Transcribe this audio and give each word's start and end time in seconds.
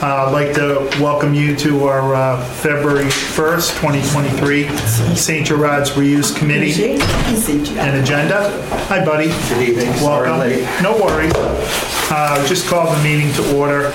Uh, 0.00 0.26
I'd 0.26 0.30
like 0.32 0.54
to 0.54 0.88
welcome 1.02 1.34
you 1.34 1.56
to 1.56 1.84
our 1.86 2.14
uh, 2.14 2.44
February 2.44 3.06
1st, 3.06 3.80
2023 3.80 4.68
St. 5.16 5.44
Gerard's 5.44 5.90
Reuse 5.90 6.36
Committee 6.36 7.00
and 7.78 7.96
agenda. 8.00 8.48
Hi, 8.86 9.04
buddy. 9.04 9.26
Good 9.48 9.68
evening. 9.68 9.92
Sorry, 9.94 10.30
Welcome. 10.30 10.38
late. 10.38 10.82
No 10.82 10.96
worries. 10.96 11.32
Uh, 11.34 12.46
Just 12.46 12.68
call 12.68 12.94
the 12.94 13.02
meeting 13.02 13.32
to 13.34 13.56
order. 13.56 13.90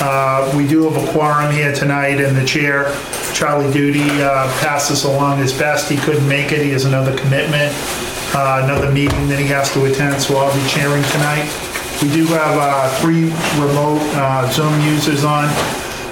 Uh, 0.00 0.50
We 0.56 0.66
do 0.66 0.88
have 0.90 0.96
a 1.06 1.12
quorum 1.12 1.52
here 1.52 1.74
tonight, 1.74 2.18
and 2.18 2.34
the 2.34 2.44
chair, 2.46 2.94
Charlie 3.34 3.70
Duty, 3.72 4.08
uh, 4.22 4.46
passes 4.60 5.04
along 5.04 5.36
his 5.38 5.52
best. 5.52 5.86
He 5.90 5.98
couldn't 5.98 6.26
make 6.26 6.52
it, 6.52 6.62
he 6.62 6.70
has 6.70 6.86
another 6.86 7.14
commitment, 7.18 7.74
uh, 8.34 8.62
another 8.64 8.90
meeting 8.90 9.28
that 9.28 9.38
he 9.38 9.46
has 9.48 9.70
to 9.74 9.84
attend, 9.84 10.22
so 10.22 10.38
I'll 10.38 10.54
be 10.54 10.66
chairing 10.66 11.02
tonight. 11.12 11.46
We 12.02 12.10
do 12.10 12.26
have 12.26 12.58
uh, 12.58 13.00
three 13.00 13.26
remote 13.62 14.00
uh, 14.16 14.50
Zoom 14.50 14.80
users 14.80 15.22
on, 15.22 15.48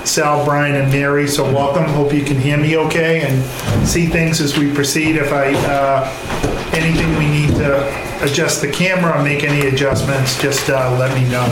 Sal, 0.07 0.45
Brian, 0.45 0.77
and 0.77 0.93
Mary, 0.93 1.27
so 1.27 1.43
welcome. 1.43 1.83
Hope 1.83 2.15
you 2.15 2.23
can 2.23 2.39
hear 2.39 2.57
me 2.57 2.77
okay 2.77 3.23
and 3.23 3.89
see 3.89 4.07
things 4.07 4.41
as 4.41 4.57
we 4.57 4.73
proceed. 4.73 5.17
If 5.17 5.33
I, 5.33 5.53
uh, 5.67 6.71
anything 6.73 7.11
we 7.19 7.27
need 7.27 7.57
to 7.57 8.25
adjust 8.25 8.61
the 8.61 8.71
camera 8.71 9.21
make 9.25 9.43
any 9.43 9.67
adjustments, 9.67 10.41
just 10.41 10.71
uh, 10.71 10.97
let 10.97 11.13
me 11.21 11.29
know. 11.29 11.45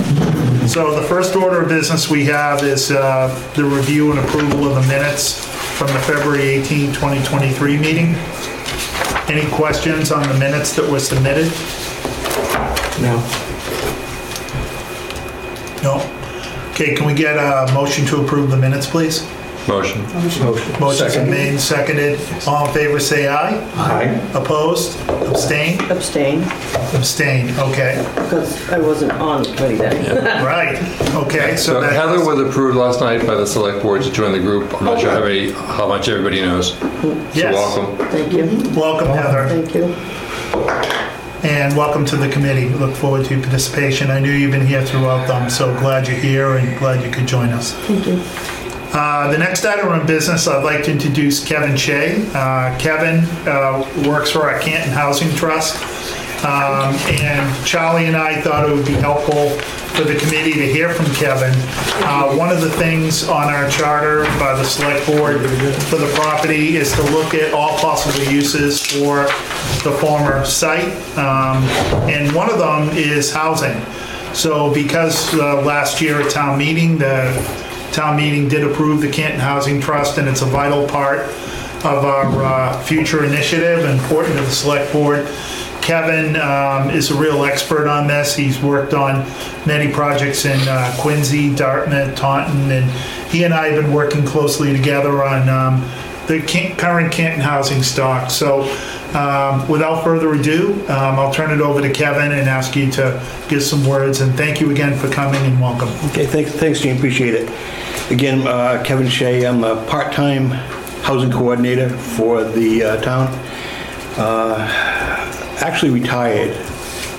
So 0.69 0.95
the 0.95 1.07
first 1.09 1.35
order 1.35 1.63
of 1.63 1.69
business 1.69 2.09
we 2.09 2.25
have 2.27 2.63
is 2.63 2.93
uh, 2.93 3.27
the 3.57 3.65
review 3.65 4.13
and 4.13 4.21
approval 4.21 4.69
of 4.69 4.81
the 4.81 4.89
minutes 4.89 5.45
from 5.77 5.89
the 5.89 5.99
February 5.99 6.43
18, 6.43 6.93
2023 6.93 7.77
meeting. 7.77 8.15
Any 9.27 9.51
questions 9.51 10.13
on 10.13 10.23
the 10.29 10.39
minutes 10.39 10.77
that 10.77 10.89
were 10.89 11.01
submitted? 11.01 11.51
No. 13.03 13.48
No? 15.83 16.01
Okay, 16.73 16.95
can 16.95 17.07
we 17.07 17.15
get 17.15 17.37
a 17.37 17.73
motion 17.75 18.05
to 18.07 18.23
approve 18.23 18.51
the 18.51 18.57
minutes, 18.57 18.87
please? 18.89 19.27
Motion. 19.67 20.01
Motion. 20.15 20.47
Motion's 20.81 21.13
Second. 21.13 21.31
made 21.31 21.61
seconded. 21.61 22.19
All 22.47 22.67
in 22.69 22.73
favor, 22.73 22.99
say 22.99 23.29
aye. 23.29 23.55
Aye. 23.75 24.31
Opposed? 24.33 24.99
Abstain? 25.11 25.79
Abstain, 25.91 26.43
Abstain, 26.95 27.51
okay. 27.59 28.03
because 28.15 28.71
I 28.71 28.79
wasn't 28.79 29.13
on 29.13 29.43
the 29.43 29.53
committee 29.55 29.75
then. 29.77 30.43
Right, 30.43 30.79
okay, 31.17 31.55
so 31.57 31.75
So 31.75 31.81
that... 31.83 31.93
Heather 31.93 32.25
was 32.25 32.39
approved 32.41 32.79
last 32.79 33.01
night 33.01 33.27
by 33.27 33.35
the 33.35 33.47
select 33.47 33.83
board 33.83 34.03
to 34.05 34.11
join 34.11 34.33
the 34.33 34.39
group. 34.41 34.73
I'm 34.81 34.87
not 34.87 35.01
sure 35.01 35.11
how 35.11 35.21
many, 35.21 35.51
how 35.53 35.87
much 35.87 36.09
everybody 36.09 36.41
knows. 36.41 36.73
So 36.79 37.29
Yes. 37.35 37.53
welcome. 37.55 38.07
Thank 38.09 38.33
you, 38.33 38.47
Welcome, 38.75 39.09
Heather, 39.09 39.49
thank 39.49 39.75
you. 39.75 41.18
And 41.43 41.77
welcome 41.77 42.05
to 42.07 42.17
the 42.17 42.29
committee. 42.29 42.69
Look 42.69 42.95
forward 42.97 43.27
to 43.27 43.35
your 43.35 43.43
participation. 43.43 44.11
I 44.11 44.19
knew 44.21 44.31
you've 44.33 44.51
been 44.51 44.67
here 44.67 44.85
throughout 44.85 45.27
them, 45.29 45.49
so 45.49 45.73
glad 45.79 46.09
you're 46.09 46.17
here 46.19 46.57
and 46.57 46.79
glad 46.79 47.05
you 47.05 47.11
could 47.11 47.27
join 47.27 47.51
us. 47.51 47.73
Thank 47.75 48.07
you. 48.07 48.23
Uh, 48.93 49.31
The 49.31 49.39
next 49.39 49.65
item 49.65 49.93
of 49.93 50.07
business, 50.07 50.49
I'd 50.49 50.65
like 50.65 50.85
to 50.85 50.91
introduce 50.93 51.45
Kevin 51.45 51.77
Shea. 51.77 52.27
Uh, 52.35 52.77
Kevin 52.79 53.25
uh, 53.47 53.87
works 54.09 54.31
for 54.31 54.51
our 54.51 54.59
Canton 54.59 54.93
Housing 54.93 55.31
Trust. 55.37 55.77
Um, 56.45 56.95
And 57.23 57.67
Charlie 57.67 58.07
and 58.07 58.17
I 58.17 58.41
thought 58.41 58.69
it 58.69 58.75
would 58.75 58.87
be 58.87 58.93
helpful 58.95 59.51
for 59.97 60.05
the 60.05 60.15
committee 60.17 60.53
to 60.55 60.67
hear 60.67 60.91
from 60.91 61.07
Kevin. 61.15 61.53
Uh, 62.05 62.35
One 62.35 62.51
of 62.51 62.61
the 62.61 62.71
things 62.71 63.29
on 63.29 63.53
our 63.53 63.69
charter 63.69 64.25
by 64.39 64.55
the 64.55 64.65
select 64.65 65.07
board 65.07 65.41
for 65.91 65.97
the 65.97 66.11
property 66.15 66.77
is 66.77 66.93
to 66.93 67.03
look 67.03 67.35
at 67.35 67.53
all 67.53 67.77
possible 67.79 68.25
uses 68.31 68.85
for 68.85 69.25
the 69.83 69.97
former 70.01 70.45
site. 70.45 70.93
Um, 71.19 71.63
And 72.09 72.33
one 72.33 72.51
of 72.51 72.59
them 72.59 72.97
is 72.97 73.33
housing. 73.33 73.81
So 74.35 74.73
because 74.73 75.35
uh, 75.35 75.63
last 75.63 76.01
year 76.01 76.21
at 76.21 76.31
town 76.31 76.59
meeting, 76.59 76.99
the 76.99 77.33
town 77.93 78.17
meeting 78.17 78.49
did 78.49 78.63
approve 78.63 79.01
the 79.01 79.11
Canton 79.11 79.41
Housing 79.41 79.81
Trust, 79.81 80.19
and 80.19 80.29
it's 80.29 80.43
a 80.43 80.47
vital 80.47 80.87
part 80.87 81.21
of 81.85 82.05
our 82.05 82.43
uh, 82.45 82.83
future 82.83 83.25
initiative, 83.25 83.85
important 83.85 84.37
to 84.37 84.43
the 84.43 84.51
select 84.51 84.93
board. 84.93 85.27
Kevin 85.89 86.37
um, 86.37 86.91
is 86.91 87.11
a 87.11 87.15
real 87.15 87.47
expert 87.47 87.89
on 87.89 88.07
this. 88.07 88.37
He's 88.37 88.61
worked 88.61 88.93
on 88.93 89.27
many 89.67 89.91
projects 89.91 90.45
in 90.45 90.61
uh, 90.69 90.95
Quincy, 91.01 91.55
Dartmouth, 91.55 92.15
Taunton, 92.15 92.71
and 92.71 92.91
he 93.31 93.45
and 93.45 93.55
I 93.55 93.69
have 93.69 93.83
been 93.83 93.95
working 93.95 94.23
closely 94.27 94.77
together 94.77 95.25
on 95.25 95.49
um, 95.49 95.91
the 96.27 96.43
Can- 96.43 96.77
current 96.77 97.11
Canton 97.11 97.41
housing 97.41 97.83
stock. 97.83 98.31
So 98.31 98.65
um, 99.15 99.67
without 99.67 100.05
further 100.05 100.35
ado, 100.35 100.75
um, 100.91 101.19
I'll 101.19 101.33
turn 101.33 101.59
it 101.59 101.63
over 101.63 101.81
to 101.81 101.91
Kevin 101.91 102.33
and 102.33 102.51
ask 102.51 102.77
you 102.77 102.91
to 102.91 103.27
give 103.49 103.63
some 103.63 103.87
words, 103.87 104.21
and 104.21 104.35
thank 104.35 104.61
you 104.61 104.71
again 104.71 104.95
for 104.95 105.09
coming 105.09 105.41
and 105.41 105.59
welcome. 105.59 105.89
Okay, 106.11 106.27
thanks, 106.27 106.53
thanks, 106.53 106.81
Gene, 106.81 106.99
appreciate 106.99 107.33
it. 107.33 107.51
Again, 108.11 108.47
uh, 108.47 108.83
Kevin 108.85 109.09
Shea, 109.09 109.47
I'm 109.47 109.65
a 109.65 109.83
part-time 109.87 110.51
housing 111.01 111.31
coordinator 111.31 111.89
for 111.89 112.45
the 112.45 112.83
uh, 112.85 113.01
town. 113.01 113.29
Uh, 114.19 115.18
Actually 115.61 115.91
retired, 115.91 116.57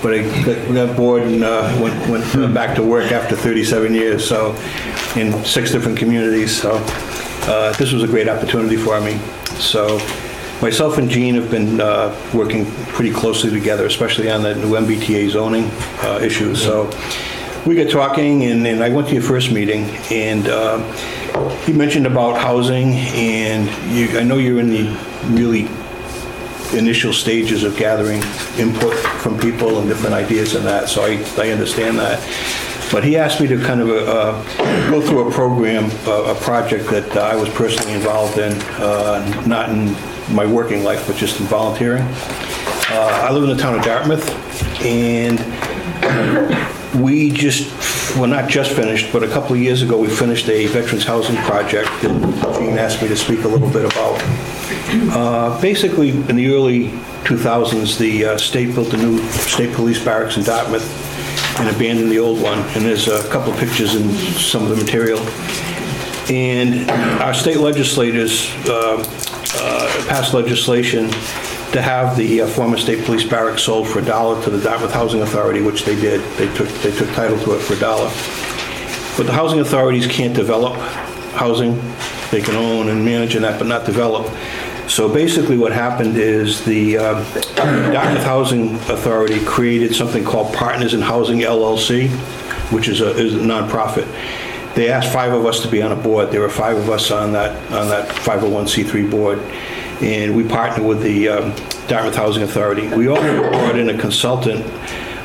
but 0.01 0.13
I 0.13 0.21
got- 0.45 0.95
bored 0.95 1.23
and 1.23 1.43
uh, 1.43 1.77
went 1.81 2.09
went 2.09 2.35
uh, 2.35 2.47
back 2.47 2.75
to 2.77 2.83
work 2.83 3.11
after 3.11 3.35
37 3.35 3.93
years, 3.93 4.25
so, 4.27 4.55
in 5.17 5.43
six 5.43 5.71
different 5.71 5.97
communities, 5.97 6.55
so 6.61 6.81
uh, 7.43 7.73
this 7.73 7.91
was 7.91 8.01
a 8.03 8.07
great 8.07 8.29
opportunity 8.29 8.77
for 8.77 8.99
me. 9.01 9.17
So 9.59 9.97
myself 10.61 10.97
and 10.97 11.09
Gene 11.09 11.35
have 11.35 11.51
been 11.51 11.81
uh, 11.81 12.15
working 12.33 12.65
pretty 12.93 13.11
closely 13.11 13.49
together, 13.49 13.85
especially 13.85 14.29
on 14.31 14.41
the 14.43 14.55
new 14.55 14.71
MBTA 14.71 15.29
zoning 15.31 15.69
uh, 16.03 16.19
issues, 16.21 16.61
so 16.61 16.89
we 17.65 17.75
got 17.75 17.89
talking, 17.91 18.45
and, 18.45 18.65
and 18.65 18.81
I 18.81 18.89
went 18.89 19.09
to 19.09 19.13
your 19.13 19.23
first 19.23 19.51
meeting, 19.51 19.83
and 20.11 20.47
uh, 20.47 20.79
he 21.65 21.73
mentioned 21.73 22.07
about 22.07 22.37
housing, 22.37 22.93
and 22.93 23.67
you, 23.93 24.17
I 24.17 24.23
know 24.23 24.37
you're 24.37 24.59
in 24.59 24.69
the 24.69 24.97
really 25.29 25.67
initial 26.73 27.13
stages 27.13 27.63
of 27.63 27.75
gathering 27.77 28.21
input 28.57 28.93
from 29.21 29.37
people 29.39 29.79
and 29.79 29.87
different 29.87 30.13
ideas 30.13 30.55
and 30.55 30.65
that, 30.65 30.89
so 30.89 31.03
I, 31.03 31.23
I 31.37 31.49
understand 31.49 31.97
that. 31.99 32.19
But 32.91 33.03
he 33.03 33.17
asked 33.17 33.39
me 33.39 33.47
to 33.47 33.59
kind 33.59 33.81
of 33.81 33.89
uh, 33.89 34.89
go 34.89 34.99
through 34.99 35.27
a 35.27 35.31
program, 35.31 35.91
uh, 36.07 36.33
a 36.33 36.35
project 36.35 36.89
that 36.89 37.17
I 37.17 37.35
was 37.35 37.49
personally 37.49 37.93
involved 37.93 38.39
in, 38.39 38.53
uh, 38.81 39.43
not 39.45 39.69
in 39.69 39.95
my 40.33 40.45
working 40.45 40.83
life, 40.83 41.05
but 41.05 41.15
just 41.15 41.39
in 41.39 41.45
volunteering. 41.45 42.03
Uh, 42.03 43.27
I 43.27 43.31
live 43.31 43.43
in 43.43 43.55
the 43.55 43.61
town 43.61 43.77
of 43.77 43.85
Dartmouth, 43.85 44.27
and 44.83 45.39
we 47.03 47.29
just, 47.29 47.69
well, 48.17 48.27
not 48.27 48.49
just 48.49 48.71
finished, 48.71 49.13
but 49.13 49.21
a 49.23 49.27
couple 49.27 49.55
of 49.55 49.61
years 49.61 49.83
ago, 49.83 49.97
we 49.97 50.07
finished 50.07 50.49
a 50.49 50.65
veterans 50.67 51.03
housing 51.03 51.35
project 51.37 51.89
that 52.01 52.55
Gene 52.57 52.77
asked 52.79 53.01
me 53.03 53.07
to 53.07 53.15
speak 53.15 53.43
a 53.43 53.47
little 53.47 53.69
bit 53.69 53.85
about. 53.85 54.19
Uh, 55.11 55.59
Basically, 55.61 56.09
in 56.09 56.35
the 56.35 56.53
early 56.53 56.89
2000s, 57.23 57.97
the 57.97 58.25
uh, 58.25 58.37
state 58.37 58.73
built 58.73 58.93
a 58.93 58.97
new 58.97 59.19
state 59.31 59.73
police 59.73 60.03
barracks 60.03 60.37
in 60.37 60.43
Dartmouth 60.43 60.87
and 61.59 61.75
abandoned 61.75 62.11
the 62.11 62.19
old 62.19 62.41
one, 62.41 62.59
and 62.59 62.85
there's 62.85 63.07
a 63.07 63.27
couple 63.29 63.51
of 63.51 63.59
pictures 63.59 63.95
in 63.95 64.09
some 64.37 64.63
of 64.63 64.69
the 64.69 64.75
material. 64.75 65.19
And 66.31 66.89
our 67.21 67.33
state 67.33 67.57
legislators 67.57 68.49
um, 68.69 69.03
uh, 69.55 70.05
passed 70.07 70.33
legislation 70.33 71.09
to 71.71 71.81
have 71.81 72.15
the 72.15 72.41
uh, 72.41 72.47
former 72.47 72.77
state 72.77 73.05
police 73.05 73.23
barracks 73.23 73.63
sold 73.63 73.87
for 73.87 73.99
a 73.99 74.05
dollar 74.05 74.41
to 74.43 74.49
the 74.49 74.61
Dartmouth 74.61 74.93
Housing 74.93 75.21
Authority, 75.21 75.61
which 75.61 75.83
they 75.83 75.95
did. 75.95 76.21
They 76.37 76.51
took, 76.55 76.67
they 76.81 76.91
took 76.91 77.09
title 77.09 77.37
to 77.39 77.55
it 77.55 77.59
for 77.59 77.73
a 77.73 77.79
dollar. 77.79 78.09
But 79.17 79.25
the 79.25 79.33
housing 79.33 79.59
authorities 79.59 80.07
can't 80.07 80.33
develop 80.33 80.75
housing. 81.33 81.79
They 82.31 82.41
can 82.41 82.55
own 82.55 82.89
and 82.89 83.03
manage 83.03 83.35
and 83.35 83.43
that, 83.43 83.59
but 83.59 83.67
not 83.67 83.85
develop. 83.85 84.27
So 84.89 85.07
basically 85.07 85.57
what 85.57 85.71
happened 85.71 86.17
is 86.17 86.65
the 86.65 86.97
um, 86.97 87.23
Dartmouth 87.55 88.23
Housing 88.23 88.75
Authority 88.75 89.39
created 89.45 89.95
something 89.95 90.23
called 90.25 90.53
Partners 90.55 90.95
in 90.95 91.01
Housing 91.01 91.39
LLC, 91.39 92.09
which 92.71 92.87
is 92.87 92.99
a 92.99 93.11
is 93.15 93.35
a 93.35 93.37
nonprofit. 93.37 94.07
They 94.73 94.89
asked 94.89 95.13
five 95.13 95.31
of 95.31 95.45
us 95.45 95.61
to 95.61 95.67
be 95.67 95.81
on 95.83 95.91
a 95.91 95.95
board. 95.95 96.31
There 96.31 96.41
were 96.41 96.49
five 96.49 96.77
of 96.77 96.89
us 96.89 97.11
on 97.11 97.33
that, 97.33 97.55
on 97.71 97.87
that 97.89 98.09
501c3 98.09 99.11
board. 99.11 99.39
And 100.01 100.35
we 100.35 100.43
partnered 100.43 100.85
with 100.87 101.01
the 101.03 101.29
um, 101.29 101.55
Dartmouth 101.87 102.15
Housing 102.15 102.43
Authority. 102.43 102.87
We 102.87 103.07
also 103.09 103.49
brought 103.49 103.77
in 103.77 103.89
a 103.89 103.97
consultant 103.97 104.65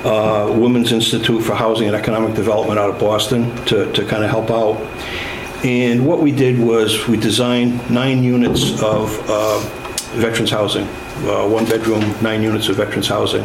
uh, 0.05 0.53
Women's 0.55 0.93
Institute 0.93 1.43
for 1.43 1.55
Housing 1.55 1.87
and 1.87 1.97
Economic 1.97 2.35
Development 2.35 2.79
out 2.79 2.91
of 2.91 2.99
Boston 2.99 3.55
to, 3.67 3.91
to 3.93 4.05
kind 4.05 4.25
of 4.25 4.31
help 4.31 4.51
out. 4.51 4.77
And 5.65 6.07
what 6.07 6.21
we 6.21 6.31
did 6.31 6.59
was 6.59 7.09
we 7.09 7.17
designed 7.17 7.91
nine 7.91 8.23
units 8.23 8.83
of 8.83 9.19
uh, 9.31 9.59
veterans 10.13 10.51
housing, 10.51 10.85
uh, 11.27 11.49
one 11.49 11.65
bedroom, 11.65 12.03
nine 12.23 12.43
units 12.43 12.69
of 12.69 12.77
veterans 12.77 13.09
housing. 13.09 13.45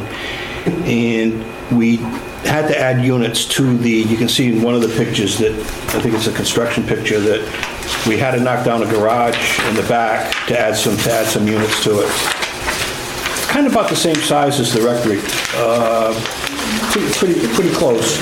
And 0.86 1.46
we 1.72 1.96
had 2.44 2.68
to 2.68 2.78
add 2.78 3.06
units 3.06 3.46
to 3.46 3.78
the, 3.78 3.90
you 3.90 4.18
can 4.18 4.28
see 4.28 4.52
in 4.52 4.62
one 4.62 4.76
of 4.76 4.82
the 4.82 4.90
pictures 4.90 5.38
that, 5.38 5.54
I 5.54 6.02
think 6.02 6.14
it's 6.14 6.28
a 6.28 6.34
construction 6.34 6.86
picture, 6.86 7.22
that 7.22 8.06
we 8.06 8.18
had 8.18 8.32
to 8.32 8.42
knock 8.42 8.66
down 8.66 8.84
a 8.84 8.86
garage 8.86 9.60
in 9.70 9.76
the 9.76 9.84
back 9.84 10.48
to 10.48 10.60
add 10.60 10.76
some, 10.76 10.98
to 10.98 11.12
add 11.12 11.28
some 11.28 11.48
units 11.48 11.82
to 11.86 12.02
it 12.02 12.40
kind 13.50 13.66
of 13.66 13.74
about 13.74 13.90
the 13.90 13.96
same 13.96 14.16
size 14.16 14.60
as 14.60 14.72
the 14.72 14.82
rectory. 14.82 15.20
Uh, 15.56 16.14
Pretty, 16.92 17.12
pretty, 17.14 17.48
pretty 17.56 17.72
close. 17.76 18.20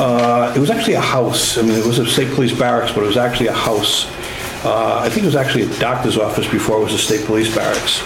Uh, 0.00 0.52
It 0.56 0.60
was 0.60 0.70
actually 0.70 0.94
a 0.94 1.00
house. 1.00 1.56
I 1.58 1.62
mean, 1.62 1.76
it 1.78 1.84
was 1.86 1.98
a 1.98 2.06
state 2.06 2.32
police 2.34 2.52
barracks, 2.52 2.92
but 2.92 3.02
it 3.04 3.06
was 3.06 3.16
actually 3.16 3.48
a 3.48 3.52
house. 3.52 4.06
Uh, 4.64 4.98
I 5.02 5.08
think 5.08 5.22
it 5.24 5.26
was 5.26 5.36
actually 5.36 5.64
a 5.64 5.78
doctor's 5.78 6.16
office 6.18 6.46
before 6.48 6.78
it 6.80 6.84
was 6.84 6.94
a 6.94 6.98
state 6.98 7.24
police 7.26 7.54
barracks. 7.54 8.00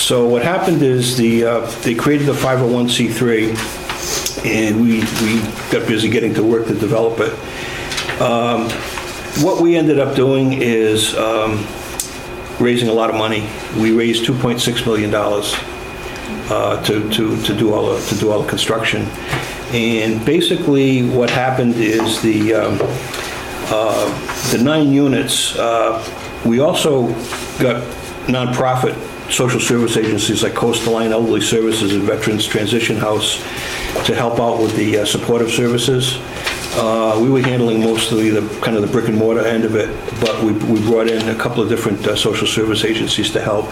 So 0.00 0.26
what 0.26 0.42
happened 0.42 0.82
is 0.82 1.16
the, 1.16 1.44
uh, 1.44 1.60
they 1.82 1.94
created 1.94 2.26
the 2.26 2.32
501c3, 2.32 4.44
and 4.46 4.80
we, 4.80 5.00
we 5.22 5.40
got 5.70 5.86
busy 5.88 6.08
getting 6.08 6.34
to 6.34 6.42
work 6.42 6.66
to 6.68 6.74
develop 6.74 7.18
it. 7.20 7.32
Um, 8.20 8.68
What 9.44 9.60
we 9.60 9.76
ended 9.76 9.98
up 10.00 10.14
doing 10.16 10.54
is 10.62 11.14
um, 11.16 11.64
raising 12.58 12.88
a 12.88 12.92
lot 12.92 13.10
of 13.10 13.16
money. 13.16 13.46
We 13.78 13.92
raised 13.92 14.24
$2.6 14.24 14.84
million 14.86 15.12
uh, 16.50 16.82
to, 16.84 17.08
to, 17.10 17.40
to 17.42 17.54
do 17.56 17.72
all, 17.74 17.94
the- 17.94 18.00
to 18.06 18.14
do 18.16 18.30
all 18.30 18.42
the 18.42 18.48
construction. 18.48 19.02
And 19.72 20.24
basically, 20.24 21.08
what 21.08 21.28
happened 21.30 21.74
is 21.76 22.22
the, 22.22 22.54
um, 22.54 22.78
uh, 23.70 24.50
the 24.52 24.62
nine 24.62 24.92
units, 24.92 25.56
uh, 25.58 26.02
we 26.46 26.60
also 26.60 27.08
got 27.60 27.82
nonprofit 28.26 28.96
social 29.30 29.60
service 29.60 29.98
agencies 29.98 30.42
like 30.42 30.54
Coastline 30.54 31.12
Elderly 31.12 31.42
Services 31.42 31.92
and 31.92 32.02
Veterans 32.04 32.46
Transition 32.46 32.96
House 32.96 33.36
to 34.06 34.14
help 34.14 34.40
out 34.40 34.58
with 34.58 34.74
the 34.76 34.98
uh, 34.98 35.04
supportive 35.04 35.50
services. 35.50 36.16
Uh, 36.78 37.18
We 37.20 37.28
were 37.28 37.42
handling 37.42 37.80
mostly 37.80 38.30
the, 38.30 38.42
kind 38.60 38.76
of 38.76 38.82
the 38.82 38.88
brick 38.88 39.08
and 39.08 39.18
mortar 39.18 39.44
end 39.44 39.64
of 39.64 39.74
it, 39.74 39.88
but 40.20 40.34
we 40.44 40.52
we 40.72 40.80
brought 40.80 41.08
in 41.08 41.28
a 41.28 41.34
couple 41.34 41.60
of 41.62 41.68
different 41.68 42.06
uh, 42.06 42.14
social 42.14 42.46
service 42.46 42.84
agencies 42.84 43.30
to 43.32 43.40
help. 43.40 43.66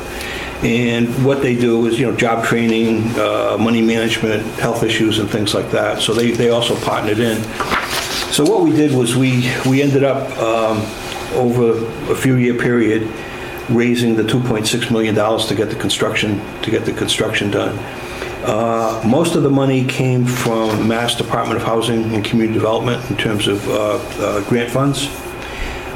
And 0.65 1.07
what 1.25 1.43
they 1.43 1.55
do 1.55 1.87
is, 1.87 1.99
you 2.01 2.07
know, 2.07 2.17
job 2.17 2.45
training, 2.45 3.13
uh, 3.19 3.57
money 3.61 3.83
management, 3.83 4.43
health 4.59 4.83
issues 4.83 5.19
and 5.21 5.29
things 5.31 5.55
like 5.55 5.71
that. 5.71 6.01
So 6.01 6.15
they, 6.15 6.31
they 6.33 6.49
also 6.51 6.75
partnered 6.81 7.19
in. 7.19 7.37
So 8.33 8.43
what 8.45 8.63
we 8.63 8.73
did 8.73 8.93
was 8.93 9.15
we, 9.17 9.53
we 9.67 9.83
ended 9.83 10.03
up, 10.03 10.23
um, 10.39 10.79
over 11.35 11.85
a 12.11 12.17
few 12.17 12.37
year 12.37 12.55
period, 12.55 13.03
raising 13.69 14.17
the 14.17 14.23
$2.6 14.23 14.91
million 14.91 15.15
to 15.15 15.55
get 15.55 15.69
the 15.69 15.77
construction, 15.77 16.41
to 16.63 16.71
get 16.71 16.85
the 16.85 16.93
construction 16.93 17.51
done. 17.51 17.77
Uh, 18.47 19.03
Most 19.05 19.35
of 19.35 19.43
the 19.43 19.51
money 19.51 19.85
came 19.85 20.25
from 20.25 20.87
Mass 20.87 21.15
Department 21.17 21.61
of 21.61 21.67
Housing 21.67 22.15
and 22.15 22.25
Community 22.25 22.55
Development 22.55 23.03
in 23.11 23.17
terms 23.17 23.49
of 23.49 23.67
uh, 23.69 23.73
uh, 23.75 24.49
grant 24.49 24.71
funds. 24.71 25.09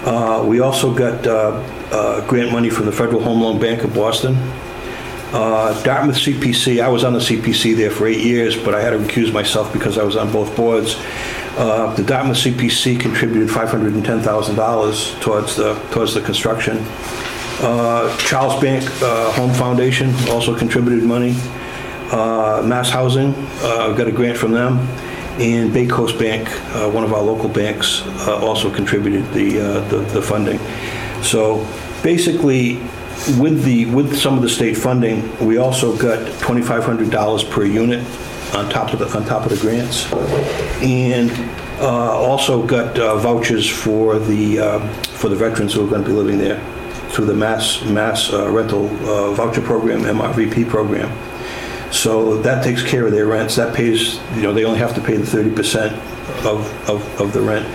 Uh, 0.04 0.42
We 0.44 0.60
also 0.60 0.92
got 0.92 1.24
uh, 1.26 1.62
uh, 1.92 2.26
grant 2.26 2.50
money 2.52 2.68
from 2.70 2.86
the 2.86 2.92
Federal 2.92 3.22
Home 3.22 3.40
Loan 3.40 3.60
Bank 3.60 3.84
of 3.84 3.94
Boston. 3.94 4.34
Uh, 5.32 5.80
Dartmouth 5.84 6.16
CPC, 6.16 6.82
I 6.82 6.88
was 6.88 7.04
on 7.04 7.12
the 7.12 7.20
CPC 7.20 7.76
there 7.76 7.90
for 7.92 8.08
eight 8.08 8.18
years, 8.24 8.56
but 8.56 8.74
I 8.74 8.80
had 8.80 8.90
to 8.90 8.98
recuse 8.98 9.32
myself 9.32 9.72
because 9.72 9.96
I 9.96 10.02
was 10.02 10.16
on 10.16 10.32
both 10.32 10.56
boards. 10.56 10.96
Uh, 11.56 11.94
The 11.94 12.02
Dartmouth 12.02 12.36
CPC 12.38 12.98
contributed 12.98 13.48
$510,000 13.48 15.20
towards 15.20 15.54
the, 15.54 15.74
towards 15.92 16.14
the 16.14 16.20
construction. 16.20 16.78
Uh, 17.62 18.08
Charlesbank 18.18 18.82
uh, 19.02 19.30
Home 19.32 19.52
Foundation 19.54 20.12
also 20.30 20.56
contributed 20.58 21.04
money. 21.04 21.36
Uh, 22.10 22.62
MassHousing, 22.62 23.34
uh, 23.62 23.92
got 23.92 24.08
a 24.08 24.12
grant 24.12 24.36
from 24.36 24.52
them. 24.52 24.78
And 25.38 25.70
BayCoast 25.72 26.18
Bank, 26.18 26.48
uh, 26.74 26.90
one 26.90 27.04
of 27.04 27.12
our 27.12 27.22
local 27.22 27.48
banks, 27.48 28.02
uh, 28.26 28.36
also 28.44 28.70
contributed 28.72 29.24
the, 29.32 29.60
uh, 29.60 29.80
the 29.88 29.98
the 29.98 30.20
funding. 30.20 30.58
So 31.22 31.66
basically, 32.02 32.80
with 33.38 33.62
the, 33.64 33.86
with 33.86 34.16
some 34.16 34.36
of 34.36 34.42
the 34.42 34.48
state 34.48 34.76
funding, 34.76 35.36
we 35.44 35.58
also 35.58 35.96
got 35.96 36.18
$2,500 36.40 37.50
per 37.50 37.64
unit 37.64 38.04
on 38.54 38.68
top 38.70 38.92
of 38.92 38.98
the, 38.98 39.16
on 39.16 39.24
top 39.24 39.44
of 39.44 39.50
the 39.50 39.58
grants. 39.58 40.10
And 40.82 41.30
uh, 41.80 42.18
also 42.18 42.66
got 42.66 42.98
uh, 42.98 43.16
vouchers 43.16 43.68
for 43.68 44.18
the, 44.18 44.58
um, 44.58 44.88
for 45.02 45.28
the 45.28 45.36
veterans 45.36 45.74
who 45.74 45.86
are 45.86 45.90
going 45.90 46.02
to 46.02 46.08
be 46.08 46.14
living 46.14 46.38
there 46.38 46.60
through 47.10 47.26
the 47.26 47.34
Mass, 47.34 47.82
Mass 47.84 48.32
uh, 48.32 48.50
Rental 48.50 48.86
uh, 49.08 49.32
Voucher 49.32 49.62
Program, 49.62 50.02
MRVP 50.02 50.68
program. 50.68 51.10
So 51.90 52.40
that 52.42 52.62
takes 52.62 52.82
care 52.82 53.04
of 53.06 53.12
their 53.12 53.26
rents, 53.26 53.56
that 53.56 53.74
pays, 53.74 54.20
you 54.34 54.42
know, 54.42 54.52
they 54.52 54.64
only 54.64 54.78
have 54.78 54.94
to 54.94 55.00
pay 55.00 55.16
the 55.16 55.24
30% 55.24 55.92
of, 56.44 56.88
of, 56.88 57.20
of 57.20 57.32
the 57.32 57.40
rent. 57.40 57.66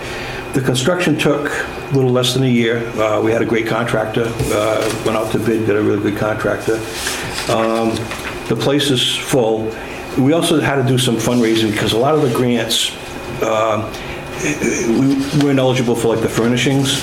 The 0.54 0.62
construction 0.62 1.18
took 1.18 1.50
a 1.50 1.90
little 1.94 2.10
less 2.10 2.32
than 2.32 2.42
a 2.44 2.48
year. 2.48 2.78
Uh, 2.98 3.20
We 3.20 3.30
had 3.30 3.42
a 3.42 3.44
great 3.44 3.66
contractor, 3.66 4.24
uh, 4.26 5.02
went 5.04 5.18
out 5.18 5.30
to 5.32 5.38
bid, 5.38 5.66
got 5.66 5.76
a 5.76 5.82
really 5.82 6.02
good 6.02 6.18
contractor. 6.18 6.76
Um, 7.52 7.94
The 8.48 8.56
place 8.56 8.90
is 8.90 9.16
full. 9.16 9.70
We 10.16 10.32
also 10.32 10.60
had 10.60 10.76
to 10.76 10.88
do 10.88 10.96
some 10.96 11.16
fundraising 11.16 11.72
because 11.72 11.92
a 11.92 11.98
lot 11.98 12.14
of 12.14 12.22
the 12.22 12.32
grants, 12.32 12.92
um, 13.42 13.84
we 14.98 15.16
weren't 15.44 15.58
eligible 15.58 15.94
for 15.94 16.14
like 16.14 16.22
the 16.22 16.28
furnishings. 16.28 17.02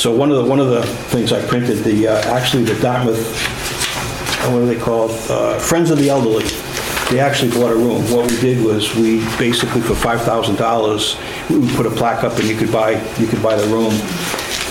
So 0.00 0.14
one 0.14 0.30
of 0.30 0.38
the, 0.38 0.44
one 0.44 0.60
of 0.60 0.68
the 0.68 0.82
things 1.12 1.32
I 1.32 1.44
printed, 1.46 1.84
the, 1.84 2.08
uh, 2.08 2.34
actually 2.34 2.64
the 2.64 2.80
Dartmouth 2.80 3.20
what 4.50 4.62
are 4.62 4.66
they 4.66 4.78
called? 4.78 5.10
Uh, 5.30 5.58
Friends 5.58 5.90
of 5.90 5.98
the 5.98 6.08
Elderly. 6.08 6.44
They 7.10 7.20
actually 7.20 7.50
bought 7.50 7.70
a 7.72 7.76
room. 7.76 8.02
What 8.10 8.30
we 8.30 8.40
did 8.40 8.64
was 8.64 8.94
we 8.94 9.18
basically 9.38 9.80
for 9.82 9.94
five 9.94 10.22
thousand 10.22 10.56
dollars, 10.56 11.16
we 11.50 11.70
put 11.76 11.86
a 11.86 11.90
plaque 11.90 12.24
up 12.24 12.38
and 12.38 12.48
you 12.48 12.56
could 12.56 12.72
buy 12.72 12.92
you 13.18 13.26
could 13.26 13.42
buy 13.42 13.54
the 13.54 13.66
room. 13.68 13.92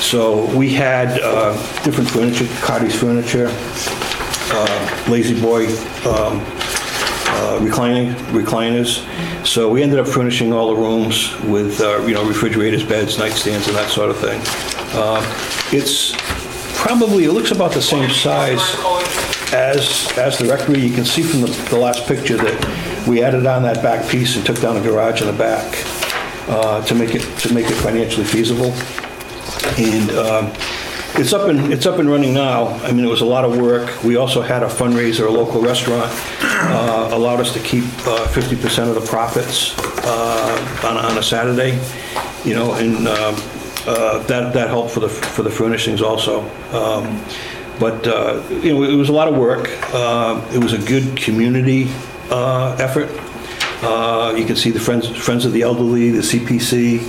So 0.01 0.45
we 0.57 0.73
had 0.73 1.19
uh, 1.21 1.53
different 1.83 2.09
furniture, 2.09 2.45
Cardi's 2.61 2.99
furniture, 2.99 3.47
uh, 3.49 5.05
La-Z-Boy 5.07 5.67
um, 6.09 6.41
uh, 7.27 7.59
reclining 7.61 8.13
recliners. 8.33 9.05
So 9.45 9.69
we 9.69 9.83
ended 9.83 9.99
up 9.99 10.07
furnishing 10.07 10.51
all 10.51 10.75
the 10.75 10.81
rooms 10.81 11.39
with 11.41 11.79
uh, 11.79 12.03
you 12.05 12.13
know 12.13 12.25
refrigerators, 12.27 12.83
beds, 12.83 13.17
nightstands, 13.17 13.67
and 13.67 13.77
that 13.77 13.89
sort 13.89 14.09
of 14.09 14.17
thing. 14.17 14.41
Uh, 14.93 15.21
it's 15.71 16.13
probably 16.75 17.25
it 17.25 17.31
looks 17.31 17.51
about 17.51 17.71
the 17.71 17.81
same 17.81 18.09
size 18.09 18.75
as, 19.71 20.11
as 20.17 20.37
the 20.37 20.45
rectory, 20.45 20.79
you 20.79 20.93
can 20.93 21.05
see 21.05 21.23
from 21.23 21.41
the, 21.41 21.47
the 21.69 21.77
last 21.77 22.05
picture 22.07 22.37
that 22.37 23.07
we 23.07 23.23
added 23.23 23.45
on 23.45 23.63
that 23.63 23.81
back 23.81 24.07
piece 24.09 24.35
and 24.35 24.45
took 24.45 24.59
down 24.59 24.77
a 24.77 24.81
garage 24.81 25.21
in 25.21 25.27
the 25.27 25.33
back 25.33 25.65
uh, 26.49 26.83
to 26.85 26.95
make 26.95 27.15
it, 27.15 27.21
to 27.39 27.53
make 27.53 27.65
it 27.67 27.75
financially 27.75 28.25
feasible. 28.25 28.71
And 29.77 30.11
um, 30.11 30.53
it's 31.15 31.33
up 31.33 31.49
and, 31.49 31.71
it's 31.73 31.85
up 31.85 31.99
and 31.99 32.09
running 32.09 32.33
now. 32.33 32.67
I 32.83 32.91
mean, 32.91 33.05
it 33.05 33.09
was 33.09 33.21
a 33.21 33.25
lot 33.25 33.45
of 33.45 33.57
work. 33.57 34.03
We 34.03 34.15
also 34.17 34.41
had 34.41 34.63
a 34.63 34.67
fundraiser, 34.67 35.27
a 35.27 35.29
local 35.31 35.61
restaurant, 35.61 36.11
uh, 36.41 37.09
allowed 37.11 37.39
us 37.39 37.53
to 37.53 37.59
keep 37.59 37.83
uh, 38.07 38.27
50% 38.27 38.89
of 38.89 38.95
the 38.95 39.01
profits 39.09 39.77
uh, 40.05 40.81
on, 40.83 40.97
a- 40.97 41.07
on 41.11 41.17
a 41.17 41.23
Saturday, 41.23 41.79
you 42.43 42.53
know, 42.55 42.73
and 42.73 43.07
um, 43.07 43.35
uh, 43.87 44.19
that, 44.23 44.53
that 44.53 44.67
helped 44.69 44.91
for 44.91 44.99
the, 44.99 45.09
for 45.09 45.43
the 45.43 45.49
furnishings 45.49 46.01
also. 46.01 46.41
Um, 46.71 47.23
But, 47.81 48.05
uh, 48.05 48.43
you 48.61 48.73
know, 48.73 48.83
it 48.83 48.95
was 48.95 49.09
a 49.09 49.11
lot 49.11 49.27
of 49.27 49.35
work. 49.35 49.67
Uh, 49.91 50.39
It 50.53 50.61
was 50.63 50.73
a 50.73 50.77
good 50.77 51.17
community 51.17 51.89
uh, 52.29 52.75
effort. 52.79 53.09
Uh, 53.81 54.35
You 54.37 54.45
can 54.45 54.55
see 54.55 54.69
the 54.69 54.79
Friends, 54.79 55.07
Friends 55.27 55.45
of 55.45 55.51
the 55.51 55.63
Elderly, 55.63 56.11
the 56.11 56.21
CPC, 56.21 57.01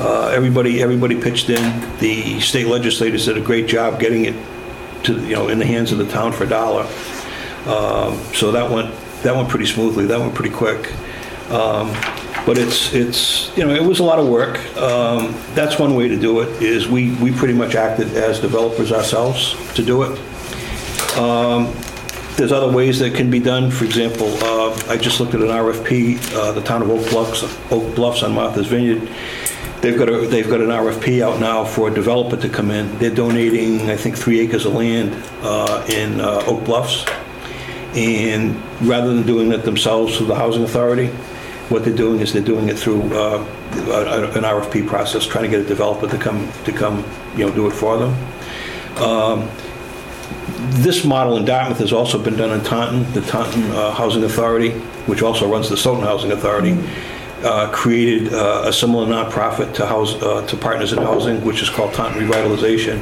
uh, 0.00 0.28
everybody, 0.28 0.80
everybody 0.80 1.16
pitched 1.20 1.50
in. 1.50 1.64
The 1.98 2.38
state 2.40 2.68
legislators 2.68 3.26
did 3.26 3.36
a 3.38 3.40
great 3.40 3.66
job 3.66 3.98
getting 3.98 4.24
it 4.26 4.36
to, 5.02 5.12
you 5.26 5.34
know, 5.34 5.48
in 5.48 5.58
the 5.58 5.66
hands 5.66 5.90
of 5.90 5.98
the 5.98 6.06
town 6.06 6.30
for 6.32 6.44
a 6.44 6.48
dollar. 6.48 6.86
Um, 7.66 8.16
So 8.32 8.52
that 8.52 8.70
went, 8.70 8.94
that 9.24 9.34
went 9.34 9.48
pretty 9.48 9.66
smoothly, 9.66 10.06
that 10.06 10.20
went 10.20 10.34
pretty 10.34 10.54
quick. 10.54 10.92
Um, 11.50 11.90
But 12.46 12.58
it's, 12.58 12.92
it's, 12.94 13.56
you 13.56 13.64
know, 13.64 13.74
it 13.74 13.82
was 13.82 13.98
a 13.98 14.04
lot 14.04 14.18
of 14.18 14.28
work. 14.28 14.58
Um, 14.76 15.34
That's 15.54 15.78
one 15.78 15.94
way 15.94 16.08
to 16.08 16.18
do 16.18 16.40
it, 16.40 16.62
is 16.62 16.88
we, 16.88 17.14
we 17.16 17.32
pretty 17.32 17.54
much 17.54 17.74
acted 17.74 18.16
as 18.16 18.40
developers 18.40 18.92
ourselves 18.92 19.54
to 19.74 19.82
do 19.84 20.02
it. 20.02 20.18
Um, 21.18 21.72
There's 22.36 22.52
other 22.52 22.72
ways 22.72 22.98
that 23.00 23.14
can 23.14 23.30
be 23.30 23.40
done. 23.40 23.70
For 23.70 23.84
example, 23.84 24.28
uh, 24.42 24.74
I 24.88 24.96
just 24.96 25.20
looked 25.20 25.34
at 25.34 25.42
an 25.42 25.48
RFP, 25.48 26.34
uh, 26.34 26.52
the 26.52 26.62
town 26.62 26.82
of 26.82 26.90
Oak 26.90 27.08
Bluffs, 27.10 27.42
Oak 27.70 27.94
Bluffs 27.94 28.22
on 28.22 28.32
Martha's 28.32 28.66
Vineyard. 28.66 29.08
They've 29.82 29.96
got 29.98 30.08
a, 30.08 30.26
they've 30.26 30.48
got 30.48 30.60
an 30.60 30.68
RFP 30.68 31.22
out 31.22 31.40
now 31.40 31.64
for 31.64 31.88
a 31.88 31.90
developer 31.94 32.36
to 32.36 32.48
come 32.48 32.70
in. 32.70 32.98
They're 32.98 33.14
donating, 33.14 33.90
I 33.90 33.96
think, 33.96 34.16
three 34.16 34.40
acres 34.40 34.66
of 34.66 34.74
land 34.74 35.14
uh, 35.42 35.86
in 35.88 36.20
uh, 36.20 36.42
Oak 36.46 36.64
Bluffs. 36.64 37.06
And 37.94 38.56
rather 38.82 39.12
than 39.12 39.26
doing 39.26 39.52
it 39.52 39.64
themselves 39.64 40.16
through 40.16 40.26
the 40.26 40.34
Housing 40.34 40.62
Authority, 40.62 41.10
what 41.70 41.84
they're 41.84 41.94
doing 41.96 42.20
is 42.20 42.32
they're 42.32 42.42
doing 42.42 42.68
it 42.68 42.78
through 42.78 43.02
uh, 43.14 43.38
an 44.34 44.42
RFP 44.42 44.86
process, 44.86 45.26
trying 45.26 45.44
to 45.44 45.50
get 45.50 45.60
a 45.60 45.68
developer 45.68 46.08
to 46.08 46.18
come, 46.18 46.50
to 46.64 46.72
come, 46.72 47.04
you 47.36 47.46
know, 47.46 47.54
do 47.54 47.66
it 47.66 47.72
for 47.72 47.96
them. 47.96 48.12
Um, 48.98 49.48
This 50.82 51.04
model 51.04 51.36
in 51.36 51.44
Dartmouth 51.44 51.78
has 51.78 51.92
also 51.92 52.18
been 52.18 52.36
done 52.36 52.50
in 52.50 52.64
Taunton. 52.64 53.10
The 53.12 53.22
Taunton 53.22 53.62
uh, 53.72 53.92
Housing 53.92 54.24
Authority, 54.24 54.70
which 55.06 55.22
also 55.22 55.50
runs 55.50 55.68
the 55.68 55.76
Stoughton 55.76 56.04
Housing 56.04 56.32
Authority, 56.32 56.76
uh, 57.42 57.70
created 57.72 58.32
uh, 58.34 58.62
a 58.66 58.72
similar 58.72 59.06
nonprofit 59.06 59.72
to 59.74 59.86
house, 59.86 60.14
uh, 60.22 60.46
to 60.46 60.56
Partners 60.56 60.92
in 60.92 60.98
Housing, 60.98 61.42
which 61.44 61.62
is 61.62 61.70
called 61.70 61.94
Taunton 61.94 62.28
Revitalization. 62.28 63.00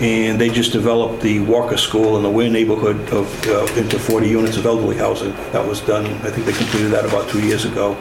And 0.00 0.40
they 0.40 0.48
just 0.48 0.72
developed 0.72 1.20
the 1.22 1.40
Walker 1.40 1.76
School 1.76 2.16
in 2.16 2.22
the 2.22 2.30
Weir 2.30 2.48
neighborhood 2.48 2.96
of, 3.12 3.46
uh, 3.48 3.66
into 3.76 3.98
40 3.98 4.28
units 4.28 4.56
of 4.56 4.64
elderly 4.64 4.96
housing. 4.96 5.32
That 5.52 5.66
was 5.66 5.80
done, 5.80 6.06
I 6.06 6.30
think 6.30 6.46
they 6.46 6.52
completed 6.52 6.90
that 6.92 7.04
about 7.04 7.28
two 7.28 7.40
years 7.46 7.66
ago. 7.66 7.96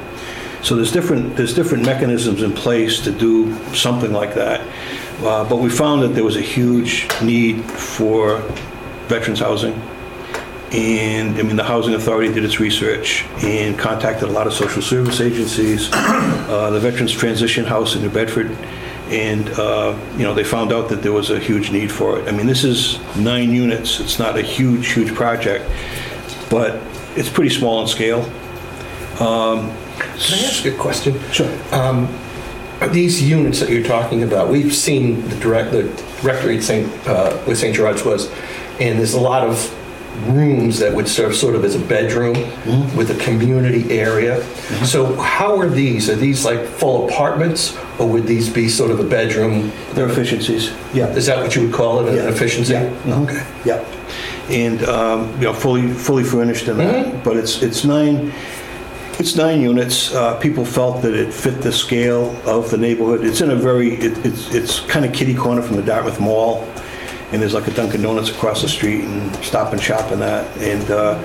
So 0.61 0.75
there's 0.75 0.91
different, 0.93 1.35
there's 1.35 1.53
different 1.53 1.85
mechanisms 1.85 2.41
in 2.41 2.53
place 2.53 3.01
to 3.01 3.11
do 3.11 3.53
something 3.73 4.13
like 4.13 4.33
that. 4.35 4.61
Uh, 5.21 5.43
But 5.43 5.57
we 5.57 5.69
found 5.69 6.01
that 6.03 6.09
there 6.15 6.23
was 6.23 6.37
a 6.37 6.41
huge 6.41 7.07
need 7.21 7.63
for 7.65 8.39
veterans 9.07 9.39
housing. 9.39 9.73
And, 10.71 11.37
I 11.37 11.41
mean, 11.41 11.55
the 11.55 11.63
Housing 11.63 11.95
Authority 11.95 12.31
did 12.31 12.45
its 12.45 12.59
research 12.59 13.25
and 13.43 13.77
contacted 13.77 14.29
a 14.29 14.31
lot 14.31 14.45
of 14.45 14.53
social 14.53 14.83
service 14.83 15.19
agencies, 15.19 15.89
uh, 15.93 16.69
the 16.69 16.79
Veterans 16.79 17.11
Transition 17.11 17.65
House 17.65 17.95
in 17.95 18.03
New 18.03 18.09
Bedford, 18.09 18.55
and, 19.09 19.49
uh, 19.51 19.97
you 20.13 20.23
know, 20.23 20.33
they 20.33 20.43
found 20.43 20.71
out 20.71 20.89
that 20.89 21.01
there 21.01 21.11
was 21.13 21.29
a 21.29 21.39
huge 21.39 21.71
need 21.71 21.91
for 21.91 22.19
it. 22.19 22.27
I 22.27 22.31
mean, 22.31 22.45
this 22.47 22.63
is 22.63 22.99
nine 23.15 23.51
units, 23.51 23.99
it's 23.99 24.19
not 24.19 24.37
a 24.37 24.41
huge, 24.41 24.93
huge 24.93 25.13
project, 25.15 25.65
but 26.49 26.81
it's 27.15 27.29
pretty 27.29 27.49
small 27.49 27.81
in 27.81 27.87
scale. 27.87 28.21
Um, 29.19 29.71
Can 29.97 30.39
I 30.39 30.45
ask 30.45 30.65
a 30.65 30.71
question? 30.71 31.19
Sure. 31.31 31.49
Um, 31.73 32.07
These 32.91 33.21
units 33.21 33.59
that 33.59 33.69
you're 33.69 33.83
talking 33.83 34.23
about, 34.23 34.49
we've 34.49 34.73
seen 34.73 35.27
the 35.27 35.35
direct, 35.37 35.71
the 35.71 35.83
rectory 36.23 36.57
at 36.57 36.63
St., 36.63 36.87
uh, 37.07 37.35
where 37.39 37.55
St. 37.55 37.75
George's 37.75 38.05
was, 38.05 38.31
and 38.79 38.97
there's 38.97 39.15
a 39.15 39.19
lot 39.19 39.45
of 39.45 39.75
rooms 40.27 40.79
that 40.79 40.93
would 40.93 41.07
serve 41.07 41.35
sort 41.35 41.55
of 41.55 41.63
as 41.63 41.75
a 41.75 41.79
bedroom 41.79 42.33
with 42.95 43.09
a 43.11 43.15
community 43.23 43.97
area. 43.99 44.43
So 44.85 45.15
how 45.15 45.57
are 45.59 45.69
these? 45.69 46.09
Are 46.09 46.15
these 46.15 46.45
like 46.45 46.65
full 46.65 47.07
apartments, 47.09 47.77
or 47.99 48.07
would 48.09 48.25
these 48.27 48.49
be 48.49 48.69
sort 48.69 48.91
of 48.91 48.99
a 48.99 49.03
bedroom? 49.03 49.71
Their 49.93 50.07
efficiencies, 50.09 50.71
yeah. 50.93 51.07
Is 51.09 51.25
that 51.27 51.37
what 51.39 51.55
you 51.55 51.63
would 51.63 51.73
call 51.73 52.05
it, 52.07 52.13
Yeah. 52.15 52.23
an 52.23 52.29
efficiency? 52.33 52.73
Yeah. 52.73 52.89
mhm. 53.05 53.23
Okay. 53.23 53.43
Yeah. 53.65 53.83
And, 54.49 54.83
um, 54.85 55.31
you 55.37 55.45
know, 55.45 55.53
fully, 55.53 55.87
fully 55.93 56.23
furnished 56.23 56.67
in 56.67 56.77
that, 56.79 57.23
but 57.23 57.37
it's, 57.37 57.61
it's 57.61 57.83
nine, 57.85 58.33
it's 59.19 59.35
nine 59.35 59.61
units. 59.61 60.11
Uh, 60.13 60.35
People 60.39 60.65
felt 60.65 61.03
that 61.03 61.13
it 61.13 61.31
fit 61.31 61.61
the 61.61 61.71
scale 61.71 62.35
of 62.47 62.71
the 62.71 62.77
neighborhood. 62.77 63.23
It's 63.23 63.41
in 63.41 63.51
a 63.51 63.55
very, 63.55 63.93
it- 63.95 64.25
it's, 64.25 64.53
it's 64.55 64.79
kind 64.81 65.05
of 65.05 65.13
kitty 65.13 65.35
corner 65.35 65.61
from 65.61 65.75
the 65.75 65.83
Dartmouth 65.83 66.19
Mall, 66.19 66.65
and 67.31 67.41
there's 67.41 67.53
like 67.53 67.67
a 67.67 67.71
Dunkin' 67.71 68.01
Donuts 68.01 68.29
across 68.29 68.61
the 68.61 68.69
street 68.69 69.03
and 69.03 69.35
Stop 69.37 69.73
and 69.73 69.81
Shop 69.81 70.11
and 70.11 70.21
that, 70.21 70.45
and 70.57 70.89
uh, 70.91 71.23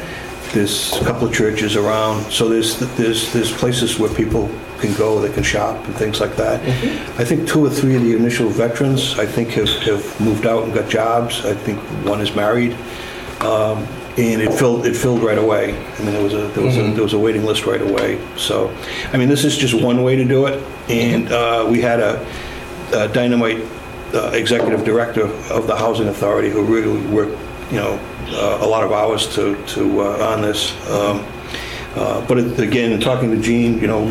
there's 0.52 0.92
a 0.96 1.04
couple 1.04 1.26
of 1.26 1.34
churches 1.34 1.76
around, 1.76 2.30
so 2.30 2.48
there's, 2.48 2.78
there's, 2.96 3.32
there's 3.32 3.50
places 3.52 3.98
where 3.98 4.12
people 4.14 4.48
can 4.78 4.94
go, 4.94 5.18
they 5.20 5.32
can 5.32 5.42
shop 5.42 5.82
and 5.86 5.94
things 5.96 6.20
like 6.20 6.36
that. 6.36 6.60
I 7.18 7.24
think 7.24 7.48
two 7.48 7.64
or 7.64 7.70
three 7.70 7.96
of 7.96 8.02
the 8.02 8.14
initial 8.14 8.48
veterans, 8.48 9.18
I 9.18 9.26
think, 9.26 9.50
have, 9.50 9.68
have 9.68 10.20
moved 10.20 10.46
out 10.46 10.62
and 10.64 10.72
got 10.74 10.88
jobs. 10.88 11.44
I 11.44 11.54
think 11.54 11.78
one 12.06 12.20
is 12.20 12.34
married. 12.34 12.76
Um, 13.40 13.86
And 14.16 14.40
it 14.40 14.52
filled, 14.52 14.86
it 14.86 14.94
filled 14.94 15.24
right 15.24 15.38
away. 15.38 15.74
I 15.74 15.98
mean, 16.02 16.12
there 16.12 16.22
was 16.22 16.34
a, 16.34 16.46
there 16.54 16.62
was 16.64 16.76
a, 16.76 16.82
there 16.94 17.02
was 17.02 17.14
a 17.14 17.18
waiting 17.18 17.44
list 17.44 17.66
right 17.66 17.82
away. 17.82 18.20
So, 18.36 18.70
I 19.12 19.16
mean, 19.16 19.28
this 19.28 19.42
is 19.44 19.56
just 19.58 19.74
one 19.74 20.04
way 20.04 20.14
to 20.14 20.24
do 20.24 20.46
it. 20.46 20.62
And 20.88 21.32
uh, 21.32 21.66
we 21.68 21.80
had 21.80 21.98
a 21.98 22.24
a 22.92 23.08
dynamite 23.08 23.64
uh, 24.14 24.30
executive 24.32 24.84
director 24.84 25.24
of 25.52 25.66
the 25.66 25.76
Housing 25.76 26.08
Authority 26.08 26.50
who 26.50 26.62
really 26.64 26.98
worked, 27.08 27.36
you 27.70 27.78
know, 27.78 27.98
uh, 28.28 28.58
a 28.62 28.66
lot 28.66 28.84
of 28.84 28.92
hours 28.92 29.26
to, 29.34 29.56
to, 29.66 30.00
uh, 30.00 30.32
on 30.32 30.42
this. 30.42 30.72
Um, 30.90 31.26
uh, 31.96 32.20
But 32.26 32.38
it- 32.38 32.58
again, 32.58 32.92
in 32.92 33.00
talking 33.00 33.30
to 33.30 33.36
Gene, 33.36 33.78
you 33.80 33.86
know, 33.86 34.06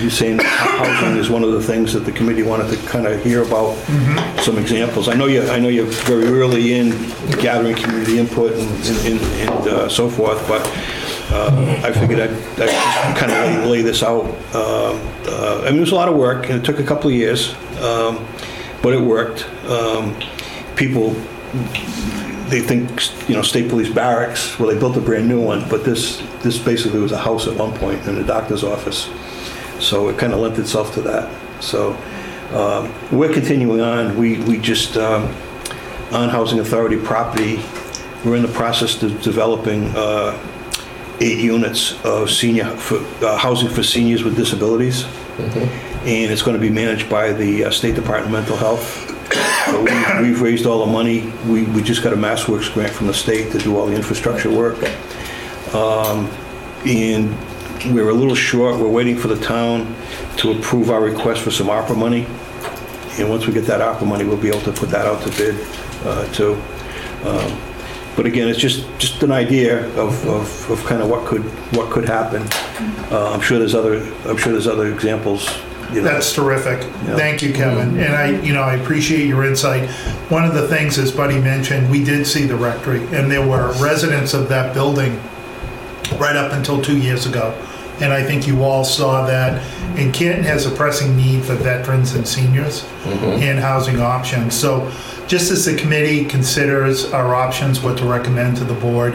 he's 0.00 0.16
saying 0.16 0.38
housing 0.42 1.16
is 1.16 1.30
one 1.30 1.42
of 1.42 1.52
the 1.52 1.60
things 1.62 1.92
that 1.92 2.04
the 2.04 2.12
committee 2.12 2.42
wanted 2.42 2.68
to 2.70 2.76
kind 2.88 3.06
of 3.06 3.22
hear 3.24 3.42
about, 3.42 3.76
some 4.42 4.58
examples. 4.58 5.08
I 5.08 5.14
know 5.14 5.26
you, 5.26 5.42
I 5.48 5.58
know 5.58 5.68
you're 5.68 5.86
very 5.86 6.26
early 6.26 6.74
in 6.74 6.90
gathering 7.40 7.74
community 7.76 8.18
input 8.18 8.52
and, 8.52 8.68
and- 9.06 9.20
and 9.48 9.68
uh, 9.68 9.88
so 9.88 10.08
forth, 10.08 10.46
but 10.46 10.62
uh, 11.32 11.80
I 11.82 11.90
figured 11.92 12.20
I'd, 12.20 12.30
I'd 12.60 13.16
kind 13.16 13.32
of 13.32 13.38
lay, 13.64 13.66
lay 13.78 13.82
this 13.82 14.02
out. 14.02 14.24
Um, 14.54 15.00
uh, 15.26 15.62
I 15.64 15.70
mean, 15.70 15.78
it 15.78 15.80
was 15.80 15.92
a 15.92 15.96
lot 15.96 16.08
of 16.08 16.16
work, 16.16 16.50
and 16.50 16.58
it 16.60 16.64
took 16.64 16.78
a 16.78 16.84
couple 16.84 17.08
of 17.10 17.16
years, 17.16 17.54
um, 17.80 18.18
but 18.84 18.92
it 18.92 19.00
worked. 19.00 19.48
Um, 19.66 20.14
People 20.76 21.16
they 22.48 22.60
think, 22.60 22.90
you 23.28 23.34
know, 23.34 23.42
State 23.42 23.70
Police 23.70 23.88
Barracks, 23.88 24.58
well, 24.58 24.68
they 24.68 24.78
built 24.78 24.96
a 24.96 25.00
brand-new 25.00 25.40
one, 25.40 25.66
but 25.68 25.84
this, 25.84 26.22
this 26.42 26.58
basically 26.58 27.00
was 27.00 27.12
a 27.12 27.18
house 27.18 27.46
at 27.46 27.56
one 27.56 27.72
and 27.94 28.18
a 28.18 28.24
doctor's 28.24 28.62
office. 28.62 29.08
So 29.80 30.08
it 30.08 30.18
kind 30.18 30.34
of 30.34 30.40
lent 30.40 30.58
itself 30.58 30.92
to 30.94 31.00
that. 31.02 31.30
So 31.62 31.94
um, 32.52 32.92
we're 33.16 33.32
continuing 33.32 33.80
on. 33.80 34.16
We, 34.18 34.38
we 34.40 34.58
just, 34.58 34.96
um, 34.96 35.34
on 36.12 36.28
Housing 36.28 36.58
Authority 36.58 36.98
property, 36.98 37.60
we're 38.24 38.36
in 38.36 38.42
the 38.42 38.52
process 38.52 39.02
of 39.02 39.22
developing 39.22 39.84
uh, 39.96 40.38
eight 41.20 41.38
units 41.38 42.04
of 42.04 42.30
senior, 42.30 42.66
for, 42.76 42.96
uh, 43.24 43.38
housing 43.38 43.68
for 43.70 43.82
seniors 43.82 44.22
with 44.22 44.36
disabilities. 44.36 45.06
And 46.04 46.30
it's 46.30 46.42
going 46.42 46.54
to 46.54 46.60
be 46.60 46.70
managed 46.70 47.08
by 47.08 47.32
the 47.32 47.64
uh, 47.64 47.70
State 47.70 47.94
Department 47.94 48.26
of 48.26 48.32
Mental 48.32 48.56
Health. 48.56 49.10
So 49.66 49.82
we- 49.82 50.22
We've 50.28 50.40
raised 50.42 50.66
all 50.66 50.84
the 50.84 50.92
money. 50.92 51.32
We, 51.46 51.64
we 51.64 51.82
just 51.82 52.02
got 52.02 52.12
a 52.12 52.16
MassWorks 52.16 52.72
grant 52.74 52.92
from 52.92 53.06
the 53.06 53.14
state 53.14 53.52
to 53.52 53.58
do 53.58 53.76
all 53.76 53.86
the 53.86 53.94
infrastructure 53.96 54.50
work. 54.50 54.76
Um, 55.74 56.28
And 56.86 57.34
we're 57.94 58.10
a 58.10 58.14
little 58.14 58.34
short. 58.34 58.78
We're 58.78 58.88
waiting 58.88 59.16
for 59.16 59.28
the 59.28 59.40
town 59.42 59.94
to 60.38 60.52
approve 60.52 60.90
our 60.90 61.00
request 61.00 61.40
for 61.40 61.50
some 61.50 61.68
ARPA 61.68 61.96
money. 61.96 62.26
And 63.18 63.30
once 63.30 63.46
we 63.46 63.52
get 63.54 63.64
that 63.66 63.80
ARPA 63.80 64.06
money, 64.06 64.24
we'll 64.24 64.36
be 64.36 64.48
able 64.48 64.60
to 64.62 64.72
put 64.72 64.90
that 64.90 65.06
out 65.06 65.22
to 65.22 65.30
bid 65.38 65.56
uh, 66.04 66.26
too. 66.32 66.60
Um, 67.24 67.58
But 68.16 68.26
again, 68.26 68.46
it's 68.48 68.60
just, 68.60 68.86
just 68.98 69.22
an 69.24 69.32
idea 69.32 69.86
of, 69.98 70.24
of, 70.28 70.70
of 70.70 70.84
kind 70.86 71.02
of 71.02 71.08
what 71.10 71.26
could, 71.26 71.42
what 71.74 71.90
could 71.90 72.04
happen. 72.04 72.42
Uh, 73.10 73.32
I'm 73.32 73.40
sure 73.40 73.58
there's 73.58 73.74
other, 73.74 73.96
I'm 74.28 74.36
sure 74.36 74.52
there's 74.52 74.68
other 74.68 74.92
examples, 74.92 75.48
you 75.94 76.02
know. 76.02 76.08
That's 76.08 76.32
terrific. 76.32 76.80
Yeah. 76.80 77.16
Thank 77.16 77.42
you, 77.42 77.52
Kevin. 77.52 77.98
And 77.98 78.14
I, 78.14 78.40
you 78.40 78.52
know, 78.52 78.62
I 78.62 78.74
appreciate 78.74 79.26
your 79.26 79.44
insight. 79.44 79.88
One 80.30 80.44
of 80.44 80.54
the 80.54 80.66
things, 80.68 80.98
as 80.98 81.12
Buddy 81.12 81.38
mentioned, 81.40 81.90
we 81.90 82.02
did 82.02 82.26
see 82.26 82.46
the 82.46 82.56
rectory, 82.56 83.00
and 83.14 83.30
there 83.30 83.46
were 83.46 83.72
residents 83.80 84.34
of 84.34 84.48
that 84.48 84.74
building 84.74 85.20
right 86.18 86.36
up 86.36 86.52
until 86.52 86.82
two 86.82 86.98
years 86.98 87.26
ago. 87.26 87.52
And 88.00 88.12
I 88.12 88.24
think 88.24 88.46
you 88.46 88.64
all 88.64 88.84
saw 88.84 89.24
that. 89.26 89.62
And 89.96 90.12
Canton 90.12 90.42
has 90.44 90.66
a 90.66 90.70
pressing 90.70 91.16
need 91.16 91.44
for 91.44 91.54
veterans 91.54 92.14
and 92.14 92.26
seniors 92.26 92.84
and 93.04 93.60
housing 93.60 94.00
options. 94.00 94.58
So 94.58 94.90
just 95.28 95.52
as 95.52 95.64
the 95.64 95.76
committee 95.76 96.24
considers 96.24 97.12
our 97.12 97.36
options, 97.36 97.80
what 97.80 97.98
to 97.98 98.04
recommend 98.04 98.56
to 98.56 98.64
the 98.64 98.74
board, 98.74 99.14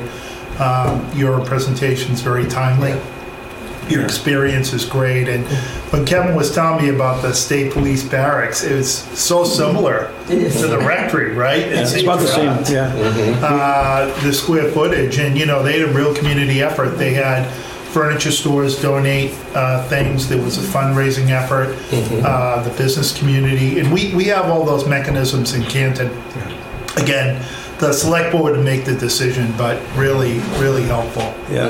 um, 0.59 1.09
your 1.13 1.41
is 1.41 2.21
very 2.21 2.47
timely. 2.47 2.99
Your 3.89 4.03
experience 4.03 4.71
is 4.73 4.85
great. 4.85 5.27
And 5.27 5.45
when 5.91 6.05
Kevin 6.05 6.35
was 6.35 6.53
telling 6.53 6.83
me 6.83 6.89
about 6.93 7.21
the 7.21 7.33
state 7.33 7.73
police 7.73 8.03
barracks, 8.07 8.63
it 8.63 8.75
was 8.75 8.93
so 9.19 9.43
similar 9.43 10.13
to 10.27 10.67
the 10.67 10.77
rectory, 10.79 11.33
right? 11.33 11.61
It's 11.61 12.01
about 12.01 12.19
the 12.19 12.27
same, 12.27 12.73
yeah. 12.73 12.93
uh, 13.43 14.23
the 14.23 14.31
square 14.31 14.71
footage, 14.71 15.17
and 15.17 15.37
you 15.37 15.45
know, 15.45 15.63
they 15.63 15.79
had 15.79 15.89
a 15.89 15.93
real 15.93 16.13
community 16.13 16.61
effort. 16.61 16.89
They 16.97 17.13
had 17.13 17.49
furniture 17.89 18.31
stores 18.31 18.79
donate 18.79 19.31
uh, 19.55 19.83
things. 19.87 20.29
There 20.29 20.41
was 20.41 20.57
a 20.57 20.61
fundraising 20.77 21.31
effort, 21.31 21.75
uh, 22.23 22.61
the 22.61 22.69
business 22.77 23.17
community, 23.17 23.79
and 23.79 23.91
we 23.91 24.13
we 24.13 24.25
have 24.25 24.45
all 24.45 24.63
those 24.63 24.87
mechanisms 24.87 25.53
in 25.53 25.63
Canton. 25.63 26.11
Again, 26.97 27.43
the 27.79 27.93
select 27.93 28.31
board 28.31 28.55
to 28.55 28.61
make 28.61 28.85
the 28.85 28.95
decision, 28.95 29.53
but 29.57 29.81
really, 29.95 30.39
really 30.57 30.83
helpful. 30.83 31.33
Yeah. 31.49 31.69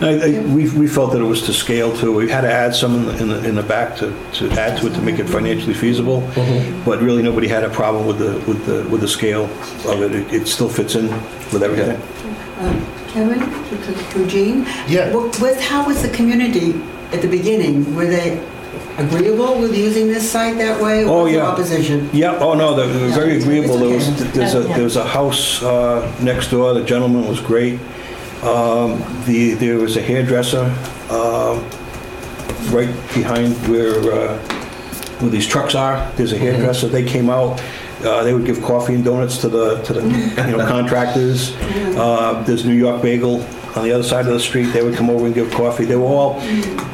And 0.00 0.04
I, 0.04 0.26
I, 0.26 0.54
we, 0.54 0.70
we 0.70 0.86
felt 0.86 1.12
that 1.12 1.20
it 1.20 1.24
was 1.24 1.42
to 1.42 1.52
scale 1.52 1.96
too. 1.96 2.12
We 2.14 2.30
had 2.30 2.42
to 2.42 2.52
add 2.52 2.74
some 2.74 2.94
in 2.94 3.04
the, 3.06 3.22
in 3.22 3.28
the, 3.28 3.48
in 3.48 3.54
the 3.56 3.62
back 3.62 3.96
to, 3.96 4.14
to 4.34 4.50
add 4.52 4.78
to 4.80 4.86
it 4.86 4.94
to 4.94 5.02
make 5.02 5.18
it 5.18 5.28
financially 5.28 5.74
feasible. 5.74 6.22
Mm-hmm. 6.22 6.84
But 6.84 7.02
really, 7.02 7.22
nobody 7.22 7.48
had 7.48 7.64
a 7.64 7.70
problem 7.70 8.06
with 8.06 8.18
the, 8.18 8.38
with 8.50 8.64
the, 8.66 8.88
with 8.88 9.00
the 9.00 9.08
scale 9.08 9.44
of 9.44 10.02
it. 10.02 10.14
It, 10.14 10.32
it 10.32 10.48
still 10.48 10.68
fits 10.68 10.94
in 10.94 11.10
with 11.52 11.62
everything. 11.62 12.00
Um, 12.58 12.86
Kevin, 13.08 13.40
through 14.10 14.26
Gene? 14.26 14.66
Yeah. 14.86 15.12
Wa- 15.12 15.30
Was, 15.40 15.60
how 15.60 15.86
was 15.86 16.02
the 16.02 16.10
community 16.10 16.80
at 17.12 17.22
the 17.22 17.28
beginning? 17.28 17.94
Were 17.94 18.06
they 18.06 18.38
agreeable 18.98 19.60
with 19.60 19.74
using 19.76 20.08
this 20.08 20.30
site 20.30 20.56
that 20.58 20.80
way? 20.80 21.04
Oh, 21.04 21.20
or 21.20 21.22
was 21.24 21.32
there 21.32 21.42
yeah. 21.42 21.48
opposition? 21.48 22.10
Yeah, 22.12 22.38
oh 22.38 22.54
no, 22.54 22.74
they 22.74 22.86
were 22.86 23.08
very 23.12 23.36
agreeable. 23.38 23.78
There 23.78 23.94
was, 23.94 24.32
there's 24.32 24.54
a, 24.54 24.60
there 24.60 24.84
was 24.84 24.96
a 24.96 25.04
house 25.04 25.62
uh, 25.62 26.10
next 26.22 26.50
door, 26.50 26.74
the 26.74 26.84
gentleman 26.84 27.26
was 27.28 27.40
great. 27.40 27.80
Um, 28.42 29.02
The, 29.26 29.54
there 29.54 29.78
was 29.78 29.96
a 29.96 30.02
hairdresser 30.02 30.64
um, 31.10 31.64
right 32.70 32.92
behind 33.14 33.54
where, 33.68 33.98
uh, 34.12 34.38
where 35.20 35.30
these 35.30 35.46
trucks 35.46 35.74
are, 35.74 36.10
there's 36.16 36.32
a 36.32 36.38
hairdresser, 36.38 36.88
they 36.88 37.04
came 37.04 37.30
out, 37.30 37.60
uh, 38.04 38.22
they 38.22 38.32
would 38.32 38.46
give 38.46 38.62
coffee 38.62 38.94
and 38.94 39.04
donuts 39.04 39.38
to 39.38 39.48
the, 39.48 39.82
to 39.82 39.92
the, 39.92 40.02
you 40.50 40.56
know, 40.56 40.66
contractors. 40.66 41.52
Uh, 41.96 42.42
There's 42.46 42.64
New 42.64 42.74
York 42.74 43.02
Bagel 43.02 43.44
on 43.78 43.84
the 43.84 43.92
other 43.92 44.02
side 44.02 44.26
of 44.26 44.32
the 44.32 44.40
street, 44.40 44.66
they 44.72 44.82
would 44.82 44.94
come 44.96 45.08
over 45.08 45.26
and 45.26 45.34
give 45.34 45.50
coffee, 45.52 45.84
they 45.84 45.96
were 45.96 46.04
all, 46.04 46.34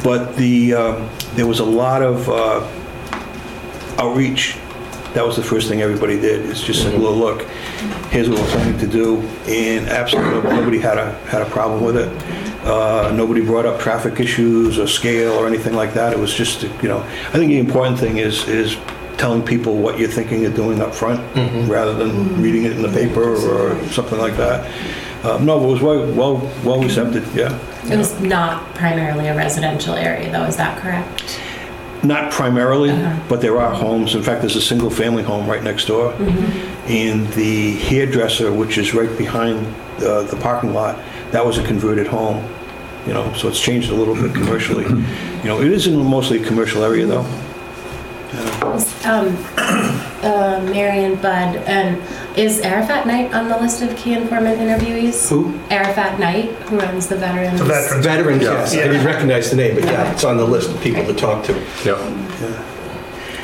but 0.04 0.36
the, 0.36 0.74
um, 0.74 1.08
there 1.34 1.46
was 1.46 1.60
a 1.60 1.64
lot 1.64 2.02
of 2.02 2.28
uh, 2.28 2.60
outreach. 3.98 4.58
That 5.14 5.24
was 5.24 5.36
the 5.36 5.42
first 5.44 5.68
thing 5.68 5.80
everybody 5.80 6.20
did, 6.20 6.44
It's 6.50 6.60
just 6.62 6.82
said, 6.82 7.00
well, 7.00 7.14
look, 7.14 7.42
here's 8.10 8.28
what 8.28 8.40
we're 8.40 8.48
planning 8.48 8.78
to 8.78 8.86
do, 8.86 9.20
and 9.46 9.86
absolutely 9.88 10.42
nobody 10.50 10.78
had 10.78 10.98
a, 10.98 11.12
had 11.26 11.40
a 11.42 11.46
problem 11.46 11.82
with 11.84 11.96
it. 11.96 12.08
Uh, 12.64 13.12
Nobody 13.14 13.42
brought 13.44 13.66
up 13.66 13.78
traffic 13.78 14.18
issues 14.20 14.78
or 14.78 14.86
scale 14.86 15.32
or 15.34 15.46
anything 15.46 15.74
like 15.74 15.94
that, 15.94 16.12
it 16.12 16.18
was 16.18 16.34
just, 16.34 16.62
you 16.82 16.88
know, 16.88 16.98
I 17.28 17.38
think 17.38 17.48
the 17.50 17.58
important 17.58 17.98
thing 17.98 18.16
is, 18.18 18.46
is 18.48 18.76
telling 19.18 19.42
people 19.44 19.76
what 19.76 19.98
you're 19.98 20.08
thinking 20.08 20.44
of 20.46 20.54
doing 20.56 20.80
up 20.80 20.92
front, 20.94 21.20
rather 21.68 21.94
than 21.94 22.42
reading 22.42 22.64
it 22.64 22.72
in 22.72 22.82
the 22.82 22.88
paper 22.88 23.34
or 23.36 23.76
something 23.88 24.18
like 24.18 24.36
that. 24.36 24.66
Uh, 25.24 25.38
No, 25.38 25.64
it 25.64 25.72
was 25.72 25.80
well, 25.80 26.06
well, 26.12 26.52
well 26.64 26.84
accepted, 26.84 27.24
yeah. 27.34 27.58
It 27.90 27.96
was 27.96 28.20
not 28.20 28.74
primarily 28.74 29.28
a 29.28 29.34
residential 29.36 29.94
area, 29.94 30.30
though, 30.30 30.44
is 30.44 30.56
that 30.56 30.78
correct? 30.78 31.40
Not 32.02 32.30
primarily, 32.30 32.90
but 33.30 33.40
there 33.40 33.58
are 33.58 33.72
homes. 33.74 34.14
In 34.14 34.22
fact, 34.22 34.42
there's 34.42 34.56
a 34.56 34.60
single-family 34.60 35.22
home 35.22 35.46
right 35.48 35.62
next 35.62 35.86
door. 35.86 36.12
And 36.86 37.26
the 37.32 37.76
hairdresser, 37.76 38.52
which 38.52 38.76
is 38.76 38.92
right 38.92 39.16
behind 39.16 39.66
uh, 40.02 40.22
the 40.24 40.36
parking 40.36 40.74
lot, 40.74 40.98
that 41.30 41.44
was 41.44 41.56
a 41.56 41.64
converted 41.64 42.06
home, 42.06 42.46
you 43.06 43.14
know, 43.14 43.32
so 43.32 43.48
it's 43.48 43.60
changed 43.60 43.90
a 43.90 43.94
little 43.94 44.14
bit 44.14 44.34
commercially. 44.34 44.84
You 44.84 45.44
know, 45.44 45.60
it 45.62 45.72
is 45.72 45.86
in 45.86 45.96
mostly 46.04 46.42
a 46.42 46.46
commercial 46.46 46.84
area, 46.84 47.06
though. 47.06 47.24
Um, 49.04 49.36
uh, 49.56 50.60
Marion 50.72 51.14
Budd, 51.16 51.56
and 51.66 52.02
is 52.36 52.60
Arafat 52.60 53.06
Knight 53.06 53.32
on 53.32 53.48
the 53.48 53.56
list 53.58 53.80
of 53.82 53.94
key 53.96 54.14
informant 54.14 54.58
interviewees? 54.58 55.28
Who? 55.28 55.54
Arafat 55.70 56.18
Knight, 56.18 56.50
who 56.68 56.78
runs 56.78 57.06
the 57.06 57.16
Veterans. 57.16 57.58
The 57.60 57.64
veterans. 57.66 58.04
Veterans, 58.06 58.42
yes. 58.42 58.72
I 58.74 58.76
Yeah. 58.78 58.86
didn't 58.88 59.06
recognize 59.06 59.50
the 59.50 59.56
name, 59.56 59.74
but 59.76 59.84
yeah, 59.84 60.10
it's 60.12 60.24
on 60.24 60.36
the 60.36 60.44
list 60.44 60.70
of 60.70 60.80
people 60.80 61.04
to 61.04 61.14
talk 61.14 61.44
to. 61.44 61.52
Yeah. 61.84 61.96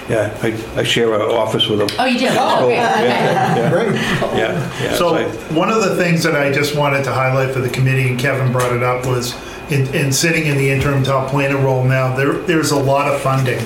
Yeah, 0.08 0.36
I 0.42 0.54
I 0.76 0.82
share 0.82 1.14
an 1.14 1.20
office 1.20 1.68
with 1.68 1.78
them. 1.78 1.88
Oh, 1.96 2.04
you 2.04 2.18
do? 2.18 2.26
Oh, 2.30 2.66
great, 2.66 2.78
okay. 2.80 3.14
Yeah, 3.14 3.70
Great. 3.70 3.94
yeah, 4.36 4.70
yeah. 4.82 4.94
So 4.96 5.14
I- 5.14 5.24
one 5.54 5.70
of 5.70 5.84
the 5.84 5.94
things 5.94 6.24
that 6.24 6.34
I 6.34 6.50
just 6.50 6.74
wanted 6.74 7.04
to 7.04 7.12
highlight 7.12 7.52
for 7.54 7.60
the 7.60 7.68
committee, 7.68 8.08
and 8.08 8.18
Kevin 8.18 8.50
brought 8.50 8.72
it 8.72 8.82
up, 8.82 9.06
was 9.06 9.36
in, 9.70 9.86
in 9.94 10.10
sitting 10.10 10.46
in 10.46 10.56
the 10.56 10.68
interim 10.68 11.04
top 11.04 11.28
planner 11.30 11.58
role 11.58 11.84
now, 11.84 12.16
there, 12.16 12.32
there's 12.32 12.72
a 12.72 12.76
lot 12.76 13.06
of 13.06 13.20
funding 13.20 13.60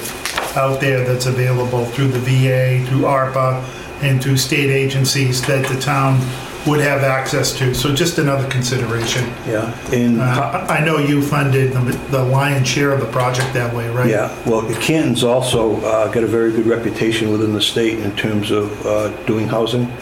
out 0.55 0.81
there 0.83 1.03
that's 1.03 1.25
available 1.25 1.87
through 1.87 2.09
the 2.09 2.19
VA, 2.19 2.85
through 2.91 3.07
ARPA, 3.07 3.63
and 4.03 4.23
through 4.23 4.37
state 4.37 4.71
agencies 4.71 5.41
that 5.47 5.67
the 5.67 5.79
town 5.81 6.19
would 6.67 6.81
have 6.81 7.03
access 7.03 7.53
to. 7.59 7.75
So 7.75 7.95
just 7.95 8.17
another 8.19 8.49
consideration. 8.49 9.25
Yeah, 9.47 9.71
and 9.93 10.19
Uh, 10.21 10.65
I 10.69 10.79
I 10.79 10.85
know 10.85 10.97
you 10.99 11.21
funded 11.21 11.73
the- 11.75 11.99
the 12.11 12.23
lion's 12.25 12.67
share 12.69 12.91
of 12.93 13.01
the 13.01 13.07
project 13.07 13.53
that 13.53 13.75
way, 13.75 13.87
right? 13.91 14.09
Yeah, 14.09 14.31
well, 14.47 14.63
the 14.63 14.75
Canton's 14.75 15.23
also 15.23 15.77
uh, 15.83 16.09
got 16.09 16.23
a 16.25 16.27
very 16.27 16.53
good 16.53 16.67
reputation 16.67 17.31
within 17.31 17.53
the 17.53 17.61
state 17.61 17.99
in 17.99 18.13
terms 18.13 18.51
of 18.51 18.65
uh, 18.87 19.09
doing 19.27 19.47
housing. 19.49 19.93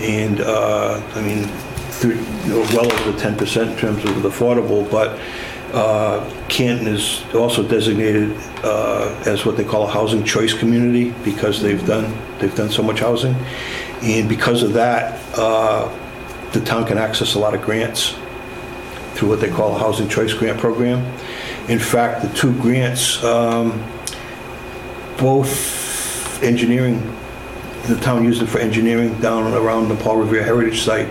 And, 0.00 0.40
uh, 0.40 1.00
I 1.16 1.20
mean, 1.20 1.48
through- 1.90 2.18
you 2.44 2.50
know, 2.52 2.60
well 2.74 2.86
over 2.86 3.12
10% 3.18 3.72
in 3.72 3.76
terms 3.76 4.04
of 4.04 4.22
the 4.22 4.28
affordable, 4.30 4.88
but 4.88 5.18
uh, 5.72 6.28
Canton 6.48 6.86
is 6.86 7.22
also 7.34 7.62
designated 7.62 8.34
uh, 8.64 9.22
as 9.26 9.44
what 9.44 9.56
they 9.56 9.64
call 9.64 9.84
a 9.84 9.90
housing 9.90 10.24
choice 10.24 10.52
community 10.52 11.10
because 11.24 11.60
they've 11.60 11.84
done, 11.86 12.16
they've 12.38 12.54
done 12.54 12.70
so 12.70 12.82
much 12.82 13.00
housing. 13.00 13.34
And 14.02 14.28
because 14.28 14.62
of 14.62 14.72
that, 14.74 15.20
uh, 15.36 15.92
the 16.52 16.60
town 16.60 16.86
can 16.86 16.98
access 16.98 17.34
a 17.34 17.38
lot 17.38 17.54
of 17.54 17.62
grants 17.62 18.16
through 19.14 19.28
what 19.28 19.40
they 19.40 19.50
call 19.50 19.74
a 19.74 19.78
Housing 19.78 20.08
Choice 20.08 20.32
Grant 20.32 20.58
Program. 20.58 21.04
In 21.68 21.78
fact, 21.78 22.22
the 22.22 22.28
two 22.34 22.52
grants, 22.60 23.22
um, 23.24 23.84
both 25.18 26.42
engineering, 26.42 27.02
the 27.88 27.96
town 27.96 28.24
used 28.24 28.40
it 28.40 28.46
for 28.46 28.58
engineering 28.58 29.20
down 29.20 29.52
around 29.54 29.88
the 29.88 29.96
Paul 29.96 30.18
Revere 30.18 30.44
Heritage 30.44 30.82
Site. 30.82 31.08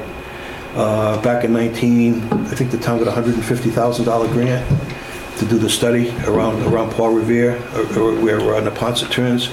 Uh, 0.78 1.20
Back 1.24 1.44
in 1.44 1.54
19, 1.54 2.22
I 2.32 2.54
think 2.54 2.70
the 2.70 2.78
town 2.78 3.04
got 3.04 3.08
a 3.08 3.22
$150,000 3.22 4.32
grant 4.32 5.40
to 5.40 5.46
do 5.46 5.58
the 5.58 5.70
study 5.70 6.10
around, 6.28 6.62
around 6.72 6.92
Paul 6.92 7.10
Revere, 7.14 7.56
or- 7.76 8.00
or 8.00 8.22
where 8.22 8.40
uh, 8.40 8.62
Neponset 8.62 9.10
turns. 9.12 9.50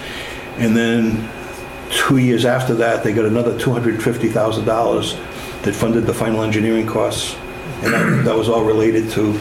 And 0.59 0.76
then 0.76 1.28
two 1.90 2.19
years 2.19 2.45
after 2.45 2.75
that, 2.75 3.02
they 3.02 3.12
got 3.14 3.25
another 3.25 3.59
$250,000 3.59 5.62
that 5.62 5.75
funded 5.75 6.04
the 6.07 6.12
final 6.14 6.42
engineering 6.42 6.87
costs. 6.87 7.35
And 7.83 7.92
that, 7.94 8.25
that 8.27 8.37
was 8.37 8.48
all 8.51 8.64
related 8.64 9.11
to 9.12 9.33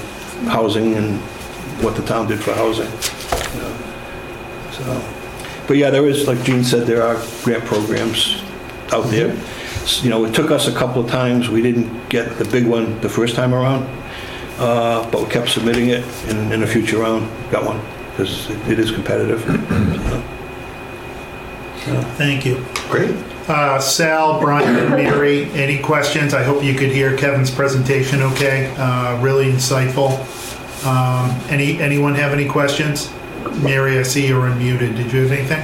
housing 0.47 0.95
and 0.95 1.19
what 1.84 1.95
the 1.97 2.01
town 2.03 2.27
did 2.27 2.39
for 2.39 2.53
housing. 2.53 2.88
So, 4.71 5.03
but 5.67 5.77
yeah, 5.77 5.89
there 5.89 6.07
is, 6.07 6.27
like 6.27 6.41
Gene 6.43 6.63
said, 6.63 6.88
there 6.88 7.03
are 7.03 7.15
grant 7.43 7.63
programs 7.65 8.41
out 8.91 9.05
there. 9.07 9.36
S- 9.83 10.03
You 10.03 10.09
know, 10.09 10.25
it 10.25 10.33
took 10.33 10.51
us 10.51 10.67
a 10.67 10.71
couple 10.71 11.03
of 11.03 11.09
times, 11.09 11.49
we 11.49 11.61
didn't 11.61 12.09
get 12.09 12.37
the 12.37 12.45
big 12.45 12.65
one 12.65 12.99
the 13.01 13.09
first 13.09 13.35
time 13.35 13.53
around, 13.53 13.83
uh, 14.59 15.09
but 15.11 15.21
we 15.23 15.29
kept 15.29 15.49
submitting 15.49 15.89
it, 15.89 16.03
and 16.29 16.51
in 16.53 16.63
a 16.63 16.67
future 16.67 16.97
round, 16.99 17.27
got 17.51 17.65
one, 17.65 17.79
because 18.11 18.49
it 18.69 18.79
is 18.79 18.91
competitive. 18.91 19.41
Thank 22.17 22.45
you. 22.45 22.63
Great. 22.89 23.13
Uh, 23.49 23.77
Sal, 23.77 24.39
Brian, 24.39 24.73
and 24.77 24.89
Mary, 24.91 25.51
any 25.51 25.77
questions? 25.79 26.33
I 26.33 26.43
hope 26.43 26.63
you 26.63 26.73
could 26.75 26.91
hear 26.91 27.17
Kevin's 27.17 27.51
presentation 27.51 28.21
okay. 28.21 28.73
Uh, 28.77 29.19
Really 29.21 29.51
insightful. 29.51 30.17
Um, 30.85 31.29
Any, 31.49 31.79
anyone 31.81 32.15
have 32.15 32.31
any 32.31 32.47
questions? 32.47 33.11
Mary, 33.61 33.99
I 33.99 34.03
see 34.03 34.25
you're 34.27 34.43
unmuted. 34.49 34.95
Did 34.95 35.11
you 35.11 35.23
have 35.27 35.31
anything? 35.33 35.59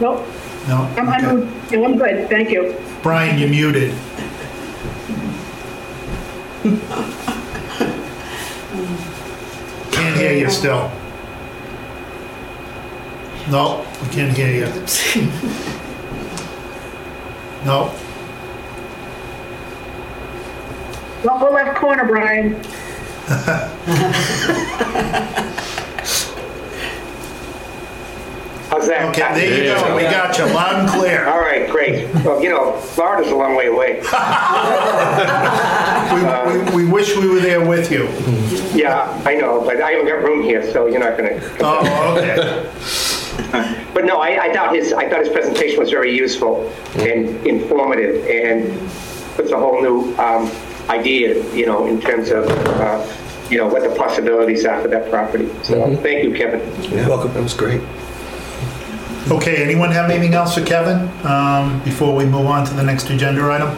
Nope, 0.00 0.24
No? 0.68 0.82
I'm, 0.96 1.08
Okay. 1.36 1.55
I'm, 1.70 1.80
no, 1.80 1.84
I'm 1.84 1.98
good, 1.98 2.28
thank 2.28 2.50
you. 2.50 2.74
Brian, 3.02 3.38
you're 3.38 3.48
muted. 3.48 3.94
Can't 9.92 10.16
hear 10.16 10.32
you 10.32 10.50
still. 10.50 10.90
No, 13.50 13.86
we 14.02 14.08
can't 14.08 14.36
hear 14.36 14.50
you. 14.50 14.66
No, 17.64 17.92
Upper 21.28 21.50
left 21.50 21.78
corner, 21.78 22.04
Brian. 22.04 22.54
How's 28.68 28.70
that? 28.70 28.75
Okay, 28.88 29.34
there 29.34 29.64
you 29.64 29.74
go. 29.74 29.96
We 29.96 30.02
got 30.02 30.36
you 30.38 30.44
loud 30.46 30.80
and 30.80 30.88
clear. 30.88 31.26
All 31.26 31.40
right, 31.40 31.68
great. 31.70 32.12
Well, 32.24 32.42
you 32.42 32.48
know, 32.48 32.72
Florida's 32.78 33.30
a 33.32 33.36
long 33.36 33.54
way 33.56 33.66
away. 33.66 34.02
We, 36.06 36.22
we, 36.22 36.84
we 36.84 36.90
wish 36.90 37.16
we 37.16 37.28
were 37.28 37.40
there 37.40 37.66
with 37.66 37.90
you. 37.90 38.04
Yeah, 38.78 39.20
I 39.26 39.34
know, 39.34 39.60
but 39.62 39.80
I 39.82 39.90
haven't 39.90 40.06
got 40.06 40.22
room 40.22 40.42
here, 40.42 40.62
so 40.72 40.86
you're 40.86 41.00
not 41.00 41.16
gonna. 41.18 41.40
Oh, 41.60 42.16
okay. 42.16 42.70
But 43.92 44.04
no, 44.04 44.18
I, 44.20 44.44
I 44.44 44.52
thought 44.54 44.74
his, 44.74 44.92
I 44.92 45.08
thought 45.08 45.20
his 45.20 45.28
presentation 45.28 45.78
was 45.78 45.90
very 45.90 46.14
useful 46.16 46.68
and 46.94 47.44
informative 47.46 48.24
and 48.26 48.70
puts 49.34 49.50
a 49.50 49.56
whole 49.58 49.80
new, 49.82 50.14
um, 50.18 50.50
idea, 50.88 51.42
you 51.52 51.66
know, 51.66 51.86
in 51.86 52.00
terms 52.00 52.30
of, 52.30 52.48
uh, 52.48 53.04
you 53.50 53.58
know, 53.58 53.66
what 53.66 53.82
the 53.82 53.94
possibilities 53.96 54.64
are 54.64 54.80
for 54.80 54.88
that 54.88 55.10
property. 55.10 55.48
So, 55.62 55.96
thank 55.96 56.22
you, 56.24 56.32
Kevin. 56.34 56.60
You're 56.90 57.08
welcome, 57.08 57.32
that 57.34 57.42
was 57.42 57.54
great. 57.54 57.80
Okay, 59.28 59.62
anyone 59.62 59.90
have 59.90 60.08
anything 60.10 60.34
else 60.34 60.54
for 60.54 60.64
Kevin 60.64 61.08
um, 61.26 61.82
before 61.82 62.14
we 62.14 62.24
move 62.24 62.46
on 62.46 62.64
to 62.66 62.74
the 62.74 62.82
next 62.82 63.10
agenda 63.10 63.42
item? 63.50 63.76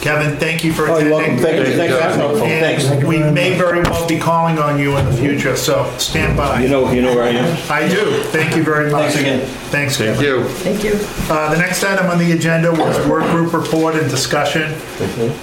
Kevin, 0.00 0.36
thank 0.36 0.64
you 0.64 0.72
for 0.72 0.88
Oh, 0.88 0.96
attending. 0.96 1.06
you're 1.10 1.16
welcome, 1.18 1.38
thank 1.38 1.58
you, 1.68 1.76
thanks 1.76 1.94
for 1.94 2.00
having 2.02 2.40
me. 2.40 2.48
Thanks. 2.58 2.84
And 2.86 3.06
we 3.06 3.18
may 3.22 3.56
very 3.56 3.82
well 3.82 4.08
be 4.08 4.18
calling 4.18 4.58
on 4.58 4.80
you 4.80 4.96
in 4.96 5.04
the 5.06 5.12
future, 5.12 5.54
so 5.56 5.88
stand 5.96 6.32
You 6.32 6.38
by. 6.38 6.66
know, 6.66 6.90
you 6.90 7.02
know 7.02 7.14
where 7.14 7.22
I 7.22 7.28
am. 7.28 7.56
I 7.70 7.86
do. 7.86 8.20
Thank 8.24 8.56
you 8.56 8.64
very 8.64 8.90
much. 8.90 9.12
Thanks 9.12 9.20
again. 9.20 9.46
Thanks, 9.70 9.96
Thank 9.98 10.16
Kevin. 10.18 10.24
you. 10.42 10.48
Thank 10.48 10.82
you. 10.82 10.98
Uh, 11.32 11.50
The 11.52 11.58
next 11.58 11.84
item 11.84 12.06
on 12.10 12.18
the 12.18 12.32
agenda 12.32 12.72
was 12.72 13.06
work 13.06 13.30
group 13.30 13.52
report 13.52 13.94
and 13.94 14.10
discussion. 14.10 14.72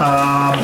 Um, 0.02 0.60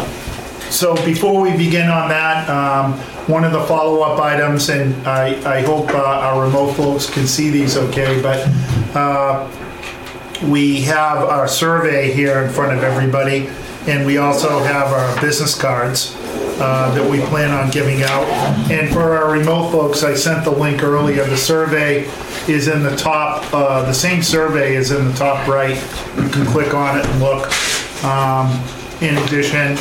So 0.76 0.94
before 1.06 1.42
we 1.42 1.56
begin 1.56 1.90
on 1.90 2.10
that, 2.10 2.50
um, 2.50 3.00
one 3.30 3.46
of 3.46 3.54
the 3.54 3.62
follow-up 3.62 4.20
items, 4.20 4.68
and 4.68 4.94
I, 5.08 5.60
I 5.60 5.62
hope 5.62 5.90
uh, 5.92 6.04
our 6.04 6.44
remote 6.44 6.74
folks 6.74 7.10
can 7.10 7.26
see 7.28 7.50
these 7.50 7.78
okay, 7.78 8.22
but 8.22 8.46
uh, 8.94 9.50
we 10.50 10.82
have 10.82 11.20
our 11.20 11.48
survey 11.48 12.12
here 12.12 12.44
in 12.44 12.52
front 12.52 12.78
of 12.78 12.84
everybody, 12.84 13.48
and 13.88 14.06
we 14.06 14.18
also 14.18 14.60
have 14.60 14.88
our 14.88 15.22
business 15.22 15.58
cards 15.58 16.14
uh, 16.60 16.94
that 16.94 17.10
we 17.10 17.22
plan 17.28 17.52
on 17.52 17.72
giving 17.72 18.04
out. 18.04 18.26
And 18.70 18.92
for 18.92 19.16
our 19.16 19.32
remote 19.32 19.72
folks, 19.72 20.04
I 20.04 20.14
sent 20.14 20.44
the 20.44 20.52
link 20.52 20.84
earlier. 20.84 21.24
The 21.24 21.38
survey 21.38 22.02
is 22.50 22.68
in 22.68 22.84
the 22.84 22.98
top, 22.98 23.46
uh, 23.54 23.84
the 23.84 23.94
same 23.94 24.22
survey 24.22 24.76
is 24.76 24.92
in 24.92 25.06
the 25.06 25.14
top 25.14 25.48
right. 25.48 25.78
You 26.18 26.28
can 26.28 26.46
click 26.48 26.74
on 26.74 27.00
it 27.00 27.06
and 27.06 27.22
look. 27.22 27.50
Um, 28.04 28.62
In 29.02 29.18
addition, 29.18 29.78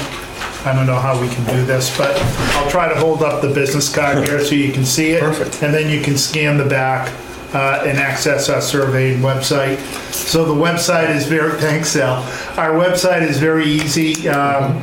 I 0.65 0.75
don't 0.75 0.87
know 0.87 0.99
how 0.99 1.21
we 1.21 1.29
can 1.29 1.45
do 1.45 1.65
this, 1.67 1.97
but 1.97 2.17
I'll 2.57 2.71
try 2.71 2.89
to 2.89 2.99
hold 2.99 3.23
up 3.23 3.43
the 3.43 3.53
business 3.53 3.95
card 3.95 4.27
here 4.27 4.43
so 4.43 4.55
you 4.55 4.73
can 4.73 4.85
see 4.85 5.11
it. 5.11 5.21
Perfect. 5.21 5.63
And 5.63 5.75
then 5.75 5.91
you 5.91 6.03
can 6.03 6.17
scan 6.17 6.57
the 6.57 6.65
back 6.65 7.13
uh, 7.53 7.85
and 7.87 7.99
access 7.99 8.49
our 8.49 8.61
survey 8.61 9.17
website. 9.17 9.79
So 10.13 10.45
the 10.45 10.55
website 10.55 11.15
is 11.15 11.27
very, 11.27 11.53
thanks, 11.61 11.91
Sal. 11.91 12.23
Our 12.59 12.73
website 12.73 13.23
is 13.23 13.39
very 13.39 13.67
easy. 13.67 14.29
Um, 14.29 14.83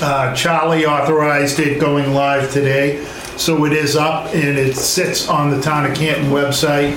uh, 0.00 0.34
Charlie 0.34 0.86
authorized 0.86 1.58
it 1.58 1.80
going 1.80 2.14
live 2.14 2.52
today, 2.52 3.04
so 3.36 3.64
it 3.66 3.72
is 3.72 3.96
up 3.96 4.32
and 4.34 4.56
it 4.56 4.76
sits 4.76 5.28
on 5.28 5.50
the 5.50 5.60
Town 5.60 5.84
of 5.84 5.94
Canton 5.94 6.30
website 6.30 6.94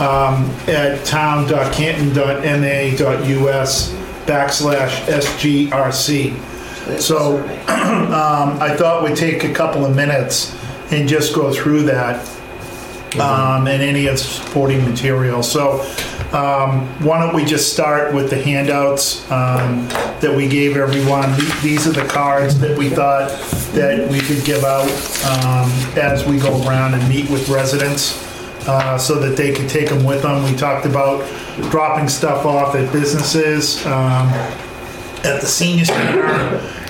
um, 0.00 0.50
at 0.68 1.04
town.canton.ma.us 1.04 3.92
backslash 4.26 5.04
SGRC. 5.06 6.51
So 7.00 7.38
um, 7.68 8.60
I 8.60 8.74
thought 8.76 9.04
we'd 9.04 9.16
take 9.16 9.44
a 9.44 9.52
couple 9.52 9.84
of 9.84 9.94
minutes 9.96 10.56
and 10.92 11.08
just 11.08 11.34
go 11.34 11.52
through 11.52 11.82
that 11.84 12.26
um, 13.18 13.66
and 13.66 13.82
any 13.82 14.06
of 14.06 14.14
the 14.14 14.18
supporting 14.18 14.84
material. 14.88 15.42
So 15.42 15.80
um, 16.32 16.86
why 17.04 17.18
don't 17.20 17.34
we 17.34 17.44
just 17.44 17.72
start 17.72 18.14
with 18.14 18.30
the 18.30 18.40
handouts 18.42 19.30
um, 19.30 19.86
that 20.20 20.32
we 20.34 20.48
gave 20.48 20.76
everyone? 20.76 21.30
The- 21.32 21.58
These 21.62 21.86
are 21.86 21.92
the 21.92 22.06
cards 22.06 22.58
that 22.60 22.76
we 22.76 22.88
thought 22.88 23.30
that 23.72 24.08
we 24.10 24.20
could 24.20 24.44
give 24.44 24.64
out 24.64 24.88
um, 25.26 25.70
as 25.98 26.26
we 26.26 26.38
go 26.38 26.66
around 26.66 26.94
and 26.94 27.06
meet 27.08 27.28
with 27.30 27.48
residents 27.48 28.18
uh, 28.68 28.96
so 28.98 29.16
that 29.18 29.36
they 29.36 29.52
could 29.52 29.68
take 29.68 29.88
them 29.88 30.04
with 30.04 30.22
them. 30.22 30.42
We 30.44 30.54
talked 30.56 30.86
about 30.86 31.26
dropping 31.70 32.08
stuff 32.08 32.46
off 32.46 32.74
at 32.74 32.90
businesses, 32.92 33.84
um, 33.86 34.28
at 35.24 35.40
the 35.40 35.46
senior 35.46 35.84
center, 35.84 36.24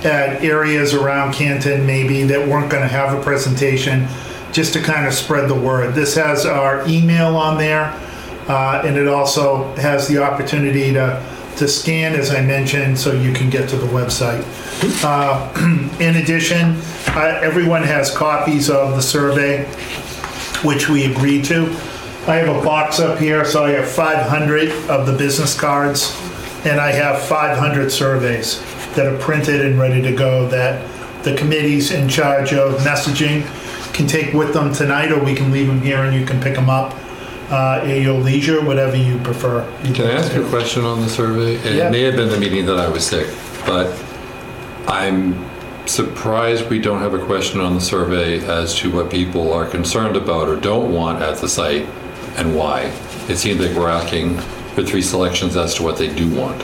at 0.05 0.43
areas 0.43 0.95
around 0.95 1.35
Canton 1.35 1.87
maybe 1.87 2.23
that 2.25 2.49
weren't 2.49 2.71
going 2.71 2.83
to 2.83 2.89
have 2.89 3.19
a 3.19 3.23
presentation, 3.23 4.09
just 4.53 4.73
to 4.75 4.81
kind 4.81 5.07
of 5.07 5.13
spread 5.13 5.49
the 5.49 5.55
word. 5.55 5.95
This 5.95 6.15
has 6.15 6.47
our 6.47 6.87
email 6.89 7.37
on 7.37 7.59
there, 7.59 7.93
uh, 8.49 8.83
and 8.85 8.97
it 8.97 9.09
also 9.09 9.75
has 9.77 10.09
the 10.09 10.19
opportunity 10.19 10.93
to, 10.93 11.25
to 11.57 11.69
scan, 11.69 12.15
as 12.15 12.31
I 12.31 12.43
mentioned, 12.43 12.99
so 12.99 13.13
you 13.13 13.33
can 13.33 13.51
get 13.51 13.69
to 13.71 13.77
the 13.77 13.87
website. 13.87 14.43
Uh, 15.05 15.51
In 16.01 16.17
addition, 16.17 16.77
uh, 17.09 17.41
everyone 17.43 17.83
has 17.83 18.15
copies 18.15 18.71
of 18.71 18.97
the 18.97 19.03
survey, 19.03 19.65
which 20.67 20.89
we 20.89 21.11
agreed 21.11 21.45
to. 21.47 21.67
I 22.27 22.37
have 22.37 22.49
a 22.49 22.63
box 22.63 23.01
up 23.01 23.19
here, 23.19 23.45
so 23.45 23.65
I 23.65 23.71
have 23.71 23.89
500 23.89 24.71
of 24.89 25.07
the 25.07 25.13
business 25.13 25.59
cards, 25.59 26.17
and 26.65 26.81
I 26.81 26.93
have 26.93 27.21
500 27.23 27.91
surveys 27.91 28.61
that 28.95 29.07
are 29.07 29.19
printed 29.19 29.65
and 29.65 29.79
ready 29.79 30.03
to 30.03 30.13
go 30.13 30.47
that 30.49 30.89
the 31.25 31.35
committee's 31.35 31.91
in 31.91 32.09
charge 32.09 32.53
of 32.53 32.75
messaging 32.81 33.45
can 33.93 34.07
take 34.07 34.33
with 34.33 34.53
them 34.53 34.73
tonight, 34.73 35.13
or 35.13 35.23
we 35.23 35.35
can 35.35 35.51
leave 35.51 35.67
them 35.67 35.81
here 35.81 36.05
and 36.05 36.19
you 36.19 36.25
can 36.27 36.41
pick 36.41 36.55
them 36.55 36.71
up 36.71 36.95
uh, 37.51 37.83
at 37.85 38.01
your 38.01 38.19
leisure, 38.19 38.65
whatever 38.65 38.97
you 38.97 39.19
prefer. 39.19 39.65
Can 39.83 40.07
I 40.07 40.13
ask 40.13 40.35
you 40.35 40.45
a 40.45 40.49
question 40.49 40.85
on 40.85 41.01
the 41.01 41.09
survey? 41.09 41.57
And 41.57 41.77
Yeah. 41.77 41.89
It 41.89 41.91
may 41.91 42.03
have 42.03 42.17
been 42.17 42.31
the 42.31 42.39
meeting 42.39 42.67
that 42.67 42.79
I 42.79 42.89
was 42.89 43.07
sick, 43.07 43.29
but 43.67 43.93
I'm 44.89 45.49
surprised 45.87 46.71
we 46.71 46.79
don't 46.79 47.01
have 47.01 47.13
a 47.13 47.25
question 47.25 47.61
on 47.61 47.75
the 47.75 47.81
survey 47.81 48.45
as 48.47 48.75
to 48.77 48.91
what 48.91 49.11
people 49.11 49.53
are 49.53 49.67
concerned 49.67 50.17
about 50.17 50.49
or 50.49 50.57
don't 50.57 50.93
want 50.93 51.23
at 51.23 51.39
the 51.39 51.49
site 51.49 51.87
and 52.37 52.57
why. 52.57 52.93
It 53.29 53.37
seems 53.37 53.61
like 53.61 53.77
we're 53.77 53.91
asking 53.91 54.41
for 54.75 54.83
three 54.83 55.03
selections 55.03 55.57
as 55.57 55.75
to 55.75 55.83
what 55.83 55.99
they 55.99 56.13
do 56.15 56.29
want. 56.35 56.59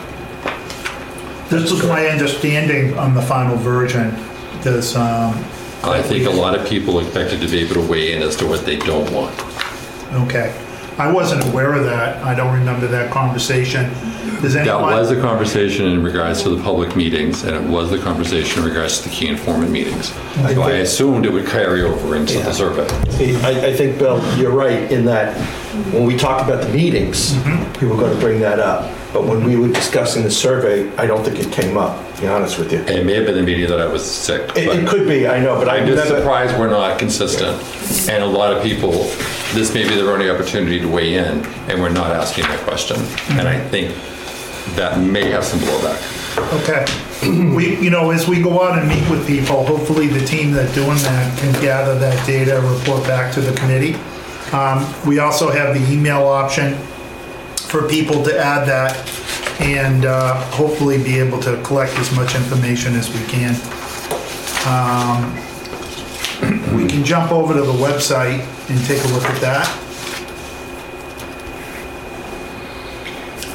This 1.50 1.70
is 1.72 1.82
my 1.84 2.06
understanding 2.06 2.96
on 2.98 3.14
the 3.14 3.22
final 3.22 3.56
version. 3.56 4.14
There's, 4.60 4.94
um, 4.96 5.32
I 5.82 6.02
think 6.02 6.26
a 6.26 6.30
lot 6.30 6.58
of 6.58 6.66
people 6.66 7.00
expected 7.00 7.40
to 7.40 7.48
be 7.48 7.58
able 7.60 7.74
to 7.74 7.86
weigh 7.86 8.12
in 8.12 8.22
as 8.22 8.36
to 8.36 8.46
what 8.46 8.66
they 8.66 8.76
don't 8.76 9.10
want. 9.12 9.34
okay. 10.26 10.54
I 10.98 11.12
wasn't 11.12 11.46
aware 11.46 11.74
of 11.74 11.84
that. 11.84 12.24
I 12.24 12.34
don't 12.34 12.52
remember 12.52 12.88
that 12.88 13.12
conversation. 13.12 13.84
Does 14.40 14.54
That 14.54 14.66
anyone? 14.68 14.92
was 14.94 15.08
the 15.08 15.20
conversation 15.20 15.86
in 15.86 16.02
regards 16.02 16.42
to 16.44 16.50
the 16.50 16.62
public 16.62 16.94
meetings, 16.96 17.44
and 17.44 17.54
it 17.56 17.62
was 17.62 17.90
the 17.90 17.98
conversation 17.98 18.62
in 18.62 18.68
regards 18.68 19.00
to 19.00 19.08
the 19.08 19.14
key 19.14 19.28
informant 19.28 19.70
meetings. 19.72 20.08
So 20.08 20.62
I 20.62 20.72
assumed 20.76 21.26
it 21.26 21.32
would 21.32 21.46
carry 21.46 21.82
over 21.82 22.14
into 22.16 22.34
the 22.38 22.52
survey. 22.52 22.86
I, 23.44 23.68
I 23.68 23.72
think, 23.72 23.98
Bill, 23.98 24.20
you're 24.38 24.52
right 24.52 24.90
in 24.92 25.04
that 25.06 25.36
when 25.92 26.04
we 26.04 26.16
talked 26.16 26.48
about 26.48 26.62
the 26.62 26.68
meetings, 26.72 27.34
we 27.80 27.88
were 27.88 27.96
going 27.96 28.12
to 28.14 28.20
bring 28.20 28.40
that 28.40 28.58
up. 28.60 28.94
But 29.12 29.24
when 29.24 29.42
we 29.42 29.56
were 29.56 29.68
discussing 29.68 30.22
the 30.22 30.30
survey, 30.30 30.94
I 30.96 31.06
don't 31.06 31.24
think 31.24 31.38
it 31.38 31.50
came 31.50 31.78
up, 31.78 32.14
to 32.16 32.20
be 32.22 32.28
honest 32.28 32.58
with 32.58 32.70
you. 32.72 32.80
It 32.80 33.06
may 33.06 33.14
have 33.14 33.24
been 33.24 33.36
the 33.36 33.42
meeting 33.42 33.66
that 33.70 33.80
I 33.80 33.86
was 33.86 34.04
sick. 34.04 34.50
It, 34.54 34.68
it 34.68 34.86
could 34.86 35.08
be, 35.08 35.26
I 35.26 35.40
know, 35.40 35.56
but 35.58 35.66
I 35.68 35.78
I'm 35.78 35.86
just 35.86 36.02
remember. 36.04 36.20
surprised 36.20 36.58
we're 36.58 36.68
not 36.68 36.98
consistent. 36.98 37.56
And 38.10 38.22
a 38.22 38.26
lot 38.26 38.52
of 38.54 38.62
people, 38.62 38.92
this 39.54 39.72
may 39.72 39.88
be 39.88 39.94
their 39.96 40.10
only 40.12 40.28
opportunity 40.28 40.78
to 40.80 40.86
weigh 40.86 41.14
in, 41.14 41.42
and 41.68 41.80
we're 41.80 41.88
not 41.88 42.10
asking 42.10 42.44
that 42.44 42.60
question. 42.60 42.96
And 43.38 43.48
I 43.48 43.58
think 43.70 43.94
that 44.76 45.00
may 45.00 45.30
have 45.30 45.44
some 45.44 45.60
blowback. 45.60 46.18
Okay. 46.62 46.84
We, 47.58 47.76
you 47.80 47.90
know, 47.90 48.10
as 48.12 48.28
we 48.28 48.40
go 48.40 48.62
out 48.62 48.78
and 48.78 48.88
meet 48.88 49.08
with 49.10 49.26
people, 49.26 49.66
hopefully 49.66 50.06
the 50.06 50.24
team 50.24 50.52
that's 50.52 50.72
doing 50.72 50.96
that 50.98 51.38
can 51.38 51.52
gather 51.60 51.98
that 51.98 52.24
data, 52.26 52.60
report 52.60 53.02
back 53.08 53.34
to 53.34 53.40
the 53.40 53.52
committee. 53.58 53.94
Um, 54.52 54.86
We 55.06 55.18
also 55.18 55.50
have 55.50 55.74
the 55.74 55.92
email 55.92 56.26
option 56.26 56.74
for 57.68 57.88
people 57.88 58.22
to 58.22 58.38
add 58.38 58.66
that 58.68 58.94
and 59.60 60.04
uh, 60.04 60.40
hopefully 60.52 61.02
be 61.02 61.18
able 61.18 61.40
to 61.40 61.60
collect 61.62 61.98
as 61.98 62.14
much 62.14 62.36
information 62.36 62.94
as 62.94 63.12
we 63.12 63.24
can. 63.26 63.54
Um, 64.66 65.34
We 66.76 66.86
can 66.86 67.04
jump 67.04 67.32
over 67.32 67.52
to 67.54 67.62
the 67.62 67.72
website 67.72 68.40
and 68.70 68.78
take 68.86 69.02
a 69.04 69.08
look 69.08 69.24
at 69.24 69.40
that. 69.40 69.87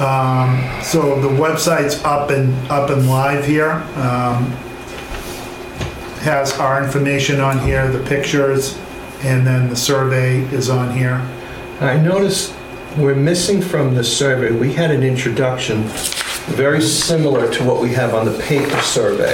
Um, 0.04 0.84
So 0.84 1.20
the 1.22 1.30
website's 1.30 2.04
up 2.04 2.30
and, 2.30 2.54
up 2.70 2.90
and 2.90 3.08
live 3.08 3.46
here. 3.46 3.72
Um, 3.96 4.52
Has 6.24 6.58
our 6.60 6.84
information 6.84 7.40
on 7.40 7.60
here, 7.60 7.90
the 7.92 8.04
pictures, 8.04 8.78
and 9.24 9.48
then 9.48 9.70
the 9.70 9.76
survey 9.76 10.42
is 10.54 10.70
on 10.70 10.92
here. 10.96 11.22
I 11.80 11.98
noticed 11.98 12.54
we're 12.98 13.16
missing 13.16 13.62
from 13.62 13.96
the 13.96 14.04
survey, 14.04 14.52
we 14.52 14.74
had 14.74 14.92
an 14.92 15.04
introduction 15.04 15.84
very 16.48 16.82
similar 16.82 17.52
to 17.54 17.64
what 17.64 17.82
we 17.82 17.94
have 17.94 18.14
on 18.14 18.26
the 18.26 18.38
paper 18.40 18.80
survey. 18.82 19.34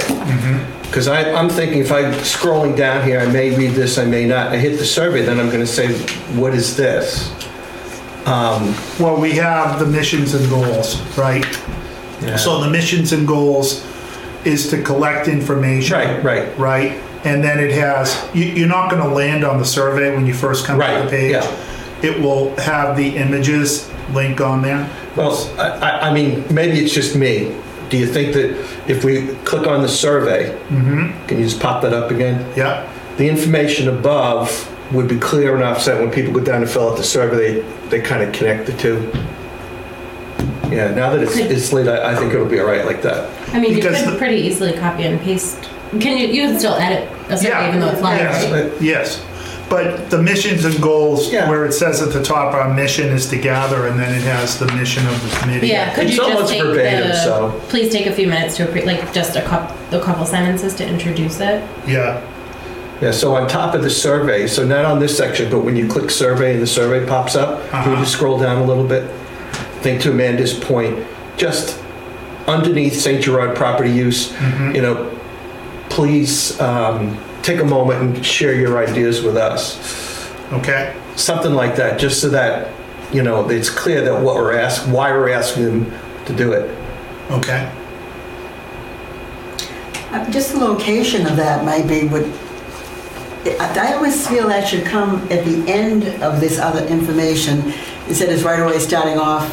Because 0.82 1.08
I'm 1.08 1.48
thinking 1.48 1.80
if 1.80 1.92
I'm 1.92 2.12
scrolling 2.14 2.76
down 2.76 3.06
here, 3.06 3.20
I 3.20 3.26
may 3.26 3.54
read 3.56 3.72
this, 3.72 3.98
I 3.98 4.04
may 4.04 4.26
not. 4.26 4.48
I 4.52 4.56
hit 4.56 4.78
the 4.78 4.84
survey, 4.84 5.22
then 5.22 5.38
I'm 5.38 5.48
going 5.48 5.60
to 5.60 5.66
say, 5.66 5.92
what 6.36 6.54
is 6.54 6.76
this? 6.76 7.30
Um, 8.26 8.74
well, 8.98 9.20
we 9.20 9.32
have 9.32 9.78
the 9.78 9.86
missions 9.86 10.34
and 10.34 10.48
goals, 10.50 11.00
right? 11.16 11.44
yeah. 12.20 12.36
So 12.36 12.60
the 12.60 12.70
missions 12.70 13.12
and 13.12 13.26
goals 13.26 13.84
is 14.44 14.68
to 14.70 14.82
collect 14.82 15.28
information. 15.28 15.96
Right, 15.96 16.22
right. 16.24 16.58
Right? 16.58 16.92
And 17.24 17.44
then 17.44 17.58
it 17.58 17.72
has, 17.72 18.28
you, 18.34 18.44
you're 18.44 18.68
not 18.68 18.90
gonna 18.90 19.12
land 19.12 19.44
on 19.44 19.58
the 19.58 19.64
survey 19.64 20.14
when 20.14 20.26
you 20.26 20.34
first 20.34 20.66
come 20.66 20.76
to 20.78 20.80
Right, 20.80 21.02
the 21.04 21.10
page. 21.10 21.32
yeah. 21.32 21.66
It 22.02 22.18
will 22.20 22.56
have 22.56 22.96
the 22.96 23.16
images 23.16 23.90
link 24.12 24.40
on 24.40 24.62
there. 24.62 24.88
Well, 25.16 25.36
I, 25.58 25.68
I- 25.68 26.08
I 26.10 26.14
mean, 26.14 26.44
maybe 26.52 26.78
it's 26.78 26.94
just 26.94 27.14
me. 27.16 27.56
Do 27.90 27.98
you 27.98 28.06
think 28.06 28.32
that 28.34 28.50
if 28.88 29.04
we 29.04 29.34
click 29.44 29.66
on 29.66 29.82
the 29.82 29.88
survey, 29.88 30.56
mm-hmm. 30.68 31.26
can 31.26 31.38
you 31.38 31.44
just 31.44 31.60
pop 31.60 31.82
that 31.82 31.92
up 31.92 32.10
again? 32.10 32.50
Yeah? 32.56 32.86
the 33.16 33.28
information 33.28 33.86
above 33.86 34.48
would 34.92 35.08
be 35.08 35.18
clear 35.18 35.56
enough 35.56 35.80
so 35.82 35.94
that 35.94 36.00
when 36.00 36.10
people 36.10 36.32
go 36.32 36.40
down 36.40 36.60
to 36.62 36.66
fill 36.66 36.90
out 36.90 36.96
the 36.96 37.04
survey, 37.04 37.60
they, 37.60 37.88
they 37.88 38.00
kind 38.00 38.22
of 38.22 38.32
connect 38.34 38.66
the 38.66 38.72
two. 38.72 39.10
Yeah, 40.70 40.92
now 40.94 41.10
that 41.10 41.20
it's, 41.22 41.34
Could- 41.36 41.50
it's 41.50 41.72
late, 41.72 41.88
I, 41.88 42.12
I 42.12 42.16
think 42.16 42.32
it'll 42.32 42.46
be 42.46 42.60
all 42.60 42.66
right 42.66 42.84
like 42.84 43.02
that. 43.02 43.28
I 43.54 43.58
mean, 43.60 43.70
you 43.70 43.76
Because 43.76 44.02
could 44.04 44.14
the- 44.14 44.18
pretty 44.18 44.36
easily 44.36 44.72
copy 44.74 45.02
and 45.04 45.20
paste. 45.20 45.68
Can 46.00 46.16
you, 46.16 46.28
you 46.28 46.46
can 46.48 46.58
still 46.58 46.74
edit 46.74 47.08
a 47.28 47.36
survey 47.36 47.48
Yeah. 47.48 47.68
even 47.68 47.80
though 47.80 47.88
it's 47.88 48.00
live, 48.00 48.20
Yes. 48.20 48.52
right? 48.52 48.80
Yes, 48.82 49.24
but 49.68 50.08
the 50.10 50.22
missions 50.22 50.64
and 50.64 50.80
goals, 50.80 51.32
Yeah. 51.32 51.48
where 51.48 51.64
it 51.64 51.72
says 51.72 52.00
at 52.02 52.12
the 52.12 52.22
top, 52.22 52.54
our 52.54 52.72
mission 52.72 53.08
is 53.08 53.26
to 53.30 53.36
gather, 53.36 53.86
and 53.88 53.98
then 53.98 54.14
it 54.14 54.22
has 54.22 54.58
the 54.58 54.66
mission 54.72 55.04
of 55.08 55.20
the 55.28 55.36
committee. 55.38 55.68
Yeah, 55.68 55.92
could 55.94 56.04
It's 56.04 56.12
you 56.12 56.16
just 56.18 56.30
almost 56.30 56.52
take 56.52 56.62
verbatim, 56.62 57.08
the, 57.08 57.16
so- 57.24 57.60
please 57.68 57.92
take 57.92 58.06
a 58.06 58.12
few 58.12 58.28
minutes 58.28 58.56
to, 58.58 58.66
appre- 58.66 58.86
like, 58.86 59.12
just 59.12 59.34
a 59.36 59.42
couple, 59.42 59.98
a 59.98 60.00
couple 60.02 60.24
sentences 60.26 60.74
to 60.76 60.86
introduce 60.86 61.40
it? 61.40 61.64
Yeah, 61.88 62.20
Yeah, 63.00 63.12
so 63.12 63.34
on 63.34 63.48
top 63.48 63.74
of 63.74 63.82
the 63.82 63.88
survey, 63.90 64.46
so 64.46 64.64
not 64.64 64.84
on 64.84 64.98
this 64.98 65.16
section, 65.16 65.50
but 65.50 65.60
when 65.60 65.74
you 65.74 65.88
click 65.88 66.10
survey 66.10 66.52
and 66.52 66.62
the 66.62 66.66
survey 66.66 67.06
pops 67.06 67.34
up, 67.34 67.60
can 67.70 67.84
you 67.84 67.92
Uh-huh. 67.92 68.02
just 68.02 68.12
scroll 68.12 68.38
down 68.38 68.58
a 68.60 68.64
little 68.64 68.84
bit? 68.86 69.04
I 69.04 69.82
think 69.82 70.02
to 70.02 70.10
Amanda's 70.10 70.52
point, 70.52 70.98
just 71.38 71.78
underneath 72.46 73.00
St. 73.00 73.22
Gerard 73.22 73.56
property 73.56 73.90
use, 73.90 74.32
you 74.74 74.82
know, 74.82 75.10
please 75.88 76.60
um, 76.60 77.16
take 77.42 77.60
a 77.60 77.64
moment 77.64 78.00
and 78.16 78.26
share 78.26 78.54
your 78.54 78.76
ideas 78.76 79.22
with 79.22 79.36
us. 79.38 79.78
okay, 80.52 80.94
something 81.16 81.54
like 81.54 81.76
that, 81.76 81.98
just 81.98 82.20
so 82.20 82.28
that, 82.28 82.68
you 83.12 83.22
know, 83.22 83.48
it's 83.48 83.70
clear 83.70 84.02
that 84.02 84.20
what 84.20 84.34
we're 84.34 84.52
asked, 84.58 84.86
why 84.88 85.10
we're 85.12 85.30
asking 85.30 85.64
them 85.64 85.92
to 86.26 86.34
do 86.34 86.52
it. 86.52 86.68
okay. 87.30 87.70
Uh, 90.12 90.28
Just 90.30 90.52
the 90.52 90.58
location 90.58 91.26
of 91.26 91.36
that 91.36 91.64
might 91.64 91.86
be 91.86 92.06
what, 92.08 92.24
I 92.24 92.28
I 93.44 93.94
always 93.94 94.26
feel 94.28 94.48
that 94.48 94.68
should 94.68 94.84
come 94.84 95.16
at 95.30 95.44
the 95.44 95.64
end 95.70 96.04
of 96.22 96.40
this 96.40 96.58
other 96.58 96.84
information 96.86 97.72
instead 98.08 98.28
of 98.30 98.44
right 98.44 98.60
away 98.60 98.78
starting 98.78 99.18
off, 99.18 99.48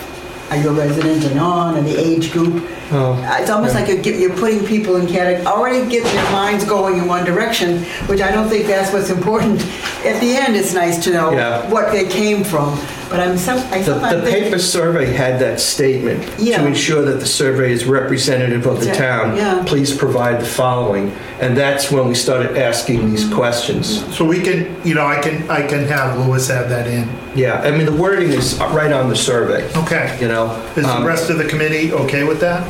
are 0.52 0.58
you 0.58 0.70
a 0.70 0.74
resident 0.74 1.24
or 1.26 1.34
non, 1.36 1.78
and 1.78 1.86
the 1.88 1.98
age 1.98 2.32
group. 2.32 2.64
Oh, 2.92 3.18
It's 3.40 3.50
almost 3.50 3.76
like 3.76 3.88
you're, 3.90 4.02
get- 4.02 4.20
you're 4.20 4.36
putting 4.36 4.66
people 4.66 4.96
in 4.98 5.08
category, 5.08 5.46
already 5.46 5.90
get 5.90 6.04
their 6.06 6.32
minds 6.32 6.64
going 6.66 6.98
in 6.98 7.06
one 7.08 7.26
direction, 7.26 7.84
which 8.08 8.22
I 8.22 8.32
don't 8.32 8.48
think 8.50 8.66
that's 8.68 8.92
what's 8.94 9.10
important. 9.10 9.62
At 10.06 10.20
the 10.22 10.36
end, 10.38 10.56
it's 10.56 10.74
nice 10.74 11.02
to 11.06 11.12
know 11.12 11.32
Yeah. 11.32 11.70
what 11.70 11.92
they 11.92 12.08
came 12.08 12.44
from, 12.46 12.78
but 13.10 13.20
I'm 13.20 13.38
some, 13.38 13.58
I 13.72 13.80
The, 13.80 13.84
sometimes 13.86 14.16
the 14.16 14.22
think. 14.32 14.44
paper 14.46 14.60
survey 14.60 15.06
had 15.14 15.40
that 15.40 15.60
statement. 15.60 16.28
Yeah. 16.38 16.62
To 16.62 16.68
ensure 16.68 17.02
that 17.04 17.20
the 17.20 17.26
survey 17.26 17.72
is 17.72 17.86
representative 17.86 18.66
of 18.66 18.82
the 18.82 18.90
Exact- 18.90 19.38
yeah. 19.38 19.54
town, 19.56 19.66
please 19.66 19.96
provide 19.96 20.42
the 20.42 20.46
following. 20.46 21.12
And 21.40 21.56
that's 21.56 21.92
when 21.92 22.08
we 22.08 22.16
started 22.16 22.58
asking 22.58 23.10
these 23.12 23.28
questions. 23.34 24.04
So 24.16 24.26
we 24.26 24.42
can, 24.42 24.76
you 24.84 24.94
know, 24.96 25.06
I 25.06 25.22
can, 25.22 25.50
I 25.50 25.66
can 25.68 25.86
have 25.86 26.18
Lewis 26.18 26.50
add 26.50 26.70
that 26.70 26.88
in. 26.88 27.10
Yeah, 27.36 27.62
I 27.62 27.72
mean, 27.72 27.86
the 27.86 27.92
wording 27.96 28.30
is 28.30 28.58
right 28.60 28.92
on 28.92 29.10
the 29.10 29.16
survey, 29.16 29.70
Okay. 29.78 30.18
you 30.20 30.28
know? 30.28 30.52
Is 30.76 30.84
the 30.86 30.90
Um, 30.98 31.06
rest 31.06 31.30
of 31.30 31.38
the 31.38 31.46
committee 31.46 31.94
okay 31.94 32.24
with 32.24 32.40
that? 32.42 32.68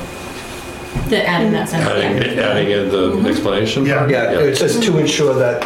The 1.10 1.26
adding 1.28 1.52
that 1.54 1.69
sentence. 1.69 1.91
Adding, 1.91 2.39
adding 2.39 2.69
in 2.71 2.89
the 3.23 3.30
explanation? 3.30 3.86
Yeah. 3.86 4.00
part? 4.00 4.10
Yeah, 4.10 4.32
it 4.34 4.58
says 4.58 4.80
to 4.82 4.97
ensure 4.97 5.34
that, 5.36 5.63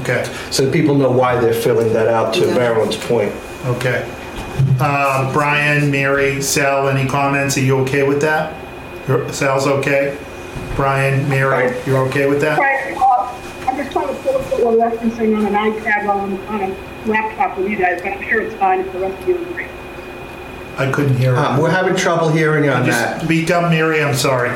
Okay, 0.00 0.24
so 0.50 0.70
people 0.70 0.94
know 0.94 1.10
why 1.10 1.38
they're 1.38 1.52
filling 1.52 1.92
that 1.92 2.08
out, 2.08 2.32
to 2.34 2.46
Yeah. 2.46 2.54
Marilyn's 2.54 2.96
point. 2.96 3.30
Okay. 3.66 4.08
Uh, 4.80 5.32
Brian, 5.32 5.90
Mary, 5.90 6.40
Sal, 6.42 6.88
any 6.88 7.08
comments? 7.08 7.56
Are 7.56 7.60
you 7.60 7.78
okay 7.80 8.06
with 8.06 8.20
that? 8.22 8.54
Your- 9.08 9.30
Sal's 9.32 9.66
okay? 9.66 10.16
Brian, 10.76 11.28
Mary, 11.28 11.74
you're 11.86 11.98
okay 12.08 12.26
with 12.28 12.40
that? 12.40 12.58
Right, 12.58 12.96
uh, 12.96 13.68
I'm 13.68 13.76
just 13.76 13.92
trying 13.92 14.08
to 14.08 14.14
pull 14.22 14.36
up 14.36 14.42
what 14.52 14.64
we're 14.64 14.90
referencing 14.90 15.36
on 15.36 15.46
an 15.46 15.54
iPad 15.54 16.06
while 16.06 16.20
I'm 16.20 16.38
on 16.48 16.60
a 16.70 17.08
laptop 17.08 17.58
with 17.58 17.68
you 17.68 17.76
guys, 17.76 18.00
but 18.02 18.12
I'm 18.12 18.22
sure 18.28 18.40
it's 18.40 18.54
fine 18.56 18.80
if 18.80 18.92
the 18.92 18.98
rest 19.00 19.20
of 19.22 19.28
you 19.28 19.36
agree. 19.36 19.66
I 20.78 20.90
couldn't 20.90 21.16
hear 21.16 21.36
Um, 21.36 21.58
it. 21.58 21.62
We're 21.62 21.70
having 21.70 21.94
trouble 21.94 22.30
hearing 22.30 22.64
you 22.64 22.70
on 22.70 22.84
Just 22.86 22.98
that. 22.98 23.22
speak 23.22 23.50
up, 23.50 23.70
Mary, 23.70 24.02
I'm 24.02 24.14
sorry. 24.14 24.50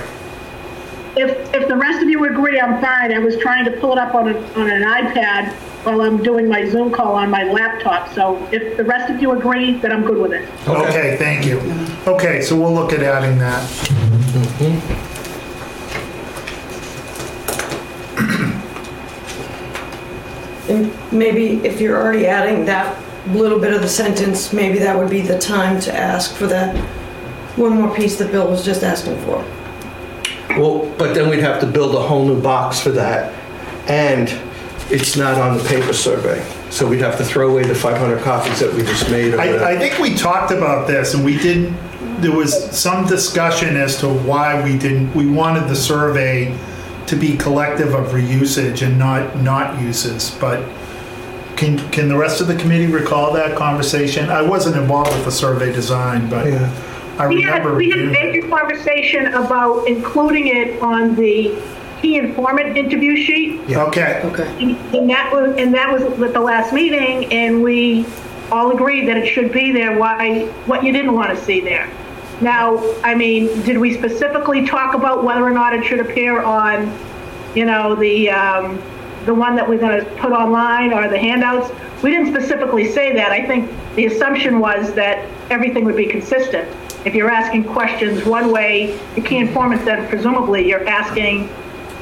If, 1.16 1.54
if 1.54 1.68
the 1.68 1.76
rest 1.76 2.02
of 2.02 2.08
you 2.08 2.24
agree, 2.26 2.60
I'm 2.60 2.80
fine. 2.82 3.12
I 3.12 3.18
was 3.18 3.36
trying 3.38 3.64
to 3.66 3.70
pull 3.72 3.92
it 3.92 3.98
up 3.98 4.14
on, 4.14 4.28
a, 4.28 4.38
on 4.54 4.70
an 4.70 4.82
iPad 4.82 5.54
while 5.86 6.00
I'm 6.00 6.20
doing 6.20 6.48
my 6.48 6.68
Zoom 6.68 6.90
call 6.90 7.14
on 7.14 7.30
my 7.30 7.44
laptop. 7.44 8.12
So 8.12 8.44
if 8.50 8.76
the 8.76 8.82
rest 8.82 9.08
of 9.08 9.22
you 9.22 9.30
agree, 9.32 9.74
then 9.74 9.92
I'm 9.92 10.04
good 10.04 10.18
with 10.18 10.32
it. 10.32 10.48
Okay, 10.68 11.16
thank 11.16 11.46
you. 11.46 11.60
Okay, 12.12 12.42
so 12.42 12.56
we'll 12.56 12.74
look 12.74 12.92
at 12.92 13.02
adding 13.02 13.38
that. 13.38 13.62
And 20.68 20.92
maybe 21.12 21.64
if 21.64 21.80
you're 21.80 21.96
already 21.96 22.26
adding 22.26 22.64
that 22.64 23.00
little 23.28 23.60
bit 23.60 23.72
of 23.72 23.82
the 23.82 23.88
sentence, 23.88 24.52
maybe 24.52 24.80
that 24.80 24.98
would 24.98 25.08
be 25.08 25.20
the 25.20 25.38
time 25.38 25.78
to 25.82 25.94
ask 25.96 26.34
for 26.34 26.48
that 26.48 26.76
one 27.56 27.80
more 27.80 27.94
piece 27.94 28.18
that 28.18 28.32
Bill 28.32 28.50
was 28.50 28.64
just 28.64 28.82
asking 28.82 29.16
for. 29.18 29.44
Well, 30.58 30.92
but 30.98 31.14
then 31.14 31.30
we'd 31.30 31.38
have 31.38 31.60
to 31.60 31.66
build 31.68 31.94
a 31.94 32.00
whole 32.00 32.26
new 32.26 32.42
box 32.42 32.80
for 32.80 32.90
that, 32.90 33.32
and 33.88 34.28
it's 34.90 35.16
not 35.16 35.38
on 35.40 35.58
the 35.58 35.64
paper 35.64 35.92
survey. 35.92 36.44
So 36.70 36.86
we'd 36.86 37.00
have 37.00 37.16
to 37.18 37.24
throw 37.24 37.50
away 37.50 37.64
the 37.64 37.74
500 37.74 38.22
copies 38.22 38.60
that 38.60 38.72
we 38.72 38.82
just 38.82 39.10
made 39.10 39.34
of 39.34 39.40
I, 39.40 39.72
I 39.72 39.78
think 39.78 39.98
we 39.98 40.14
talked 40.14 40.52
about 40.52 40.86
this 40.86 41.14
and 41.14 41.24
we 41.24 41.38
didn't, 41.38 41.74
there 42.20 42.32
was 42.32 42.70
some 42.76 43.06
discussion 43.06 43.76
as 43.76 43.98
to 44.00 44.08
why 44.08 44.62
we 44.62 44.78
didn't, 44.78 45.14
we 45.14 45.26
wanted 45.26 45.68
the 45.68 45.76
survey 45.76 46.56
to 47.06 47.16
be 47.16 47.36
collective 47.36 47.94
of 47.94 48.08
reusage 48.08 48.84
and 48.86 48.98
not, 48.98 49.36
not 49.38 49.80
uses, 49.80 50.30
but 50.40 50.64
can, 51.56 51.78
can 51.90 52.08
the 52.08 52.16
rest 52.16 52.40
of 52.40 52.46
the 52.48 52.56
committee 52.56 52.86
recall 52.86 53.32
that 53.32 53.56
conversation? 53.56 54.28
I 54.28 54.42
wasn't 54.42 54.76
involved 54.76 55.12
with 55.12 55.24
the 55.24 55.32
survey 55.32 55.72
design, 55.72 56.28
but 56.28 56.46
Yeah. 56.46 56.82
I 57.18 57.26
We 57.28 57.40
had, 57.42 57.60
remember. 57.64 57.76
we 57.76 57.90
had 57.90 57.98
a 58.00 58.02
reviewing 58.02 58.14
it. 58.14 58.34
major 58.34 58.48
conversation 58.48 59.26
about 59.28 59.86
including 59.88 60.48
it 60.48 60.82
on 60.82 61.14
the 61.14 61.56
key 62.00 62.16
informant 62.16 62.76
interview 62.76 63.16
sheet. 63.16 63.60
Okay, 64.24 64.46
And 64.60 64.76
and 64.94 65.10
that 65.10 65.32
was, 65.32 65.56
and 65.56 65.74
that 65.74 65.92
was 65.92 66.02
at 66.02 66.32
the 66.32 66.40
last 66.40 66.72
meeting, 66.72 67.32
and 67.32 67.62
we 67.62 68.06
all 68.50 68.72
agreed 68.72 69.08
that 69.08 69.16
it 69.16 69.26
should 69.26 69.52
be 69.52 69.72
there, 69.72 69.98
why, 69.98 70.46
what 70.66 70.84
you 70.84 70.92
didn't 70.92 71.14
want 71.14 71.36
to 71.36 71.44
see 71.44 71.60
there. 71.60 71.90
Now, 72.40 72.78
I 73.02 73.14
mean, 73.14 73.62
did 73.62 73.78
we 73.78 73.94
specifically 73.94 74.66
talk 74.66 74.94
about 74.94 75.24
whether 75.24 75.42
or 75.42 75.50
not 75.50 75.74
it 75.74 75.84
should 75.84 76.00
appear 76.00 76.42
on, 76.42 76.96
you 77.54 77.64
know, 77.64 77.94
the, 77.94 78.30
um, 78.30 78.80
the 79.24 79.34
one 79.34 79.56
that 79.56 79.68
we're 79.68 79.78
going 79.78 80.04
to 80.04 80.10
put 80.16 80.32
online 80.32 80.92
or 80.92 81.08
the 81.08 81.18
handouts? 81.18 81.72
We 82.02 82.10
didn't 82.10 82.28
specifically 82.28 82.92
say 82.92 83.14
that. 83.14 83.32
I 83.32 83.46
think 83.46 83.70
the 83.94 84.06
assumption 84.06 84.60
was 84.60 84.92
that 84.94 85.28
everything 85.50 85.84
would 85.86 85.96
be 85.96 86.06
consistent. 86.06 86.68
If 87.06 87.14
you're 87.14 87.30
asking 87.30 87.64
questions 87.64 88.24
one 88.24 88.52
way, 88.52 88.98
the 89.14 89.22
key 89.22 89.38
informant, 89.38 89.84
then 89.84 90.06
presumably 90.08 90.68
you're 90.68 90.86
asking 90.86 91.48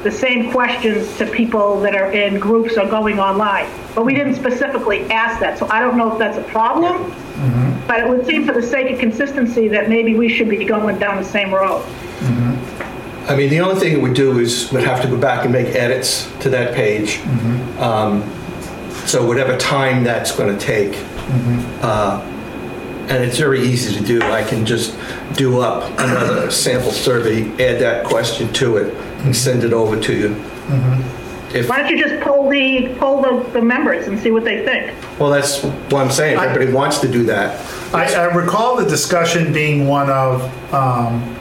the 0.05 0.11
same 0.11 0.51
questions 0.51 1.17
to 1.17 1.25
people 1.25 1.81
that 1.81 1.95
are 1.95 2.11
in 2.11 2.39
groups 2.39 2.77
or 2.77 2.87
going 2.87 3.19
online. 3.19 3.67
But 3.95 4.05
we 4.05 4.13
didn't 4.13 4.35
specifically 4.35 5.01
ask 5.09 5.39
that, 5.39 5.57
so 5.57 5.67
I 5.67 5.79
don't 5.79 5.97
know 5.97 6.13
if 6.13 6.19
that's 6.19 6.37
a 6.37 6.43
problem. 6.43 7.11
But 7.87 7.99
it 8.01 8.07
would 8.09 8.25
seem 8.25 8.45
for 8.45 8.53
the 8.53 8.61
sake 8.61 8.91
of 8.91 8.99
consistency 8.99 9.67
that 9.69 9.89
maybe 9.89 10.15
we 10.15 10.29
should 10.29 10.47
be 10.47 10.63
going 10.63 10.97
down 10.99 11.17
the 11.17 11.27
same 11.27 11.53
road. 11.53 11.83
I 13.27 13.35
mean, 13.35 13.49
the 13.49 13.59
only 13.61 13.79
thing 13.79 13.93
it 13.93 14.01
would 14.01 14.13
do 14.13 14.37
is 14.37 14.71
we'd 14.71 14.83
have 14.83 15.01
to 15.01 15.07
go 15.07 15.17
back 15.17 15.43
and 15.43 15.51
make 15.51 15.69
edits 15.75 16.31
to 16.41 16.49
that 16.49 16.75
page. 16.75 17.19
Um, 17.79 18.23
So 19.05 19.25
whatever 19.25 19.55
time 19.57 20.03
that's 20.03 20.31
going 20.35 20.55
to 20.55 20.59
take. 20.73 20.93
uh, 21.81 22.21
And 23.09 23.23
it's 23.23 23.37
very 23.37 23.61
easy 23.61 23.95
to 23.99 24.03
do. 24.03 24.19
I 24.23 24.43
can 24.43 24.65
just 24.65 24.95
do 25.33 25.61
up 25.61 25.83
another 25.99 26.49
sample 26.49 26.91
survey, 26.91 27.43
add 27.63 27.79
that 27.81 28.03
question 28.05 28.51
to 28.53 28.77
it, 28.77 28.95
and 29.25 29.35
send 29.35 29.63
it 29.63 29.73
over 29.73 29.99
to 29.99 30.13
you. 30.13 30.35
If, 31.53 31.69
Why 31.69 31.81
don't 31.81 31.89
you 31.89 32.01
just 32.05 32.21
poll 32.21 32.49
the, 32.49 32.93
poll 32.99 33.21
the, 33.21 33.49
the 33.51 33.61
members 33.61 34.07
and 34.07 34.19
see 34.19 34.31
what 34.31 34.43
they 34.43 34.65
think? 34.65 34.93
well, 35.19 35.29
that's 35.29 35.63
what 35.63 35.95
I'm 35.95 36.11
saying. 36.11 36.35
If 36.35 36.41
everybody 36.43 36.73
wants 36.73 36.99
to 36.99 37.07
do 37.09 37.23
that. 37.25 37.59
I, 37.93 38.13
I 38.13 38.25
recall 38.35 38.75
the 38.75 38.89
discussion 38.89 39.53
being 39.53 39.87
one 39.87 40.09
of, 40.09 40.41
um, 40.73 41.37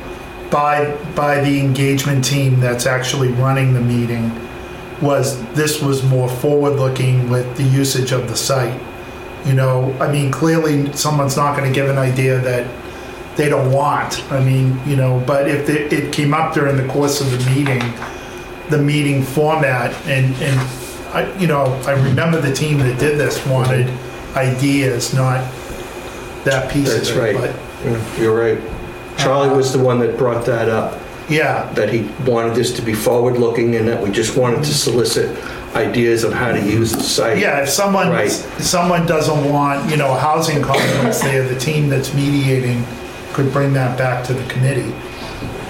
by, 0.51 0.95
by 1.17 1.41
the 1.41 1.59
engagement 1.59 2.25
team 2.25 2.61
that's 2.61 2.87
actually 2.87 3.29
running 3.29 3.75
the 3.75 3.81
meeting, 3.81 4.31
was 5.03 5.43
this 5.55 5.83
was 5.83 6.05
more 6.05 6.29
forward-looking 6.29 7.29
with 7.29 7.57
the 7.57 7.65
usage 7.65 8.13
of 8.13 8.29
the 8.29 8.37
site. 8.37 8.81
You 9.45 9.55
know, 9.55 9.93
I 10.01 10.11
mean, 10.13 10.31
clearly, 10.31 10.93
someone's 10.93 11.37
not 11.37 11.57
gonna 11.57 11.73
give 11.73 11.91
an 11.91 11.99
idea 11.99 12.39
that 12.39 12.67
they 13.37 13.49
don't 13.49 13.73
want. 13.73 14.23
I 14.33 14.43
mean, 14.43 14.79
you 14.87 14.97
know, 14.97 15.23
but 15.27 15.49
if 15.49 15.69
it, 15.69 15.93
it 15.93 16.13
came 16.13 16.33
up 16.35 16.55
during 16.55 16.77
the 16.77 16.87
course 16.89 17.21
of 17.21 17.31
the 17.31 17.51
meeting, 17.51 17.83
the 18.71 18.79
meeting 18.79 19.23
format, 19.23 19.93
and, 20.07 20.35
and 20.37 20.61
I, 21.15 21.37
you 21.39 21.47
know, 21.47 21.65
I 21.87 21.93
remember 21.93 22.41
the 22.41 22.55
team 22.55 22.79
that 22.79 22.99
did 22.99 23.19
this 23.19 23.45
wanted 23.47 23.89
ideas, 24.37 25.13
not 25.15 25.41
that 26.45 26.71
piece 26.73 26.89
of 26.89 26.95
it. 26.95 26.99
That's 26.99 27.13
right. 27.13 27.37
but- 27.37 27.55
Yeah, 27.85 28.21
You're 28.21 28.39
right. 28.39 28.59
Charlie 29.19 29.49
uh-huh. 29.49 29.57
was 29.57 29.73
the 29.73 29.79
one 29.79 29.99
that 30.01 30.17
brought 30.19 30.45
that 30.47 30.69
up, 30.69 31.01
Yeah, 31.29 31.71
that 31.75 31.89
he 31.93 32.09
wanted 32.29 32.55
this 32.55 32.73
to 32.77 32.83
be 32.83 32.95
forward-looking 32.95 33.77
and 33.77 33.87
that 33.89 34.03
we 34.03 34.11
just 34.11 34.37
wanted 34.37 34.65
to 34.65 34.75
solicit 34.75 35.37
ideas 35.75 36.25
on 36.25 36.33
how 36.33 36.53
to 36.53 36.61
use 36.61 36.93
the 36.93 37.03
site. 37.03 37.39
yeah, 37.39 37.63
if 37.63 37.69
someone, 37.69 38.11
Right. 38.11 38.27
if 38.27 38.63
someone 38.65 39.07
doesn't 39.07 39.49
want, 39.51 39.91
you 39.91 39.97
know, 39.97 40.13
a 40.13 40.19
housing 40.19 40.63
complex 40.63 41.21
there, 41.21 41.47
the 41.49 41.59
team 41.59 41.89
that's 41.89 42.13
mediating 42.15 42.85
could 43.35 43.53
bring 43.53 43.73
that 43.75 43.99
back 43.99 44.25
to 44.27 44.33
the 44.33 44.45
committee, 44.49 44.95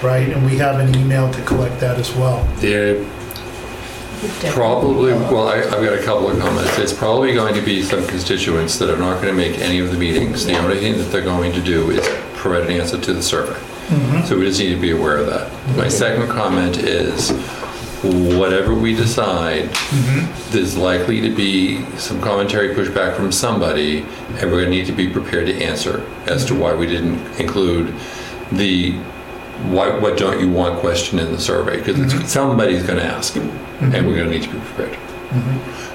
right? 0.07 0.29
And 0.29 0.45
we 0.45 0.57
have 0.59 0.79
an 0.79 0.95
email 0.95 1.31
to 1.33 1.43
collect 1.43 1.81
that 1.81 1.99
as 1.99 2.15
well. 2.15 2.45
There 2.57 3.05
probably, 4.53 5.13
well, 5.13 5.49
I, 5.49 5.59
I've 5.59 5.71
got 5.85 5.99
a 5.99 6.03
couple 6.03 6.31
of 6.31 6.39
comments. 6.39 6.79
It's 6.79 6.93
probably 6.93 7.35
going 7.35 7.55
to 7.55 7.63
be 7.63 7.83
some 7.83 8.07
constituents 8.07 8.79
that 8.79 8.91
are 8.91 8.97
not 8.97 9.21
going 9.21 9.29
to 9.29 9.35
make 9.35 9.59
any 9.59 9.81
of 9.81 9.91
the 9.91 9.99
meetings. 9.99 10.45
The 10.47 10.57
only 10.57 10.79
thing 10.79 10.97
that 10.99 11.05
they're 11.05 11.23
going 11.23 11.53
to 11.53 11.61
do 11.61 11.91
is 11.91 12.07
provide 12.35 12.71
an 12.71 12.81
answer 12.81 12.99
to 12.99 13.13
the 13.13 13.23
survey. 13.23 13.59
Mm-hmm. 13.59 14.27
So 14.27 14.39
we 14.39 14.47
just 14.47 14.61
need 14.61 14.75
to 14.75 14.81
be 14.81 14.93
aware 14.93 15.19
of 15.19 15.27
that. 15.27 15.77
My 15.77 15.89
second 15.89 16.29
comment 16.29 16.79
is, 16.79 17.31
whatever 18.05 18.75
we 18.75 18.95
decide, 18.95 19.65
mm-hmm. 19.65 20.53
there's 20.53 20.77
likely 20.77 21.21
to 21.21 21.35
be 21.35 21.85
some 21.97 22.21
commentary 22.21 22.75
pushback 22.75 23.17
from 23.17 23.33
somebody, 23.33 24.01
and 24.01 24.51
we're 24.51 24.63
going 24.63 24.71
to 24.71 24.71
need 24.71 24.87
to 24.87 24.93
be 24.93 25.09
prepared 25.09 25.47
to 25.47 25.63
answer 25.63 26.07
as 26.27 26.45
to 26.45 26.53
mm-hmm. 26.53 26.63
why 26.63 26.75
we 26.75 26.87
didn't 26.87 27.21
include 27.41 27.95
the 28.53 28.93
why, 29.71 29.97
what 29.99 30.19
don't 30.19 30.41
you 30.41 30.51
want 30.51 30.81
question 30.81 31.19
in 31.19 31.33
the 31.33 31.41
survey, 31.41 31.79
because 31.79 31.97
mm-hmm. 31.97 32.27
somebody's 32.27 32.83
going 32.83 32.99
to 32.99 33.05
ask, 33.05 33.37
and 33.37 33.51
we're 33.81 34.17
going 34.17 34.29
to 34.29 34.31
need 34.31 34.43
to 34.43 34.53
be 34.53 34.59
prepared. 34.61 34.99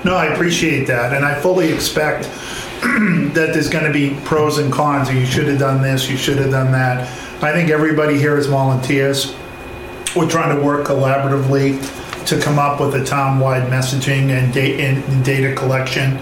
No, 0.04 0.16
I 0.16 0.34
appreciate 0.34 0.86
that, 0.88 1.14
and 1.14 1.26
I 1.26 1.40
fully 1.40 1.72
expect 1.72 2.24
that 2.82 3.52
there's 3.54 3.70
gonna 3.70 3.92
be 3.92 4.18
pros 4.24 4.58
and 4.58 4.72
cons, 4.72 5.10
and 5.10 5.18
you 5.18 5.26
should 5.26 5.48
have 5.48 5.60
done 5.60 5.82
this, 5.82 6.10
you 6.10 6.18
should 6.18 6.38
have 6.38 6.52
done 6.52 6.72
that. 6.72 7.08
I 7.44 7.52
think 7.52 7.70
everybody 7.70 8.18
here 8.18 8.38
is 8.38 8.48
volunteers. 8.48 9.36
We're 10.16 10.30
trying 10.30 10.56
to 10.56 10.62
work 10.64 10.88
collaboratively 10.88 12.26
to 12.26 12.40
come 12.42 12.60
up 12.60 12.80
with 12.80 12.96
a 12.96 13.06
town-wide 13.06 13.70
messaging 13.72 14.30
and 14.30 14.54
da- 14.54 14.82
and 14.82 15.26
data 15.26 15.56
collection. 15.56 16.18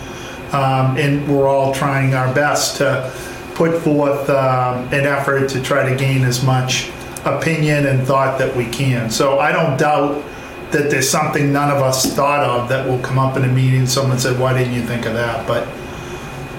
Um, 0.52 0.98
and 0.98 1.28
we're 1.28 1.48
all 1.48 1.74
trying 1.74 2.14
our 2.14 2.34
best 2.34 2.78
to 2.78 3.12
put 3.56 3.82
forth 3.82 4.30
um, 4.30 4.86
an 4.94 5.06
effort 5.06 5.50
to 5.50 5.62
try 5.62 5.90
to 5.90 5.96
gain 5.96 6.24
as 6.24 6.44
much 6.44 6.90
opinion 7.26 7.86
and 7.88 8.06
thought 8.06 8.38
that 8.40 8.56
we 8.56 8.66
can. 8.66 9.10
So 9.10 9.40
I 9.40 9.52
don't 9.52 9.78
doubt 9.78 10.24
that 10.72 10.90
there's 10.90 11.10
something 11.10 11.52
none 11.52 11.72
of 11.72 11.82
us 11.82 12.14
thought 12.14 12.44
of 12.44 12.70
that 12.70 12.88
will 12.88 13.00
come 13.00 13.18
up 13.18 13.36
in 13.38 13.44
a 13.44 13.48
meeting, 13.48 13.88
someone 13.88 14.20
said, 14.20 14.40
why 14.40 14.58
didn't 14.58 14.74
you 14.74 14.84
think 14.84 15.06
of 15.06 15.14
that? 15.14 15.48
But 15.48 15.68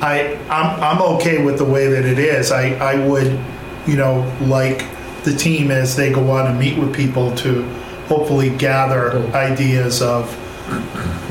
I, 0.03 0.35
I'm, 0.51 0.83
I'm 0.83 1.03
okay 1.17 1.43
with 1.45 1.59
the 1.59 1.65
way 1.65 1.89
that 1.89 2.05
it 2.05 2.19
is. 2.19 2.51
I, 2.51 2.75
I 2.75 3.07
would, 3.07 3.39
you 3.87 3.97
know, 3.97 4.31
like 4.41 4.87
the 5.25 5.35
team 5.35 5.71
as 5.71 5.97
they 5.97 6.13
go 6.13 6.37
out 6.37 6.47
and 6.47 6.59
meet 6.59 6.79
with 6.79 6.95
people 6.95 7.35
to 7.37 7.63
hopefully 8.07 8.51
gather 8.57 9.19
ideas 9.35 10.01
of 10.01 10.33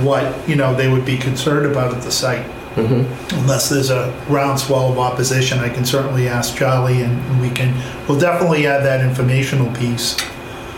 what, 0.04 0.48
you 0.48 0.56
know, 0.56 0.76
they 0.76 0.92
would 0.92 1.06
be 1.06 1.18
concerned 1.18 1.66
about 1.66 1.94
at 1.94 2.02
the 2.02 2.12
site. 2.12 2.46
Mm-hmm. 2.76 3.40
Unless 3.40 3.70
there's 3.70 3.90
a 3.90 4.14
groundswell 4.28 4.92
of 4.92 5.00
opposition, 5.00 5.58
I 5.60 5.70
can 5.70 5.84
certainly 5.84 6.28
ask 6.28 6.56
Charlie 6.56 7.02
and 7.02 7.42
we 7.42 7.50
can, 7.50 7.74
we'll 8.08 8.20
definitely 8.20 8.68
add 8.68 8.84
that 8.84 9.02
informational 9.02 9.74
piece. 9.76 10.16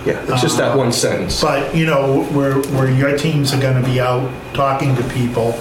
Yeah, 0.06 0.24
it's 0.32 0.42
just 0.42 0.58
that 0.58 0.72
um, 0.72 0.78
one 0.78 0.94
sentence. 0.94 1.42
But, 1.42 1.76
you 1.76 1.86
know, 1.86 2.24
where, 2.32 2.62
where 2.72 2.90
your 2.90 3.18
teams 3.18 3.54
are 3.54 3.60
gonna 3.60 3.84
be 3.84 4.00
out 4.00 4.32
talking 4.54 4.96
to 4.96 5.04
people, 5.10 5.60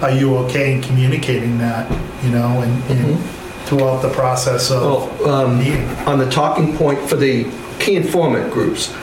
are 0.00 0.10
you 0.10 0.36
okay 0.38 0.74
in 0.74 0.82
communicating 0.82 1.58
that, 1.58 1.88
you 2.24 2.30
know, 2.30 2.60
and, 2.60 2.72
and 2.90 3.14
mm-hmm. 3.14 3.37
Throughout 3.68 4.00
the 4.00 4.08
process 4.08 4.70
of 4.70 4.82
Well, 5.20 5.28
um, 5.30 5.58
meeting? 5.58 5.86
on 6.06 6.18
the 6.18 6.28
talking 6.30 6.74
point 6.76 6.98
for 7.08 7.16
the 7.16 7.44
key 7.78 7.96
informant 7.96 8.50
groups, 8.52 8.94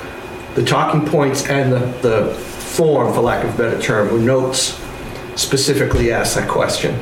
the 0.55 0.65
talking 0.65 1.05
points 1.05 1.47
and 1.47 1.71
the, 1.71 1.79
the 2.01 2.33
form, 2.33 3.13
for 3.13 3.21
lack 3.21 3.43
of 3.43 3.53
a 3.53 3.57
better 3.57 3.81
term, 3.81 4.11
were 4.11 4.19
notes 4.19 4.79
specifically 5.35 6.11
asked 6.11 6.35
that 6.35 6.49
question. 6.49 6.95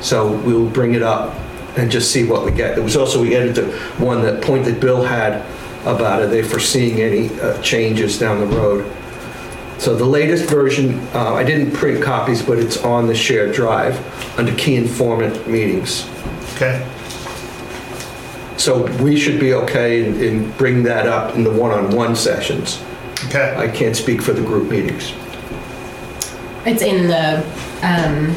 So 0.00 0.32
we'll 0.42 0.68
bring 0.68 0.94
it 0.94 1.02
up 1.02 1.34
and 1.76 1.90
just 1.90 2.12
see 2.12 2.24
what 2.24 2.44
we 2.44 2.52
get. 2.52 2.74
There 2.74 2.84
was 2.84 2.96
also, 2.96 3.20
we 3.20 3.36
added 3.36 3.54
the 3.56 3.72
one 4.04 4.22
that 4.22 4.42
point 4.42 4.64
that 4.66 4.80
Bill 4.80 5.02
had 5.02 5.44
about 5.86 6.22
it, 6.22 6.30
they 6.30 6.42
foreseeing 6.42 7.00
any 7.00 7.28
uh, 7.40 7.60
changes 7.62 8.18
down 8.18 8.40
the 8.40 8.46
road. 8.46 8.90
So 9.78 9.94
the 9.94 10.04
latest 10.04 10.50
version, 10.50 10.98
uh, 11.14 11.34
I 11.34 11.44
didn't 11.44 11.72
print 11.72 12.02
copies, 12.02 12.42
but 12.42 12.58
it's 12.58 12.78
on 12.84 13.06
the 13.06 13.14
shared 13.14 13.54
drive 13.54 13.96
under 14.38 14.54
key 14.56 14.74
informant 14.76 15.46
meetings. 15.48 16.08
Okay, 16.60 16.84
So 18.56 18.82
we 19.00 19.16
should 19.16 19.38
be 19.38 19.54
okay 19.54 20.04
in- 20.04 20.20
in 20.20 20.50
bringing 20.58 20.82
that 20.82 21.06
up 21.06 21.36
in 21.36 21.44
the 21.44 21.50
one-on-one 21.50 22.16
sessions. 22.16 22.80
okay, 23.26 23.54
I 23.56 23.68
can't 23.68 23.94
speak 23.96 24.20
for 24.20 24.32
the 24.32 24.40
group 24.42 24.68
meetings. 24.68 25.12
It's 26.66 26.82
in 26.82 27.06
the 27.06 27.44
um, 27.82 28.34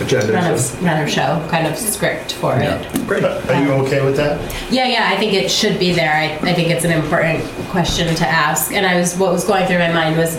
Agenda. 0.00 0.32
run 0.32 0.52
of, 0.52 0.82
run 0.84 1.00
of 1.02 1.08
show 1.08 1.40
kind 1.48 1.68
of 1.68 1.76
script 1.78 2.32
for 2.32 2.56
it. 2.56 2.88
Great. 3.06 3.22
are 3.24 3.62
you 3.62 3.70
okay 3.84 4.04
with 4.04 4.16
that? 4.16 4.40
Yeah, 4.72 4.88
yeah, 4.88 5.08
I 5.12 5.16
think 5.16 5.32
it 5.32 5.48
should 5.48 5.78
be 5.78 5.92
there. 5.92 6.12
I, 6.12 6.34
I 6.50 6.52
think 6.54 6.70
it's 6.70 6.84
an 6.84 6.90
important 6.90 7.44
question 7.70 8.12
to 8.16 8.26
ask. 8.26 8.72
And 8.72 8.84
I 8.84 8.96
was, 8.98 9.16
what 9.16 9.32
was 9.32 9.44
going 9.44 9.66
through 9.68 9.78
my 9.78 9.92
mind 9.92 10.16
was, 10.18 10.36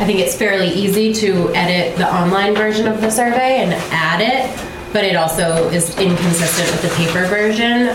I 0.00 0.06
think 0.06 0.20
it's 0.20 0.34
fairly 0.34 0.68
easy 0.68 1.12
to 1.14 1.54
edit 1.54 1.98
the 1.98 2.10
online 2.10 2.54
version 2.54 2.86
of 2.86 3.02
the 3.02 3.10
survey 3.10 3.58
and 3.62 3.74
add 3.92 4.22
it, 4.22 4.73
but 4.94 5.02
it 5.02 5.16
also 5.16 5.68
is 5.70 5.90
inconsistent 5.98 6.70
with 6.70 6.82
the 6.82 7.04
paper 7.04 7.26
version. 7.26 7.88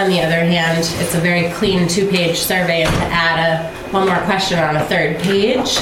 On 0.00 0.08
the 0.08 0.20
other 0.20 0.36
hand, 0.36 0.78
it's 0.78 1.14
a 1.16 1.18
very 1.18 1.50
clean 1.54 1.88
two-page 1.88 2.38
survey, 2.38 2.84
and 2.84 2.94
to 2.94 3.02
add 3.06 3.60
a, 3.60 3.90
one 3.90 4.06
more 4.06 4.20
question 4.20 4.60
on 4.60 4.76
a 4.76 4.84
third 4.84 5.20
page 5.20 5.76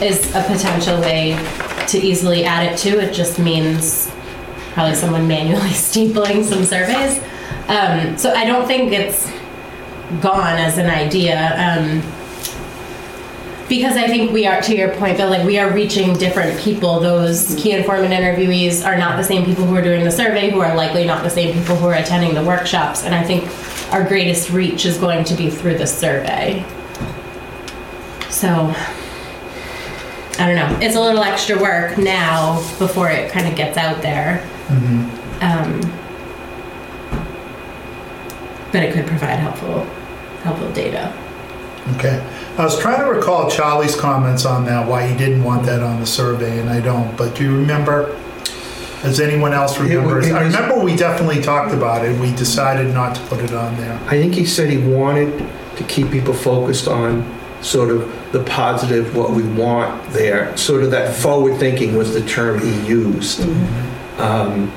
is 0.00 0.32
a 0.36 0.42
potential 0.44 1.00
way 1.00 1.32
to 1.88 1.98
easily 1.98 2.44
add 2.44 2.72
it 2.72 2.78
to. 2.78 3.00
It 3.00 3.12
just 3.12 3.40
means 3.40 4.08
probably 4.72 4.94
someone 4.94 5.26
manually 5.26 5.70
stapling 5.70 6.44
some 6.44 6.64
surveys. 6.64 7.18
Um, 7.68 8.16
so 8.16 8.32
I 8.32 8.44
don't 8.44 8.68
think 8.68 8.92
it's 8.92 9.26
gone 10.22 10.58
as 10.58 10.78
an 10.78 10.86
idea. 10.86 11.56
Um, 11.56 12.21
because 13.72 13.96
I 13.96 14.06
think 14.06 14.32
we 14.32 14.44
are, 14.44 14.60
to 14.60 14.76
your 14.76 14.94
point, 14.96 15.16
Bill, 15.16 15.30
like 15.30 15.46
we 15.46 15.58
are 15.58 15.72
reaching 15.72 16.12
different 16.12 16.60
people. 16.60 17.00
Those 17.00 17.54
key 17.54 17.72
informant 17.72 18.12
interviewees 18.12 18.84
are 18.84 18.98
not 18.98 19.16
the 19.16 19.24
same 19.24 19.46
people 19.46 19.64
who 19.64 19.74
are 19.74 19.80
doing 19.80 20.04
the 20.04 20.10
survey, 20.10 20.50
who 20.50 20.60
are 20.60 20.76
likely 20.76 21.06
not 21.06 21.22
the 21.22 21.30
same 21.30 21.54
people 21.54 21.76
who 21.76 21.86
are 21.86 21.94
attending 21.94 22.34
the 22.34 22.44
workshops. 22.44 23.02
And 23.02 23.14
I 23.14 23.24
think 23.24 23.48
our 23.90 24.04
greatest 24.06 24.50
reach 24.50 24.84
is 24.84 24.98
going 24.98 25.24
to 25.24 25.34
be 25.34 25.48
through 25.48 25.78
the 25.78 25.86
survey. 25.86 26.66
So, 28.28 28.74
I 30.38 30.46
don't 30.46 30.56
know. 30.56 30.78
It's 30.82 30.94
a 30.94 31.00
little 31.00 31.22
extra 31.22 31.58
work 31.58 31.96
now 31.96 32.56
before 32.78 33.10
it 33.10 33.32
kind 33.32 33.48
of 33.48 33.56
gets 33.56 33.78
out 33.78 34.02
there. 34.02 34.46
Um, 35.40 35.80
but 38.70 38.82
it 38.82 38.92
could 38.92 39.06
provide 39.06 39.38
helpful, 39.38 39.84
helpful 40.42 40.70
data. 40.72 41.10
Okay. 41.96 42.22
I 42.58 42.64
was 42.64 42.78
trying 42.78 43.00
to 43.00 43.06
recall 43.10 43.50
Charlie's 43.50 43.96
comments 43.96 44.44
on 44.44 44.66
that, 44.66 44.86
why 44.86 45.06
he 45.06 45.16
didn't 45.16 45.42
want 45.42 45.64
that 45.66 45.82
on 45.82 46.00
the 46.00 46.06
survey, 46.06 46.58
and 46.58 46.68
I 46.68 46.80
don't, 46.80 47.16
but 47.16 47.34
do 47.34 47.44
you 47.44 47.56
remember? 47.56 48.18
Does 49.02 49.20
anyone 49.20 49.52
else 49.52 49.78
remember? 49.78 50.20
it 50.20 50.32
I 50.32 50.44
was- 50.44 50.54
remember 50.54 50.78
we 50.84 50.94
definitely 50.94 51.40
talked 51.40 51.72
about 51.72 52.04
it, 52.04 52.18
we 52.20 52.30
decided 52.32 52.92
not 52.92 53.14
to 53.14 53.20
put 53.22 53.40
it 53.40 53.54
on 53.54 53.76
there. 53.78 53.98
I 54.06 54.20
think 54.20 54.34
he 54.34 54.44
said 54.44 54.68
he 54.70 54.76
wanted 54.78 55.42
to 55.76 55.82
keep 55.84 56.10
people 56.10 56.34
focused 56.34 56.86
on 56.88 57.24
sort 57.62 57.88
of 57.90 58.06
the 58.32 58.40
positive, 58.40 59.16
what 59.16 59.30
we 59.32 59.42
want 59.44 60.12
there. 60.12 60.54
Sort 60.56 60.82
of 60.82 60.90
that 60.90 61.14
forward 61.14 61.58
thinking 61.58 61.96
was 61.96 62.12
the 62.12 62.20
term 62.20 62.60
he 62.60 62.72
used. 62.86 63.46
Um, 64.18 64.70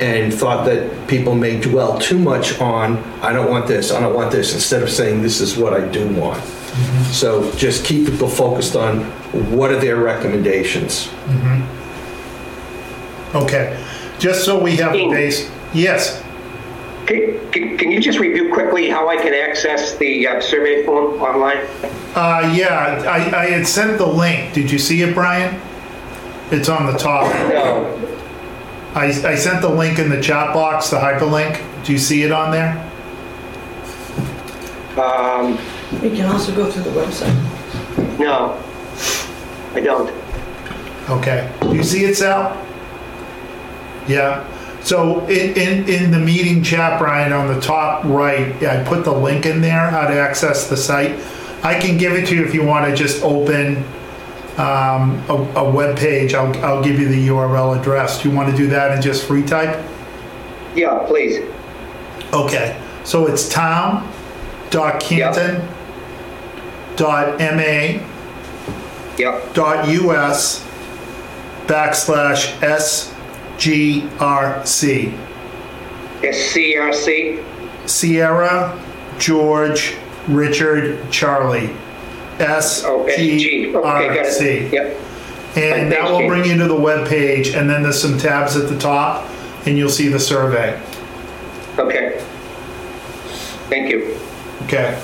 And 0.00 0.32
thought 0.32 0.64
that 0.66 1.08
people 1.08 1.34
may 1.34 1.58
dwell 1.58 1.98
too 1.98 2.20
much 2.20 2.60
on, 2.60 3.02
I 3.20 3.32
don't 3.32 3.50
want 3.50 3.66
this, 3.66 3.90
I 3.92 3.98
don't 3.98 4.14
want 4.14 4.30
this, 4.30 4.54
instead 4.54 4.80
of 4.80 4.90
saying, 4.90 5.22
this 5.22 5.40
is 5.40 5.56
what 5.56 5.72
I 5.74 5.80
do 5.80 6.06
want. 6.06 6.40
So 7.12 7.50
just 7.56 7.84
keep 7.84 8.06
people 8.06 8.28
focused 8.28 8.76
on 8.76 9.04
what 9.56 9.70
are 9.70 9.80
their 9.80 9.96
recommendations. 9.96 11.08
Okay, 13.34 13.82
just 14.18 14.44
so 14.44 14.58
we 14.58 14.76
have 14.76 14.94
a 14.94 15.10
base, 15.10 15.50
yes, 15.74 16.22
Can, 17.06 17.50
can 17.50 17.76
can 17.76 17.90
you 17.90 18.00
just 18.00 18.18
review 18.18 18.52
quickly 18.52 18.88
how 18.88 19.08
I 19.08 19.16
can 19.16 19.34
access 19.34 19.96
the 19.98 20.26
uh, 20.26 20.40
survey 20.40 20.84
form 20.84 21.20
online? 21.20 21.58
uh, 22.14 22.52
yeah, 22.56 23.02
I, 23.06 23.44
I 23.44 23.46
had 23.50 23.66
sent 23.66 23.98
the 23.98 24.06
link, 24.06 24.54
did 24.54 24.70
you 24.70 24.78
see 24.78 25.02
it, 25.02 25.14
Brian? 25.14 25.60
It's 26.50 26.68
on 26.70 26.86
the 26.90 26.98
top. 26.98 27.30
No. 27.50 27.84
I, 28.94 29.06
I 29.06 29.34
sent 29.34 29.60
the 29.60 29.68
link 29.68 29.98
in 29.98 30.08
the 30.08 30.20
chat 30.20 30.54
box, 30.54 30.88
the 30.88 30.96
hyperlink, 30.96 31.60
do 31.84 31.92
you 31.92 31.98
see 31.98 32.22
it 32.22 32.32
on 32.32 32.50
there? 32.50 32.72
Um, 34.98 35.58
You 35.92 36.10
can 36.10 36.26
also 36.26 36.54
go 36.54 36.70
through 36.70 36.82
the 36.82 36.90
website. 36.90 37.34
no, 38.18 38.62
I 39.74 39.80
don't. 39.80 40.10
Okay. 41.08 41.50
Do 41.62 41.74
you 41.74 41.82
see 41.82 42.04
it, 42.04 42.16
Sal? 42.16 42.52
Yeah. 44.06 44.46
So 44.82 45.26
in, 45.26 45.56
in, 45.56 45.88
in 45.88 46.10
the 46.10 46.18
meeting 46.18 46.62
chat, 46.62 46.98
Brian, 46.98 47.32
on 47.32 47.48
the 47.52 47.60
top 47.60 48.04
right, 48.04 48.62
I 48.62 48.84
put 48.84 49.04
the 49.04 49.12
link 49.12 49.46
in 49.46 49.60
there, 49.60 49.90
how 49.90 50.06
to 50.06 50.14
access 50.14 50.68
the 50.68 50.76
site. 50.76 51.18
I 51.62 51.78
can 51.80 51.96
give 51.96 52.12
it 52.12 52.26
to 52.28 52.34
you 52.34 52.44
if 52.44 52.54
you 52.54 52.64
want 52.64 52.88
to 52.88 52.94
just 52.94 53.22
open 53.22 53.78
um, 54.58 55.22
a, 55.28 55.52
a 55.56 55.70
web 55.70 55.96
page. 55.96 56.34
I'll, 56.34 56.54
I'll 56.64 56.84
give 56.84 57.00
you 57.00 57.08
the 57.08 57.28
URL 57.28 57.78
address. 57.78 58.22
Do 58.22 58.28
you 58.28 58.36
want 58.36 58.50
to 58.50 58.56
do 58.56 58.68
that 58.68 58.92
and 58.92 59.02
just 59.02 59.26
free 59.26 59.42
type? 59.42 59.84
Yeah, 60.74 61.04
please. 61.06 61.44
Okay. 62.32 62.80
So 63.04 63.26
it's 63.26 63.48
town 63.48 64.12
dot 64.70 65.00
canton 65.00 65.66
dot 66.98 67.38
ma 67.38 67.98
Yep. 69.16 69.54
dot 69.54 69.88
us 69.88 70.62
backslash 71.66 72.52
sgrc. 73.58 75.12
SCRC? 76.22 77.44
Sierra, 77.86 78.78
George, 79.18 79.94
Richard, 80.28 81.10
Charlie. 81.10 81.70
S 82.38 82.84
Oh, 82.84 83.06
SG. 83.08 83.74
Okay, 83.74 83.74
got 83.74 84.16
it. 84.16 84.32
C. 84.32 84.68
Yep. 84.70 84.96
And 85.56 85.90
that 85.90 86.10
will 86.10 86.26
bring 86.28 86.44
you 86.44 86.56
to 86.58 86.68
the 86.68 86.76
web 86.76 87.08
page, 87.08 87.48
and 87.48 87.68
then 87.68 87.82
there's 87.82 88.00
some 88.00 88.18
tabs 88.18 88.54
at 88.56 88.68
the 88.68 88.78
top, 88.78 89.26
and 89.66 89.76
you'll 89.76 89.88
see 89.90 90.08
the 90.08 90.20
survey. 90.20 90.78
Okay. 91.78 92.20
Thank 93.68 93.90
you. 93.90 94.16
Okay. 94.64 94.98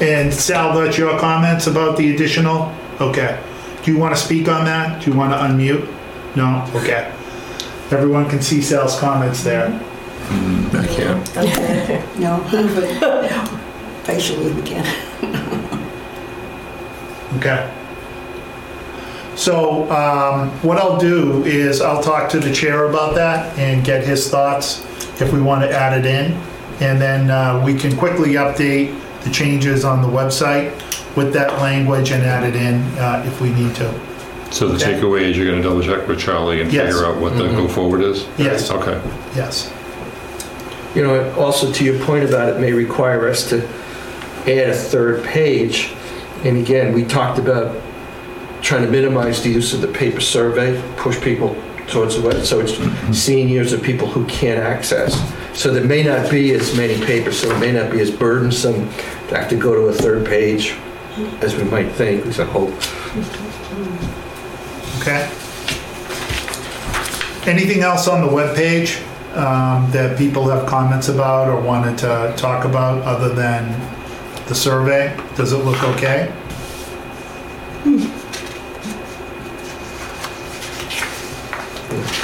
And 0.00 0.32
Sal, 0.32 0.74
that's 0.78 0.98
your 0.98 1.18
comments 1.18 1.66
about 1.66 1.96
the 1.96 2.14
additional? 2.14 2.74
Okay. 3.00 3.42
Do 3.82 3.92
you 3.92 3.98
want 3.98 4.14
to 4.14 4.20
speak 4.20 4.48
on 4.48 4.64
that? 4.66 5.02
Do 5.02 5.10
you 5.10 5.16
want 5.16 5.32
to 5.32 5.38
unmute? 5.38 5.86
No? 6.36 6.68
Okay. 6.74 7.12
Everyone 7.90 8.28
can 8.28 8.42
see 8.42 8.60
Sal's 8.60 8.98
comments 8.98 9.42
there. 9.42 9.68
I 10.28 10.86
can't. 10.88 12.18
No, 12.18 12.44
but 12.50 14.04
facially 14.04 14.52
we 14.52 14.62
can. 14.62 14.84
Okay. 17.36 17.70
So 19.34 19.90
um, 19.90 20.48
what 20.62 20.78
I'll 20.78 20.96
do 20.96 21.44
is 21.44 21.82
I'll 21.82 22.02
talk 22.02 22.30
to 22.30 22.40
the 22.40 22.52
chair 22.52 22.86
about 22.86 23.14
that 23.16 23.58
and 23.58 23.84
get 23.84 24.04
his 24.04 24.30
thoughts 24.30 24.82
if 25.20 25.32
we 25.32 25.42
want 25.42 25.62
to 25.62 25.70
add 25.70 25.98
it 25.98 26.06
in. 26.06 26.32
And 26.80 26.98
then 27.00 27.30
uh, 27.30 27.62
we 27.64 27.74
can 27.74 27.94
quickly 27.96 28.34
update 28.34 28.98
the 29.26 29.32
changes 29.32 29.84
on 29.84 30.00
the 30.02 30.08
website 30.08 30.70
with 31.16 31.32
that 31.32 31.60
language 31.60 32.12
and 32.12 32.22
add 32.22 32.44
it 32.44 32.54
in 32.54 32.80
uh, 32.98 33.22
if 33.26 33.40
we 33.40 33.50
need 33.50 33.74
to. 33.74 33.92
So 34.50 34.68
the 34.68 34.76
Okay. 34.76 34.94
takeaway 35.00 35.22
is 35.22 35.36
you're 35.36 35.46
gonna 35.50 35.62
double 35.62 35.82
check 35.82 36.06
with 36.06 36.18
Charlie 36.18 36.60
and 36.62 36.72
Yes. 36.72 36.92
figure 36.92 37.06
out 37.06 37.16
what 37.16 37.36
the 37.36 37.48
go 37.48 37.66
forward 37.66 38.02
is? 38.02 38.26
Yes. 38.38 38.70
Okay. 38.70 38.98
Yes. 39.34 39.68
You 40.94 41.02
know, 41.02 41.32
also 41.36 41.72
to 41.72 41.84
your 41.84 41.98
point 42.04 42.24
about 42.24 42.48
it 42.48 42.60
may 42.60 42.72
require 42.72 43.28
us 43.28 43.48
to 43.50 43.62
add 44.46 44.70
a 44.70 44.74
third 44.74 45.24
page. 45.24 45.90
And 46.44 46.56
again, 46.58 46.92
we 46.94 47.02
talked 47.04 47.38
about 47.38 47.74
trying 48.62 48.84
to 48.84 48.90
minimize 48.90 49.42
the 49.42 49.50
use 49.50 49.74
of 49.74 49.80
the 49.80 49.88
paper 49.88 50.20
survey, 50.20 50.80
push 50.96 51.20
people 51.20 51.56
towards 51.88 52.16
the 52.16 52.22
web, 52.26 52.44
so 52.44 52.60
it's 52.60 52.78
seniors 53.16 53.72
or 53.72 53.78
people 53.78 54.06
who 54.08 54.24
can't 54.26 54.60
access. 54.60 55.20
So 55.56 55.72
there 55.72 55.84
may 55.84 56.02
not 56.02 56.30
be 56.30 56.52
as 56.52 56.76
many 56.76 57.02
papers, 57.04 57.40
so 57.40 57.50
it 57.50 57.58
may 57.58 57.72
not 57.72 57.90
be 57.90 58.00
as 58.00 58.10
burdensome 58.10 58.90
to 59.28 59.36
have 59.36 59.48
to 59.48 59.56
go 59.56 59.74
to 59.74 59.88
a 59.88 59.92
third 59.92 60.26
page 60.26 60.76
as 61.40 61.56
we 61.56 61.64
might 61.64 61.90
think, 61.92 62.26
is 62.26 62.38
a 62.38 62.44
hope. 62.44 62.74
Okay. 65.00 65.30
Anything 67.50 67.82
else 67.82 68.06
on 68.06 68.20
the 68.20 68.28
webpage 68.28 69.00
um, 69.36 69.90
that 69.92 70.18
people 70.18 70.46
have 70.48 70.66
comments 70.66 71.08
about 71.08 71.48
or 71.48 71.60
wanted 71.60 71.96
to 71.98 72.34
talk 72.36 72.64
about 72.64 73.02
other 73.02 73.34
than 73.34 73.80
the 74.48 74.54
survey? 74.54 75.16
Does 75.36 75.52
it 75.52 75.58
look 75.58 75.82
okay? 75.84 76.32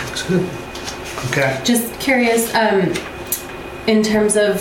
Looks 0.07 0.23
good. 0.29 0.51
Okay. 1.31 1.61
Just 1.65 1.99
curious, 1.99 2.53
um, 2.55 2.93
in 3.87 4.03
terms 4.03 4.37
of, 4.37 4.61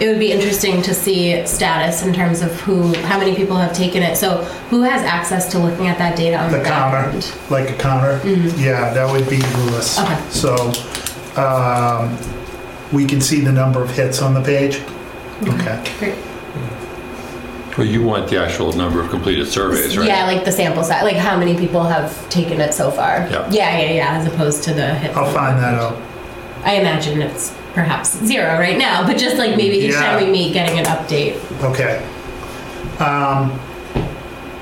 it 0.00 0.08
would 0.08 0.18
be 0.18 0.32
interesting 0.32 0.82
to 0.82 0.94
see 0.94 1.44
status 1.46 2.02
in 2.04 2.12
terms 2.12 2.40
of 2.42 2.50
who, 2.62 2.92
how 3.02 3.18
many 3.18 3.34
people 3.36 3.56
have 3.56 3.72
taken 3.72 4.02
it. 4.02 4.16
So 4.16 4.42
who 4.70 4.82
has 4.82 5.02
access 5.02 5.50
to 5.52 5.58
looking 5.58 5.86
at 5.86 5.98
that 5.98 6.16
data 6.16 6.38
on 6.38 6.50
the 6.50 6.58
The 6.58 6.64
counter, 6.64 7.10
end? 7.10 7.34
like 7.50 7.70
a 7.70 7.74
counter? 7.74 8.20
Yeah, 8.58 8.92
that 8.94 9.10
would 9.10 9.28
be 9.28 9.36
Lewis. 9.38 9.98
Okay. 9.98 10.20
So 10.30 10.54
um, 11.40 12.16
we 12.92 13.04
can 13.06 13.20
see 13.20 13.40
the 13.40 13.52
number 13.52 13.82
of 13.82 13.90
hits 13.90 14.22
on 14.22 14.34
the 14.34 14.42
page? 14.42 14.80
Okay. 15.42 15.84
Great. 15.98 16.14
Well, 17.78 17.86
you 17.86 18.02
want 18.02 18.28
the 18.28 18.38
actual 18.38 18.72
number 18.74 19.00
of 19.00 19.08
completed 19.08 19.46
surveys, 19.46 19.96
right? 19.96 20.06
Yeah, 20.06 20.26
like 20.26 20.44
the 20.44 20.52
sample 20.52 20.84
size, 20.84 21.04
like 21.04 21.16
how 21.16 21.38
many 21.38 21.56
people 21.56 21.82
have 21.84 22.28
taken 22.28 22.60
it 22.60 22.74
so 22.74 22.90
far? 22.90 23.26
Yeah. 23.30 23.48
Yeah, 23.50 23.78
yeah, 23.78 23.92
yeah, 23.92 24.18
as 24.18 24.26
opposed 24.26 24.62
to 24.64 24.74
the 24.74 24.94
hits. 24.94 25.16
I'll 25.16 25.32
find 25.32 25.58
that 25.58 25.74
out. 25.74 25.96
I 26.64 26.74
imagine 26.74 27.22
it's 27.22 27.54
perhaps 27.74 28.18
zero 28.24 28.58
right 28.58 28.78
now, 28.78 29.06
but 29.06 29.16
just 29.18 29.36
like 29.36 29.56
maybe 29.56 29.76
each 29.78 29.94
time 29.94 30.24
we 30.24 30.30
meet, 30.30 30.52
getting 30.52 30.78
an 30.78 30.84
update. 30.86 31.36
Okay. 31.62 32.04
Um, 32.98 33.58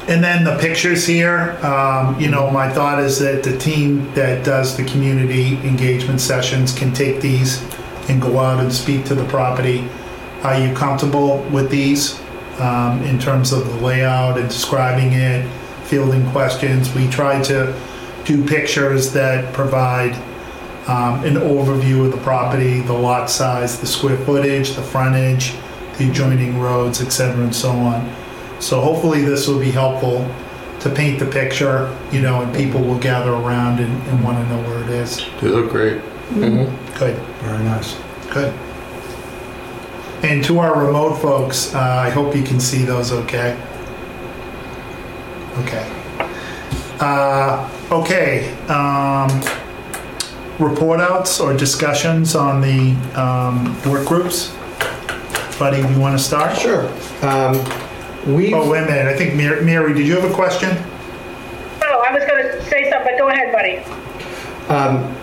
And 0.08 0.24
then 0.24 0.42
the 0.42 0.56
pictures 0.58 1.06
here, 1.06 1.56
um, 1.64 2.18
you 2.18 2.28
know, 2.28 2.50
my 2.50 2.68
thought 2.68 2.98
is 2.98 3.20
that 3.20 3.44
the 3.44 3.56
team 3.58 4.12
that 4.14 4.44
does 4.44 4.76
the 4.76 4.82
community 4.82 5.56
engagement 5.62 6.20
sessions 6.20 6.76
can 6.76 6.92
take 6.92 7.20
these 7.20 7.62
and 8.08 8.20
go 8.20 8.40
out 8.40 8.58
and 8.58 8.72
speak 8.72 9.04
to 9.04 9.14
the 9.14 9.24
property. 9.26 9.88
Are 10.42 10.58
you 10.58 10.74
comfortable 10.74 11.44
with 11.52 11.70
these 11.70 12.18
um, 12.58 13.02
in 13.04 13.20
terms 13.20 13.52
of 13.52 13.64
the 13.68 13.86
layout 13.86 14.36
and 14.36 14.48
describing 14.48 15.12
it, 15.12 15.46
fielding 15.84 16.28
questions? 16.32 16.92
We 16.92 17.06
try 17.08 17.40
to 17.42 17.72
do 18.24 18.44
pictures 18.44 19.12
that 19.12 19.52
provide 19.54 20.16
um, 20.90 21.24
an 21.24 21.34
overview 21.34 22.04
of 22.04 22.10
the 22.10 22.18
property, 22.18 22.80
the 22.80 22.92
lot 22.92 23.30
size, 23.30 23.78
the 23.78 23.86
square 23.86 24.16
footage, 24.18 24.72
the 24.72 24.82
frontage, 24.82 25.54
the 25.98 26.10
adjoining 26.10 26.58
roads, 26.58 27.00
et 27.00 27.10
cetera, 27.10 27.44
and 27.44 27.54
so 27.54 27.70
on. 27.70 28.12
So 28.58 28.80
hopefully 28.80 29.22
this 29.22 29.46
will 29.46 29.60
be 29.60 29.70
helpful 29.70 30.26
to 30.80 30.90
paint 30.90 31.20
the 31.20 31.26
picture, 31.26 31.96
you 32.10 32.20
know, 32.20 32.42
and 32.42 32.54
people 32.54 32.80
will 32.80 32.98
gather 32.98 33.32
around 33.32 33.78
and, 33.78 34.02
and 34.08 34.24
want 34.24 34.38
to 34.38 34.48
know 34.48 34.68
where 34.68 34.82
it 34.82 34.90
is. 34.90 35.24
They 35.40 35.48
look 35.48 35.70
great. 35.70 36.00
Mhm. 36.30 36.98
Good. 36.98 37.16
Very 37.42 37.62
nice. 37.64 37.96
Good. 38.32 38.52
And 40.22 40.42
to 40.44 40.58
our 40.58 40.84
remote 40.86 41.14
folks, 41.20 41.74
uh, 41.74 41.78
I 41.78 42.10
hope 42.10 42.34
you 42.34 42.42
can 42.42 42.58
see 42.60 42.84
those 42.84 43.12
okay. 43.12 43.56
Okay. 45.58 45.86
Uh, 46.98 47.68
okay. 47.90 48.52
Um, 48.68 49.28
report 50.60 51.00
outs 51.00 51.40
or 51.40 51.56
discussions 51.56 52.34
on 52.34 52.60
the 52.60 52.92
um, 53.20 53.74
work 53.90 54.06
groups? 54.06 54.54
Buddy, 55.58 55.78
you 55.78 55.98
want 55.98 56.16
to 56.18 56.22
start? 56.22 56.56
Sure. 56.56 56.86
Um, 57.22 57.54
We've, 58.26 58.52
Oh, 58.52 58.70
wait 58.70 58.82
a 58.82 58.86
minute. 58.86 59.06
I 59.06 59.16
think 59.16 59.34
Mary, 59.34 59.64
Mary, 59.64 59.94
did 59.94 60.06
you 60.06 60.14
have 60.20 60.30
a 60.30 60.34
question? 60.34 60.68
Oh, 61.82 62.04
I 62.06 62.12
was 62.12 62.22
gonna 62.26 62.62
say 62.66 62.90
something, 62.90 63.14
but 63.14 63.18
go 63.18 63.28
ahead, 63.30 63.50
buddy. 63.50 63.78
um, 64.68 65.16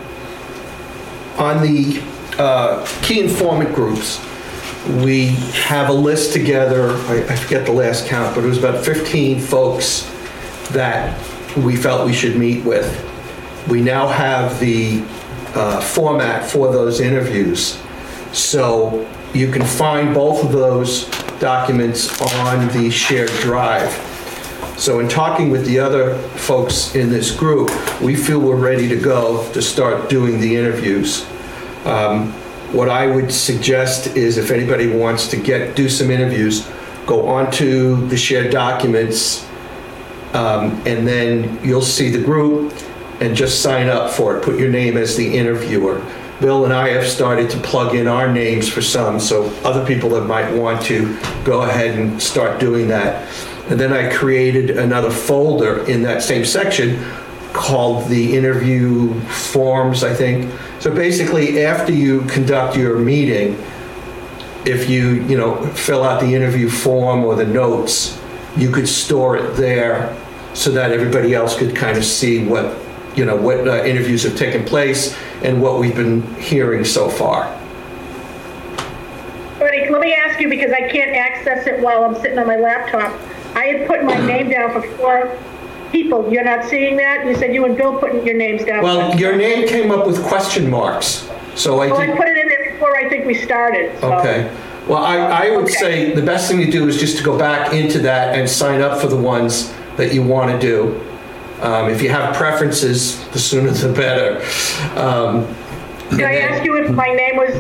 on 1.38 1.62
the 1.62 2.02
uh, 2.40 2.84
key 3.04 3.20
informant 3.22 3.76
groups, 3.76 4.20
we 5.04 5.28
have 5.54 5.90
a 5.90 5.94
list 5.94 6.34
together, 6.34 6.90
I 7.08 7.24
I 7.30 7.36
forget 7.36 7.68
the 7.68 7.72
last 7.72 8.08
count, 8.08 8.34
but 8.34 8.44
it 8.44 8.48
was 8.48 8.58
about 8.58 8.84
15 8.84 9.40
folks 9.42 10.10
that 10.72 11.16
we 11.56 11.76
felt 11.76 12.06
we 12.08 12.14
should 12.14 12.36
meet 12.36 12.64
with. 12.66 12.88
We 13.68 13.82
now 13.82 14.08
have 14.08 14.60
the 14.60 15.04
uh, 15.56 15.82
format 15.82 16.50
for 16.50 16.72
those 16.72 17.00
interviews. 17.00 17.82
So 18.34 19.08
you 19.34 19.52
can 19.52 19.66
find 19.66 20.14
both 20.14 20.44
of 20.44 20.52
those 20.52 21.06
documents 21.40 22.22
on 22.22 22.68
the 22.70 22.90
shared 22.90 23.32
drive. 23.42 23.92
So 24.78 25.00
in 25.00 25.08
talking 25.08 25.50
with 25.50 25.66
the 25.66 25.80
other 25.80 26.18
folks 26.36 26.96
in 26.96 27.10
this 27.10 27.32
group, 27.32 27.70
we 28.02 28.16
feel 28.16 28.40
we're 28.40 28.56
ready 28.56 28.88
to 28.90 28.96
go 28.96 29.52
to 29.54 29.62
start 29.62 30.10
doing 30.10 30.40
the 30.40 30.56
interviews. 30.56 31.26
Um, 31.86 32.34
What 32.74 32.90
I 32.90 33.08
would 33.08 33.32
suggest 33.32 34.18
is 34.18 34.38
if 34.38 34.52
anybody 34.52 34.88
wants 34.88 35.30
to 35.30 35.38
get, 35.38 35.78
do 35.78 35.88
some 35.88 36.12
interviews, 36.12 36.68
go 37.06 37.26
onto 37.26 38.06
the 38.10 38.18
shared 38.18 38.52
documents, 38.52 39.46
um, 40.34 40.76
and 40.86 41.08
then 41.08 41.58
you'll 41.64 41.90
see 41.98 42.10
the 42.12 42.22
group 42.22 42.74
and 43.20 43.36
just 43.36 43.62
sign 43.62 43.88
up 43.88 44.12
for 44.12 44.38
it. 44.38 44.44
Put 44.44 44.60
your 44.60 44.70
name 44.70 44.98
as 44.98 45.16
the 45.16 45.38
interviewer. 45.38 46.04
Bill 46.40 46.66
and 46.66 46.74
I 46.74 46.90
have 46.90 47.08
started 47.08 47.50
to 47.52 47.58
plug 47.58 47.96
in 47.96 48.08
our 48.08 48.32
names 48.32 48.70
for 48.70 48.82
some, 48.82 49.20
so 49.20 49.46
other 49.64 49.84
people 49.86 50.10
that 50.12 50.26
might 50.26 50.52
want 50.54 50.84
to 50.84 51.18
go 51.44 51.64
ahead 51.64 51.98
and 51.98 52.22
start 52.22 52.60
doing 52.60 52.88
that. 52.90 53.28
And 53.70 53.80
then 53.80 53.92
I 53.92 54.14
created 54.16 54.78
another 54.78 55.10
folder 55.10 55.84
in 55.88 56.04
that 56.04 56.22
same 56.22 56.46
section 56.46 57.04
called 57.54 58.08
the 58.08 58.38
interview 58.38 59.20
forms, 59.22 60.04
I 60.04 60.14
think. 60.14 60.54
So 60.80 60.94
basically, 60.94 61.66
after 61.66 61.92
you 61.92 62.22
conduct 62.22 62.78
your 62.78 63.00
meeting, 63.00 63.54
if 64.66 64.90
you, 64.90 65.24
you 65.24 65.38
know, 65.38 65.66
fill 65.74 66.04
out 66.04 66.22
the 66.22 66.36
interview 66.36 66.70
form 66.70 67.24
or 67.26 67.36
the 67.36 67.46
notes, 67.46 68.22
you 68.56 68.72
could 68.72 68.88
store 68.88 69.38
it 69.38 69.56
there 69.56 70.16
so 70.54 70.72
that 70.72 70.92
everybody 70.92 71.34
else 71.34 71.58
could 71.58 71.76
kind 71.76 71.98
of 71.98 72.06
see 72.06 72.46
what, 72.46 72.66
you 73.18 73.26
know, 73.26 73.36
what 73.36 73.68
uh, 73.68 73.84
interviews 73.84 74.24
have 74.24 74.38
taken 74.38 74.64
place 74.64 75.18
and 75.44 75.62
what 75.62 75.80
we've 75.80 75.96
been 75.96 76.22
hearing 76.36 76.86
so 76.86 77.10
far. 77.10 77.54
Let 79.60 80.02
me 80.02 80.14
ask 80.14 80.40
you, 80.40 80.50
because 80.50 80.72
I 80.72 80.88
can't 80.90 81.16
access 81.16 81.66
it 81.66 81.80
while 81.82 82.04
I'm 82.04 82.16
sitting 82.16 82.38
on 82.38 82.46
my 82.46 82.58
laptop. 82.58 83.12
I 83.56 83.66
had 83.66 83.88
put 83.88 84.04
my 84.04 84.18
name 84.20 84.50
down 84.50 84.72
for 84.72 84.88
four 84.98 85.38
people. 85.92 86.32
You're 86.32 86.44
not 86.44 86.66
seeing 86.66 86.98
that? 86.98 87.26
You 87.26 87.36
said 87.36 87.56
you 87.56 87.66
and 87.66 87.76
Bill 87.76 87.98
putting 87.98 88.26
your 88.26 88.36
names 88.36 88.64
down. 88.64 88.84
Well, 88.84 89.18
your 89.20 89.36
name 89.36 89.68
came 89.68 89.90
up 89.90 90.06
with 90.06 90.24
question 90.26 90.70
marks, 90.70 91.28
so 91.56 91.80
I 91.82 91.88
Well, 91.88 92.02
I 92.02 92.16
put 92.16 92.28
it 92.28 92.38
in 92.38 92.48
there 92.48 92.74
before 92.74 92.96
I 92.96 93.10
think 93.10 93.26
we 93.26 93.34
started, 93.34 94.00
so. 94.00 94.14
okay. 94.14 94.54
Well, 94.88 95.04
I, 95.04 95.18
I 95.18 95.50
would 95.56 95.64
Okay. 95.66 95.74
say 95.74 96.14
the 96.14 96.22
best 96.22 96.50
thing 96.50 96.60
to 96.60 96.70
do 96.70 96.88
is 96.88 97.00
just 97.00 97.18
to 97.18 97.24
go 97.24 97.38
back 97.38 97.74
into 97.74 98.00
that 98.00 98.38
and 98.38 98.48
sign 98.48 98.82
up 98.82 99.00
for 99.02 99.08
the 99.08 99.18
ones 99.18 99.74
that 99.96 100.14
you 100.14 100.22
want 100.22 100.52
to 100.52 100.60
do. 100.60 101.02
Um, 101.62 101.90
If 101.90 102.02
you 102.02 102.10
have 102.10 102.36
preferences, 102.36 103.24
the 103.30 103.40
sooner 103.40 103.72
the 103.72 103.92
better. 103.92 104.38
Um, 105.00 105.48
Did 106.12 106.22
I 106.22 106.36
ask 106.38 106.64
you 106.64 106.78
if 106.84 106.92
my 106.92 107.08
name 107.08 107.36
was 107.38 107.54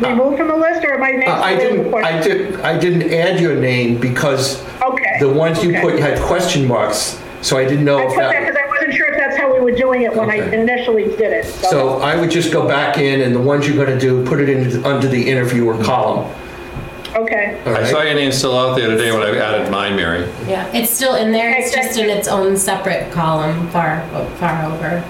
removed 0.00 0.38
from 0.38 0.48
the 0.48 0.56
list, 0.56 0.84
or 0.84 0.98
my 0.98 1.10
name 1.10 1.28
Uh, 1.28 1.34
I 1.34 1.54
didn't, 1.54 1.94
I 1.94 2.20
did, 2.20 2.60
I 2.60 2.78
didn't 2.78 3.12
add 3.12 3.38
your 3.40 3.54
name 3.54 3.98
because 3.98 4.64
Okay. 4.82 5.18
the 5.20 5.28
ones 5.28 5.62
you 5.62 5.70
okay. 5.70 5.80
put 5.82 5.98
had 6.00 6.18
question 6.20 6.66
marks, 6.66 7.20
so 7.42 7.56
I 7.58 7.64
didn't 7.64 7.84
know 7.84 7.98
I 7.98 8.02
if 8.04 8.08
put 8.14 8.16
that 8.22 8.40
because 8.40 8.56
I 8.56 8.68
wasn't 8.68 8.94
sure 8.94 9.08
if 9.12 9.16
that's 9.18 9.36
how 9.36 9.52
we 9.52 9.60
were 9.60 9.70
doing 9.76 10.02
it 10.02 10.16
when 10.16 10.30
I 10.30 10.36
initially 10.52 11.04
did 11.04 11.32
it, 11.32 11.44
So 11.44 12.00
I 12.00 12.16
would 12.16 12.30
just 12.30 12.52
go 12.52 12.66
back 12.66 12.98
in 12.98 13.20
and 13.20 13.34
the 13.34 13.40
ones 13.40 13.68
you're 13.68 13.76
gonna 13.84 14.00
do, 14.00 14.24
put 14.26 14.40
it 14.40 14.48
in, 14.48 14.84
under 14.84 15.06
the 15.06 15.28
interviewer 15.30 15.76
column. 15.84 16.28
Okay. 17.14 17.60
All 17.66 17.76
I 17.76 17.84
saw 17.84 17.98
right? 17.98 18.06
your 18.06 18.14
name 18.14 18.32
still 18.32 18.58
out 18.58 18.74
the 18.76 18.84
other 18.84 18.96
day 18.96 19.12
when 19.12 19.22
I 19.22 19.36
added 19.36 19.70
mine, 19.70 19.96
Mary. 19.96 20.30
Yeah, 20.46 20.66
it's 20.72 20.90
still 20.90 21.14
in 21.16 21.30
there. 21.32 21.50
It's 21.58 21.72
just 21.74 21.98
in 21.98 22.08
its 22.08 22.26
own 22.28 22.56
separate 22.56 23.12
column, 23.12 23.68
far 23.68 24.00
far 24.38 24.64
over. 24.72 25.04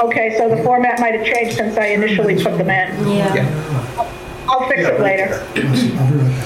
Okay, 0.00 0.36
so 0.38 0.48
the 0.48 0.62
format 0.62 1.00
might 1.00 1.14
have 1.14 1.24
changed 1.26 1.56
since 1.56 1.76
I 1.76 1.86
initially 1.88 2.36
put 2.42 2.56
them 2.56 2.70
in. 2.70 3.08
Yeah. 3.08 3.34
Yeah. 3.34 4.06
I'll 4.48 4.68
fix 4.68 4.82
it 4.82 5.00
later. 5.00 5.44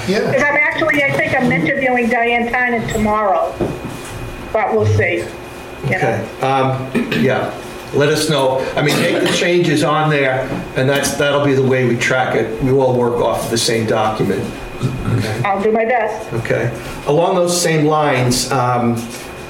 Yeah. 0.09 0.31
Because 0.31 0.43
I'm 0.43 0.57
actually, 0.57 1.03
I 1.03 1.13
think 1.13 1.35
I'm 1.35 1.51
interviewing 1.53 2.09
Diane 2.09 2.51
Tynan 2.51 2.87
tomorrow, 2.89 3.55
but 4.53 4.73
we'll 4.75 4.87
see. 4.87 5.25
you 5.85 5.91
know. 5.99 6.29
Okay, 6.39 6.41
um, 6.43 7.13
yeah, 7.23 7.51
let 7.97 8.09
us 8.09 8.29
know. 8.29 8.59
I 8.77 8.83
mean, 8.83 8.97
make 9.01 9.23
the 9.23 9.33
changes 9.35 9.83
on 9.83 10.11
there, 10.11 10.49
and 10.77 10.89
that's, 10.89 11.15
that'll 11.15 11.45
be 11.45 11.55
the 11.55 11.63
way 11.63 11.87
we 11.89 11.97
track 11.97 12.35
it. 12.35 12.63
We 12.63 12.71
all 12.71 12.97
work 12.99 13.21
off 13.21 13.45
of 13.45 13.51
the 13.51 13.59
same 13.59 13.87
document, 13.87 14.43
I'll 15.45 15.63
do 15.63 15.73
my 15.73 15.85
best. 15.85 16.33
okay? 16.35 16.73
Along 17.07 17.35
those 17.37 17.61
same 17.61 17.87
lines, 17.87 18.51
um, 18.53 18.95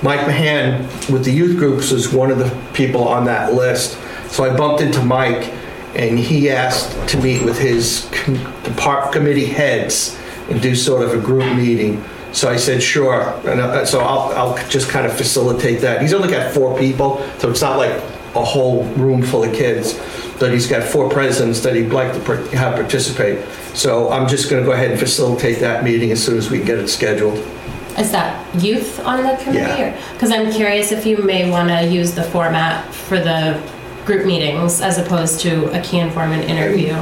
Mike 0.03 0.27
Mahan 0.27 0.83
with 1.13 1.25
the 1.25 1.33
youth 1.33 1.57
groups 1.59 1.91
is 1.93 2.13
one 2.13 2.31
of 2.31 2.39
the 2.39 2.51
people 2.73 3.09
on 3.09 3.25
that 3.25 3.55
list. 3.55 3.99
So 4.29 4.45
I 4.45 4.57
bumped 4.57 4.83
into 4.83 5.03
Mike, 5.03 5.53
and 5.95 6.19
he 6.19 6.51
asked 6.51 7.09
to 7.11 7.21
meet 7.21 7.43
with 7.45 7.59
his 7.59 8.09
com- 8.13 8.35
depart, 8.63 9.13
committee 9.13 9.47
heads 9.47 10.19
and 10.51 10.61
do 10.61 10.75
sort 10.75 11.03
of 11.03 11.15
a 11.15 11.19
group 11.25 11.57
meeting. 11.57 12.05
So 12.33 12.51
I 12.51 12.57
said, 12.57 12.83
sure, 12.83 13.33
and 13.49 13.61
uh, 13.61 13.87
so 13.87 14.01
I'll, 14.01 14.33
I'll 14.33 14.69
just 14.69 14.91
kind 14.91 15.07
of 15.07 15.17
facilitate 15.17 15.81
that. 15.83 16.03
He's 16.03 16.13
only 16.13 16.29
got 16.29 16.53
four 16.53 16.77
people, 16.77 17.19
so 17.39 17.49
it's 17.49 17.63
not 17.63 17.79
like 17.79 17.93
a 18.35 18.45
whole 18.45 18.85
room 18.95 19.23
full 19.23 19.45
of 19.45 19.53
kids, 19.55 19.95
but 20.41 20.53
he's 20.53 20.67
got 20.67 20.83
four 20.83 21.09
presidents 21.09 21.61
that 21.61 21.75
he'd 21.77 21.91
like 21.91 22.13
to 22.13 22.21
par- 22.21 22.37
have 22.49 22.75
participate. 22.75 23.45
So 23.75 24.11
I'm 24.11 24.27
just 24.29 24.51
gonna 24.51 24.65
go 24.65 24.73
ahead 24.73 24.91
and 24.91 24.99
facilitate 25.01 25.61
that 25.61 25.85
meeting 25.85 26.11
as 26.13 26.23
soon 26.25 26.37
as 26.39 26.51
we 26.51 26.59
can 26.59 26.67
get 26.67 26.79
it 26.79 26.89
scheduled. 26.89 27.39
Is 27.99 28.11
that 28.11 28.45
youth 28.63 28.99
on 29.07 29.23
the 29.23 29.37
committee? 29.43 29.59
Yeah. 29.83 29.97
Because 30.15 30.33
I'm 30.33 30.51
curious 30.53 30.91
if 30.91 31.07
you 31.07 31.19
may 31.19 31.49
want 31.49 31.69
to 31.69 31.87
use 31.87 32.13
the 32.13 32.25
format 32.25 32.93
for 32.93 33.21
the 33.21 33.61
group 34.05 34.27
meetings 34.27 34.81
as 34.81 34.99
opposed 34.99 35.41
to 35.43 35.67
a 35.79 35.81
key 35.81 36.01
informant 36.01 36.45
interview. 36.51 36.93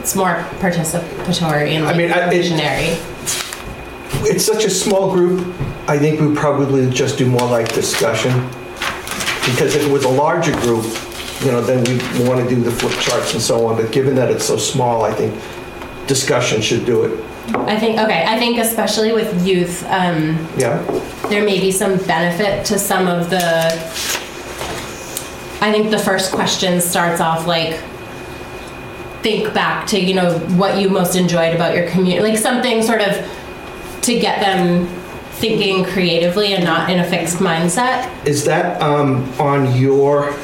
It's 0.00 0.16
more 0.16 0.44
participatory 0.60 1.70
and 1.76 1.84
I 1.84 1.88
like 1.88 1.96
mean, 1.96 2.12
I- 2.12 2.26
it- 2.26 2.30
visionary. 2.30 2.96
It's 4.26 4.44
such 4.44 4.64
a 4.64 4.70
small 4.70 5.12
group, 5.12 5.54
I 5.86 5.98
think 5.98 6.20
we 6.20 6.34
probably 6.34 6.88
just 6.90 7.16
do 7.18 7.26
more 7.26 7.46
like 7.48 7.72
discussion. 7.72 8.48
Because 9.46 9.74
if 9.74 9.82
it 9.86 9.90
was 9.92 10.04
a 10.04 10.08
larger 10.08 10.52
group, 10.60 10.84
you 11.44 11.52
know, 11.52 11.60
then 11.60 11.84
we 11.84 12.28
want 12.28 12.46
to 12.48 12.54
do 12.54 12.62
the 12.62 12.70
flip 12.70 12.98
charts 13.00 13.34
and 13.34 13.42
so 13.42 13.66
on, 13.66 13.76
but 13.76 13.92
given 13.92 14.14
that 14.14 14.30
it's 14.30 14.44
so 14.44 14.56
small, 14.56 15.04
I 15.04 15.12
think 15.12 15.34
discussion 16.06 16.62
should 16.62 16.86
do 16.86 17.04
it. 17.04 17.24
I 17.54 17.78
think 17.78 17.98
okay. 17.98 18.24
I 18.26 18.38
think 18.38 18.58
especially 18.58 19.12
with 19.12 19.46
youth, 19.46 19.84
um, 19.84 20.38
Yeah? 20.56 20.80
there 21.28 21.44
may 21.44 21.60
be 21.60 21.70
some 21.70 21.98
benefit 21.98 22.64
to 22.66 22.78
some 22.78 23.06
of 23.06 23.28
the. 23.28 23.42
I 25.60 25.72
think 25.72 25.90
the 25.90 25.98
first 25.98 26.32
question 26.32 26.80
starts 26.80 27.20
off 27.20 27.46
like, 27.46 27.80
think 29.22 29.52
back 29.52 29.86
to 29.88 30.00
you 30.00 30.14
know 30.14 30.38
what 30.56 30.80
you 30.80 30.88
most 30.88 31.16
enjoyed 31.16 31.54
about 31.54 31.74
your 31.76 31.88
community, 31.90 32.30
like 32.30 32.38
something 32.38 32.82
sort 32.82 33.02
of 33.02 33.14
to 34.02 34.18
get 34.18 34.40
them 34.40 34.86
thinking 35.48 35.84
creatively 35.84 36.54
and 36.54 36.64
not 36.64 36.88
in 36.88 37.00
a 37.00 37.04
fixed 37.04 37.36
mindset. 37.36 38.08
Is 38.26 38.44
that 38.44 38.80
um, 38.80 39.30
on 39.38 39.76
your 39.76 40.34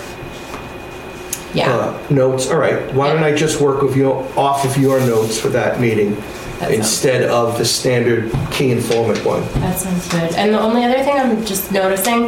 Yeah, 1.54 1.72
uh, 1.74 2.06
notes? 2.10 2.50
All 2.50 2.58
right, 2.58 2.92
why 2.94 3.12
don't 3.12 3.24
I 3.24 3.34
just 3.34 3.60
work 3.60 3.80
with 3.82 3.96
you, 3.96 4.12
off 4.36 4.64
of 4.64 4.76
your 4.76 5.00
notes 5.00 5.38
for 5.40 5.48
that 5.48 5.80
meeting 5.80 6.14
That 6.60 6.70
instead 6.72 7.22
of 7.30 7.56
the 7.56 7.64
standard 7.64 8.30
key 8.50 8.70
informant 8.72 9.24
one? 9.24 9.42
that 9.62 9.78
sounds 9.78 10.06
good. 10.08 10.34
And 10.34 10.52
the 10.52 10.60
only 10.60 10.84
other 10.84 11.02
thing 11.02 11.16
I'm 11.18 11.44
just 11.46 11.72
noticing, 11.72 12.24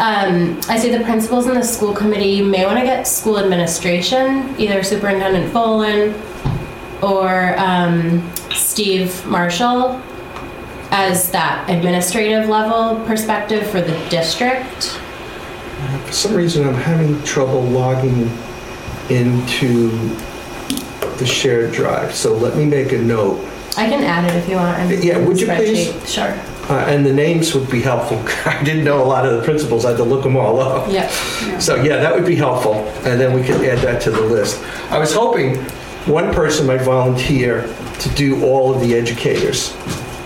um, 0.00 0.60
I 0.68 0.76
see 0.78 0.90
the 0.90 1.04
principals 1.04 1.46
in 1.46 1.54
the 1.54 1.62
school 1.62 1.94
committee. 1.94 2.30
You 2.30 2.44
may 2.44 2.66
want 2.66 2.78
to 2.80 2.84
get 2.84 3.06
school 3.06 3.38
administration, 3.38 4.54
either 4.58 4.82
Superintendent 4.82 5.52
Folan 5.54 6.12
or 7.00 7.54
um, 7.58 8.28
Steve 8.50 9.24
Marshall, 9.26 10.02
as 10.90 11.30
that 11.32 11.68
administrative 11.68 12.48
level 12.48 13.04
perspective 13.06 13.68
for 13.70 13.80
the 13.80 13.96
district. 14.08 14.98
For 16.06 16.12
some 16.12 16.34
reason, 16.34 16.66
I'm 16.66 16.74
having 16.74 17.22
trouble 17.22 17.62
logging 17.62 18.30
into 19.10 19.90
the 21.18 21.26
shared 21.26 21.72
drive, 21.72 22.14
so 22.14 22.36
let 22.36 22.56
me 22.56 22.64
make 22.64 22.92
a 22.92 22.98
note. 22.98 23.44
I 23.76 23.88
can 23.88 24.02
add 24.02 24.28
it 24.28 24.36
if 24.36 24.48
you 24.48 24.56
want. 24.56 24.90
in 24.92 25.02
Yeah, 25.02 25.18
would 25.18 25.40
you 25.40 25.46
please? 25.46 26.10
Sure. 26.10 26.36
Uh, 26.68 26.84
And 26.88 27.04
the 27.06 27.12
names 27.12 27.54
would 27.54 27.70
be 27.70 27.80
helpful. 27.80 28.18
I 28.50 28.62
didn't 28.62 28.84
know 28.84 29.02
a 29.02 29.06
lot 29.06 29.24
of 29.24 29.36
the 29.38 29.42
principals, 29.42 29.84
I 29.84 29.90
had 29.90 29.96
to 29.98 30.04
look 30.04 30.22
them 30.22 30.36
all 30.36 30.60
up. 30.60 30.90
Yep. 30.90 31.10
So, 31.60 31.76
yeah, 31.76 31.96
that 31.98 32.14
would 32.14 32.26
be 32.26 32.34
helpful, 32.36 32.74
and 33.04 33.20
then 33.20 33.32
we 33.34 33.42
could 33.42 33.62
add 33.64 33.78
that 33.78 34.00
to 34.02 34.10
the 34.10 34.20
list. 34.22 34.62
I 34.90 34.98
was 34.98 35.14
hoping 35.14 35.56
one 36.06 36.32
person 36.34 36.66
might 36.66 36.80
volunteer 36.82 37.62
to 38.00 38.08
do 38.10 38.42
all 38.44 38.74
of 38.74 38.80
the 38.80 38.94
educators, 38.94 39.74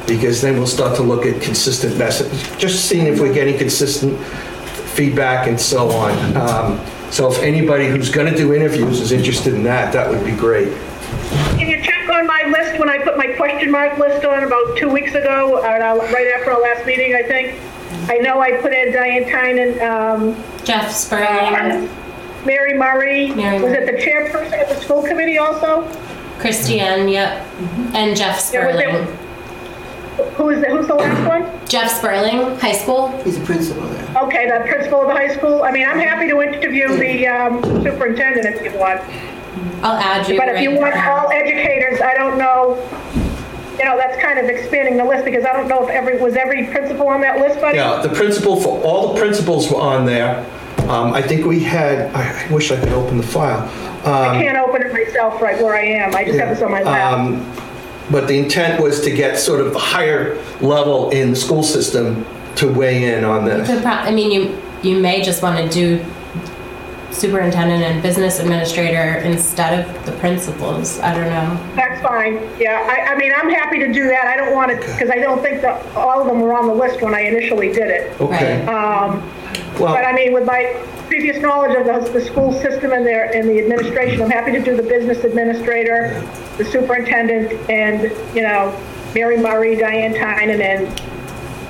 because 0.06 0.40
then 0.40 0.56
we'll 0.56 0.66
start 0.66 0.96
to 0.96 1.02
look 1.02 1.24
at 1.26 1.40
consistent 1.42 1.96
message, 1.98 2.30
just 2.58 2.86
seeing 2.86 3.06
if 3.06 3.20
we're 3.20 3.32
getting 3.32 3.56
consistent 3.58 4.18
feedback 4.94 5.46
and 5.48 5.60
so 5.60 5.90
on. 5.90 6.36
Um, 6.36 6.80
So 7.12 7.30
if 7.30 7.42
anybody 7.42 7.88
who's 7.88 8.08
going 8.10 8.30
to 8.32 8.34
do 8.34 8.54
interviews 8.54 8.98
is 8.98 9.12
interested 9.12 9.52
in 9.52 9.62
that, 9.64 9.92
that 9.92 10.08
would 10.08 10.24
be 10.24 10.32
great. 10.32 10.72
Can 11.58 11.68
you 11.68 11.82
check 11.82 12.08
on 12.08 12.26
my 12.26 12.44
list 12.46 12.78
when 12.80 12.88
I 12.88 12.96
put 13.04 13.18
my 13.18 13.26
question 13.36 13.70
mark 13.70 13.98
list 13.98 14.24
on 14.24 14.42
about 14.44 14.78
two 14.78 14.88
weeks 14.88 15.14
ago, 15.14 15.58
uh, 15.58 15.94
right 16.10 16.32
after 16.34 16.52
our 16.52 16.60
last 16.62 16.86
meeting, 16.86 17.14
I 17.14 17.22
think? 17.22 17.60
I 18.08 18.16
know 18.16 18.40
I 18.40 18.52
put 18.52 18.72
in 18.72 18.94
Diane 18.94 19.24
Tynan, 19.28 19.80
um, 19.82 20.42
Jeff 20.64 20.90
Sperling, 20.90 21.90
Mary 22.46 22.72
Murray. 22.78 23.30
Mary 23.34 23.60
Was 23.60 23.72
Murray. 23.72 23.82
it 23.82 23.86
the 23.94 24.02
chairperson 24.02 24.62
of 24.62 24.68
the 24.70 24.80
school 24.82 25.02
committee 25.02 25.36
also? 25.36 25.82
Christiane, 26.38 27.08
yep, 27.10 27.46
and 27.92 28.16
Jeff 28.16 28.50
Yeah, 28.54 28.66
was 28.68 28.76
it- 28.76 28.88
Sperling. 28.88 29.18
Who 30.36 30.50
is 30.50 30.60
the, 30.60 30.68
who's 30.68 30.86
the 30.86 30.94
last 30.94 31.28
one? 31.28 31.68
Jeff 31.68 31.90
Sperling, 31.90 32.58
high 32.58 32.72
school. 32.72 33.08
He's 33.22 33.36
a 33.38 33.40
principal 33.44 33.82
there. 33.88 34.22
Okay, 34.24 34.46
the 34.48 34.64
principal 34.66 35.02
of 35.02 35.08
the 35.08 35.14
high 35.14 35.34
school. 35.34 35.62
I 35.62 35.70
mean, 35.70 35.86
I'm 35.86 35.98
happy 35.98 36.28
to 36.28 36.40
interview 36.42 36.96
the 36.96 37.26
um, 37.28 37.62
superintendent 37.82 38.46
if 38.46 38.72
you 38.72 38.78
want. 38.78 39.00
I'll 39.82 39.96
add 39.98 40.28
you. 40.28 40.38
But 40.38 40.48
if 40.48 40.54
right 40.54 40.62
you 40.62 40.70
want 40.78 40.94
now. 40.94 41.24
all 41.24 41.30
educators, 41.30 42.00
I 42.00 42.14
don't 42.14 42.38
know, 42.38 42.76
you 43.78 43.84
know, 43.84 43.96
that's 43.96 44.20
kind 44.22 44.38
of 44.38 44.46
expanding 44.46 44.96
the 44.96 45.04
list 45.04 45.24
because 45.24 45.44
I 45.44 45.52
don't 45.52 45.68
know 45.68 45.84
if 45.84 45.90
every, 45.90 46.18
was 46.20 46.36
every 46.36 46.66
principal 46.66 47.08
on 47.08 47.20
that 47.22 47.38
list, 47.38 47.60
buddy? 47.60 47.78
Yeah, 47.78 48.00
the 48.02 48.10
principal, 48.10 48.60
for 48.60 48.80
all 48.82 49.14
the 49.14 49.20
principals 49.20 49.70
were 49.70 49.80
on 49.80 50.06
there. 50.06 50.46
Um, 50.88 51.12
I 51.12 51.22
think 51.22 51.46
we 51.46 51.60
had, 51.60 52.12
I 52.14 52.44
I 52.44 52.52
wish 52.52 52.70
I 52.70 52.76
could 52.78 52.92
open 52.92 53.16
the 53.16 53.26
file. 53.26 53.68
I 54.04 54.42
can't 54.42 54.58
open 54.58 54.82
it 54.82 54.92
myself 54.92 55.40
right 55.40 55.62
where 55.62 55.76
I 55.76 55.84
am. 55.84 56.14
I 56.14 56.24
just 56.24 56.38
have 56.38 56.48
this 56.48 56.60
on 56.60 56.72
my 56.72 56.82
lap. 56.82 57.18
Um, 57.18 57.40
But 58.12 58.28
the 58.28 58.38
intent 58.38 58.80
was 58.82 59.00
to 59.00 59.10
get 59.10 59.38
sort 59.38 59.60
of 59.60 59.72
the 59.72 59.78
higher 59.78 60.36
level 60.60 61.10
in 61.10 61.30
the 61.30 61.36
school 61.36 61.62
system 61.62 62.26
to 62.56 62.70
weigh 62.70 63.14
in 63.14 63.24
on 63.24 63.46
this. 63.46 63.66
Pro- 63.82 63.90
I 63.90 64.10
mean, 64.10 64.30
you 64.30 64.62
you 64.82 65.00
may 65.00 65.22
just 65.22 65.42
want 65.42 65.56
to 65.58 65.68
do 65.68 66.04
superintendent 67.10 67.82
and 67.82 68.02
business 68.02 68.40
administrator 68.40 69.18
instead 69.18 69.86
of 69.86 70.06
the 70.06 70.12
principals. 70.12 70.98
I 71.00 71.14
don't 71.14 71.28
know. 71.28 71.74
That's 71.76 72.00
fine. 72.02 72.34
Yeah, 72.58 72.86
I, 72.90 73.12
I 73.12 73.18
mean, 73.18 73.32
I'm 73.36 73.50
happy 73.50 73.78
to 73.78 73.92
do 73.92 74.08
that. 74.08 74.26
I 74.26 74.36
don't 74.36 74.54
want 74.54 74.70
to, 74.70 74.76
because 74.76 75.10
I 75.10 75.18
don't 75.18 75.40
think 75.42 75.60
that 75.60 75.84
all 75.94 76.20
of 76.22 76.26
them 76.26 76.40
were 76.40 76.54
on 76.54 76.66
the 76.66 76.74
list 76.74 77.00
when 77.02 77.14
I 77.14 77.20
initially 77.20 77.68
did 77.68 77.88
it. 77.90 78.20
Okay. 78.20 78.64
Um, 78.66 79.22
But 79.78 80.04
I 80.04 80.12
mean, 80.12 80.32
with 80.32 80.44
my 80.44 80.80
previous 81.08 81.38
knowledge 81.38 81.76
of 81.76 81.86
the, 81.86 82.12
the 82.12 82.24
school 82.24 82.52
system 82.52 82.92
and 82.92 83.06
their, 83.06 83.34
and 83.34 83.48
the 83.48 83.58
administration, 83.60 84.22
I'm 84.22 84.30
happy 84.30 84.52
to 84.52 84.62
do 84.62 84.76
the 84.76 84.82
business 84.82 85.24
administrator, 85.24 86.26
the 86.58 86.64
superintendent, 86.64 87.52
and, 87.70 88.02
you 88.34 88.42
know, 88.42 88.78
Mary 89.14 89.36
Murray, 89.36 89.76
Diane 89.76 90.14
Tynan, 90.14 90.50
and 90.50 90.60
then 90.60 91.12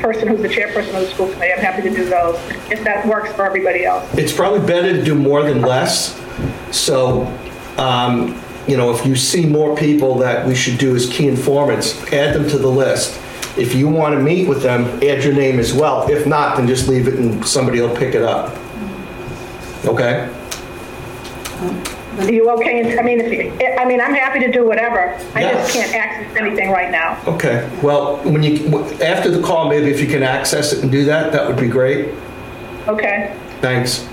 person 0.02 0.26
who's 0.28 0.42
the 0.42 0.48
chairperson 0.48 0.94
of 0.94 1.02
the 1.02 1.06
school 1.06 1.30
committee. 1.32 1.52
I'm 1.52 1.60
happy 1.60 1.82
to 1.82 1.90
do 1.90 2.04
those, 2.04 2.36
if 2.70 2.82
that 2.84 3.06
works 3.06 3.32
for 3.32 3.44
everybody 3.44 3.84
else. 3.84 4.06
it's 4.14 4.32
probably 4.32 4.66
better 4.66 4.92
to 4.92 5.02
do 5.02 5.14
more 5.14 5.44
than 5.44 5.62
less. 5.62 6.20
So, 6.72 7.26
um, 7.78 8.40
you 8.66 8.76
know, 8.76 8.92
if 8.92 9.06
you 9.06 9.16
see 9.16 9.46
more 9.46 9.76
people 9.76 10.18
that 10.18 10.46
we 10.46 10.54
should 10.54 10.78
do 10.78 10.94
as 10.96 11.08
key 11.08 11.28
informants, 11.28 12.00
add 12.12 12.34
them 12.34 12.48
to 12.48 12.58
the 12.58 12.68
list. 12.68 13.18
If 13.56 13.74
you 13.74 13.88
want 13.88 14.14
to 14.14 14.20
meet 14.20 14.48
with 14.48 14.62
them, 14.62 14.84
add 15.02 15.24
your 15.24 15.34
name 15.34 15.58
as 15.58 15.74
well. 15.74 16.08
If 16.10 16.26
not, 16.26 16.56
then 16.56 16.66
just 16.66 16.88
leave 16.88 17.06
it 17.06 17.14
and 17.14 17.46
somebody 17.46 17.80
will 17.80 17.94
pick 17.94 18.14
it 18.14 18.22
up. 18.22 18.56
Okay? 19.84 20.30
Are 22.18 22.30
you 22.30 22.50
okay? 22.50 22.98
I 22.98 23.02
mean, 23.02 23.20
if 23.20 23.32
you, 23.32 23.52
I 23.78 23.84
mean, 23.84 24.00
I'm 24.00 24.14
happy 24.14 24.40
to 24.40 24.50
do 24.50 24.66
whatever. 24.66 25.14
I 25.34 25.42
just 25.42 25.42
Yes. 25.42 25.72
can't 25.72 25.94
access 25.94 26.36
anything 26.36 26.70
right 26.70 26.90
now. 26.90 27.18
Okay, 27.26 27.68
well, 27.82 28.16
when 28.24 28.42
you, 28.42 28.84
after 29.02 29.30
the 29.30 29.42
call, 29.42 29.68
maybe 29.68 29.90
if 29.90 30.00
you 30.00 30.06
can 30.06 30.22
access 30.22 30.72
it 30.72 30.82
and 30.82 30.90
do 30.92 31.04
that, 31.06 31.32
that 31.32 31.46
would 31.46 31.56
be 31.58 31.68
great. 31.68 32.08
Okay. 32.88 33.34
Thanks. 33.60 34.06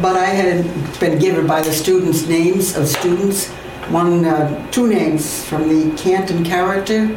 But 0.00 0.16
I 0.16 0.26
had 0.26 0.64
been 1.00 1.18
given 1.18 1.46
by 1.46 1.60
the 1.62 1.72
students 1.72 2.26
names 2.28 2.76
of 2.76 2.86
students 2.86 3.48
one, 3.90 4.24
uh, 4.24 4.70
two 4.70 4.88
names 4.88 5.44
from 5.44 5.68
the 5.68 5.96
Canton 5.96 6.44
Character 6.44 7.16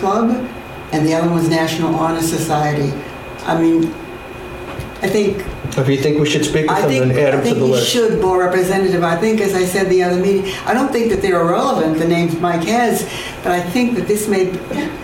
Club, 0.00 0.30
and 0.92 1.06
the 1.06 1.14
other 1.14 1.28
one's 1.30 1.48
National 1.48 1.94
Honor 1.94 2.22
Society. 2.22 2.92
I 3.44 3.60
mean, 3.60 3.84
I 5.02 5.08
think 5.08 5.44
If 5.78 5.88
you 5.88 5.96
think 5.98 6.18
we 6.18 6.28
should 6.28 6.44
speak 6.44 6.62
with 6.62 6.70
I 6.70 6.80
them, 6.82 6.90
think, 6.90 7.14
then 7.14 7.26
add 7.26 7.34
I 7.34 7.36
them 7.36 7.38
to 7.40 7.44
think 7.44 7.58
the 7.58 7.64
you 7.66 7.72
list. 7.72 7.88
should, 7.90 8.20
more 8.20 8.38
representative. 8.40 9.02
I 9.04 9.16
think, 9.16 9.40
as 9.40 9.54
I 9.54 9.64
said 9.64 9.88
the 9.88 10.02
other 10.02 10.16
meeting, 10.20 10.52
I 10.66 10.74
don't 10.74 10.90
think 10.92 11.10
that 11.10 11.22
they're 11.22 11.40
irrelevant, 11.40 11.98
the 11.98 12.06
names 12.08 12.34
Mike 12.40 12.64
has, 12.64 13.02
but 13.42 13.52
I 13.52 13.60
think 13.62 13.96
that 13.96 14.06
this 14.08 14.26
may, 14.28 14.44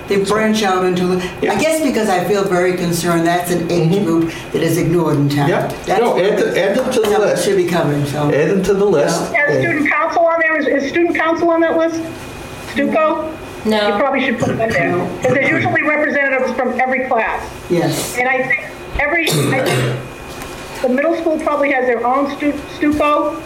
they 0.09 0.24
branch 0.24 0.62
out 0.64 0.84
into, 0.84 1.05
I 1.05 1.14
Yeah. 1.14 1.20
Mm-hmm. 1.53 1.61
guess 1.61 1.82
because 1.82 2.09
I 2.11 2.24
feel 2.24 2.44
very 2.44 2.76
concerned, 2.76 3.26
that's 3.26 3.51
an 3.51 3.70
age 3.70 4.03
group 4.05 4.32
that 4.53 4.62
is 4.62 4.76
ignored 4.76 5.16
in 5.16 5.28
town. 5.28 5.49
Yeah. 5.49 5.66
That's 5.86 6.01
No, 6.01 6.18
add 6.18 6.38
the- 6.38 6.61
add 6.61 6.76
them 6.76 6.90
to 6.92 7.01
the 7.01 7.09
that 7.11 7.20
list. 7.20 7.44
Should 7.44 7.57
be 7.57 7.66
covered, 7.66 8.07
so. 8.09 8.28
Add 8.30 8.51
them 8.51 8.62
to 8.64 8.74
the 8.74 8.84
list. 8.84 9.32
Has 9.34 9.55
and- 9.57 9.64
student 9.64 9.90
council 9.90 10.26
on 10.26 10.40
there? 10.40 10.59
Is, 10.59 10.66
is 10.66 10.90
student 10.90 11.16
council 11.16 11.51
on 11.51 11.61
that 11.61 11.76
list? 11.78 12.01
Stuco? 12.74 13.32
You 13.66 13.98
probably 13.98 14.24
should 14.24 14.38
put 14.38 14.56
that 14.58 14.70
there. 14.70 14.92
Because 15.16 15.34
there's 15.34 15.50
usually 15.50 15.82
representatives 15.82 16.52
from 16.52 16.78
every 16.80 17.06
class. 17.08 17.42
Yes. 17.70 18.16
And 18.16 18.28
I 18.28 18.46
think 18.46 19.00
every, 19.00 19.24
I 19.28 19.64
think 19.64 20.82
the 20.82 20.88
middle 20.88 21.16
school 21.16 21.38
probably 21.40 21.72
has 21.72 21.86
their 21.86 22.06
own 22.06 22.34
stu- 22.36 22.52
Stuco. 22.78 23.42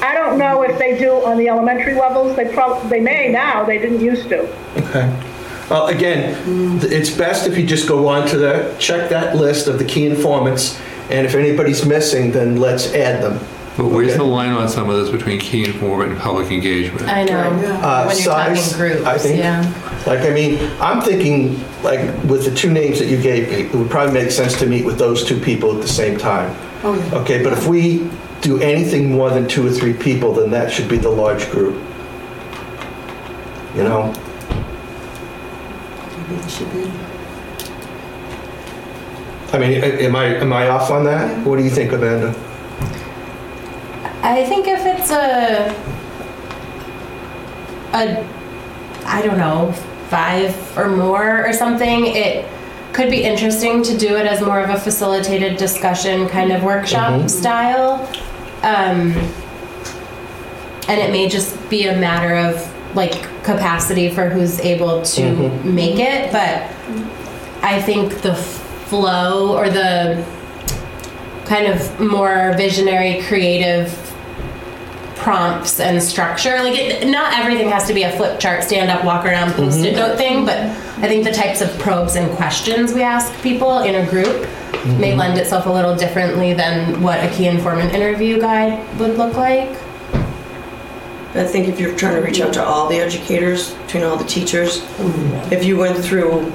I 0.00 0.14
don't 0.14 0.38
know 0.38 0.62
if 0.62 0.78
they 0.78 0.98
do 0.98 1.12
on 1.24 1.38
the 1.38 1.48
elementary 1.48 1.94
levels. 1.94 2.36
They 2.36 2.52
prob, 2.52 2.88
they 2.88 3.00
may 3.00 3.30
now, 3.32 3.64
they 3.64 3.78
didn't 3.78 4.00
used 4.00 4.28
to. 4.28 4.40
Okay. 4.76 5.22
Well, 5.70 5.86
again, 5.86 6.80
th- 6.80 6.92
it's 6.92 7.10
best 7.10 7.46
if 7.46 7.56
you 7.56 7.66
just 7.66 7.88
go 7.88 8.06
on 8.06 8.28
to 8.28 8.36
the, 8.36 8.76
check 8.78 9.08
that 9.10 9.34
list 9.36 9.66
of 9.66 9.78
the 9.78 9.84
key 9.84 10.04
informants, 10.06 10.78
and 11.10 11.26
if 11.26 11.34
anybody's 11.34 11.86
missing, 11.86 12.32
then 12.32 12.56
let's 12.56 12.92
add 12.92 13.22
them. 13.22 13.38
But 13.76 13.86
where's 13.86 14.10
Okay. 14.10 14.18
the 14.18 14.24
line 14.24 14.52
on 14.52 14.68
some 14.68 14.88
of 14.88 14.96
this 15.00 15.10
between 15.10 15.40
key 15.40 15.64
informant 15.64 16.12
and 16.12 16.20
public 16.20 16.50
engagement? 16.52 17.08
I 17.08 17.24
know. 17.24 17.34
Uh, 17.82 18.04
When 18.04 18.16
you're 18.16 18.24
size, 18.24 18.70
talking 18.72 18.78
groups, 18.94 19.06
I 19.06 19.18
think. 19.18 19.38
yeah. 19.38 19.64
Like, 20.06 20.20
I 20.20 20.30
mean, 20.30 20.58
I'm 20.80 21.00
thinking, 21.00 21.60
like, 21.82 22.00
with 22.28 22.44
the 22.44 22.52
two 22.54 22.70
names 22.70 23.00
that 23.00 23.06
you 23.08 23.16
gave 23.16 23.48
me, 23.50 23.56
it 23.62 23.74
would 23.74 23.90
probably 23.90 24.12
make 24.14 24.30
sense 24.30 24.56
to 24.60 24.66
meet 24.66 24.84
with 24.84 24.98
those 24.98 25.24
two 25.24 25.38
people 25.40 25.74
at 25.74 25.82
the 25.82 25.88
same 25.88 26.16
time. 26.16 26.54
Oh, 26.84 26.94
yeah. 26.94 27.18
Okay, 27.20 27.42
but 27.42 27.52
if 27.52 27.66
we 27.66 28.08
do 28.42 28.60
anything 28.60 29.10
more 29.10 29.30
than 29.30 29.48
two 29.48 29.66
or 29.66 29.70
three 29.70 29.94
people, 29.94 30.34
then 30.34 30.50
that 30.52 30.70
should 30.70 30.88
be 30.88 30.98
the 30.98 31.08
large 31.08 31.50
group. 31.50 31.74
You 33.76 33.82
know? 33.82 34.12
Maybe 36.28 36.40
it 36.42 36.50
should 36.50 36.72
be. 36.72 36.90
I 39.52 39.58
mean, 39.58 39.82
a- 39.82 40.04
am 40.04 40.14
I, 40.14 40.26
am 40.26 40.52
I 40.52 40.68
off 40.68 40.90
on 40.90 41.04
that? 41.04 41.44
What 41.44 41.56
do 41.58 41.64
you 41.64 41.70
think, 41.70 41.92
Amanda? 41.92 42.34
I 44.24 44.44
think 44.46 44.66
if 44.66 44.84
it's 44.86 45.10
a, 45.10 45.68
a, 47.92 48.26
I 49.06 49.22
don't 49.22 49.36
know, 49.38 49.72
five 50.08 50.78
or 50.78 50.88
more 50.88 51.46
or 51.46 51.52
something, 51.52 52.06
it 52.06 52.46
could 52.94 53.10
be 53.10 53.22
interesting 53.22 53.82
to 53.82 53.98
do 53.98 54.16
it 54.16 54.26
as 54.26 54.40
more 54.40 54.60
of 54.60 54.70
a 54.70 54.78
facilitated 54.78 55.56
discussion 55.58 56.28
kind 56.28 56.52
of 56.52 56.62
workshop 56.62 57.12
Mhm. 57.20 57.28
style. 57.30 58.08
Um, 58.62 59.12
and 60.88 61.00
it 61.00 61.10
may 61.10 61.28
just 61.28 61.68
be 61.68 61.86
a 61.88 61.96
matter 61.96 62.34
of 62.34 62.66
like 62.94 63.12
capacity 63.42 64.08
for 64.08 64.28
who's 64.30 64.60
able 64.60 65.02
to 65.02 65.22
Mhm. 65.22 65.64
make 65.64 65.98
it, 65.98 66.30
but 66.32 66.62
I 67.62 67.80
think 67.82 68.22
the 68.22 68.34
flow 68.34 69.56
or 69.56 69.68
the 69.68 70.22
kind 71.44 71.66
of 71.66 72.00
more 72.00 72.54
visionary, 72.56 73.22
creative 73.28 73.92
prompts 75.16 75.80
and 75.80 76.02
structure. 76.02 76.58
Like, 76.58 76.78
it, 76.78 77.08
not 77.08 77.32
everything 77.38 77.68
has 77.68 77.86
to 77.86 77.94
be 77.94 78.02
a 78.02 78.16
flip 78.16 78.40
chart, 78.40 78.64
stand 78.64 78.90
up, 78.90 79.04
walk 79.04 79.24
around, 79.24 79.50
mm-hmm. 79.50 79.64
post-it 79.64 79.96
note 79.96 80.16
thing, 80.16 80.44
but 80.44 80.58
I 80.58 81.08
think 81.08 81.24
the 81.24 81.32
types 81.32 81.60
of 81.60 81.76
probes 81.78 82.16
and 82.16 82.30
questions 82.36 82.92
we 82.92 83.02
ask 83.02 83.32
people 83.42 83.78
in 83.80 83.94
a 83.94 84.10
group 84.10 84.26
may 84.84 85.10
mm-hmm. 85.10 85.18
lend 85.18 85.38
itself 85.38 85.66
a 85.66 85.70
little 85.70 85.96
differently 85.96 86.52
than 86.52 87.02
what 87.02 87.22
a 87.24 87.30
key 87.34 87.46
informant 87.46 87.94
interview 87.94 88.40
guide 88.40 88.98
would 88.98 89.16
look 89.16 89.34
like. 89.34 89.76
I 91.36 91.42
think 91.42 91.66
if 91.66 91.80
you're 91.80 91.96
trying 91.96 92.14
to 92.14 92.20
reach 92.20 92.40
out 92.40 92.52
to 92.54 92.64
all 92.64 92.88
the 92.88 92.96
educators, 93.00 93.72
between 93.72 94.04
all 94.04 94.16
the 94.16 94.24
teachers, 94.24 94.84
if 95.50 95.64
you 95.64 95.76
went 95.76 95.98
through, 95.98 96.48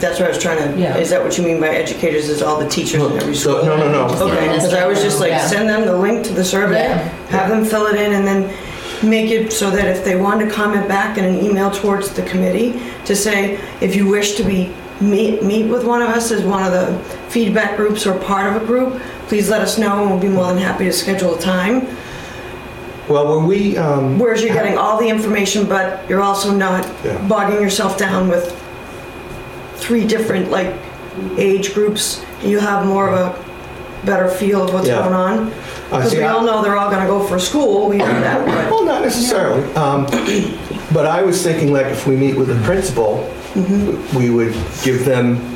that's 0.00 0.18
what 0.18 0.26
I 0.26 0.28
was 0.30 0.38
trying 0.38 0.58
to, 0.74 0.78
Yeah. 0.80 0.96
is 0.96 1.10
that 1.10 1.22
what 1.22 1.38
you 1.38 1.44
mean 1.44 1.60
by 1.60 1.68
educators, 1.68 2.28
is 2.28 2.42
all 2.42 2.58
the 2.58 2.68
teachers 2.68 3.02
in 3.02 3.16
every 3.20 3.36
So, 3.36 3.58
school? 3.58 3.66
no, 3.66 3.76
no, 3.76 3.92
no. 3.92 4.26
Okay, 4.32 4.48
because 4.48 4.74
I 4.74 4.84
was 4.86 5.00
just 5.00 5.20
like, 5.20 5.30
Yeah. 5.30 5.46
send 5.46 5.68
them 5.68 5.86
the 5.86 5.96
link 5.96 6.24
to 6.24 6.32
the 6.32 6.44
survey, 6.44 6.88
Yeah. 6.88 7.08
have 7.30 7.50
them 7.50 7.64
fill 7.64 7.86
it 7.86 7.94
in, 8.00 8.12
and 8.14 8.26
then 8.26 8.48
make 9.02 9.30
it 9.30 9.52
so 9.52 9.70
that 9.70 9.84
if 9.86 10.04
they 10.04 10.16
want 10.16 10.40
to 10.40 10.46
comment 10.46 10.88
back 10.88 11.18
in 11.18 11.24
an 11.24 11.44
email 11.44 11.70
towards 11.70 12.08
the 12.10 12.22
committee, 12.22 12.80
to 13.04 13.14
say, 13.14 13.58
if 13.80 13.94
you 13.94 14.08
wish 14.08 14.34
to 14.34 14.42
be, 14.42 14.70
meet, 15.00 15.44
meet 15.44 15.66
with 15.66 15.84
one 15.84 16.02
of 16.02 16.08
us 16.08 16.32
as 16.32 16.42
one 16.42 16.64
of 16.64 16.72
the 16.72 16.98
feedback 17.28 17.76
groups 17.76 18.04
or 18.06 18.14
part 18.14 18.46
of 18.52 18.60
a 18.60 18.64
group, 18.66 18.98
please 19.28 19.48
let 19.48 19.60
us 19.60 19.78
know, 19.78 20.00
and 20.02 20.10
we'll 20.10 20.18
be 20.18 20.28
more 20.28 20.46
than 20.48 20.58
happy 20.58 20.84
to 20.86 20.92
schedule 20.92 21.34
a 21.36 21.38
time. 21.40 21.86
Well, 23.08 23.36
when 23.36 23.46
we, 23.46 23.76
um, 23.76 24.18
Whereas 24.18 24.42
you're 24.42 24.54
getting 24.54 24.76
all 24.76 24.98
the 24.98 25.08
information, 25.08 25.66
but 25.66 26.00
you're 26.08 26.20
also 26.22 26.50
not 26.52 26.86
Yeah. 27.04 27.16
bogging 27.28 27.60
yourself 27.60 27.96
down 27.96 28.28
with 28.28 28.54
three 29.76 30.04
different, 30.04 30.50
like, 30.50 30.74
age 31.38 31.72
groups. 31.74 32.20
You 32.42 32.58
have 32.58 32.84
more 32.84 33.08
of 33.08 33.14
a 33.18 33.34
better 34.04 34.28
feel 34.28 34.62
of 34.62 34.74
what's 34.74 34.88
Yeah. 34.88 35.02
going 35.02 35.14
on. 35.14 35.50
I 35.92 35.96
Because 35.98 36.10
see, 36.10 36.18
we 36.18 36.24
I- 36.24 36.32
all 36.32 36.42
know 36.42 36.62
they're 36.62 36.76
all 36.76 36.90
gonna 36.90 37.06
go 37.06 37.20
for 37.20 37.38
school, 37.38 37.88
we 37.88 37.96
know 37.98 38.06
that, 38.06 38.44
but. 38.44 38.70
Well, 38.70 38.84
not 38.84 39.02
necessarily. 39.02 39.62
Um, 39.74 40.06
But 40.92 41.04
I 41.06 41.22
was 41.22 41.42
thinking 41.42 41.72
like 41.72 41.86
if 41.86 42.06
we 42.06 42.14
meet 42.14 42.36
with 42.36 42.46
the 42.48 42.54
principal, 42.64 43.28
we 44.16 44.30
would 44.30 44.54
give 44.84 45.04
them 45.04 45.55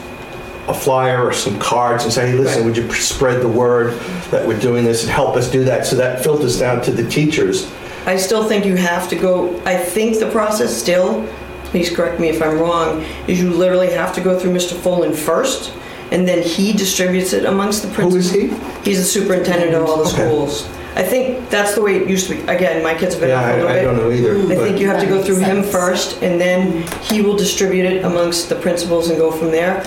a 0.71 0.75
flyer 0.75 1.25
or 1.27 1.33
some 1.33 1.59
cards 1.59 2.05
and 2.05 2.13
say, 2.13 2.31
hey, 2.31 2.39
listen, 2.39 2.65
would 2.65 2.77
you 2.77 2.91
spread 2.95 3.43
the 3.43 3.49
word 3.49 3.99
that 4.31 4.47
we're 4.47 4.59
doing 4.59 4.85
this 4.85 5.03
and 5.03 5.11
help 5.11 5.37
us 5.37 5.51
do 5.51 5.65
that? 5.65 5.85
So 5.87 5.97
that 5.97 6.23
filters 6.23 6.59
down 6.59 6.81
to 6.83 6.93
the 6.93 7.09
teachers. 7.11 7.71
I 8.07 8.17
still 8.17 8.45
think 8.49 8.65
you 8.65 8.77
have 8.77 9.09
to 9.11 9.17
go, 9.17 9.61
I 9.67 9.77
think 9.77 10.19
the 10.21 10.31
process 10.31 10.75
still, 10.75 11.27
please 11.65 11.95
correct 11.95 12.21
me 12.21 12.29
if 12.29 12.41
I'm 12.43 12.59
wrong, 12.59 13.03
is 13.27 13.41
you 13.41 13.51
literally 13.51 13.91
have 13.93 14.15
to 14.15 14.21
go 14.21 14.39
through 14.39 14.53
Mr. 14.53 14.75
Folan 14.75 15.15
first, 15.15 15.73
and 16.13 16.27
then 16.27 16.43
he 16.43 16.73
distributes 16.73 17.33
it 17.33 17.45
amongst 17.45 17.83
the 17.83 17.89
principals. 17.89 18.27
is 18.27 18.31
he? 18.33 18.49
He's 18.85 18.99
the 18.99 19.05
superintendent 19.05 19.75
of 19.75 19.85
all 19.89 19.99
the 19.99 20.09
Okay. 20.09 20.25
schools. 20.29 20.69
I 20.97 21.05
think 21.05 21.49
that's 21.51 21.75
the 21.77 21.83
way 21.83 21.97
it 21.97 22.09
used 22.09 22.27
to 22.29 22.35
be. 22.35 22.41
Again, 22.49 22.83
my 22.83 22.95
kids 22.95 23.15
have 23.15 23.21
been 23.21 23.31
Yeah, 23.31 23.41
out 23.41 23.53
a 23.53 23.57
little 23.59 23.69
I 23.69 23.73
I 23.73 23.75
bit. 23.77 23.85
don't 23.85 23.97
know 23.97 24.11
either. 24.11 24.37
I 24.39 24.55
but- 24.57 24.59
think 24.65 24.81
you 24.81 24.89
have 24.89 25.01
to 25.01 25.07
go 25.07 25.23
through 25.23 25.39
him 25.39 25.63
first, 25.63 26.21
and 26.23 26.41
then 26.41 26.83
he 27.03 27.23
will 27.23 27.37
distribute 27.37 27.85
it 27.85 28.05
amongst 28.05 28.49
the 28.49 28.57
principals 28.57 29.09
and 29.09 29.17
go 29.19 29.31
from 29.31 29.51
there. 29.53 29.85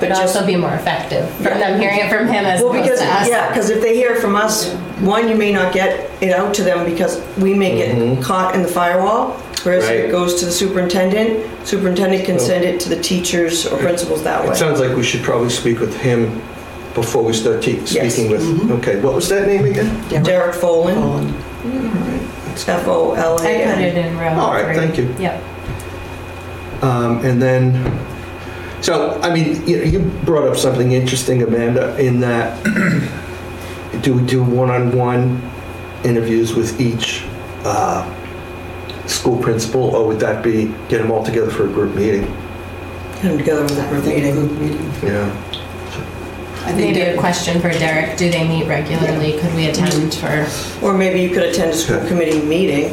But 0.00 0.08
Would 0.08 0.16
just, 0.16 0.34
also 0.36 0.46
be 0.46 0.56
more 0.56 0.72
effective 0.74 1.28
from 1.36 1.58
them 1.60 1.80
hearing 1.80 2.00
it 2.00 2.10
from 2.10 2.26
him 2.26 2.44
as 2.44 2.60
well, 2.60 2.70
opposed 2.70 2.84
because, 2.84 3.00
to 3.00 3.06
us. 3.06 3.28
yeah, 3.28 3.48
because 3.48 3.70
if 3.70 3.80
they 3.80 3.94
hear 3.94 4.12
it 4.14 4.20
from 4.20 4.34
us, 4.36 4.72
one, 5.00 5.28
you 5.28 5.36
may 5.36 5.52
not 5.52 5.72
get 5.72 6.10
it 6.22 6.32
out 6.32 6.52
to 6.54 6.62
them 6.64 6.84
because 6.84 7.22
we 7.38 7.54
may 7.54 7.76
get 7.76 8.22
caught 8.22 8.54
in 8.54 8.62
the 8.62 8.68
firewall. 8.68 9.30
Whereas 9.62 9.84
if 9.84 9.90
Right. 9.90 9.98
it 10.00 10.10
goes 10.10 10.34
to 10.40 10.44
the 10.46 10.50
superintendent, 10.50 11.46
superintendent 11.66 12.24
can 12.24 12.38
So- 12.38 12.46
send 12.48 12.64
it 12.64 12.80
to 12.80 12.88
the 12.88 12.96
teachers 13.00 13.66
or 13.66 13.78
principals 13.78 14.22
that 14.24 14.44
way 14.44 14.50
It 14.50 14.56
sounds 14.56 14.78
like 14.80 14.94
we 14.96 15.02
should 15.02 15.22
probably 15.22 15.48
speak 15.50 15.80
with 15.80 15.96
him 15.96 16.42
before 16.94 17.22
we 17.22 17.32
start 17.32 17.62
te- 17.62 17.80
Yes. 17.86 18.12
speaking 18.14 18.30
with, 18.30 18.70
okay, 18.72 18.96
what 19.00 19.14
was 19.14 19.28
that 19.30 19.46
name 19.46 19.64
again? 19.64 19.90
Derek 20.22 20.54
Folan, 20.54 20.94
Colin. 20.94 21.34
F 22.68 22.86
O 22.86 23.14
L 23.14 23.38
A 23.40 23.62
I 23.64 23.74
put 23.74 23.82
it 23.82 23.94
N. 23.96 24.04
in 24.06 24.18
row 24.18 24.28
All 24.38 24.52
right, 24.52 24.66
three. 24.66 24.76
thank 24.76 24.98
you. 24.98 25.14
Yep. 25.18 25.42
Um, 26.82 27.24
and 27.24 27.40
then, 27.40 27.72
so, 28.84 29.18
I 29.22 29.32
mean, 29.32 29.66
you, 29.66 29.82
you 29.82 29.98
brought 30.26 30.46
up 30.46 30.56
something 30.58 30.92
interesting, 30.92 31.42
Amanda, 31.42 31.96
in 31.98 32.20
that 32.20 32.62
do 34.02 34.12
we 34.14 34.26
do 34.26 34.44
one-on-one 34.44 35.40
interviews 36.04 36.54
with 36.54 36.78
each 36.78 37.24
uh, 37.64 38.04
school 39.06 39.42
principal, 39.42 39.82
or 39.96 40.06
would 40.06 40.20
that 40.20 40.44
be 40.44 40.66
get 40.90 40.98
them 40.98 41.10
all 41.10 41.24
together 41.24 41.50
for 41.50 41.64
a 41.64 41.68
group 41.68 41.94
meeting? 41.94 42.24
Get 43.22 43.22
them 43.22 43.38
together 43.38 43.62
with 43.62 43.78
a 43.78 43.82
I 43.86 43.88
group 43.88 44.04
a 44.04 44.08
meeting. 44.08 44.34
group 44.34 44.52
meeting. 44.60 44.92
Yeah. 45.02 45.50
I 46.66 46.72
think 46.72 46.94
Maybe 46.96 47.00
a 47.00 47.18
question 47.18 47.60
for 47.62 47.70
Derek, 47.70 48.18
do 48.18 48.30
they 48.30 48.46
meet 48.46 48.66
regularly? 48.66 49.38
Could 49.38 49.54
we 49.54 49.68
attend 49.68 50.12
for? 50.14 50.46
Or 50.86 50.92
maybe 50.92 51.20
you 51.22 51.30
could 51.30 51.42
attend 51.44 51.70
a 51.70 51.74
school 51.74 51.96
Okay. 51.96 52.08
committee 52.08 52.42
meeting, 52.42 52.90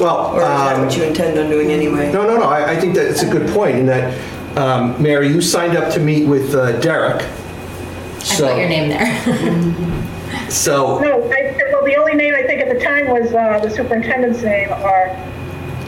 Well, 0.00 0.34
or 0.34 0.40
is 0.42 0.48
that 0.48 0.76
um, 0.76 0.86
what 0.86 0.96
you 0.96 1.04
intend 1.04 1.38
on 1.38 1.48
doing 1.48 1.70
anyway? 1.70 2.10
no, 2.12 2.24
no, 2.26 2.36
no. 2.38 2.44
I, 2.44 2.72
I 2.72 2.76
think 2.80 2.94
that 2.96 3.06
it's 3.06 3.22
a 3.22 3.28
good 3.30 3.48
point 3.50 3.76
in 3.76 3.86
that, 3.86 4.12
um, 4.56 5.00
Mary, 5.02 5.28
you 5.28 5.40
signed 5.40 5.76
up 5.76 5.92
to 5.94 6.00
meet 6.00 6.26
with 6.26 6.54
uh, 6.54 6.78
Derek. 6.80 7.22
I 7.22 8.18
So, 8.24 8.48
put 8.48 8.58
your 8.58 8.68
name 8.68 8.88
there. 8.88 9.98
So, 10.48 10.98
No, 10.98 11.22
I, 11.32 11.56
well, 11.72 11.84
the 11.84 11.96
only 11.96 12.14
name 12.14 12.34
I 12.34 12.42
think 12.42 12.60
at 12.60 12.68
the 12.68 12.82
time 12.82 13.08
was 13.10 13.32
uh, 13.34 13.58
the 13.60 13.70
superintendent's 13.70 14.42
name, 14.42 14.68
or, 14.70 15.08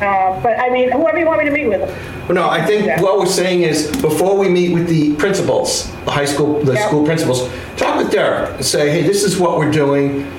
uh, 0.02 0.40
but 0.42 0.58
I 0.58 0.70
mean, 0.70 0.90
whoever 0.90 1.18
you 1.18 1.26
want 1.26 1.40
me 1.40 1.44
to 1.46 1.50
meet 1.50 1.66
with. 1.66 1.80
No, 2.30 2.48
I 2.48 2.64
think 2.64 2.86
what 3.02 3.18
we're 3.18 3.26
saying 3.26 3.62
is, 3.62 3.90
before 4.00 4.36
we 4.38 4.48
meet 4.48 4.72
with 4.72 4.88
the 4.88 5.14
principals, 5.16 5.90
the 6.06 6.10
high 6.10 6.24
school, 6.24 6.60
the 6.62 6.72
Yep. 6.74 6.88
school 6.88 7.04
principals, 7.04 7.50
talk 7.76 7.96
with 7.98 8.10
Derek 8.10 8.54
and 8.56 8.64
say, 8.64 8.90
hey, 8.90 9.02
this 9.02 9.22
is 9.24 9.38
what 9.38 9.58
we're 9.58 9.70
doing. 9.70 10.30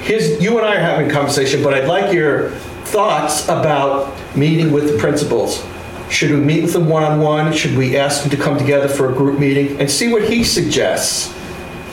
Here's, 0.00 0.40
you 0.42 0.56
and 0.58 0.66
I 0.66 0.76
are 0.76 0.80
having 0.80 1.10
a 1.10 1.12
conversation, 1.12 1.62
but 1.62 1.74
I'd 1.74 1.88
like 1.88 2.12
your 2.12 2.50
thoughts 2.86 3.44
about 3.48 4.14
meeting 4.36 4.72
with 4.72 4.90
the 4.90 4.96
principals. 4.98 5.62
Should 6.10 6.30
we 6.30 6.38
meet 6.38 6.62
with 6.62 6.72
them 6.72 6.88
one-on-one? 6.88 7.52
Should 7.52 7.76
we 7.76 7.96
ask 7.96 8.22
them 8.22 8.30
to 8.30 8.36
come 8.36 8.56
together 8.56 8.88
for 8.88 9.12
a 9.12 9.14
group 9.14 9.38
meeting 9.38 9.78
and 9.80 9.90
see 9.90 10.10
what 10.10 10.28
he 10.28 10.42
suggests? 10.42 11.34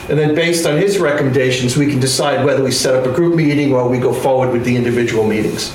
And 0.08 0.18
then 0.18 0.34
based 0.34 0.66
on 0.66 0.78
his 0.78 0.98
recommendations, 0.98 1.76
we 1.76 1.86
can 1.86 2.00
decide 2.00 2.44
whether 2.44 2.62
we 2.62 2.70
set 2.70 2.94
up 2.94 3.06
a 3.06 3.12
group 3.12 3.34
meeting 3.34 3.74
or 3.74 3.88
we 3.88 3.98
go 3.98 4.12
forward 4.12 4.52
with 4.52 4.64
the 4.64 4.74
individual 4.76 5.26
meetings. 5.26 5.74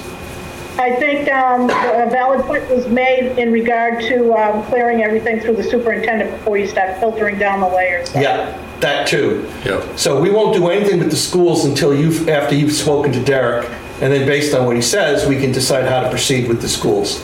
I 0.78 0.96
think 0.96 1.30
um, 1.30 1.66
a 1.66 2.10
valid 2.10 2.46
point 2.46 2.68
was 2.70 2.88
made 2.88 3.38
in 3.38 3.52
regard 3.52 4.02
to 4.06 4.34
um, 4.34 4.64
clearing 4.64 5.04
everything 5.04 5.40
through 5.40 5.58
the 5.58 5.64
superintendent 5.64 6.32
before 6.32 6.58
you 6.58 6.66
start 6.66 6.98
filtering 7.00 7.38
down 7.38 7.60
the 7.60 7.68
layers. 7.68 8.12
Yeah, 8.16 8.58
that 8.80 9.06
too. 9.08 9.48
Yep. 9.66 10.00
So 10.00 10.20
we 10.20 10.32
won't 10.32 10.56
do 10.56 10.70
anything 10.70 11.00
with 11.00 11.12
the 11.12 11.18
schools 11.18 11.66
until 11.66 11.94
you've, 11.94 12.28
after 12.30 12.56
you've 12.56 12.72
spoken 12.72 13.12
to 13.12 13.24
Derek, 13.24 13.70
and 14.02 14.12
then 14.12 14.26
based 14.26 14.56
on 14.56 14.66
what 14.66 14.76
he 14.76 14.82
says, 14.82 15.28
we 15.28 15.40
can 15.40 15.52
decide 15.52 15.86
how 15.86 16.02
to 16.02 16.10
proceed 16.10 16.48
with 16.48 16.62
the 16.62 16.70
schools. 16.70 17.24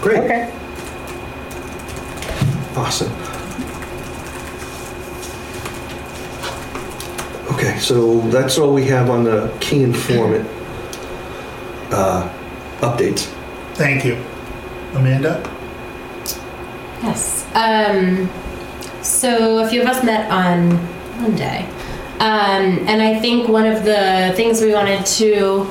Great, 0.00 0.18
Okay. 0.18 0.50
awesome. 2.76 3.12
Okay, 7.54 7.78
so 7.78 8.20
that's 8.28 8.58
all 8.58 8.72
we 8.74 8.84
have 8.86 9.08
on 9.10 9.24
the 9.24 9.50
key 9.60 9.82
informant 9.82 10.46
uh, 11.90 12.28
updates. 12.80 13.26
Thank 13.74 14.04
you. 14.04 14.16
Amanda? 14.94 15.42
Yes. 17.02 17.46
Um, 17.54 18.28
so 19.02 19.58
a 19.64 19.68
few 19.68 19.80
of 19.82 19.86
us 19.86 20.02
met 20.04 20.30
on 20.30 20.70
Monday. 21.20 21.66
Um, 22.18 22.88
and 22.88 23.02
I 23.02 23.20
think 23.20 23.48
one 23.48 23.66
of 23.66 23.84
the 23.84 24.32
things 24.36 24.60
we 24.62 24.72
wanted 24.72 25.04
to 25.06 25.66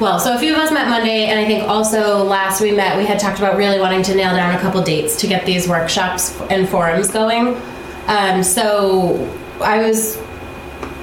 well, 0.00 0.18
so 0.18 0.34
a 0.34 0.38
few 0.38 0.54
of 0.54 0.58
us 0.58 0.72
met 0.72 0.88
Monday, 0.88 1.26
and 1.26 1.38
I 1.38 1.44
think 1.44 1.68
also 1.68 2.24
last 2.24 2.62
we 2.62 2.72
met, 2.72 2.96
we 2.96 3.04
had 3.04 3.20
talked 3.20 3.38
about 3.38 3.58
really 3.58 3.78
wanting 3.78 4.02
to 4.04 4.14
nail 4.14 4.34
down 4.34 4.54
a 4.54 4.58
couple 4.58 4.82
dates 4.82 5.14
to 5.20 5.26
get 5.26 5.44
these 5.44 5.68
workshops 5.68 6.40
and 6.48 6.66
forums 6.66 7.10
going. 7.10 7.60
Um, 8.06 8.42
so 8.42 9.30
I 9.60 9.86
was, 9.86 10.16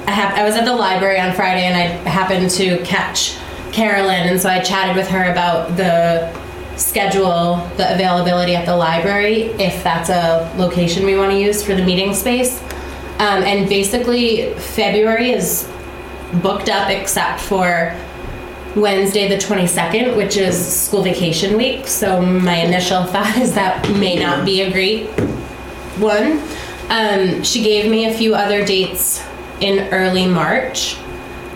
I, 0.07 0.11
have, 0.11 0.33
I 0.33 0.43
was 0.43 0.55
at 0.55 0.65
the 0.65 0.75
library 0.75 1.19
on 1.19 1.35
Friday, 1.35 1.65
and 1.65 1.75
I 1.75 2.09
happened 2.09 2.49
to 2.51 2.83
catch 2.83 3.37
Carolyn, 3.71 4.29
and 4.29 4.41
so 4.41 4.49
I 4.49 4.61
chatted 4.61 4.95
with 4.95 5.07
her 5.09 5.31
about 5.31 5.77
the 5.77 6.33
schedule, 6.75 7.57
the 7.77 7.93
availability 7.93 8.55
at 8.55 8.65
the 8.65 8.75
library, 8.75 9.43
if 9.59 9.83
that's 9.83 10.09
a 10.09 10.51
location 10.57 11.05
we 11.05 11.15
want 11.15 11.31
to 11.31 11.37
use 11.37 11.63
for 11.63 11.75
the 11.75 11.85
meeting 11.85 12.15
space. 12.15 12.59
Um, 13.19 13.43
and 13.43 13.69
basically, 13.69 14.55
February 14.55 15.31
is 15.31 15.69
booked 16.41 16.69
up 16.69 16.89
except 16.89 17.41
for 17.41 17.95
Wednesday, 18.79 19.27
the 19.27 19.37
22nd, 19.37 20.15
which 20.15 20.37
is 20.37 20.55
school 20.55 21.01
vacation 21.01 21.57
week. 21.57 21.87
So 21.87 22.21
my 22.21 22.57
initial 22.57 23.03
thought 23.13 23.37
is 23.37 23.53
that 23.55 23.89
may 23.91 24.17
not 24.17 24.45
be 24.45 24.61
a 24.61 24.71
great 24.71 25.07
one. 25.99 26.41
Um, 26.89 27.43
she 27.43 27.63
gave 27.63 27.89
me 27.89 28.05
a 28.05 28.13
few 28.13 28.35
other 28.35 28.65
dates 28.65 29.23
in 29.59 29.91
early 29.93 30.25
March. 30.25 30.97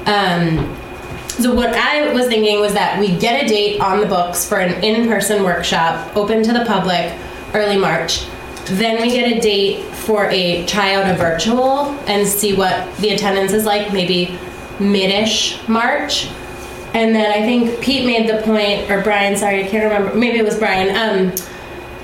Um, 0.05 0.76
so 1.28 1.53
what 1.55 1.69
I 1.69 2.11
was 2.13 2.28
thinking 2.28 2.59
was 2.59 2.74
that 2.74 2.99
we 2.99 3.17
get 3.17 3.43
a 3.43 3.47
date 3.47 3.80
on 3.80 3.99
the 3.99 4.05
books 4.05 4.47
for 4.47 4.59
an 4.59 4.84
in-person 4.84 5.43
workshop 5.43 6.15
open 6.17 6.43
to 6.43 6.51
the 6.51 6.65
public 6.65 7.17
early 7.53 7.78
March. 7.78 8.26
Then 8.65 9.01
we 9.01 9.11
get 9.11 9.32
a 9.32 9.39
date 9.39 9.84
for 9.84 10.26
a 10.30 10.65
try 10.65 10.95
out 10.95 11.09
a 11.09 11.15
virtual 11.17 11.91
and 12.07 12.28
see 12.28 12.55
what 12.55 12.95
the 12.97 13.11
attendance 13.11 13.53
is 13.53 13.65
like, 13.65 13.93
maybe 13.93 14.38
mid-ish 14.80 15.67
March. 15.67 16.30
And 16.93 17.15
then 17.15 17.31
I 17.31 17.45
think 17.45 17.79
Pete 17.81 18.05
made 18.05 18.29
the 18.29 18.41
point, 18.41 18.91
or 18.91 19.01
Brian, 19.01 19.37
sorry, 19.37 19.63
I 19.63 19.67
can't 19.67 19.85
remember, 19.85 20.13
maybe 20.13 20.39
it 20.39 20.45
was 20.45 20.57
Brian, 20.57 20.89
um, 20.89 21.33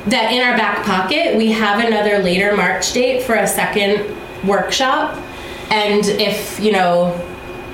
that 0.10 0.32
in 0.32 0.42
our 0.42 0.58
back 0.58 0.86
pocket, 0.86 1.36
we 1.36 1.52
have 1.52 1.84
another 1.84 2.20
later 2.20 2.56
March 2.56 2.94
date 2.94 3.24
for 3.24 3.36
a 3.36 3.48
second 3.48 4.16
workshop. 4.48 5.22
And 5.70 6.06
if, 6.06 6.60
you 6.62 6.72
know, 6.72 7.22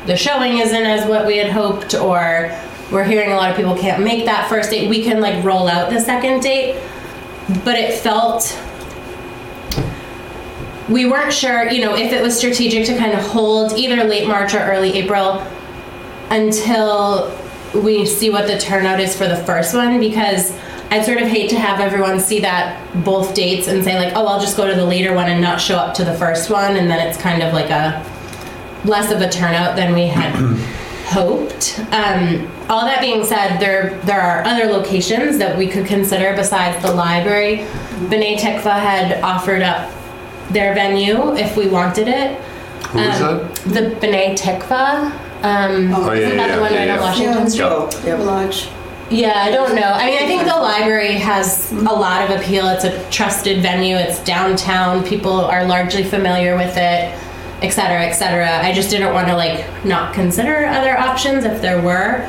the 0.08 0.18
showing 0.18 0.58
isn't 0.58 0.86
as 0.86 1.08
what 1.08 1.28
we 1.28 1.38
had 1.38 1.52
hoped, 1.52 1.94
or 1.94 2.52
we're 2.92 3.04
hearing 3.04 3.32
a 3.32 3.36
lot 3.36 3.52
of 3.52 3.56
people 3.56 3.78
can't 3.78 4.04
make 4.04 4.26
that 4.26 4.50
first 4.50 4.72
date, 4.72 4.90
we 4.90 5.04
can 5.04 5.22
like 5.22 5.44
roll 5.44 5.68
out 5.68 5.92
the 5.92 6.02
second 6.02 6.42
date. 6.42 6.82
But 7.64 7.76
it 7.78 8.00
felt 8.00 8.60
we 10.90 11.06
weren't 11.06 11.32
sure, 11.32 11.70
you 11.70 11.86
know, 11.86 11.96
if 11.96 12.12
it 12.12 12.22
was 12.22 12.38
strategic 12.38 12.86
to 12.88 12.98
kind 12.98 13.14
of 13.14 13.26
hold 13.26 13.74
either 13.74 14.04
late 14.04 14.28
March 14.28 14.54
or 14.54 14.60
early 14.60 14.94
April 14.94 15.46
until 16.34 17.32
we 17.74 18.06
see 18.06 18.30
what 18.30 18.48
the 18.48 18.58
turnout 18.58 19.00
is 19.00 19.16
for 19.16 19.28
the 19.28 19.38
first 19.46 19.74
one 19.74 20.00
because 20.00 20.52
I'd 20.92 21.06
sort 21.06 21.22
of 21.22 21.28
hate 21.28 21.50
to 21.52 21.60
have 21.60 21.80
everyone 21.80 22.20
see 22.20 22.40
that 22.42 22.80
both 23.04 23.34
dates 23.34 23.68
and 23.68 23.84
say 23.84 23.96
like, 23.98 24.14
oh, 24.16 24.28
I'll 24.28 24.40
just 24.40 24.56
go 24.58 24.68
to 24.68 24.76
the 24.76 24.86
later 24.86 25.14
one 25.16 25.28
and 25.30 25.42
not 25.42 25.60
show 25.60 25.76
up 25.78 25.96
to 25.96 26.04
the 26.04 26.14
first 26.14 26.52
one, 26.52 26.76
and 26.76 26.88
then 26.90 27.08
it's 27.08 27.18
kind 27.18 27.42
of 27.42 27.52
like 27.52 27.72
a 27.72 28.06
less 28.86 29.12
of 29.12 29.22
a 29.22 29.30
turnout 29.30 29.76
than 29.76 29.96
we 29.96 30.06
had 30.08 30.32
hoped. 31.08 31.80
Um, 31.92 32.48
all 32.70 32.86
that 32.86 33.00
being 33.02 33.24
said, 33.24 33.58
there 33.58 34.00
there 34.04 34.22
are 34.22 34.44
other 34.44 34.66
locations 34.66 35.40
that 35.40 35.58
we 35.58 35.68
could 35.68 35.88
consider 35.88 36.36
besides 36.36 36.80
the 36.86 36.94
library. 36.94 37.66
B'nai 38.12 38.38
Tikvah 38.38 38.80
had 38.80 39.20
offered 39.24 39.64
up 39.64 39.92
their 40.52 40.76
venue 40.76 41.34
if 41.36 41.58
we 41.58 41.68
wanted 41.68 42.08
it. 42.08 42.40
Who 42.90 43.00
is 43.00 43.20
Um, 43.22 43.38
that? 43.40 43.56
The 43.66 43.82
B'nai 44.06 44.38
Tikvah. 44.38 45.12
Um, 45.44 45.94
Oh, 45.94 46.12
yeah, 46.14 46.20
isn't 46.28 46.38
that 46.38 46.48
yeah, 46.50 46.56
the 46.56 46.62
one 46.62 46.74
yeah, 46.74 46.80
right 46.80 46.88
yeah. 46.88 46.94
on 46.96 47.00
Washington 47.02 47.50
Street? 47.50 47.66
Oh, 47.66 47.90
yep. 48.06 48.20
Lodge. 48.20 48.70
Yeah, 49.10 49.34
I 49.36 49.52
don't 49.52 49.76
know. 49.76 49.82
I 49.84 50.06
mean, 50.06 50.24
I 50.24 50.26
think 50.26 50.44
the 50.46 50.56
library 50.56 51.14
has 51.16 51.72
a 51.74 51.76
lot 51.76 52.24
of 52.30 52.40
appeal. 52.40 52.68
It's 52.70 52.86
a 52.86 53.10
trusted 53.12 53.62
venue. 53.62 53.96
It's 53.96 54.24
downtown. 54.24 55.04
People 55.04 55.34
are 55.42 55.66
largely 55.66 56.04
familiar 56.04 56.56
with 56.56 56.76
it, 56.78 57.14
et 57.62 57.70
cetera, 57.70 58.06
et 58.06 58.14
cetera. 58.14 58.66
I 58.66 58.72
just 58.74 58.90
didn't 58.90 59.14
want 59.14 59.28
to 59.28 59.36
like 59.36 59.66
not 59.86 60.14
consider 60.14 60.66
other 60.66 60.98
options 60.98 61.44
if 61.46 61.62
there 61.62 61.82
were. 61.82 62.28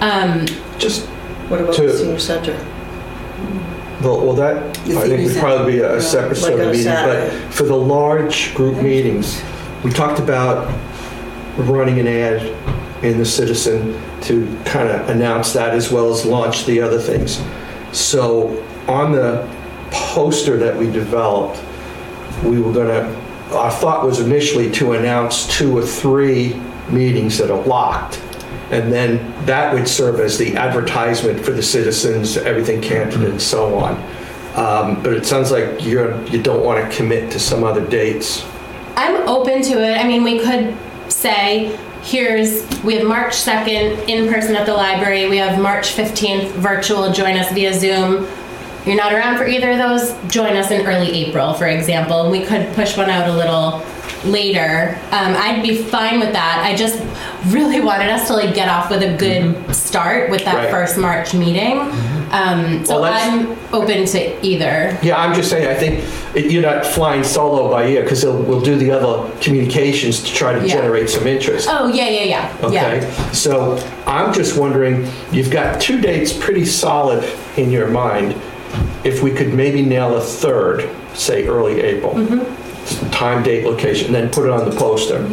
Um, 0.00 0.46
Just, 0.78 1.06
What 1.48 1.60
about 1.60 1.74
To- 1.76 1.82
the 1.86 1.96
senior 1.96 2.18
center? 2.18 2.52
well, 4.02 4.20
well, 4.20 4.34
that, 4.34 4.74
The 4.84 4.98
I 4.98 5.00
think 5.02 5.04
senior 5.06 5.24
would 5.28 5.36
probably 5.38 5.72
be 5.74 5.78
a 5.80 6.00
center. 6.00 6.02
separate 6.02 6.28
Like 6.28 6.36
sort 6.38 6.52
of 6.54 6.60
on 6.60 6.66
a 6.66 6.70
meeting, 6.72 6.84
Saturday. 6.84 7.38
but 7.46 7.54
for 7.54 7.62
the 7.62 7.76
large 7.76 8.54
group 8.54 8.76
meetings, 8.82 9.40
we 9.82 9.90
talked 9.92 10.18
about 10.18 10.68
running 11.58 11.98
an 11.98 12.06
ad 12.06 13.04
in 13.04 13.18
the 13.18 13.24
Citizen 13.24 14.00
to 14.22 14.46
kind 14.64 14.88
of 14.88 15.08
announce 15.08 15.52
that 15.52 15.74
as 15.74 15.90
well 15.90 16.10
as 16.10 16.24
launch 16.24 16.66
the 16.66 16.80
other 16.80 16.98
things. 16.98 17.40
So 17.92 18.64
on 18.88 19.12
the 19.12 19.48
poster 19.90 20.56
that 20.56 20.76
we 20.76 20.90
developed, 20.90 21.62
we 22.44 22.60
were 22.60 22.72
gonna, 22.72 23.14
our 23.52 23.70
thought 23.70 24.04
was 24.04 24.20
initially 24.20 24.70
to 24.72 24.92
announce 24.92 25.46
two 25.46 25.76
or 25.76 25.82
three 25.82 26.60
meetings 26.90 27.38
that 27.38 27.50
are 27.50 27.62
locked. 27.62 28.20
And 28.70 28.92
then 28.92 29.32
that 29.46 29.72
would 29.72 29.88
serve 29.88 30.20
as 30.20 30.36
the 30.36 30.56
advertisement 30.56 31.44
for 31.44 31.52
the 31.52 31.62
citizens, 31.62 32.36
everything 32.36 32.82
Canton 32.82 33.24
and 33.24 33.40
so 33.40 33.78
on. 33.78 33.94
Um, 34.54 35.02
But 35.02 35.14
it 35.14 35.24
sounds 35.24 35.50
like 35.50 35.84
you're, 35.84 36.22
you 36.26 36.42
don't 36.42 36.64
want 36.64 36.84
to 36.84 36.96
commit 36.96 37.30
to 37.32 37.38
some 37.38 37.64
other 37.64 37.84
dates. 37.86 38.44
I'm 38.96 39.26
open 39.28 39.62
to 39.62 39.82
it. 39.82 39.96
I 39.96 40.06
mean, 40.06 40.22
we 40.22 40.40
could 40.40 40.76
say, 41.12 41.76
here's, 42.02 42.62
we 42.82 42.94
have 42.96 43.06
March 43.06 43.32
2nd 43.34 44.08
in 44.08 44.32
person 44.32 44.56
at 44.56 44.66
the 44.66 44.74
library, 44.74 45.28
we 45.28 45.36
have 45.38 45.60
March 45.60 45.94
15th 45.94 46.50
virtual, 46.52 47.12
join 47.12 47.36
us 47.36 47.52
via 47.52 47.72
Zoom. 47.74 48.26
You're 48.86 48.96
not 48.96 49.12
around 49.12 49.36
for 49.36 49.46
either 49.46 49.70
of 49.72 49.78
those, 49.78 50.14
join 50.32 50.56
us 50.56 50.70
in 50.70 50.86
early 50.86 51.10
April, 51.26 51.52
for 51.54 51.66
example, 51.66 52.22
and 52.22 52.30
we 52.30 52.44
could 52.46 52.72
push 52.74 52.96
one 52.96 53.10
out 53.10 53.28
a 53.28 53.32
little 53.34 53.82
later. 54.24 54.98
Um, 55.10 55.34
I'd 55.36 55.62
be 55.62 55.82
fine 55.82 56.20
with 56.20 56.32
that. 56.32 56.62
I 56.64 56.74
just 56.76 56.98
really 57.52 57.80
wanted 57.84 58.08
us 58.08 58.26
to 58.28 58.34
like 58.34 58.54
get 58.54 58.68
off 58.68 58.90
with 58.90 59.02
a 59.02 59.16
good 59.16 59.74
start 59.74 60.30
with 60.30 60.44
that 60.44 60.54
Right. 60.56 60.70
first 60.70 60.96
March 60.98 61.34
meeting. 61.34 61.78
Um, 62.30 62.84
so 62.84 63.00
Well, 63.00 63.12
I'm 63.12 63.56
open 63.72 64.04
to 64.06 64.46
either. 64.46 64.98
Yeah, 65.02 65.20
I'm 65.20 65.34
just 65.34 65.50
saying, 65.50 65.66
I 65.68 65.74
think 65.74 66.04
it- 66.34 66.50
you're 66.50 66.62
not 66.62 66.84
flying 66.84 67.22
solo 67.24 67.70
by 67.70 67.86
ear 67.86 68.02
because 68.02 68.24
we'll 68.24 68.60
do 68.60 68.76
the 68.76 68.90
other 68.90 69.28
communications 69.40 70.22
to 70.24 70.32
try 70.34 70.52
to 70.58 70.66
Yeah. 70.66 70.74
generate 70.74 71.08
some 71.10 71.26
interest. 71.26 71.68
Oh, 71.70 71.88
yeah, 71.88 72.08
yeah, 72.08 72.22
yeah. 72.24 72.48
yeah. 72.70 72.86
Okay, 72.86 73.06
so 73.32 73.78
I'm 74.06 74.32
just 74.32 74.56
wondering, 74.56 75.06
you've 75.32 75.50
got 75.50 75.80
two 75.80 76.00
dates 76.00 76.32
pretty 76.32 76.64
solid 76.66 77.24
in 77.56 77.70
your 77.70 77.88
mind. 77.88 78.34
If 79.04 79.22
we 79.22 79.30
could 79.30 79.54
maybe 79.54 79.82
nail 79.82 80.16
a 80.16 80.20
third, 80.20 80.84
say 81.14 81.46
early 81.46 81.80
April. 81.80 82.18
Time, 83.10 83.42
date, 83.42 83.64
location, 83.64 84.12
then 84.12 84.28
put 84.30 84.44
it 84.44 84.50
on 84.50 84.68
the 84.68 84.74
poster. 84.76 85.24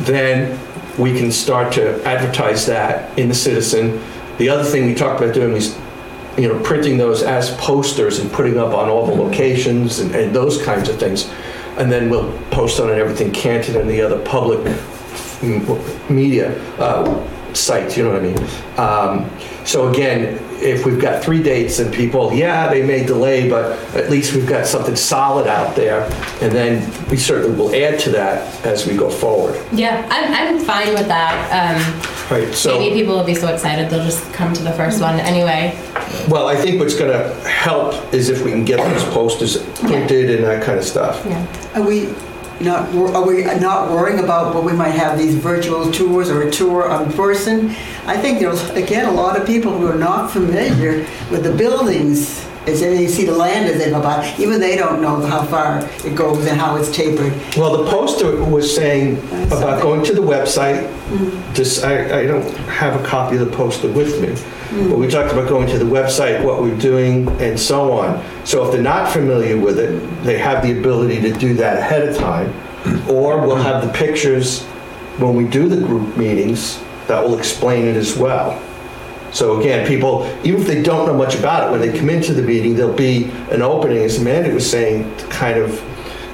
Then 0.00 0.58
we 0.98 1.12
can 1.18 1.30
start 1.32 1.72
to 1.72 2.02
advertise 2.04 2.66
that 2.66 3.10
in 3.16 3.28
the 3.28 3.34
Citizen. 3.34 4.00
The 4.38 4.48
other 4.48 4.64
thing 4.64 4.86
we 4.86 4.94
talked 4.94 5.20
about 5.20 5.34
doing 5.34 5.52
is, 5.56 5.74
you 6.36 6.48
know, 6.48 6.58
printing 6.60 6.98
those 6.98 7.22
as 7.22 7.50
posters 7.56 8.18
and 8.18 8.30
putting 8.32 8.58
up 8.58 8.74
on 8.74 8.88
all 8.88 9.06
the 9.06 9.14
locations 9.14 10.00
and, 10.00 10.14
and 10.14 10.34
those 10.34 10.62
kinds 10.62 10.88
of 10.88 10.98
things. 10.98 11.30
And 11.76 11.90
then 11.90 12.10
we'll 12.10 12.32
post 12.50 12.80
on 12.80 12.90
everything 12.90 13.32
Canton 13.32 13.76
and 13.76 13.88
the 13.88 14.00
other 14.00 14.20
public 14.24 14.60
media 16.08 16.58
uh, 16.78 17.54
sites, 17.54 17.96
you 17.96 18.04
know 18.04 18.12
what 18.12 18.20
I 18.20 18.24
mean? 18.24 18.38
Um, 18.78 19.30
So 19.64 19.88
again, 19.88 20.43
if 20.62 20.86
we've 20.86 21.00
got 21.00 21.22
three 21.22 21.42
dates 21.42 21.78
and 21.78 21.92
people, 21.92 22.32
yeah, 22.32 22.68
they 22.68 22.84
may 22.84 23.04
delay, 23.04 23.48
but 23.48 23.78
at 23.94 24.10
least 24.10 24.34
we've 24.34 24.48
got 24.48 24.66
something 24.66 24.96
solid 24.96 25.46
out 25.46 25.74
there. 25.76 26.02
And 26.40 26.52
then 26.52 26.90
we 27.10 27.16
certainly 27.16 27.56
will 27.56 27.74
add 27.74 27.98
to 28.00 28.10
that 28.10 28.64
as 28.64 28.86
we 28.86 28.96
go 28.96 29.10
forward. 29.10 29.60
Yeah, 29.72 30.06
I'm, 30.10 30.58
I'm 30.58 30.64
fine 30.64 30.94
with 30.94 31.08
that. 31.08 31.76
Um, 31.76 32.10
Right, 32.30 32.54
so. 32.54 32.78
maybe 32.78 32.94
people 32.94 33.14
will 33.14 33.24
be 33.24 33.34
so 33.34 33.52
excited 33.52 33.90
they'll 33.90 34.02
just 34.02 34.32
come 34.32 34.54
to 34.54 34.62
the 34.62 34.72
first 34.72 34.98
one 34.98 35.20
anyway. 35.20 35.78
Well, 36.26 36.48
I 36.48 36.56
think 36.56 36.80
what's 36.80 36.98
going 36.98 37.12
to 37.12 37.34
help 37.46 38.14
is 38.14 38.30
if 38.30 38.42
we 38.42 38.50
can 38.50 38.64
get 38.64 38.78
those 38.78 39.04
posters 39.12 39.62
printed 39.80 40.30
and 40.30 40.44
that 40.44 40.62
kind 40.64 40.78
of 40.78 40.86
stuff. 40.86 41.22
Yeah. 41.26 41.46
Are 41.74 41.86
we 41.86 42.14
not, 42.60 42.94
are 42.94 43.26
we 43.26 43.44
not 43.44 43.90
worrying 43.90 44.20
about 44.20 44.54
what 44.54 44.64
we 44.64 44.72
might 44.72 44.90
have 44.90 45.18
these 45.18 45.34
virtual 45.34 45.90
tours 45.90 46.30
or 46.30 46.42
a 46.42 46.50
tour 46.50 46.90
in 47.02 47.12
person? 47.12 47.70
I 48.06 48.16
think 48.16 48.38
there's, 48.38 48.70
again, 48.70 49.06
a 49.06 49.12
lot 49.12 49.38
of 49.38 49.46
people 49.46 49.76
who 49.76 49.86
are 49.86 49.98
not 49.98 50.30
familiar 50.30 51.06
with 51.30 51.42
the 51.42 51.52
buildings. 51.52 52.46
As 52.66 52.80
they 52.80 53.06
see 53.08 53.26
the 53.26 53.36
land 53.36 53.66
as 53.66 53.78
they 53.78 53.90
go 53.90 54.00
by, 54.00 54.34
even 54.38 54.58
they 54.58 54.76
don't 54.76 55.02
know 55.02 55.20
how 55.26 55.44
far 55.44 55.80
it 56.04 56.16
goes 56.16 56.46
and 56.46 56.58
how 56.58 56.76
it's 56.76 56.90
tapered. 56.90 57.32
Well, 57.56 57.84
the 57.84 57.90
poster 57.90 58.42
was 58.42 58.74
saying 58.74 59.18
about 59.48 59.82
going 59.82 60.02
to 60.04 60.14
the 60.14 60.22
website. 60.22 60.88
Mm-hmm. 61.08 61.52
Just, 61.52 61.84
I, 61.84 62.20
I 62.20 62.26
don't 62.26 62.50
have 62.66 62.98
a 62.98 63.04
copy 63.04 63.36
of 63.36 63.48
the 63.48 63.54
poster 63.54 63.88
with 63.92 64.20
me. 64.22 64.28
Mm-hmm. 64.28 64.88
But 64.88 64.98
we 64.98 65.08
talked 65.08 65.30
about 65.30 65.46
going 65.46 65.68
to 65.68 65.78
the 65.78 65.84
website, 65.84 66.42
what 66.42 66.62
we're 66.62 66.78
doing, 66.78 67.28
and 67.40 67.60
so 67.60 67.92
on. 67.92 68.24
So 68.46 68.64
if 68.64 68.72
they're 68.72 68.82
not 68.82 69.12
familiar 69.12 69.58
with 69.58 69.78
it, 69.78 70.00
they 70.24 70.38
have 70.38 70.62
the 70.62 70.78
ability 70.78 71.20
to 71.20 71.32
do 71.32 71.52
that 71.54 71.76
ahead 71.76 72.08
of 72.08 72.16
time. 72.16 72.48
Or 73.10 73.46
we'll 73.46 73.56
have 73.56 73.86
the 73.86 73.92
pictures 73.92 74.62
when 75.18 75.36
we 75.36 75.44
do 75.46 75.68
the 75.68 75.86
group 75.86 76.16
meetings 76.16 76.82
that 77.08 77.22
will 77.22 77.38
explain 77.38 77.86
it 77.86 77.96
as 77.96 78.16
well. 78.16 78.60
So 79.34 79.60
again, 79.60 79.86
people, 79.86 80.26
even 80.44 80.60
if 80.60 80.66
they 80.68 80.80
don't 80.80 81.06
know 81.06 81.12
much 81.14 81.34
about 81.34 81.66
it, 81.68 81.70
when 81.72 81.80
they 81.80 81.96
come 81.98 82.08
into 82.08 82.32
the 82.32 82.42
meeting, 82.42 82.76
there'll 82.76 82.94
be 82.94 83.24
an 83.50 83.62
opening, 83.62 83.98
as 83.98 84.18
Amanda 84.18 84.54
was 84.54 84.68
saying, 84.68 85.14
to 85.16 85.26
kind 85.26 85.58
of 85.58 85.82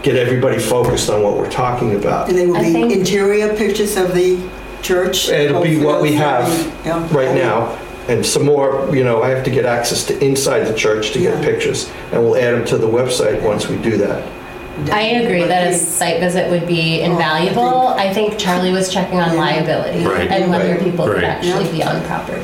get 0.03 0.17
everybody 0.17 0.59
focused 0.59 1.09
on 1.09 1.23
what 1.23 1.37
we're 1.39 1.51
talking 1.51 1.97
about. 1.97 2.29
And 2.29 2.37
they 2.37 2.47
will 2.47 2.59
I 2.59 2.63
be 2.63 2.93
interior 2.93 3.57
pictures 3.57 3.97
of 3.97 4.15
the 4.15 4.39
church. 4.83 5.31
It'll 5.31 5.63
be 5.63 5.83
what 5.83 6.03
we 6.03 6.13
have 6.13 6.47
Yeah. 6.85 7.07
right 7.11 7.35
now, 7.35 7.79
and 8.09 8.25
some 8.25 8.45
more, 8.45 8.87
you 8.93 9.03
know, 9.03 9.23
I 9.23 9.31
have 9.31 9.45
to 9.45 9.51
get 9.51 9.65
access 9.65 10.05
to 10.07 10.23
inside 10.25 10.65
the 10.65 10.75
church 10.75 11.13
to 11.13 11.19
get 11.19 11.39
Yeah. 11.39 11.45
pictures, 11.45 11.89
and 12.13 12.23
we'll 12.23 12.37
add 12.37 12.53
them 12.55 12.65
to 12.67 12.77
the 12.77 12.87
website 12.89 13.41
once 13.41 13.67
we 13.69 13.77
do 13.77 13.97
that. 13.97 14.23
I 14.93 15.03
agree 15.23 15.45
that 15.45 15.73
a 15.73 15.75
site 15.75 16.21
visit 16.21 16.51
would 16.51 16.67
be 16.67 17.01
oh, 17.03 17.11
invaluable. 17.13 17.89
I 17.89 18.13
think 18.15 18.39
Charlie 18.39 18.73
was 18.73 18.89
checking 18.91 19.21
on 19.21 19.37
liability 19.37 20.05
Right. 20.07 20.31
and 20.31 20.51
whether 20.51 20.71
Right. 20.71 20.83
people 20.83 21.07
could 21.07 21.17
Right. 21.17 21.25
actually 21.25 21.65
Yeah. 21.65 21.73
be 21.73 21.83
on 21.83 22.01
property. 22.03 22.41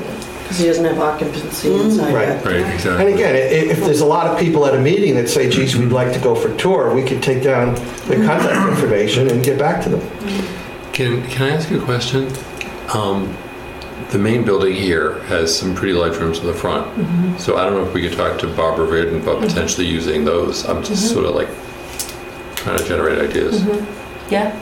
Because 0.47 0.59
he 0.59 0.67
doesn't 0.67 0.85
have 0.85 1.01
occupancy 1.01 1.69
mm. 1.69 1.85
inside 1.87 2.15
Right. 2.15 2.29
yet. 2.29 2.45
Right, 2.45 2.55
And 2.57 2.75
exactly. 2.75 3.13
again, 3.15 3.35
i- 3.35 3.71
if 3.73 3.81
there's 3.81 4.01
a 4.01 4.07
lot 4.07 4.29
of 4.29 4.39
people 4.39 4.65
at 4.65 4.75
a 4.75 4.79
meeting 4.79 5.17
that 5.17 5.29
say, 5.29 5.51
geez, 5.51 5.77
we'd 5.77 5.91
like 5.91 6.13
to 6.13 6.21
go 6.21 6.37
for 6.37 6.53
a 6.53 6.57
tour, 6.57 6.95
we 6.95 7.03
could 7.03 7.21
take 7.21 7.43
down 7.43 7.75
the 7.75 7.81
mm-hmm. 7.81 8.27
contact 8.27 8.71
information 8.71 9.29
and 9.29 9.43
get 9.43 9.59
back 9.59 9.83
to 9.83 9.89
them. 9.89 10.01
Can, 10.93 11.27
can 11.27 11.43
I 11.43 11.51
ask 11.51 11.69
you 11.69 11.81
a 11.81 11.85
question? 11.85 12.31
Um, 12.95 13.37
the 14.11 14.19
main 14.19 14.45
building 14.45 14.75
here 14.75 15.21
has 15.25 15.57
some 15.57 15.75
pretty 15.75 15.93
large 15.93 16.17
rooms 16.19 16.39
in 16.39 16.47
the 16.47 16.55
front. 16.55 16.87
Mm-hmm. 16.97 17.39
So 17.39 17.57
I 17.57 17.65
don't 17.65 17.75
know 17.75 17.85
if 17.85 17.93
we 17.93 18.09
could 18.09 18.17
talk 18.17 18.39
to 18.39 18.47
Barbara 18.47 18.87
Reardon 18.87 19.21
about 19.21 19.39
mm-hmm. 19.39 19.49
potentially 19.49 19.87
using 19.89 20.25
those. 20.25 20.65
I'm 20.65 20.85
just 20.85 21.11
sort 21.13 21.27
of 21.27 21.35
like 21.35 21.49
trying 22.55 22.79
to 22.79 22.85
generate 22.85 23.19
ideas. 23.19 23.65
Yeah. 24.31 24.55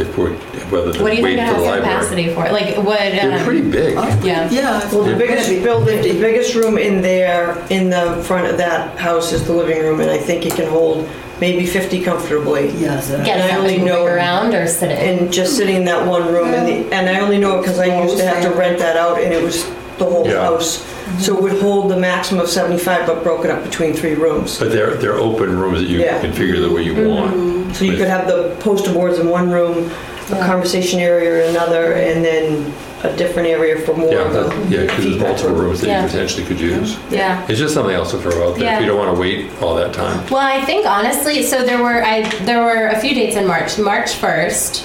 If 0.00 0.16
we're, 0.16 0.32
whether 0.70 0.92
to 0.94 1.02
What 1.02 1.10
do 1.10 1.16
you 1.18 1.22
wait 1.22 1.36
think 1.36 1.48
it 1.48 1.54
for 1.54 1.60
the 1.60 1.66
has 1.66 1.66
library. 1.66 1.80
capacity 1.82 2.34
for? 2.34 2.44
Like, 2.50 2.76
would, 2.78 2.86
They're 2.98 3.38
um, 3.38 3.44
pretty 3.44 3.70
big. 3.70 3.94
yeah. 4.24 4.50
Yeah. 4.50 4.78
Well, 4.92 5.04
the 5.04 5.14
biggest 5.16 5.48
building, 5.62 6.00
the 6.02 6.18
biggest 6.18 6.54
room 6.54 6.78
in 6.78 7.02
there, 7.02 7.62
in 7.68 7.90
the 7.90 8.22
front 8.26 8.46
of 8.46 8.56
that 8.58 8.98
house 8.98 9.32
is 9.32 9.46
the 9.46 9.52
living 9.52 9.78
room, 9.82 10.00
and 10.00 10.10
I 10.10 10.16
think 10.18 10.46
it 10.46 10.54
can 10.54 10.68
hold 10.70 11.06
maybe 11.40 11.66
50 11.66 12.02
comfortably. 12.02 12.70
Yes. 12.78 13.10
uh, 13.10 13.16
And 13.16 13.24
Get 13.26 13.40
I 13.40 13.56
only 13.56 13.76
something 13.76 13.84
know- 13.86 13.98
moving 14.00 14.14
around 14.14 14.54
or 14.54 14.66
sitting? 14.66 14.96
And 14.96 15.32
just 15.32 15.56
sitting 15.56 15.76
in 15.76 15.84
that 15.84 16.06
one 16.06 16.26
room, 16.32 16.48
and 16.48 16.66
the, 16.66 16.94
and 16.94 17.08
I 17.08 17.20
only 17.20 17.38
know 17.38 17.58
it 17.58 17.62
because 17.62 17.78
I 17.78 18.02
used 18.02 18.16
to 18.18 18.24
have 18.26 18.42
to 18.42 18.50
rent 18.50 18.78
that 18.78 18.96
out, 18.96 19.20
and 19.20 19.32
it 19.34 19.42
was 19.42 19.64
the 19.98 20.04
whole 20.06 20.26
Yeah. 20.26 20.40
house. 20.40 20.82
So 21.20 21.36
it 21.36 21.42
would 21.42 21.60
hold 21.60 21.90
the 21.90 21.98
maximum 21.98 22.40
of 22.42 22.48
75, 22.48 23.06
but 23.06 23.22
broken 23.22 23.50
up 23.50 23.62
between 23.62 23.92
three 23.92 24.14
rooms. 24.14 24.58
But 24.58 24.72
they're, 24.72 24.94
they're 24.94 25.14
open 25.16 25.58
rooms 25.58 25.80
that 25.80 25.88
you 25.88 26.00
Yeah. 26.00 26.20
configure 26.22 26.60
the 26.66 26.72
way 26.72 26.82
you 26.82 26.94
want. 27.08 27.76
So 27.76 27.84
you 27.84 27.96
could 27.96 28.08
have 28.08 28.26
the 28.26 28.56
poster 28.60 28.92
boards 28.92 29.18
in 29.18 29.28
one 29.28 29.50
room, 29.50 29.90
a 30.30 30.34
Yeah. 30.36 30.46
conversation 30.46 30.98
area 30.98 31.44
in 31.44 31.50
another, 31.54 31.92
and 31.92 32.24
then 32.24 32.72
a 33.02 33.12
different 33.16 33.48
area 33.48 33.78
for 33.80 33.94
more 33.94 34.12
Yeah, 34.12 34.18
of 34.20 34.32
the 34.32 34.74
yeah, 34.74 34.82
because 34.82 35.04
there's 35.04 35.18
multiple 35.18 35.54
rooms 35.54 35.80
that 35.82 35.88
Yeah. 35.88 36.02
you 36.02 36.08
potentially 36.08 36.44
could 36.44 36.60
use. 36.60 36.96
Yeah. 37.10 37.42
It's 37.48 37.58
just 37.58 37.74
something 37.74 37.94
else 37.94 38.10
to 38.12 38.18
throw 38.18 38.48
out 38.48 38.54
there. 38.56 38.64
Yeah. 38.64 38.74
If 38.76 38.80
you 38.82 38.86
don't 38.86 38.98
want 38.98 39.14
to 39.14 39.20
wait 39.20 39.50
all 39.60 39.74
that 39.76 39.92
time. 39.92 40.20
Well, 40.30 40.40
I 40.40 40.62
think 40.64 40.86
honestly, 40.86 41.42
so 41.42 41.64
there 41.64 41.82
were 41.82 42.02
I 42.02 42.22
there 42.44 42.62
were 42.62 42.88
a 42.88 42.98
few 42.98 43.14
dates 43.14 43.36
in 43.36 43.46
March. 43.46 43.78
March 43.78 44.14
first, 44.14 44.84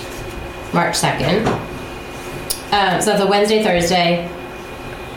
March 0.73 0.95
second. 0.95 1.47
Um, 2.71 2.99
so 3.01 3.11
that's 3.11 3.21
a 3.21 3.27
Wednesday, 3.27 3.63
Thursday, 3.63 4.27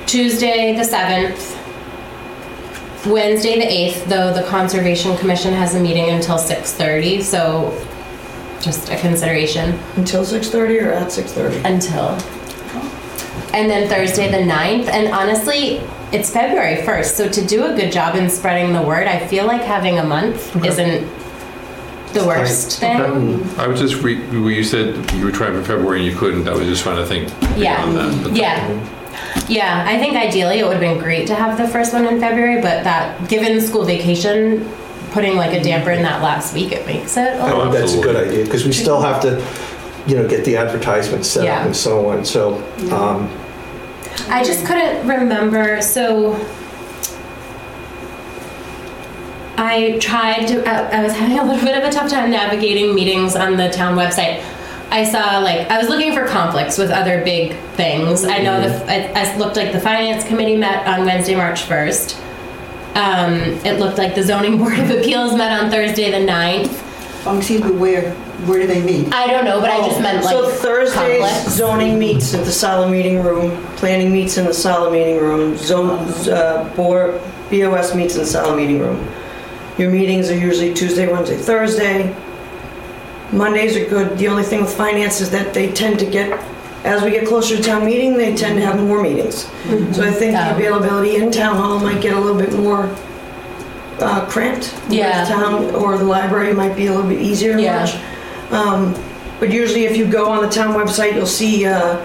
Tuesday 0.08 0.74
the 0.74 0.84
seventh, 0.84 1.54
Wednesday 3.06 3.56
the 3.58 3.66
eighth. 3.70 4.06
Though 4.06 4.32
the 4.32 4.42
Conservation 4.44 5.16
Commission 5.18 5.52
has 5.52 5.74
a 5.74 5.80
meeting 5.80 6.08
until 6.10 6.38
six 6.38 6.72
thirty, 6.72 7.20
so 7.22 7.76
just 8.62 8.88
a 8.88 8.96
consideration 8.96 9.78
Until 9.96 10.24
6:30 10.24 10.82
or 10.84 10.92
at 10.92 11.08
6:30? 11.12 11.64
until. 11.64 12.08
And 13.54 13.70
then 13.70 13.88
Thursday 13.88 14.28
the 14.30 14.38
9th, 14.52 14.88
and 14.88 15.12
honestly, 15.14 15.80
it's 16.12 16.28
February 16.30 16.76
1st, 16.82 17.14
so 17.14 17.28
to 17.28 17.46
do 17.46 17.64
a 17.66 17.74
good 17.76 17.92
job 17.92 18.16
in 18.16 18.28
spreading 18.28 18.72
the 18.72 18.82
word, 18.82 19.06
I 19.06 19.24
feel 19.26 19.46
like 19.46 19.60
having 19.62 19.98
a 19.98 20.04
month 20.04 20.56
isn't 20.64 21.06
the 22.14 22.24
worst 22.26 22.78
thing. 22.80 23.00
I 23.58 23.66
was 23.68 23.78
just, 23.80 24.02
re- 24.02 24.16
you 24.32 24.64
said 24.64 25.08
you 25.12 25.24
were 25.24 25.30
trying 25.32 25.52
for 25.52 25.62
February 25.62 25.98
and 26.02 26.06
you 26.10 26.16
couldn't, 26.16 26.48
I 26.48 26.52
was 26.54 26.66
just 26.66 26.82
trying 26.82 26.96
to 26.96 27.06
think 27.06 27.28
Yeah. 27.56 27.76
beyond 27.86 27.96
that. 27.96 28.22
but- 28.24 28.36
Yeah. 28.36 28.68
Yeah, 29.48 29.84
I 29.86 29.98
think 29.98 30.16
ideally 30.16 30.58
it 30.58 30.64
would 30.64 30.72
have 30.74 30.80
been 30.80 30.98
great 30.98 31.26
to 31.28 31.34
have 31.34 31.56
the 31.56 31.66
first 31.68 31.92
one 31.92 32.04
in 32.06 32.20
February, 32.20 32.56
but 32.60 32.84
that, 32.84 33.28
given 33.28 33.60
school 33.60 33.84
vacation, 33.84 34.68
putting 35.12 35.36
like 35.36 35.52
a 35.54 35.62
damper 35.62 35.90
in 35.90 36.02
that 36.02 36.22
last 36.22 36.52
week, 36.54 36.72
it 36.72 36.86
makes 36.86 37.16
it 37.16 37.34
a 37.34 37.38
I 37.38 37.44
little. 37.46 37.62
think 37.62 37.74
that's 37.74 37.94
a 37.94 38.00
good 38.02 38.16
idea, 38.16 38.44
because 38.44 38.64
we 38.66 38.72
still 38.72 39.00
have 39.00 39.22
to, 39.22 39.42
you 40.06 40.16
know, 40.16 40.28
get 40.28 40.44
the 40.44 40.56
advertisement 40.56 41.24
set 41.24 41.44
Yeah. 41.44 41.60
up 41.60 41.66
and 41.66 41.76
so 41.76 42.08
on, 42.10 42.24
so, 42.24 42.56
um, 42.92 43.30
I 44.28 44.44
just 44.44 44.66
couldn't 44.66 45.06
remember. 45.08 45.80
So 45.80 46.34
I 49.56 49.98
tried 50.00 50.46
to. 50.48 50.64
I, 50.68 50.98
I 51.00 51.02
was 51.02 51.12
having 51.14 51.38
a 51.38 51.44
little 51.44 51.64
bit 51.64 51.76
of 51.76 51.84
a 51.84 51.90
tough 51.90 52.10
time 52.10 52.30
navigating 52.30 52.94
meetings 52.94 53.34
on 53.36 53.56
the 53.56 53.70
town 53.70 53.96
website. 53.96 54.42
I 54.90 55.04
saw 55.04 55.38
like 55.40 55.70
I 55.70 55.78
was 55.78 55.88
looking 55.88 56.14
for 56.14 56.26
conflicts 56.26 56.78
with 56.78 56.90
other 56.90 57.22
big 57.24 57.54
things. 57.74 58.24
I 58.24 58.38
know 58.38 58.60
the 58.60 58.74
it, 58.92 59.12
it 59.14 59.38
looked 59.38 59.56
like 59.56 59.72
the 59.72 59.80
finance 59.80 60.24
committee 60.26 60.56
met 60.56 60.86
on 60.86 61.04
Wednesday, 61.04 61.34
March 61.36 61.62
first. 61.62 62.16
Um, 62.94 63.34
it 63.64 63.78
looked 63.78 63.98
like 63.98 64.14
the 64.14 64.22
zoning 64.22 64.58
board 64.58 64.78
of 64.78 64.90
appeals 64.90 65.36
met 65.36 65.62
on 65.62 65.70
Thursday 65.70 66.10
the 66.10 66.26
9th. 66.26 66.84
Oh, 67.26 67.36
excuse 67.36 67.62
me, 67.62 67.70
where, 67.72 68.12
where 68.46 68.60
do 68.60 68.66
they 68.66 68.82
meet? 68.82 69.12
I 69.12 69.26
don't 69.26 69.44
know, 69.44 69.60
but 69.60 69.70
I 69.70 69.86
just 69.86 70.00
meant 70.00 70.24
like 70.24 70.32
So 70.34 70.48
Thursdays, 70.50 71.20
conflicts. 71.20 71.52
zoning 71.54 71.98
meets 71.98 72.32
at 72.32 72.44
the 72.44 72.50
Salah 72.50 72.88
Meeting 72.90 73.22
Room, 73.22 73.62
planning 73.76 74.12
meets 74.12 74.38
in 74.38 74.46
the 74.46 74.54
Salah 74.54 74.90
Meeting 74.90 75.18
Room, 75.18 75.56
zone, 75.56 75.98
uh, 76.30 76.72
board, 76.74 77.20
BOS 77.50 77.94
meets 77.94 78.14
in 78.14 78.20
the 78.20 78.26
Salah 78.26 78.56
Meeting 78.56 78.78
Room. 78.80 79.06
Your 79.76 79.90
meetings 79.90 80.30
are 80.30 80.36
usually 80.36 80.72
Tuesday, 80.74 81.12
Wednesday, 81.12 81.36
Thursday. 81.36 82.14
Mondays 83.32 83.76
are 83.76 83.84
good. 83.88 84.16
The 84.18 84.28
only 84.28 84.42
thing 84.42 84.62
with 84.62 84.74
finance 84.74 85.20
is 85.20 85.30
that 85.30 85.52
they 85.52 85.70
tend 85.72 85.98
to 86.00 86.06
get, 86.06 86.32
as 86.84 87.02
we 87.02 87.10
get 87.10 87.26
closer 87.28 87.56
to 87.56 87.62
town 87.62 87.84
meeting, 87.84 88.16
they 88.16 88.34
tend 88.34 88.56
to 88.58 88.64
have 88.64 88.80
more 88.82 89.02
meetings. 89.02 89.44
So 89.94 90.02
I 90.02 90.10
think 90.10 90.32
the 90.32 90.54
availability 90.54 91.16
in 91.16 91.30
town 91.30 91.56
hall 91.56 91.78
might 91.80 92.00
get 92.00 92.14
a 92.16 92.20
little 92.20 92.38
bit 92.40 92.52
more 92.54 92.86
uh, 94.00 94.24
cramped. 94.30 94.66
whereas 94.88 94.94
Yeah. 94.94 95.24
Town, 95.24 95.74
or 95.74 95.98
the 95.98 96.04
library 96.04 96.54
might 96.54 96.74
be 96.76 96.86
a 96.86 96.92
little 96.94 97.08
bit 97.08 97.20
easier 97.20 97.54
to 97.56 97.62
Yeah. 97.62 97.80
watch. 97.84 97.96
Um, 98.52 98.94
But 99.40 99.52
usually 99.52 99.84
if 99.84 99.96
you 99.96 100.04
go 100.04 100.28
on 100.30 100.42
the 100.42 100.48
town 100.50 100.74
website, 100.74 101.14
you'll 101.14 101.26
see 101.26 101.64
uh, 101.66 101.98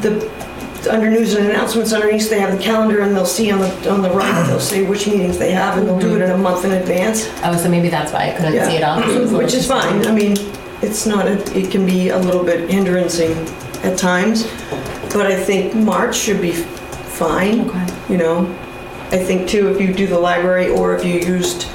the, 0.00 0.10
under 0.86 1.10
news 1.10 1.34
and 1.34 1.46
announcements 1.46 1.92
underneath, 1.92 2.28
they 2.30 2.40
have 2.40 2.56
the 2.56 2.62
calendar 2.62 3.00
and 3.00 3.14
they'll 3.14 3.26
see 3.26 3.50
on 3.50 3.60
the, 3.60 3.90
on 3.90 4.02
the 4.02 4.10
right, 4.10 4.46
they'll 4.46 4.60
say 4.60 4.86
which 4.86 5.06
meetings 5.06 5.38
they 5.38 5.52
have 5.52 5.78
and 5.78 5.86
they'll 5.86 5.98
do 5.98 6.16
it 6.16 6.22
in 6.22 6.30
a 6.30 6.38
month 6.38 6.64
in 6.64 6.72
advance. 6.72 7.28
Oh, 7.42 7.56
so 7.56 7.68
maybe 7.68 7.88
that's 7.88 8.12
why 8.12 8.30
I 8.30 8.36
couldn't 8.36 8.64
see 8.64 8.76
it 8.76 8.82
all. 8.82 9.00
Which 9.38 9.54
is 9.54 9.66
fine. 9.66 10.06
I 10.06 10.12
mean, 10.12 10.36
it's 10.82 11.06
not, 11.06 11.26
a- 11.26 11.58
it 11.58 11.70
can 11.70 11.86
be 11.86 12.10
a 12.10 12.18
little 12.18 12.44
bit 12.44 12.68
hinderancing 12.68 13.34
at 13.84 13.98
times. 13.98 14.44
But 15.12 15.26
I 15.26 15.36
think 15.42 15.74
March 15.74 16.16
should 16.16 16.40
be 16.40 16.52
fine, 16.52 17.68
Okay. 17.68 17.86
you 18.08 18.18
know? 18.18 18.46
I 19.12 19.18
think 19.18 19.48
too, 19.48 19.68
if 19.68 19.80
you 19.80 19.94
do 19.94 20.06
the 20.06 20.18
library 20.18 20.68
or 20.68 20.94
if 20.96 21.04
you 21.04 21.14
used, 21.14 21.68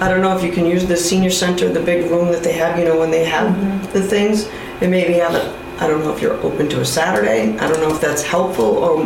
I 0.00 0.08
don't 0.08 0.20
know 0.20 0.36
if 0.36 0.44
you 0.44 0.52
can 0.52 0.66
use 0.66 0.86
the 0.86 0.96
senior 0.96 1.30
center, 1.30 1.68
the 1.72 1.80
big 1.80 2.10
room 2.10 2.30
that 2.32 2.42
they 2.42 2.52
have, 2.52 2.78
you 2.78 2.84
know, 2.84 2.98
when 2.98 3.10
they 3.10 3.24
have 3.24 3.54
mm-hmm. 3.54 3.92
the 3.92 4.02
things, 4.02 4.48
and 4.80 4.90
maybe 4.90 5.14
have 5.14 5.34
it 5.34 5.63
I 5.80 5.86
don't 5.88 6.00
know 6.04 6.14
if 6.14 6.20
you're 6.22 6.40
open 6.42 6.68
to 6.70 6.80
a 6.80 6.84
Saturday. 6.84 7.56
I 7.58 7.68
don't 7.68 7.80
know 7.80 7.94
if 7.94 8.00
that's 8.00 8.22
helpful 8.22 8.64
or, 8.64 9.02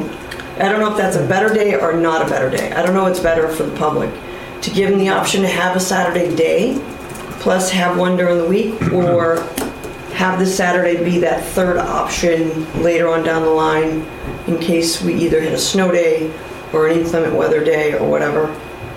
I 0.56 0.68
don't 0.68 0.80
know 0.80 0.90
if 0.90 0.96
that's 0.96 1.16
a 1.16 1.26
better 1.26 1.52
day 1.52 1.74
or 1.74 1.94
not 1.94 2.26
a 2.26 2.28
better 2.28 2.50
day. 2.50 2.72
I 2.72 2.82
don't 2.84 2.94
know 2.94 3.04
what's 3.04 3.20
better 3.20 3.48
for 3.48 3.62
the 3.64 3.76
public. 3.76 4.10
To 4.62 4.70
give 4.70 4.90
them 4.90 4.98
the 4.98 5.08
option 5.08 5.42
to 5.42 5.48
have 5.48 5.76
a 5.76 5.80
Saturday 5.80 6.34
day, 6.34 6.78
plus 7.40 7.70
have 7.70 7.96
one 7.96 8.16
during 8.16 8.38
the 8.38 8.46
week, 8.46 8.80
or 8.92 9.40
have 10.14 10.38
the 10.40 10.46
Saturday 10.46 11.02
be 11.04 11.18
that 11.20 11.44
third 11.44 11.78
option 11.78 12.66
later 12.82 13.08
on 13.08 13.22
down 13.22 13.42
the 13.42 13.50
line 13.50 14.04
in 14.48 14.58
case 14.58 15.00
we 15.00 15.14
either 15.14 15.40
hit 15.40 15.52
a 15.52 15.58
snow 15.58 15.92
day 15.92 16.32
or 16.72 16.88
an 16.88 16.98
inclement 16.98 17.34
weather 17.34 17.62
day 17.64 17.94
or 17.94 18.10
whatever. 18.10 18.46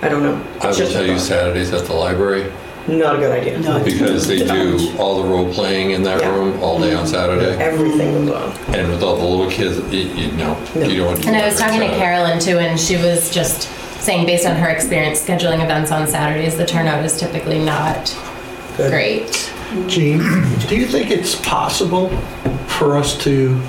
I 0.02 0.10
don't 0.10 0.24
know. 0.24 0.36
I 0.62 0.70
It's 0.70 0.80
will 0.80 0.86
just 0.86 0.92
a 0.92 0.94
tell 0.96 1.06
you 1.06 1.14
thought. 1.14 1.22
Saturdays 1.22 1.72
at 1.74 1.86
the 1.86 1.94
library, 1.94 2.52
Not 2.88 3.16
a 3.16 3.20
good 3.20 3.32
idea. 3.32 3.60
No. 3.60 3.84
because 3.84 4.28
they 4.28 4.40
do 4.40 4.94
all 4.98 5.22
the 5.22 5.30
role 5.30 5.52
playing 5.54 5.92
in 5.92 6.04
that 6.04 6.20
Yeah. 6.22 6.34
room 6.36 6.62
all 6.64 6.80
day 6.80 6.94
on 6.94 7.06
Saturday. 7.08 7.56
Everything 7.62 8.26
goes 8.26 8.36
on. 8.36 8.76
And 8.76 8.90
with 8.90 9.04
all 9.04 9.16
the 9.18 9.24
little 9.24 9.50
kids, 9.50 9.78
you, 9.94 10.00
you 10.00 10.32
know, 10.34 10.58
you 10.76 10.98
don't 10.98 11.06
want 11.08 11.18
to 11.18 11.24
do 11.24 11.28
And 11.28 11.36
I 11.38 11.42
that 11.42 11.46
was 11.46 11.60
talking 11.60 11.80
to 11.80 11.86
Saturday. 11.86 11.98
Carolyn 12.00 12.40
too, 12.40 12.58
and 12.60 12.80
she 12.80 12.98
was 12.98 13.30
just 13.30 13.70
saying, 14.02 14.26
based 14.26 14.48
on 14.48 14.56
her 14.56 14.70
experience 14.70 15.24
scheduling 15.24 15.64
events 15.64 15.92
on 15.92 16.08
Saturdays, 16.08 16.58
the 16.58 16.66
turnout 16.66 17.06
is 17.06 17.18
typically 17.20 17.60
not 17.60 18.16
great. 18.78 19.52
Gene, 19.88 20.20
do 20.68 20.76
you 20.76 20.86
think 20.88 21.12
it's 21.12 21.36
possible 21.36 22.10
for 22.68 22.98
us 22.98 23.16
to 23.24 23.62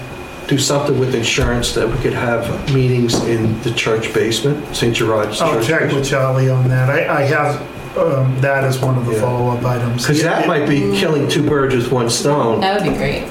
do 0.49 0.59
something 0.59 0.99
with 0.99 1.15
insurance 1.15 1.73
that 1.75 1.87
we 1.89 1.97
could 1.99 2.13
have 2.15 2.75
meetings 2.75 3.23
in 3.25 3.61
the 3.63 3.71
church 3.73 4.13
basement, 4.13 4.75
St. 4.75 4.95
Gerard's 4.97 5.41
I'll 5.41 5.53
Church? 5.55 5.67
check 5.69 5.93
with 5.93 6.05
Charlie 6.05 6.51
on 6.51 6.69
that. 6.69 6.91
I, 6.91 7.21
I 7.21 7.23
have 7.27 7.61
um, 7.97 8.41
that 8.41 8.65
as 8.65 8.79
one 8.81 8.97
of 8.97 9.07
the 9.07 9.13
Yeah. 9.13 9.21
follow-up 9.21 9.65
items. 9.65 10.03
Because 10.07 10.23
that 10.23 10.47
might 10.47 10.69
be 10.69 10.97
killing 10.99 11.29
two 11.29 11.43
birds 11.43 11.75
with 11.75 11.91
one 11.93 12.09
stone, 12.11 12.61
That 12.61 12.81
would 12.83 12.91
be 12.91 12.97
great. 12.97 13.25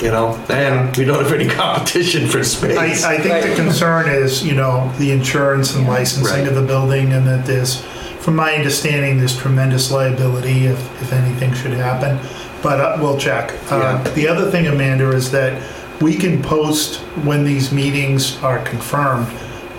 you 0.00 0.10
know, 0.10 0.38
and 0.48 0.96
we 0.96 1.04
don't 1.04 1.22
have 1.22 1.32
any 1.32 1.46
competition 1.48 2.28
for 2.28 2.42
space. 2.44 3.04
I 3.04 3.18
think 3.18 3.44
the 3.44 3.54
concern 3.62 4.08
is, 4.08 4.44
you 4.44 4.54
know, 4.54 4.90
the 4.98 5.10
insurance 5.12 5.74
and 5.74 5.86
licensing 5.88 6.38
Right. 6.40 6.48
of 6.48 6.54
the 6.54 6.62
building 6.62 7.12
and 7.12 7.26
that 7.26 7.46
there's, 7.46 7.82
from 8.20 8.36
my 8.36 8.54
understanding, 8.54 9.18
there's 9.18 9.36
tremendous 9.36 9.90
liability 9.90 10.66
if, 10.66 10.78
if 11.02 11.12
anything 11.12 11.52
should 11.54 11.72
happen. 11.72 12.18
But 12.62 12.80
uh, 12.80 12.96
we'll 13.00 13.16
check. 13.18 13.52
Uh, 13.70 13.98
The 14.14 14.28
other 14.28 14.50
thing, 14.50 14.66
Amanda, 14.66 15.10
is 15.10 15.30
that 15.32 15.60
we 16.00 16.14
can 16.14 16.42
post 16.42 16.96
when 17.24 17.44
these 17.44 17.72
meetings 17.72 18.36
are 18.42 18.58
confirmed. 18.60 19.26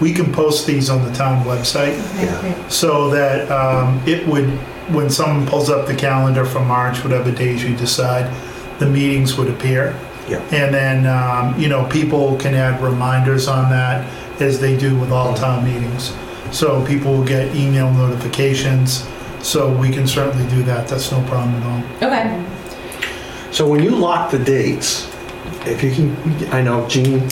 We 0.02 0.12
can 0.12 0.34
post 0.34 0.66
these 0.66 0.90
on 0.90 1.06
the 1.06 1.14
town 1.14 1.46
website 1.46 1.96
so 2.70 3.10
that 3.12 3.50
um, 3.52 4.02
it 4.06 4.28
would, 4.28 4.50
when 4.94 5.10
someone 5.10 5.48
pulls 5.48 5.70
up 5.70 5.88
the 5.88 5.96
calendar 5.96 6.44
for 6.44 6.60
March, 6.60 7.04
whatever 7.04 7.32
days 7.32 7.64
you 7.64 7.76
decide, 7.76 8.34
the 8.80 8.88
meetings 8.88 9.38
would 9.38 9.48
appear. 9.48 9.96
Yeah. 10.28 10.40
And 10.52 10.74
then, 10.74 11.06
um, 11.06 11.60
you 11.60 11.70
know, 11.70 11.88
people 11.88 12.38
can 12.38 12.56
add 12.56 12.82
reminders 12.82 13.48
on 13.48 13.70
that 13.70 14.06
as 14.42 14.60
they 14.60 14.76
do 14.76 15.00
with 15.00 15.12
all 15.12 15.34
town 15.36 15.64
meetings. 15.64 16.14
So 16.52 16.84
people 16.86 17.14
will 17.14 17.26
get 17.26 17.56
email 17.56 17.92
notifications, 17.94 19.08
so 19.42 19.72
we 19.72 19.92
can 19.92 20.08
certainly 20.08 20.50
do 20.50 20.64
that, 20.64 20.88
that's 20.88 21.12
no 21.12 21.22
problem 21.28 21.56
at 21.56 21.66
all. 21.66 22.10
Okay. 22.10 22.46
So 23.52 23.68
when 23.68 23.84
you 23.84 23.92
lock 23.92 24.32
the 24.32 24.40
dates, 24.40 25.08
if 25.66 25.84
you 25.84 25.94
can, 25.94 26.16
I 26.54 26.62
know 26.62 26.88
Gene, 26.88 27.28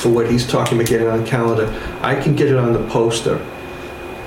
for 0.00 0.08
what 0.08 0.30
he's 0.30 0.46
talking 0.46 0.78
about 0.78 0.88
getting 0.88 1.06
on 1.08 1.22
the 1.22 1.26
calendar, 1.28 1.66
I 2.00 2.14
can 2.20 2.34
get 2.34 2.48
it 2.48 2.56
on 2.56 2.72
the 2.72 2.82
poster. 2.88 3.36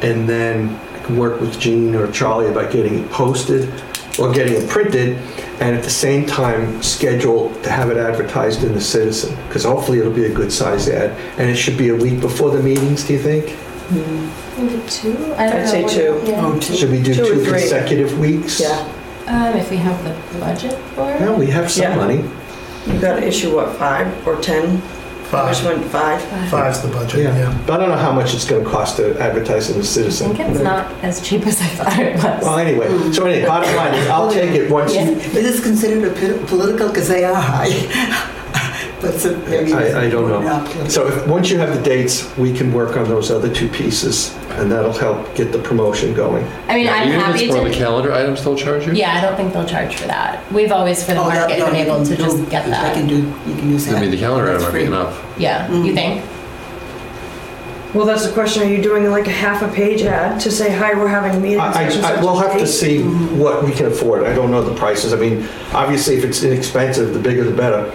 And 0.02 0.30
then 0.30 0.70
I 0.94 1.00
can 1.00 1.18
work 1.18 1.42
with 1.42 1.60
Gene 1.60 1.96
or 1.96 2.12
Charlie 2.12 2.48
about 2.48 2.72
getting 2.72 3.00
it 3.00 3.10
posted 3.10 3.70
or 4.20 4.32
getting 4.32 4.54
it 4.62 4.70
printed. 4.70 5.18
And 5.60 5.76
at 5.76 5.84
the 5.84 5.90
same 5.90 6.26
time, 6.26 6.82
schedule 6.84 7.54
to 7.64 7.72
have 7.72 7.90
it 7.90 7.98
advertised 7.98 8.64
in 8.64 8.74
the 8.74 8.82
Citizen. 8.82 9.36
Because 9.48 9.64
hopefully 9.64 10.00
it'll 10.00 10.14
be 10.14 10.26
a 10.26 10.34
good 10.34 10.52
size 10.52 10.88
ad. 10.90 11.12
And 11.40 11.50
it 11.50 11.56
should 11.56 11.78
be 11.78 11.90
a 11.90 11.96
week 11.96 12.20
before 12.20 12.52
the 12.52 12.62
meetings, 12.62 13.06
do 13.06 13.14
you 13.14 13.20
think? 13.20 13.58
Maybe 14.58 14.82
two? 14.88 15.12
I 15.12 15.16
don't 15.16 15.40
I'd 15.40 15.54
know. 15.54 15.66
say 15.66 15.84
What- 15.84 15.92
two. 15.92 16.22
yeah. 16.26 16.46
Oh, 16.46 16.60
two. 16.60 16.74
Should 16.76 16.92
we 16.92 17.02
do 17.02 17.14
Two 17.16 17.24
or 17.24 17.26
two 17.28 17.44
three. 17.46 17.60
consecutive 17.60 18.20
weeks? 18.20 18.60
Yeah, 18.60 18.86
Um, 19.28 19.56
if 19.58 19.70
we 19.72 19.78
have 19.78 20.04
the 20.04 20.14
budget 20.40 20.78
for 20.96 21.10
it. 21.12 21.22
Well, 21.22 21.36
we 21.36 21.48
have 21.48 21.72
some 21.72 21.84
Yeah. 21.84 21.96
money. 21.96 22.24
you 22.86 23.00
got 23.00 23.16
to 23.16 23.26
issue 23.26 23.56
what, 23.56 23.74
five 23.78 24.08
or 24.28 24.36
10? 24.36 24.82
I 25.32 25.48
just 25.50 25.64
Five, 25.64 25.78
went 25.80 25.92
five. 25.92 26.22
five's 26.50 26.82
the 26.82 26.88
budget, 26.90 27.24
Yeah, 27.24 27.38
yeah. 27.38 27.64
but 27.66 27.74
I 27.74 27.78
don't 27.78 27.90
know 27.90 27.96
how 27.98 28.12
much 28.12 28.34
it's 28.34 28.46
gonna 28.46 28.64
cost 28.66 28.98
to 28.98 29.18
advertise 29.20 29.70
in 29.70 29.76
the 29.78 29.82
I 29.84 29.86
Citizen. 29.86 30.36
think 30.36 30.50
it's 30.50 30.60
not 30.62 30.92
as 31.04 31.22
cheap 31.22 31.46
as 31.48 31.60
I 31.62 31.66
thought 31.66 32.00
it 32.00 32.16
was. 32.16 32.44
Well, 32.44 32.58
anyway, 32.60 32.88
so 33.12 33.26
anyway, 33.26 33.46
bottom 33.48 33.76
line 33.76 33.94
is, 33.96 34.08
I'll 34.10 34.32
take 34.32 34.52
it 34.52 34.70
once, 34.70 34.94
Yeah. 34.94 35.06
you- 35.10 35.16
Is 35.18 35.32
this 35.34 35.60
considered 35.64 36.04
a 36.06 36.46
political? 36.46 36.88
Because 36.90 37.08
they 37.08 37.24
are 37.24 37.34
high. 37.36 38.30
But 39.04 39.20
so 39.20 39.38
maybe. 39.50 39.74
I, 39.74 40.06
I 40.06 40.10
don't 40.10 40.30
know. 40.30 40.88
So 40.88 41.06
if, 41.08 41.28
once 41.28 41.50
you 41.50 41.58
have 41.58 41.76
the 41.76 41.82
dates, 41.84 42.36
we 42.38 42.54
can 42.54 42.72
work 42.72 42.96
on 42.96 43.04
those 43.10 43.32
other 43.32 43.54
two 43.54 43.68
pieces, 43.68 44.34
and 44.52 44.72
that'll 44.72 44.94
help 44.94 45.36
get 45.36 45.52
the 45.52 45.60
promotion 45.60 46.14
going. 46.14 46.46
I 46.70 46.76
mean, 46.76 46.88
I'm 46.88 47.10
Even 47.10 47.20
if 47.20 47.26
happy 47.26 47.44
it's 47.44 47.56
for 47.56 47.64
the 47.66 47.70
to. 47.70 47.76
calendar 47.76 48.14
items, 48.14 48.42
they'll 48.46 48.56
charge 48.56 48.88
you? 48.88 48.94
Yeah, 48.94 49.14
I 49.18 49.20
don't 49.22 49.36
think 49.36 49.52
they'll 49.52 49.66
charge 49.66 49.98
for 49.98 50.08
that. 50.08 50.50
We've 50.54 50.72
always, 50.72 51.04
for 51.04 51.14
the 51.14 51.20
Oh, 51.20 51.30
that- 51.30 51.50
market, 51.50 51.60
no, 51.60 51.66
been 51.66 51.76
you 51.76 51.82
able 51.82 51.96
can 51.98 52.06
to 52.06 52.16
just 52.16 52.38
do- 52.38 52.46
get 52.46 52.66
I 52.66 52.70
that. 52.70 52.94
can 52.96 53.08
do, 53.08 53.18
you 53.46 53.56
can 53.56 53.70
use 53.72 53.86
that. 53.88 53.98
I 53.98 54.00
mean, 54.00 54.12
the 54.12 54.18
calendar 54.18 54.50
item 54.50 54.62
might 54.62 54.68
be 54.68 54.72
free. 54.72 54.86
enough. 54.86 55.22
Yeah, 55.38 55.70
you 55.70 55.84
mm-hmm. 55.84 55.96
think? 55.96 56.26
Well, 57.94 58.08
that's 58.08 58.26
the 58.26 58.32
question. 58.32 58.64
Are 58.64 58.66
you 58.72 58.82
doing 58.82 59.10
like 59.12 59.28
a 59.28 59.32
half 59.32 59.62
a 59.62 59.68
page 59.68 60.02
ad 60.02 60.40
to 60.42 60.50
say, 60.50 60.76
hi, 60.76 60.94
we're 60.96 61.08
having 61.10 61.36
a 61.36 61.40
meeting? 61.40 61.60
I, 61.60 61.72
such 61.90 61.98
and 61.98 62.06
I, 62.06 62.16
such 62.16 62.24
we'll 62.24 62.38
have 62.40 62.54
to 62.54 62.60
date"? 62.60 62.68
see 62.68 62.98
mm-hmm. 63.00 63.38
what 63.38 63.64
we 63.64 63.72
can 63.72 63.86
afford. 63.86 64.24
I 64.24 64.34
don't 64.34 64.50
know 64.50 64.64
the 64.64 64.74
prices. 64.76 65.14
I 65.14 65.18
mean, 65.18 65.48
obviously, 65.74 66.16
if 66.16 66.24
it's 66.24 66.42
inexpensive, 66.42 67.14
the 67.14 67.20
bigger 67.20 67.44
the 67.44 67.52
better. 67.56 67.92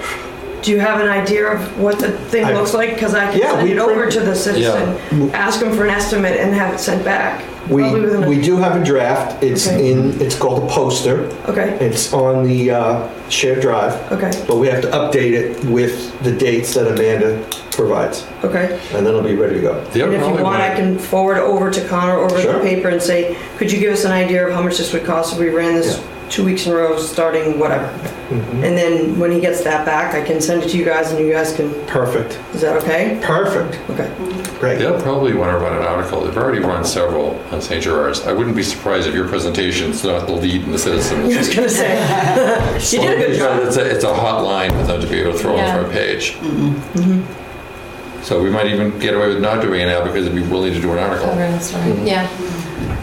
Do 0.63 0.73
you 0.73 0.81
have 0.81 1.01
an 1.01 1.09
idea 1.09 1.47
of 1.47 1.79
what 1.79 1.99
the 1.99 2.11
thing 2.13 2.45
I- 2.45 2.53
looks 2.53 2.75
like? 2.75 2.95
Because 2.95 3.15
I 3.15 3.31
can 3.31 3.39
Yeah, 3.41 3.53
send 3.53 3.63
we 3.69 3.73
it 3.73 3.79
over 3.79 3.95
print- 3.95 4.13
to 4.15 4.21
the 4.21 4.35
citizen, 4.35 5.31
ask 5.33 5.61
them 5.61 5.73
for 5.75 5.85
an 5.85 5.91
estimate 5.91 6.37
and 6.39 6.53
have 6.55 6.75
it 6.75 6.81
sent 6.81 7.05
back. 7.05 7.43
We, 7.69 7.83
Probably 7.83 8.01
within 8.01 8.23
a- 8.25 8.29
we 8.29 8.41
do 8.41 8.57
have 8.57 8.81
a 8.81 8.85
draft. 8.85 9.43
It's 9.43 9.67
Okay. 9.69 9.91
in, 9.93 10.21
it's 10.21 10.35
called 10.37 10.63
a 10.65 10.67
poster. 10.67 11.29
Okay, 11.49 11.77
It's 11.81 12.13
on 12.15 12.45
the 12.45 12.71
uh, 12.71 13.03
shared 13.29 13.61
drive, 13.61 13.93
okay, 14.11 14.31
but 14.47 14.57
we 14.57 14.69
have 14.69 14.81
to 14.83 14.89
update 14.89 15.33
it 15.35 15.63
with 15.67 16.19
the 16.23 16.33
dates 16.33 16.73
that 16.75 16.89
Amanda 16.89 17.39
provides, 17.73 18.25
okay. 18.43 18.79
and 18.95 19.07
then 19.07 19.15
it'll 19.15 19.21
be 19.23 19.37
ready 19.37 19.57
to 19.57 19.61
go. 19.61 19.75
The 19.93 20.01
And 20.01 20.03
other 20.03 20.13
if 20.13 20.13
you 20.13 20.19
problem 20.27 20.43
want, 20.45 20.63
I 20.63 20.69
might- 20.69 20.77
can 20.77 20.99
forward 20.99 21.39
over 21.39 21.71
to 21.71 21.81
Connor 21.83 22.17
over 22.19 22.41
Sure. 22.41 22.55
the 22.55 22.59
paper 22.61 22.89
and 22.89 23.01
say, 23.03 23.37
could 23.59 23.71
you 23.71 23.79
give 23.79 23.93
us 23.93 24.05
an 24.05 24.13
idea 24.13 24.47
of 24.47 24.53
how 24.55 24.63
much 24.63 24.79
this 24.79 24.93
would 24.95 25.05
cost 25.05 25.35
if 25.35 25.39
we 25.39 25.51
ran 25.51 25.75
this 25.75 26.01
two 26.29 26.45
weeks 26.45 26.67
in 26.67 26.73
a 26.73 26.77
row, 26.77 26.99
starting 26.99 27.59
whatever? 27.59 27.87
Mhm. 28.31 28.63
And 28.63 28.77
then 28.77 29.19
when 29.19 29.33
he 29.33 29.41
gets 29.41 29.63
that 29.63 29.87
back, 29.87 30.15
I 30.15 30.21
can 30.23 30.41
send 30.41 30.63
it 30.63 30.69
to 30.71 30.77
you 30.77 30.85
guys 30.85 31.11
and 31.11 31.19
you 31.19 31.33
guys 31.33 31.53
can, 31.55 31.73
Perfect, 31.87 32.39
is 32.55 32.61
that 32.61 32.77
okay? 32.83 33.19
perfect, 33.23 33.79
Okay. 33.91 34.09
great. 34.61 34.79
They'll 34.79 35.01
probably 35.01 35.33
want 35.33 35.51
to 35.53 35.59
run 35.59 35.73
an 35.75 35.83
article. 35.83 36.21
They've 36.23 36.37
already 36.37 36.59
run 36.61 36.85
several 36.85 37.41
on 37.51 37.61
St. 37.63 37.83
Gerard's. 37.83 38.27
I 38.27 38.33
wouldn't 38.33 38.55
be 38.57 38.63
surprised 38.63 39.09
if 39.09 39.15
your 39.15 39.27
presentation's 39.29 40.05
not 40.05 40.27
the 40.27 40.33
lead 40.35 40.65
in 40.65 40.73
the 40.73 40.79
Citizen. 40.79 41.23
I 41.25 41.37
was 41.39 41.55
gonna 41.55 41.69
say, 41.69 41.97
you 42.93 43.01
did 43.01 43.19
a 43.23 43.27
good 43.27 43.37
job. 43.39 43.63
It's 43.67 43.77
a, 43.77 43.91
it's 43.91 44.05
a 44.05 44.13
hot 44.15 44.45
line 44.45 44.71
for 44.71 44.83
them 44.85 45.01
to 45.01 45.07
be 45.07 45.21
able 45.21 45.33
to 45.33 45.39
throw 45.39 45.53
on 45.53 45.57
the 45.59 45.63
Yeah. 45.63 45.75
front 45.79 45.93
page. 45.93 46.37
So 48.23 48.43
we 48.43 48.51
might 48.51 48.67
even 48.67 48.99
get 48.99 49.15
away 49.15 49.29
with 49.29 49.41
not 49.41 49.63
doing 49.63 49.81
it 49.81 49.87
now 49.87 50.05
because 50.05 50.27
they'd 50.27 50.35
be 50.35 50.43
willing 50.43 50.75
to 50.75 50.81
do 50.81 50.93
an 50.93 50.99
article. 50.99 51.29
Cover 51.29 51.51
the 51.51 51.61
story. 51.61 51.93
Yeah. 52.05 52.29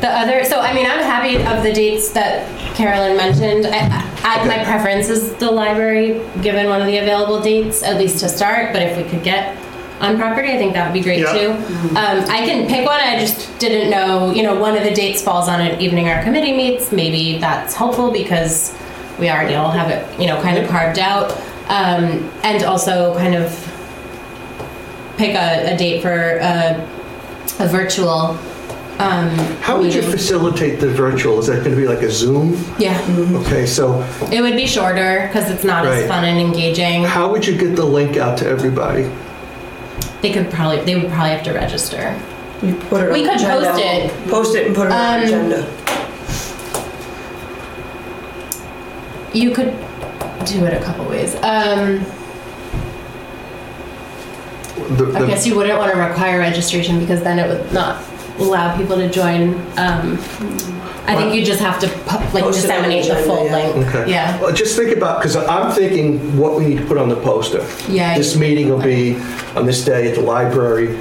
The 0.05 0.11
other, 0.11 0.43
so 0.45 0.59
I 0.59 0.71
mean, 0.71 0.85
I'm 0.85 1.01
happy 1.01 1.37
of 1.37 1.63
the 1.63 1.73
dates 1.73 2.11
that 2.11 2.47
Carolyn 2.75 3.17
mentioned. 3.17 3.65
I, 3.65 3.87
I, 4.23 4.45
my 4.45 4.63
preference 4.63 5.09
is 5.09 5.33
the 5.37 5.49
library, 5.49 6.21
given 6.43 6.69
one 6.69 6.79
of 6.79 6.85
the 6.85 6.97
available 6.99 7.41
dates, 7.41 7.81
at 7.81 7.97
least 7.97 8.19
to 8.19 8.29
start. 8.29 8.71
But 8.71 8.83
if 8.83 8.97
we 8.97 9.03
could 9.09 9.23
get 9.23 9.57
on 10.01 10.19
property, 10.19 10.49
I 10.51 10.57
think 10.59 10.73
that 10.73 10.85
would 10.85 10.93
be 10.93 11.01
great 11.01 11.21
Yeah. 11.21 11.33
too. 11.33 11.51
Um, 11.97 12.23
I 12.29 12.45
can 12.45 12.67
pick 12.67 12.85
one. 12.85 12.99
I 12.99 13.17
just 13.17 13.57
didn't 13.57 13.89
know, 13.89 14.31
you 14.31 14.43
know, 14.43 14.53
one 14.59 14.77
of 14.77 14.83
the 14.83 14.93
dates 14.93 15.23
falls 15.23 15.49
on 15.49 15.59
an 15.59 15.81
evening 15.81 16.07
our 16.07 16.21
committee 16.21 16.55
meets. 16.55 16.91
Maybe 16.91 17.39
that's 17.39 17.73
helpful 17.73 18.11
because 18.11 18.77
we 19.19 19.31
already 19.31 19.55
all 19.55 19.71
have 19.71 19.89
it, 19.89 20.19
you 20.21 20.27
know, 20.27 20.39
kind 20.43 20.59
of 20.59 20.69
carved 20.69 20.99
out. 20.99 21.31
Um, 21.67 22.29
and 22.43 22.63
also 22.63 23.15
kind 23.15 23.33
of 23.33 23.49
pick 25.17 25.33
a, 25.35 25.73
a 25.73 25.75
date 25.75 26.03
for 26.03 26.37
a, 26.37 26.87
a 27.57 27.67
virtual. 27.67 28.37
Um, 28.97 29.29
How 29.61 29.77
would 29.77 29.93
you 29.93 29.99
meeting. 29.99 30.11
facilitate 30.11 30.79
the 30.79 30.87
virtual? 30.89 31.39
Is 31.39 31.47
that 31.47 31.57
going 31.65 31.71
to 31.71 31.75
be 31.75 31.85
like 31.87 32.01
a 32.01 32.09
Zoom? 32.09 32.57
Yeah, 32.79 32.97
Okay, 33.45 33.65
so 33.65 34.01
it 34.31 34.39
would 34.41 34.55
be 34.55 34.65
shorter 34.65 35.27
because 35.27 35.49
it's 35.51 35.65
not 35.65 35.83
Right. 35.83 36.03
as 36.03 36.07
fun 36.07 36.23
and 36.23 36.39
engaging. 36.39 37.03
how 37.03 37.29
would 37.29 37.45
you 37.45 37.57
get 37.57 37.75
the 37.75 37.83
link 37.83 38.15
out 38.15 38.37
to 38.37 38.47
everybody? 38.47 39.09
They 40.21 40.31
could 40.31 40.49
probably, 40.49 40.79
they 40.85 40.95
would 40.95 41.11
probably 41.11 41.31
have 41.31 41.43
to 41.43 41.51
register. 41.53 42.15
You 42.63 42.73
put 42.89 43.01
it 43.01 43.07
on 43.07 43.13
We 43.13 43.23
the 43.23 43.29
could 43.31 43.41
agenda. 43.41 43.71
post 43.71 43.81
it. 43.83 44.29
Post 44.29 44.55
it 44.55 44.67
and 44.67 44.75
put 44.75 44.87
it 44.87 44.93
on 44.93 45.13
Um, 45.15 45.19
the 45.19 45.25
agenda. 45.25 45.67
You 49.33 49.51
could 49.51 49.73
do 50.45 50.63
it 50.65 50.73
a 50.73 50.79
couple 50.83 51.03
ways. 51.05 51.35
Um, 51.43 52.05
The- 54.97 55.11
I 55.15 55.21
the- 55.21 55.27
guess 55.27 55.45
you 55.45 55.55
wouldn't 55.55 55.77
want 55.79 55.91
to 55.91 55.97
require 55.99 56.39
registration 56.39 56.99
because 56.99 57.21
then 57.23 57.39
it 57.39 57.47
would 57.49 57.73
not 57.73 57.97
allow 58.39 58.75
people 58.77 58.95
to 58.97 59.09
join. 59.09 59.55
Um, 59.77 60.17
I 61.07 61.15
think 61.15 61.35
you 61.35 61.45
just 61.45 61.61
have 61.61 61.79
to 61.81 61.87
like 62.33 62.43
Post 62.43 62.65
it 62.65 62.71
on 62.71 62.89
the 62.89 62.97
disseminate 62.97 63.05
the 63.05 63.15
full 63.17 63.45
agenda, 63.45 63.59
yeah. 63.59 63.73
link. 63.73 63.87
Okay. 63.87 64.11
Yeah. 64.11 64.41
Well, 64.41 64.53
just 64.53 64.75
think 64.75 64.95
about, 64.95 65.19
because 65.19 65.35
I'm 65.35 65.71
thinking 65.71 66.35
what 66.37 66.55
we 66.57 66.65
need 66.65 66.77
to 66.79 66.85
put 66.85 66.97
on 66.97 67.09
the 67.09 67.15
poster. 67.15 67.59
Yeah, 67.87 68.17
This 68.17 68.35
meeting 68.35 68.69
will 68.69 68.81
be 68.81 69.15
on 69.55 69.65
this 69.67 69.85
day 69.85 70.09
at 70.09 70.15
the 70.15 70.21
library. 70.21 70.99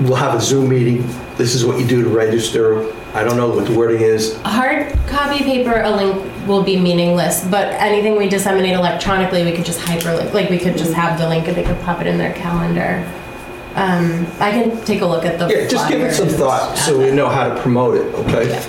We'll 0.00 0.16
have 0.16 0.34
a 0.34 0.40
Zoom 0.40 0.68
meeting. 0.68 1.06
This 1.36 1.54
is 1.54 1.64
what 1.64 1.80
you 1.80 1.86
do 1.86 2.02
to 2.02 2.10
register. 2.10 2.92
I 3.14 3.24
don't 3.24 3.36
know 3.36 3.48
what 3.48 3.66
the 3.66 3.74
wording 3.74 4.02
is. 4.02 4.36
Hard 4.42 4.92
copy 5.06 5.42
paper, 5.44 5.80
a 5.82 5.90
link 5.90 6.46
will 6.46 6.62
be 6.62 6.78
meaningless, 6.78 7.44
but 7.46 7.68
anything 7.74 8.16
we 8.16 8.28
disseminate 8.28 8.74
electronically, 8.74 9.44
we 9.44 9.52
could 9.52 9.64
just 9.64 9.80
hyperlink. 9.80 10.32
Like 10.32 10.50
we 10.50 10.58
could 10.58 10.76
just 10.76 10.92
have 10.94 11.18
the 11.18 11.28
link 11.28 11.46
and 11.48 11.56
they 11.56 11.62
could 11.62 11.78
pop 11.80 12.00
it 12.00 12.06
in 12.06 12.18
their 12.18 12.34
calendar. 12.34 13.06
Um, 13.74 14.26
I 14.38 14.50
can 14.50 14.84
take 14.84 15.00
a 15.00 15.06
look 15.06 15.24
at 15.24 15.38
the. 15.38 15.48
Yeah, 15.48 15.66
just 15.66 15.88
give 15.88 16.00
it 16.00 16.12
some 16.12 16.28
thought 16.28 16.76
so 16.76 16.98
we 16.98 17.10
know 17.10 17.28
how 17.28 17.48
to 17.54 17.60
promote 17.60 17.96
it, 17.96 18.14
okay? 18.16 18.48
Yeah. 18.50 18.62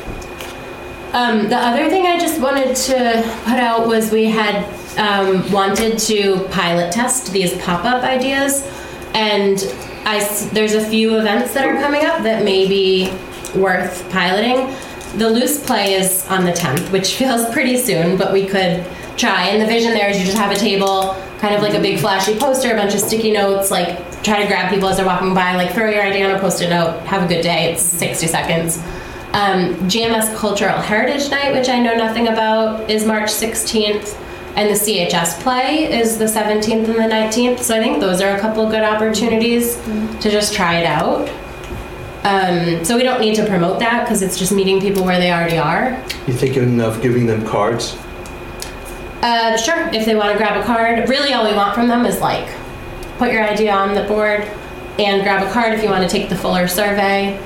Um, 1.13 1.47
the 1.49 1.57
other 1.57 1.89
thing 1.89 2.07
I 2.07 2.17
just 2.19 2.41
wanted 2.41 2.75
to 2.75 3.21
put 3.43 3.59
out 3.59 3.87
was 3.87 4.11
we 4.11 4.25
had 4.25 4.63
um, 4.97 5.51
wanted 5.51 5.99
to 5.99 6.47
pilot 6.51 6.91
test 6.91 7.31
these 7.31 7.55
pop-up 7.61 8.03
ideas, 8.03 8.65
and 9.13 9.59
I 10.05 10.17
s- 10.17 10.49
there's 10.51 10.73
a 10.73 10.83
few 10.83 11.17
events 11.19 11.53
that 11.53 11.65
are 11.67 11.79
coming 11.81 12.05
up 12.05 12.23
that 12.23 12.43
may 12.43 12.67
be 12.67 13.11
worth 13.55 14.09
piloting. 14.09 14.73
The 15.19 15.29
Luce 15.29 15.63
play 15.63 15.93
is 15.93 16.25
on 16.29 16.45
the 16.45 16.51
10th, 16.51 16.91
which 16.91 17.13
feels 17.17 17.47
pretty 17.53 17.77
soon, 17.77 18.17
but 18.17 18.33
we 18.33 18.45
could 18.47 18.83
try. 19.17 19.43
And 19.49 19.61
the 19.61 19.67
vision 19.67 19.91
there 19.93 20.09
is 20.09 20.17
you 20.17 20.25
just 20.25 20.37
have 20.37 20.51
a 20.51 20.55
table, 20.59 21.15
kind 21.39 21.53
of 21.53 21.61
like 21.61 21.75
a 21.75 21.79
big 21.79 21.99
flashy 21.99 22.35
poster, 22.39 22.71
a 22.73 22.75
bunch 22.75 22.95
of 22.95 23.01
sticky 23.01 23.31
notes, 23.33 23.69
like 23.69 23.99
try 24.23 24.41
to 24.41 24.47
grab 24.47 24.71
people 24.71 24.87
as 24.89 24.97
they're 24.97 25.05
walking 25.05 25.33
by, 25.33 25.55
like 25.55 25.73
throw 25.73 25.89
your 25.89 26.01
idea 26.01 26.29
on 26.29 26.35
a 26.35 26.39
post-it 26.39 26.69
note, 26.69 26.99
have 27.01 27.23
a 27.23 27.27
good 27.27 27.41
day. 27.41 27.71
It's 27.73 27.83
60 27.83 28.27
seconds. 28.27 28.77
Um, 29.33 29.73
GMS 29.89 30.35
Cultural 30.35 30.77
Heritage 30.77 31.29
Night, 31.29 31.53
which 31.53 31.67
I 31.67 31.79
know 31.79 31.95
nothing 31.95 32.27
about, 32.27 32.89
is 32.89 33.05
March 33.05 33.29
16th, 33.29 34.17
and 34.55 34.69
the 34.69 34.79
CHS 34.79 35.41
play 35.41 35.91
is 35.91 36.19
the 36.19 36.25
17th 36.25 36.85
and 36.85 36.95
the 36.95 37.15
19th. 37.15 37.59
So 37.59 37.75
I 37.75 37.79
think 37.79 37.99
those 37.99 38.21
are 38.21 38.35
a 38.35 38.39
couple 38.39 38.69
good 38.69 38.83
opportunities 38.83 39.75
to 40.21 40.29
just 40.29 40.53
try 40.53 40.77
it 40.77 40.85
out. 40.85 41.27
Um, 42.23 42.85
so 42.85 42.95
we 42.95 43.03
don't 43.03 43.19
need 43.19 43.35
to 43.35 43.45
promote 43.45 43.79
that 43.79 44.05
because 44.05 44.21
it's 44.21 44.37
just 44.37 44.51
meeting 44.51 44.79
people 44.79 45.03
where 45.03 45.19
they 45.19 45.31
already 45.31 45.57
are. 45.57 46.01
You 46.27 46.33
thinking 46.33 46.79
of 46.79 47.01
giving 47.01 47.25
them 47.25 47.45
cards? 47.45 47.97
Uh, 49.23 49.57
sure, 49.57 49.89
if 49.93 50.05
they 50.05 50.15
want 50.15 50.31
to 50.31 50.37
grab 50.37 50.61
a 50.61 50.63
card. 50.63 51.09
Really, 51.09 51.33
all 51.33 51.49
we 51.49 51.55
want 51.55 51.73
from 51.73 51.87
them 51.87 52.05
is 52.05 52.21
like 52.21 52.47
put 53.17 53.31
your 53.31 53.43
idea 53.43 53.71
on 53.73 53.93
the 53.93 54.03
board 54.03 54.41
and 54.99 55.23
grab 55.23 55.45
a 55.47 55.51
card 55.51 55.73
if 55.73 55.83
you 55.83 55.89
want 55.89 56.03
to 56.03 56.09
take 56.09 56.29
the 56.29 56.35
fuller 56.35 56.67
survey. 56.67 57.39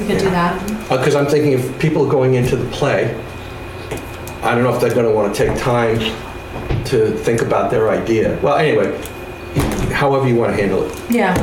We 0.00 0.06
could 0.06 0.18
do 0.18 0.30
that. 0.30 0.60
Because 0.88 1.14
Uh, 1.14 1.20
I'm 1.20 1.26
thinking 1.26 1.52
if 1.52 1.78
people 1.78 2.06
going 2.06 2.34
into 2.34 2.56
the 2.56 2.68
play, 2.70 3.14
I 4.42 4.54
don't 4.54 4.64
know 4.64 4.74
if 4.74 4.80
they're 4.80 4.94
going 4.94 5.06
to 5.06 5.12
want 5.12 5.34
to 5.34 5.46
take 5.46 5.56
time 5.58 5.98
to 6.86 7.10
think 7.18 7.42
about 7.42 7.70
their 7.70 7.90
idea. 7.90 8.38
Well, 8.42 8.56
anyway, 8.56 8.96
however 9.92 10.26
you 10.28 10.36
want 10.36 10.54
to 10.56 10.60
handle 10.60 10.84
it. 10.84 11.00
Yeah. 11.10 11.36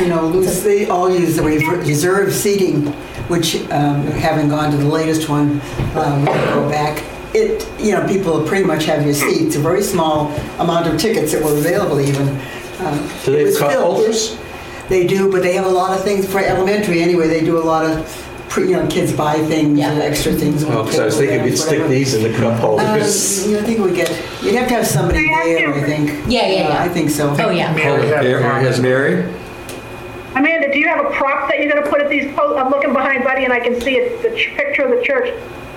You 0.00 0.08
know, 0.08 0.26
loose, 0.26 0.62
they 0.62 0.86
all 0.88 1.08
use 1.08 1.36
the 1.36 1.42
rever- 1.42 1.76
reserve 1.76 2.32
seating, 2.32 2.86
which, 3.28 3.56
um, 3.70 4.04
having 4.08 4.48
gone 4.48 4.72
to 4.72 4.76
the 4.76 4.88
latest 4.88 5.28
one, 5.28 5.60
um, 5.94 6.20
we 6.22 6.26
can 6.26 6.54
go 6.54 6.68
back. 6.68 7.02
It, 7.34 7.68
you 7.78 7.92
know, 7.92 8.06
people 8.08 8.42
pretty 8.44 8.64
much 8.64 8.86
have 8.86 9.04
your 9.04 9.14
seats, 9.14 9.54
a 9.56 9.60
very 9.60 9.82
small 9.82 10.32
amount 10.58 10.88
of 10.88 10.98
tickets 10.98 11.32
that 11.32 11.42
were 11.44 11.52
available 11.56 12.00
even. 12.00 12.40
Um, 12.80 13.08
Do 13.24 13.32
they 13.32 13.40
it 13.42 13.46
have 13.46 13.58
cup 13.58 13.70
filled. 13.72 13.84
holders? 13.84 14.36
They 14.88 15.06
do, 15.06 15.30
but 15.32 15.42
they 15.42 15.54
have 15.54 15.66
a 15.66 15.70
lot 15.70 15.96
of 15.96 16.04
things 16.04 16.26
for 16.30 16.38
elementary 16.40 17.02
anyway. 17.02 17.26
They 17.28 17.40
do 17.44 17.58
a 17.58 17.64
lot 17.64 17.84
of, 17.84 18.06
pre- 18.48 18.68
you 18.68 18.76
know, 18.76 18.86
kids 18.86 19.12
buy 19.12 19.34
things, 19.46 19.78
Yeah. 19.78 19.90
and 19.92 20.02
extra 20.02 20.32
things. 20.32 20.62
Oh, 20.64 20.82
because 20.84 20.98
I 21.00 21.04
was 21.06 21.16
thinking 21.16 21.42
we'd 21.42 21.56
stick 21.56 21.70
whatever. 21.78 21.88
these 21.88 22.14
in 22.14 22.22
the 22.22 22.38
cup 22.38 22.52
Um, 22.54 22.58
holders. 22.60 23.46
you 23.46 23.54
know, 23.54 23.60
I 23.60 23.62
think 23.64 23.80
we 23.80 23.92
get, 23.92 24.10
you'd 24.42 24.54
have 24.54 24.68
to 24.68 24.74
have 24.74 24.86
somebody 24.86 25.20
They 25.22 25.28
have 25.28 25.44
there, 25.44 25.72
to. 25.72 25.80
I 25.80 25.82
think. 25.84 26.10
Yeah, 26.28 26.46
yeah, 26.46 26.64
Uh, 26.66 26.68
yeah. 26.68 26.82
I 26.82 26.88
think 26.88 27.10
so. 27.10 27.34
Oh, 27.38 27.50
yeah. 27.50 27.72
Mary 27.72 28.06
had 28.06 28.20
a 28.20 28.22
Mary 28.28 28.42
comment. 28.42 28.66
has 28.66 28.80
Mary? 28.80 29.24
Amanda, 30.36 30.70
do 30.70 30.78
you 30.78 30.86
have 30.88 31.04
a 31.04 31.10
prop 31.10 31.48
that 31.48 31.58
you're 31.60 31.72
gonna 31.72 31.88
put 31.88 32.00
at 32.02 32.10
these 32.10 32.32
posts? 32.34 32.58
I'm 32.60 32.68
looking 32.70 32.92
behind 32.92 33.24
Buddy 33.24 33.44
and 33.44 33.52
I 33.52 33.58
can 33.60 33.80
see 33.80 33.96
it, 33.96 34.22
the 34.22 34.28
ch- 34.36 34.52
picture 34.54 34.82
of 34.84 34.90
the 34.96 35.02
church. 35.02 35.30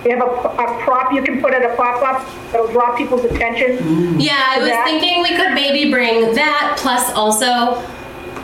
Do 0.04 0.08
you 0.10 0.16
have 0.16 0.26
a, 0.26 0.32
a 0.32 0.82
prop 0.84 1.12
you 1.12 1.22
can 1.22 1.42
put 1.42 1.52
at 1.52 1.62
a 1.62 1.74
pop-up 1.76 2.26
that'll 2.52 2.68
draw 2.68 2.94
people's 2.96 3.24
attention? 3.24 4.18
Yeah, 4.20 4.32
I 4.48 4.58
was 4.58 4.68
That- 4.68 4.84
thinking 4.86 5.22
we 5.22 5.34
could 5.36 5.52
maybe 5.52 5.89
bring 5.89 5.89
that 5.89 5.89
plus 6.90 7.12
also 7.14 7.46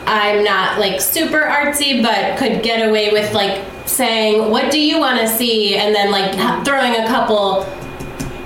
I'm 0.07 0.44
not 0.44 0.78
like 0.78 1.01
super 1.01 1.40
artsy 1.40 2.01
but 2.03 2.38
could 2.38 2.62
get 2.62 2.88
away 2.88 3.11
with 3.11 3.32
like 3.32 3.64
saying 3.86 4.51
what 4.51 4.70
do 4.70 4.80
you 4.80 5.01
want 5.01 5.20
to 5.20 5.28
see 5.28 5.76
and 5.76 5.94
then 5.94 6.12
like 6.12 6.32
throwing 6.64 6.94
a 6.94 7.07
couple 7.09 7.62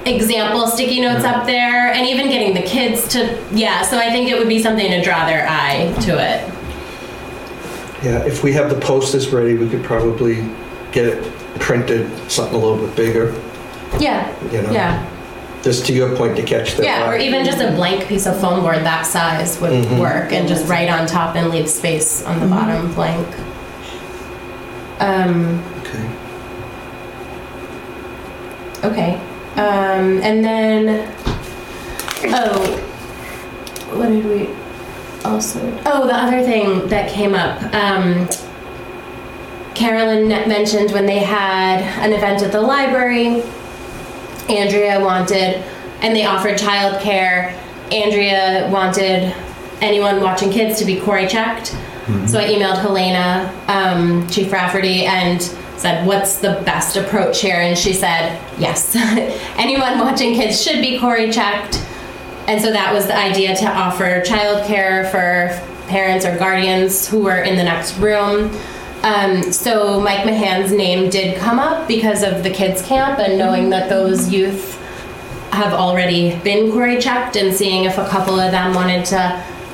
example 0.07 0.67
sticky 0.67 1.03
notes 1.03 1.25
up 1.25 1.45
there 1.45 1.93
and 1.93 2.07
even 2.07 2.29
getting 2.29 2.55
the 2.55 2.63
kids 2.63 3.07
to 3.09 3.39
yeah, 3.53 3.83
so 3.83 3.99
I 3.99 4.11
think 4.11 4.31
it 4.31 4.39
would 4.39 4.49
be 4.49 4.63
something 4.63 4.91
to 4.91 5.03
draw 5.03 5.27
their 5.27 5.47
eye 5.47 5.95
to 6.03 6.13
it. 6.13 6.49
Yeah, 8.03 8.25
if 8.25 8.43
we 8.43 8.55
have 8.55 8.71
the 8.71 8.81
posters 8.81 9.29
ready, 9.29 9.57
we 9.59 9.69
could 9.69 9.85
probably 9.85 10.49
get 10.93 11.05
it 11.05 11.33
printed, 11.61 12.11
something 12.31 12.55
a 12.55 12.59
little 12.59 12.87
bit 12.87 12.97
bigger, 12.97 13.35
Yeah. 13.99 14.35
you 14.51 14.63
know? 14.63 14.71
Yeah. 14.73 15.10
Just 15.63 15.85
to 15.87 15.93
your 15.93 16.17
point, 16.17 16.37
to 16.37 16.43
catch 16.43 16.75
their 16.77 16.87
Yeah, 16.87 17.11
or 17.11 17.17
even 17.19 17.45
just 17.45 17.61
a 17.61 17.71
blank 17.73 18.07
piece 18.09 18.27
of 18.27 18.41
foam 18.41 18.63
board 18.63 18.79
that 18.79 19.05
size 19.07 19.61
would 19.61 19.73
Mhm. 19.73 19.99
work 19.99 20.33
and 20.33 20.49
just 20.49 20.67
write 20.67 20.89
on 20.89 21.07
top 21.07 21.37
and 21.37 21.51
leave 21.51 21.69
space 21.69 22.25
on 22.25 22.41
the 22.41 22.47
bottom 22.47 22.91
blank. 22.95 23.27
Um, 25.01 25.63
Okay. 25.81 26.05
okay. 28.89 29.21
Um, 29.57 30.21
and 30.23 30.45
then, 30.45 31.09
oh, 32.29 32.81
what 33.93 34.09
did 34.09 34.25
we 34.25 34.49
also, 35.25 35.61
oh, 35.85 36.07
the 36.07 36.15
other 36.15 36.43
thing 36.43 36.87
that 36.89 37.11
came 37.11 37.35
up, 37.35 37.63
um, 37.75 38.29
Carolyn 39.75 40.29
mentioned 40.29 40.93
when 40.93 41.07
they 41.07 41.19
had 41.19 41.81
an 42.03 42.13
event 42.13 42.43
at 42.43 42.53
the 42.53 42.61
library, 42.61 43.43
Andrea 44.51 45.01
wanted, 45.01 45.63
and 46.03 46.15
they 46.15 46.27
offered 46.27 46.59
childcare. 46.59 47.53
Andrea 47.93 48.69
wanted 48.71 49.35
anyone 49.81 50.21
watching 50.21 50.51
kids 50.51 50.79
to 50.79 50.85
be 50.85 51.01
CORI 51.01 51.27
checked. 51.27 51.75
So 52.27 52.41
I 52.41 52.49
emailed 52.49 52.79
Helena, 52.81 53.55
um, 53.69 54.29
Chief 54.29 54.51
Rafferty, 54.51 55.05
and 55.05 55.41
said, 55.77 56.05
What's 56.05 56.39
the 56.39 56.61
best 56.67 56.97
approach 56.97 57.41
here? 57.41 57.57
And 57.57 57.79
she 57.79 57.93
said, 57.93 58.41
Yes, 58.59 58.97
anyone 59.57 59.99
watching 60.01 60.35
kids 60.35 60.61
should 60.61 60.81
be 60.81 60.99
CORI 60.99 61.31
checked. 61.31 61.77
And 62.49 62.61
so 62.61 62.73
that 62.73 62.93
was 62.93 63.07
the 63.07 63.17
idea 63.17 63.55
to 63.55 63.67
offer 63.67 64.23
childcare 64.23 65.09
for 65.13 65.57
parents 65.89 66.27
or 66.27 66.37
guardians 66.37 67.07
who 67.07 67.21
were 67.21 67.43
in 67.43 67.57
the 67.57 67.63
next 67.63 67.97
room. 67.99 68.51
Um, 69.03 69.53
so 69.53 70.01
Mike 70.01 70.27
Mahan's 70.27 70.73
name 70.73 71.09
did 71.09 71.39
come 71.39 71.59
up 71.59 71.89
because 71.89 72.23
of 72.23 72.43
the 72.43 72.51
kids 72.51 72.83
camp 72.83 73.19
and 73.19 73.39
knowing 73.39 73.71
that 73.71 73.89
those 73.89 74.31
youth 74.31 74.77
have 75.53 75.73
already 75.73 76.37
been 76.41 76.71
CORI 76.71 77.01
checked 77.01 77.37
and 77.37 77.55
seeing 77.55 77.85
if 77.85 77.99
a 77.99 78.07
couple 78.09 78.39
of 78.39 78.53
them 78.53 78.75
wanted 78.75 79.05
to 79.07 79.19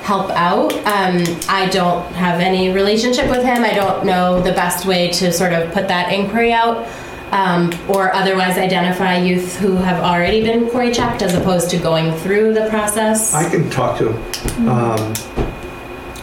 help 0.02 0.30
out. 0.30 0.72
Um, 0.86 1.24
I 1.48 1.68
don't 1.70 2.04
have 2.12 2.40
any 2.40 2.72
relationship 2.72 3.28
with 3.28 3.44
him. 3.44 3.64
I 3.64 3.74
don't 3.74 4.06
know 4.06 4.40
the 4.40 4.52
best 4.52 4.86
way 4.86 5.10
to 5.10 5.32
sort 5.32 5.52
of 5.52 5.72
put 5.72 5.88
that 5.88 6.12
inquiry 6.12 6.52
out. 6.52 6.86
Um, 7.32 7.72
or 7.88 8.14
otherwise 8.14 8.56
identify 8.56 9.18
youth 9.18 9.56
who 9.56 9.74
have 9.74 10.00
already 10.00 10.42
been 10.42 10.70
CORI 10.70 10.92
checked 10.92 11.22
as 11.22 11.34
opposed 11.34 11.70
to 11.70 11.76
going 11.76 12.14
through 12.18 12.54
the 12.54 12.68
process. 12.70 13.34
I 13.34 13.50
can 13.50 13.68
talk 13.68 13.98
to 13.98 14.12
him, 14.12 14.68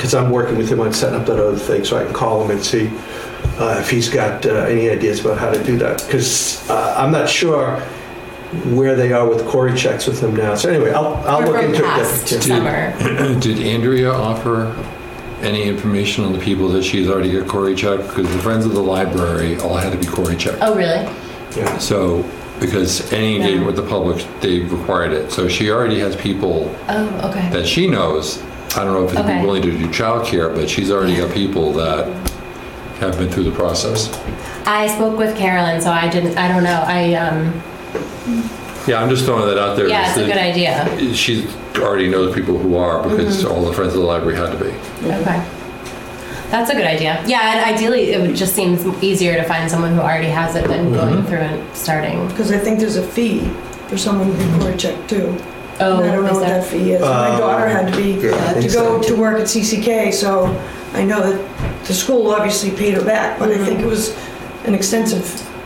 because 0.04 0.14
I'm 0.16 0.32
working 0.32 0.58
with 0.58 0.70
him 0.70 0.82
on 0.82 0.92
setting 0.92 1.18
up 1.18 1.26
that 1.28 1.40
other 1.40 1.56
thing, 1.58 1.86
so 1.86 1.98
I 1.98 2.04
can 2.04 2.14
call 2.14 2.44
him 2.44 2.52
and 2.52 2.62
see 2.62 2.88
uh, 3.58 3.78
if 3.80 3.90
he's 3.90 4.10
got 4.10 4.46
uh, 4.46 4.50
any 4.66 4.90
ideas 4.90 5.22
about 5.24 5.38
how 5.38 5.50
to 5.50 5.64
do 5.64 5.78
that. 5.78 6.04
Because 6.06 6.70
I'm 6.70 7.10
not 7.10 7.30
sure 7.30 7.80
where 8.76 8.98
they 8.98 9.14
are 9.14 9.26
with 9.26 9.48
CORI 9.48 9.78
checks 9.78 10.06
with 10.06 10.22
him 10.22 10.36
now. 10.36 10.56
So 10.56 10.70
anyway, 10.70 10.92
I'll, 10.92 11.16
I'll 11.26 11.42
Or 11.50 11.54
look 11.54 11.64
into 11.64 11.84
past 11.84 12.30
it. 12.34 12.42
summer. 12.42 12.92
Did 13.40 13.60
Andrea 13.66 14.12
offer 14.12 14.76
any 15.40 15.64
information 15.64 16.26
on 16.26 16.34
the 16.34 16.40
people 16.40 16.68
that 16.70 16.84
she's 16.84 17.08
already 17.10 17.32
got 17.32 17.48
CORI 17.48 17.74
checked? 17.74 18.10
Because 18.10 18.30
the 18.30 18.40
Friends 18.40 18.66
of 18.66 18.74
the 18.74 18.84
Library 18.84 19.58
all 19.62 19.78
had 19.78 19.94
to 19.94 19.98
be 19.98 20.06
CORI 20.06 20.36
checked. 20.36 20.58
Oh, 20.60 20.76
really? 20.76 21.06
Yeah. 21.56 21.78
So, 21.78 22.30
because 22.60 23.10
any 23.14 23.38
engagement 23.38 23.68
with 23.68 23.78
the 23.78 23.88
public, 23.88 24.22
they 24.42 24.60
required 24.60 25.14
it. 25.14 25.32
So 25.32 25.48
she 25.48 25.72
already 25.72 26.00
has 26.00 26.18
people 26.18 26.76
Oh, 26.90 27.30
okay. 27.30 27.50
that 27.52 27.66
she 27.66 27.88
knows. 27.88 28.44
I 28.76 28.84
don't 28.84 28.94
know 28.94 29.06
if 29.06 29.14
it'd 29.14 29.24
Okay. 29.26 29.40
be 29.40 29.46
willing 29.46 29.62
to 29.64 29.72
do 29.78 29.88
childcare, 29.88 30.54
but 30.54 30.70
she's 30.70 30.90
already 30.92 31.16
got 31.16 31.32
people 31.32 31.72
that 31.74 32.08
have 33.00 33.18
been 33.18 33.30
through 33.30 33.44
the 33.44 33.52
process. 33.52 34.10
I 34.66 34.88
spoke 34.88 35.18
with 35.18 35.36
Carolyn, 35.38 35.82
so 35.82 35.92
I 35.92 36.08
didn't, 36.10 36.38
I 36.38 36.48
don't 36.48 36.64
know. 36.64 36.84
I, 36.86 37.14
um, 37.16 37.62
Yeah, 38.88 39.02
I'm 39.02 39.10
just 39.10 39.26
throwing 39.26 39.46
that 39.48 39.58
out 39.58 39.78
there. 39.78 39.88
yeah, 39.88 40.10
it's 40.10 40.18
a 40.18 40.26
good 40.26 40.38
idea. 40.38 41.14
She 41.14 41.48
already 41.78 42.10
knows 42.10 42.34
people 42.36 42.58
who 42.58 42.76
are 42.76 43.02
because 43.08 43.46
all 43.46 43.64
the 43.64 43.72
Friends 43.74 43.94
of 43.94 44.02
the 44.02 44.06
Library 44.06 44.38
had 44.38 44.52
to 44.52 44.58
be. 44.58 44.72
Okay. 45.10 45.42
That's 46.50 46.70
a 46.70 46.76
good 46.76 46.86
idea. 46.86 47.24
Yeah, 47.26 47.56
and 47.64 47.74
ideally, 47.76 48.12
it 48.12 48.22
would 48.22 48.36
just 48.36 48.54
seems 48.54 48.86
easier 49.04 49.36
to 49.36 49.44
find 49.44 49.70
someone 49.72 49.94
who 49.94 50.02
already 50.02 50.28
has 50.28 50.56
it 50.56 50.68
than 50.68 50.92
going 50.94 51.24
through 51.24 51.38
and 51.40 51.76
starting. 51.76 52.28
Because 52.28 52.52
I 52.52 52.58
think 52.58 52.80
there's 52.80 52.96
a 52.98 53.04
fee 53.08 53.50
for 53.88 53.98
someone 53.98 54.32
to 54.32 54.38
be 54.38 54.60
court 54.60 54.78
checked 54.78 55.10
too. 55.10 55.36
Oh, 55.80 55.98
And 56.02 56.10
I 56.12 56.16
don't 56.16 56.24
know 56.26 56.30
is 56.32 56.38
what 56.38 56.46
there- 56.48 56.60
that 56.60 56.68
fee 56.68 56.92
is. 56.94 57.02
My 57.02 57.08
Uh, 57.08 57.38
daughter 57.40 57.68
had 57.68 57.92
to 57.92 57.98
be, 57.98 58.12
yeah, 58.22 58.30
I 58.36 58.54
to 58.54 58.60
think 58.62 58.74
go 58.74 59.02
so. 59.02 59.08
to 59.10 59.16
work 59.16 59.40
at 59.40 59.48
CCK, 59.48 60.12
so 60.12 60.54
I 60.94 61.04
know 61.04 61.22
that 61.22 61.40
the 61.86 61.94
school 61.94 62.32
obviously 62.32 62.70
paid 62.72 62.94
her 62.94 63.02
back, 63.02 63.40
but 63.40 63.50
I 63.50 63.58
think 63.58 63.80
it 63.80 63.88
was 63.88 64.14
an 64.66 64.76
extensive, 64.76 65.26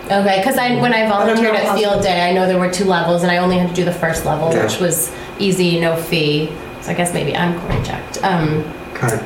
Okay, 0.10 0.38
because 0.40 0.58
I 0.58 0.76
when 0.80 0.94
I 0.94 1.08
volunteered 1.10 1.54
know 1.54 1.60
how- 1.60 1.74
at 1.74 1.78
Field 1.78 2.02
Day, 2.02 2.22
I 2.30 2.32
know 2.34 2.48
there 2.48 2.58
were 2.58 2.70
two 2.70 2.86
levels, 2.86 3.24
and 3.24 3.32
I 3.32 3.38
only 3.38 3.58
had 3.58 3.68
to 3.70 3.76
do 3.76 3.84
the 3.84 3.92
first 3.92 4.26
level, 4.26 4.48
Okay. 4.48 4.62
which 4.64 4.80
was 4.80 5.10
easy, 5.40 5.80
no 5.82 5.96
fee. 5.98 6.50
So 6.82 6.92
I 6.92 6.94
guess 6.94 7.14
maybe 7.14 7.36
I'm 7.36 7.60
court 7.60 7.84
checked. 7.84 8.20
Um, 8.24 8.64
Okay. 8.96 9.20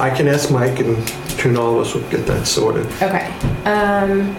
I 0.00 0.10
can 0.10 0.26
ask 0.26 0.50
Mike 0.50 0.80
and 0.80 0.96
between 1.28 1.56
all 1.56 1.76
of 1.78 1.86
us, 1.86 1.94
we'll 1.94 2.02
get 2.10 2.26
that 2.26 2.46
sorted. 2.48 2.86
Okay. 3.00 3.26
Um, 3.64 4.34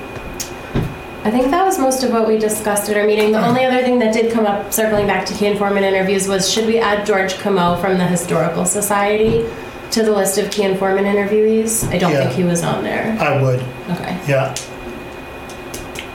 I 1.24 1.32
think 1.32 1.52
that 1.52 1.66
was 1.66 1.78
most 1.78 2.04
of 2.04 2.12
what 2.12 2.28
we 2.28 2.38
discussed 2.38 2.90
at 2.90 2.96
our 2.98 3.06
meeting. 3.06 3.34
The 3.34 3.46
only 3.46 3.66
other 3.66 3.82
thing 3.82 4.00
that 4.00 4.14
did 4.14 4.32
come 4.32 4.46
up, 4.46 4.72
circling 4.72 5.06
back 5.06 5.26
to 5.28 5.34
key 5.34 5.48
informant 5.48 5.86
interviews, 5.86 6.28
was 6.28 6.50
should 6.50 6.66
we 6.66 6.80
add 6.80 7.06
George 7.06 7.34
Comeau 7.36 7.80
from 7.82 7.98
the 7.98 8.06
Historical 8.08 8.64
Society 8.66 9.46
to 9.92 10.04
the 10.04 10.12
list 10.14 10.38
of 10.38 10.50
key 10.50 10.64
informant 10.64 11.08
interviewees? 11.08 11.86
I 11.92 11.98
don't 11.98 12.12
Yeah. 12.14 12.22
think 12.24 12.32
he 12.36 12.44
was 12.44 12.64
on 12.64 12.84
there. 12.86 13.18
I 13.20 13.42
would, 13.42 13.62
Okay. 13.92 14.18
yeah. 14.28 14.56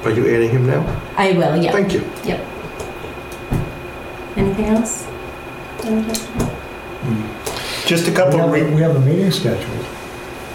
Are 0.04 0.10
you 0.10 0.26
adding 0.34 0.50
him 0.50 0.66
now? 0.66 0.84
I 1.18 1.32
will, 1.32 1.56
yeah. 1.56 1.72
Thank 1.72 1.92
you. 1.92 2.02
Yep. 2.24 2.40
Anything 4.36 4.64
else? 4.66 5.04
Just 7.86 8.06
a 8.06 8.10
We 8.10 8.16
couple 8.16 8.38
have, 8.38 8.48
of, 8.48 8.54
a- 8.54 8.64
re- 8.64 8.74
we 8.74 8.80
have 8.80 8.96
a 8.96 9.00
meeting 9.00 9.30
scheduled. 9.30 9.84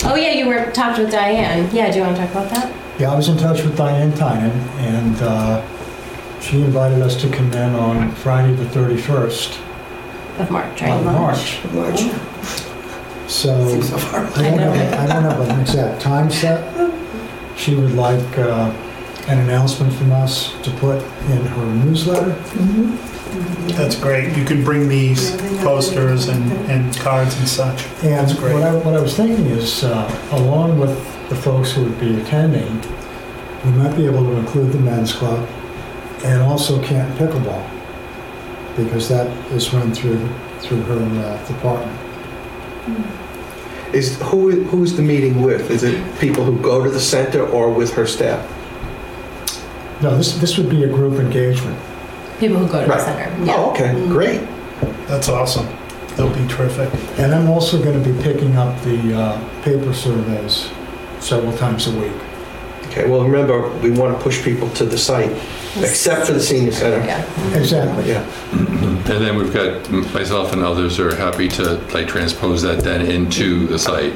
Oh, 0.05 0.15
yeah, 0.15 0.31
you 0.31 0.47
were 0.47 0.71
talked 0.71 0.97
with 0.97 1.11
Diane. 1.11 1.69
Yeah, 1.71 1.91
do 1.91 1.97
you 1.99 2.03
want 2.03 2.15
to 2.15 2.21
talk 2.23 2.31
about 2.31 2.49
that? 2.49 2.71
Yeah, 2.99 3.13
I 3.13 3.15
was 3.15 3.30
in 3.30 3.38
touch 3.38 3.63
with 3.63 3.77
Diane 3.77 4.11
Tynan, 4.13 4.51
and 4.80 5.15
uh, 5.21 6.39
she 6.41 6.61
invited 6.61 7.01
us 7.01 7.15
to 7.21 7.30
come 7.30 7.51
in 7.53 7.73
on 7.76 8.11
Friday, 8.11 8.53
the 8.53 8.65
31st 8.65 9.57
Of 10.39 10.51
March, 10.51 10.81
of 10.81 10.88
right? 10.89 11.03
March. 11.05 11.63
March. 11.73 12.01
So 13.30 13.69
Seems 13.69 13.89
so 13.89 13.97
far. 13.97 14.26
I 14.26 14.41
don't 14.49 14.59
have, 14.59 14.76
a- 14.76 14.97
I 14.99 15.07
don't 15.07 15.23
have 15.23 15.49
an 15.49 15.59
exact 15.61 16.01
time 16.01 16.30
set. 16.30 16.91
She 17.57 17.76
would 17.76 17.93
like 17.93 18.38
uh, 18.38 18.69
an 19.27 19.39
announcement 19.39 19.93
from 19.93 20.11
us 20.11 20.51
to 20.63 20.71
put 20.71 20.97
in 21.30 21.45
her 21.45 21.65
newsletter. 21.85 22.31
that's 23.77 23.95
great. 23.95 24.35
You 24.35 24.43
can 24.43 24.63
bring 24.63 24.89
these 24.89 25.38
posters 25.61 26.27
and, 26.27 26.51
and 26.69 26.93
cards 26.97 27.38
and 27.38 27.47
such. 27.47 27.85
And 28.03 28.13
That's 28.27 28.34
great. 28.34 28.55
what 28.55 28.63
I, 28.63 28.76
what 28.76 28.93
I 28.95 28.99
was 29.01 29.15
thinking 29.15 29.45
is, 29.45 29.84
uh, 29.85 30.09
along 30.31 30.80
with 30.80 30.97
the 31.30 31.35
folks 31.35 31.72
who 31.72 31.84
would 31.84 31.99
be 31.99 32.19
attending, 32.19 32.81
we 33.64 33.72
might 33.72 33.95
be 33.95 34.06
able 34.06 34.23
to 34.26 34.35
include 34.38 34.72
the 34.72 34.80
men's 34.80 35.14
club 35.14 35.47
and 36.23 36.41
also 36.41 36.81
Canton 36.84 37.15
Pickleball, 37.18 37.65
because 38.76 39.07
that 39.10 39.27
is 39.51 39.73
run 39.73 39.93
through, 39.93 40.27
through 40.60 40.81
her 40.81 40.99
uh, 40.99 41.47
department. 41.47 41.97
Is, 43.93 44.19
who, 44.22 44.64
who's 44.65 44.95
the 44.95 45.01
meeting 45.01 45.41
with? 45.41 45.72
Is 45.72 45.84
it 45.84 46.19
people 46.19 46.43
who 46.43 46.60
go 46.61 46.84
to 46.84 46.89
the 46.89 46.99
center 46.99 47.45
or 47.47 47.72
with 47.72 47.93
her 47.93 48.06
staff? 48.06 48.43
No, 50.01 50.15
this, 50.18 50.34
this 50.38 50.57
would 50.57 50.69
be 50.69 50.84
a 50.84 50.88
group 50.88 51.19
engagement. 51.19 51.77
People 52.39 52.57
who 52.57 52.68
go 52.68 52.81
to 52.81 52.88
the 52.88 52.99
center. 52.99 53.45
Yeah. 53.45 53.56
Oh, 53.57 53.72
okay, 53.72 53.93
great. 54.07 54.41
That's 55.07 55.30
awesome. 55.30 55.68
They'll 56.15 56.34
be 56.34 56.47
terrific. 56.47 56.93
And 57.19 57.34
I'm 57.34 57.49
also 57.49 57.81
going 57.84 58.01
to 58.01 58.14
be 58.14 58.22
picking 58.22 58.56
up 58.56 58.81
the 58.84 59.14
uh, 59.15 59.64
paper 59.64 59.93
surveys 59.93 60.69
several 61.19 61.55
times 61.57 61.87
a 61.87 61.91
week. 61.91 62.11
Okay, 62.87 63.07
well, 63.07 63.23
remember, 63.23 63.69
we 63.79 63.91
want 63.91 64.17
to 64.17 64.23
push 64.23 64.43
people 64.43 64.67
to 64.71 64.83
the 64.85 64.97
site, 64.97 65.29
except 65.77 66.25
for 66.25 66.33
the 66.33 66.39
senior 66.39 66.71
center. 66.71 67.05
Yeah. 67.05 67.55
Exactly. 67.55 68.09
Yeah, 68.09 68.23
mm-hmm. 68.49 69.11
And 69.11 69.25
then 69.25 69.35
we've 69.37 69.53
got 69.53 69.89
myself 70.13 70.53
and 70.53 70.63
others 70.63 70.99
are 70.99 71.15
happy 71.15 71.47
to 71.49 71.75
like 71.93 72.07
transpose 72.07 72.63
that 72.63 72.83
then 72.83 73.05
into 73.05 73.67
the 73.67 73.77
site. 73.77 74.13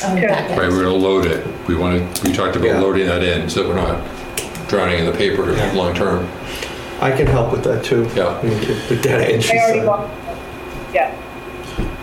Back 0.00 0.50
end. 0.50 0.58
Right, 0.58 0.68
we're 0.68 0.82
gonna 0.82 0.94
load 0.94 1.26
it. 1.26 1.46
We 1.68 1.76
want 1.76 2.14
to, 2.16 2.28
we 2.28 2.34
talked 2.34 2.56
Yeah. 2.56 2.62
about 2.72 2.82
loading 2.82 3.06
that 3.06 3.22
in 3.22 3.48
so 3.48 3.62
that 3.62 3.68
we're 3.68 3.76
not 3.76 4.02
drowning 4.68 4.98
in 5.00 5.06
the 5.06 5.12
paper 5.12 5.52
Yeah. 5.52 5.72
long-term. 5.74 6.26
I 7.00 7.12
can 7.12 7.26
help 7.26 7.52
with 7.52 7.62
that 7.64 7.84
too. 7.84 8.08
Yeah. 8.16 8.28
I 8.28 8.42
mean, 8.42 8.58
The 8.88 8.96
data 8.96 9.32
entry 9.32 9.58
I 9.58 9.62
already 9.62 9.78
side. 9.80 9.86
got, 9.86 10.10
yeah. 10.94 11.14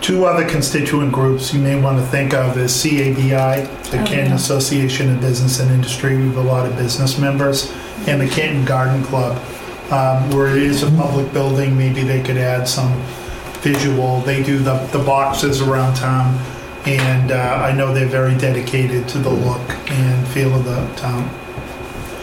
Two 0.00 0.24
other 0.24 0.48
constituent 0.48 1.12
groups 1.12 1.52
you 1.52 1.60
may 1.60 1.78
want 1.80 1.98
to 1.98 2.04
think 2.06 2.32
of 2.32 2.56
is 2.56 2.72
CABI, 2.72 3.90
the 3.90 4.00
Oh, 4.00 4.04
Canton 4.06 4.28
yeah. 4.30 4.34
Association 4.34 5.14
of 5.14 5.20
Business 5.20 5.60
and 5.60 5.70
Industry. 5.70 6.16
We 6.16 6.24
have 6.24 6.36
a 6.38 6.42
lot 6.42 6.66
of 6.66 6.74
business 6.76 7.18
members. 7.18 7.70
And 8.06 8.20
the 8.20 8.28
Canton 8.28 8.64
Garden 8.64 9.02
Club, 9.04 9.36
um, 9.92 10.30
where 10.30 10.56
it 10.56 10.62
is 10.62 10.82
a 10.82 10.90
public 10.92 11.30
building, 11.34 11.76
maybe 11.76 12.02
they 12.02 12.22
could 12.22 12.38
add 12.38 12.66
some 12.66 12.92
visual. 13.60 14.20
They 14.22 14.42
do 14.42 14.58
the, 14.58 14.78
the 14.86 15.00
boxes 15.00 15.60
around 15.60 15.96
town. 15.96 16.38
And 16.86 17.30
uh, 17.30 17.60
I 17.62 17.72
know 17.72 17.92
they're 17.92 18.06
very 18.06 18.34
dedicated 18.36 19.06
to 19.10 19.18
the 19.18 19.28
look 19.28 19.68
and 19.90 20.26
feel 20.28 20.54
of 20.54 20.64
the 20.64 20.86
town. 20.96 21.28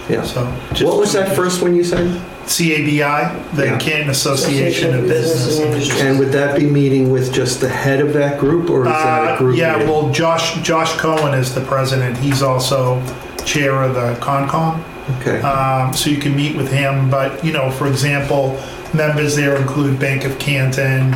Yeah. 0.10 0.24
So. 0.24 0.48
just- 0.70 0.84
What 0.86 0.98
was 1.00 1.14
that 1.14 1.36
first 1.36 1.62
one 1.62 1.76
you 1.76 1.84
said? 1.84 2.20
CABI, 2.46 3.30
the 3.56 3.66
Yeah. 3.66 3.78
Canton 3.78 4.10
Association 4.10 4.96
of 4.96 5.08
Business 5.08 5.60
and 5.60 5.74
Industry. 5.74 6.08
And 6.08 6.18
would 6.20 6.32
that 6.32 6.58
be 6.58 6.66
meeting 6.66 7.12
with 7.12 7.34
just 7.34 7.60
the 7.60 7.68
head 7.68 8.00
of 8.00 8.14
that 8.14 8.40
group 8.40 8.70
or 8.70 8.86
is 8.86 8.92
that 8.94 9.24
a 9.28 9.32
Uh, 9.34 9.38
group? 9.38 9.58
Yeah, 9.58 9.74
meeting? 9.74 9.90
well, 9.90 10.10
Josh, 10.12 10.56
Josh 10.64 10.94
Cohen 10.94 11.34
is 11.34 11.54
the 11.54 11.60
president. 11.62 12.18
He's 12.18 12.42
also 12.42 13.02
chair 13.44 13.84
of 13.84 13.96
the 13.96 14.16
Concom. 14.22 14.80
Okay, 15.22 15.40
Um, 15.42 15.94
so 15.94 16.10
you 16.10 16.18
can 16.18 16.36
meet 16.36 16.56
with 16.56 16.70
him, 16.72 17.10
but, 17.10 17.44
you 17.44 17.52
know, 17.54 17.70
for 17.72 17.88
example, 17.88 18.58
members 18.94 19.36
there 19.36 19.56
include 19.56 20.00
Bank 20.00 20.24
of 20.26 20.38
Canton, 20.40 21.16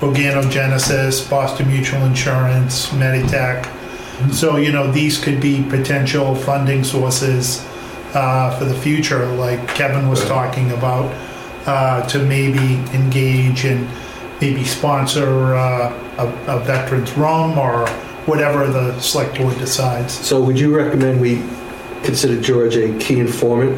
Organogenesis, 0.00 1.28
Boston 1.28 1.68
Mutual 1.68 2.02
Insurance, 2.04 2.88
Meditech. 2.98 3.64
So, 4.30 4.56
you 4.56 4.72
know, 4.72 4.90
these 4.90 5.18
could 5.18 5.40
be 5.40 5.62
potential 5.68 6.34
funding 6.34 6.84
sources 6.84 7.60
uh, 8.16 8.58
for 8.58 8.64
the 8.64 8.74
future, 8.74 9.26
like 9.26 9.60
Kevin 9.68 10.08
was 10.08 10.24
talking 10.24 10.72
about, 10.72 11.12
uh, 11.66 12.06
to 12.08 12.18
maybe 12.18 12.74
engage 12.94 13.64
and 13.64 13.86
maybe 14.40 14.64
sponsor 14.64 15.54
uh, 15.54 15.92
a 16.18 16.26
a 16.56 16.60
veterans 16.64 17.12
room 17.16 17.58
or 17.58 17.86
whatever 18.26 18.66
the 18.66 18.98
select 19.00 19.36
board 19.38 19.56
decides. 19.58 20.12
so 20.12 20.42
would 20.42 20.58
you 20.58 20.74
recommend 20.76 21.20
we 21.20 21.42
consider 22.02 22.40
George 22.40 22.76
a 22.76 22.96
key 22.98 23.18
informant? 23.20 23.74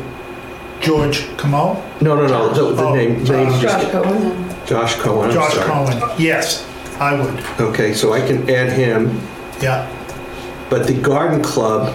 George 0.81 1.27
Kamal, 1.36 1.82
No, 2.01 2.15
no, 2.15 2.27
no, 2.28 2.48
the, 2.55 2.74
the 2.74 2.82
Oh, 2.86 2.94
name, 2.94 3.15
name 3.16 3.24
Josh. 3.27 3.60
just- 3.62 3.81
Josh 3.82 3.90
Cohen. 3.93 4.55
Josh 4.66 4.94
Cohen, 4.97 5.28
I'm 5.31 5.35
Josh 5.35 5.55
sorry. 5.55 5.66
Cohen, 5.70 6.10
yes, 6.19 6.65
I 7.01 7.12
would, 7.20 7.44
Okay, 7.60 7.93
so 7.93 8.12
I 8.12 8.20
can 8.20 8.48
add 8.48 8.70
him, 8.73 9.20
yeah, 9.60 9.89
but 10.70 10.86
the 10.86 10.94
garden 10.94 11.43
club, 11.43 11.93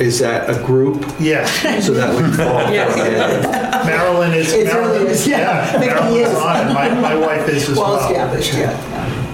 is 0.00 0.18
that 0.20 0.48
a 0.48 0.62
group? 0.64 1.04
yeah. 1.18 1.44
So 1.80 1.92
that 1.94 2.14
would 2.14 2.34
fall. 2.36 2.70
Yes. 2.72 2.96
Yeah. 2.96 3.84
Marilyn 3.86 4.32
is, 4.34 4.52
It 4.52 4.66
Marilyn 4.66 5.00
really 5.00 5.10
is, 5.12 5.26
yeah. 5.26 5.72
Fifty 5.72 5.86
Marilyn's 5.86 6.16
years. 6.16 6.34
on 6.36 6.68
it, 6.70 6.74
my, 6.74 6.88
my 7.00 7.14
wife 7.16 7.48
is 7.48 7.68
as 7.70 7.76
Well 7.76 7.96
well. 7.96 8.08
established, 8.10 8.52
yeah. 8.54 8.70
yeah. 8.70 9.24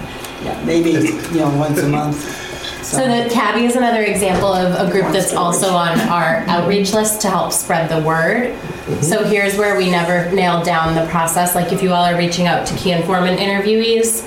Yeah, 0.43 0.63
maybe, 0.65 0.91
you 0.91 1.39
know, 1.39 1.49
once 1.57 1.79
a 1.81 1.87
month. 1.89 2.43
So 2.85 2.97
the 3.07 3.27
Tabby 3.29 3.65
is 3.65 3.75
another 3.75 4.03
example 4.03 4.53
of 4.53 4.87
a 4.87 4.91
group 4.91 5.11
that's 5.11 5.33
also 5.33 5.69
on 5.73 5.99
our 6.01 6.45
outreach 6.47 6.93
list 6.93 7.19
to 7.21 7.29
help 7.31 7.51
spread 7.51 7.89
the 7.89 8.05
word. 8.05 8.51
Mm-hmm. 8.53 9.01
So 9.01 9.23
here's 9.23 9.57
where 9.57 9.75
we 9.75 9.89
never 9.89 10.31
nailed 10.35 10.65
down 10.65 10.93
the 10.93 11.09
process. 11.09 11.55
Like 11.55 11.73
if 11.73 11.81
you 11.81 11.91
all 11.93 12.05
are 12.05 12.15
reaching 12.15 12.45
out 12.45 12.67
to 12.67 12.75
key 12.75 12.91
informant 12.91 13.39
interviewees, 13.39 14.21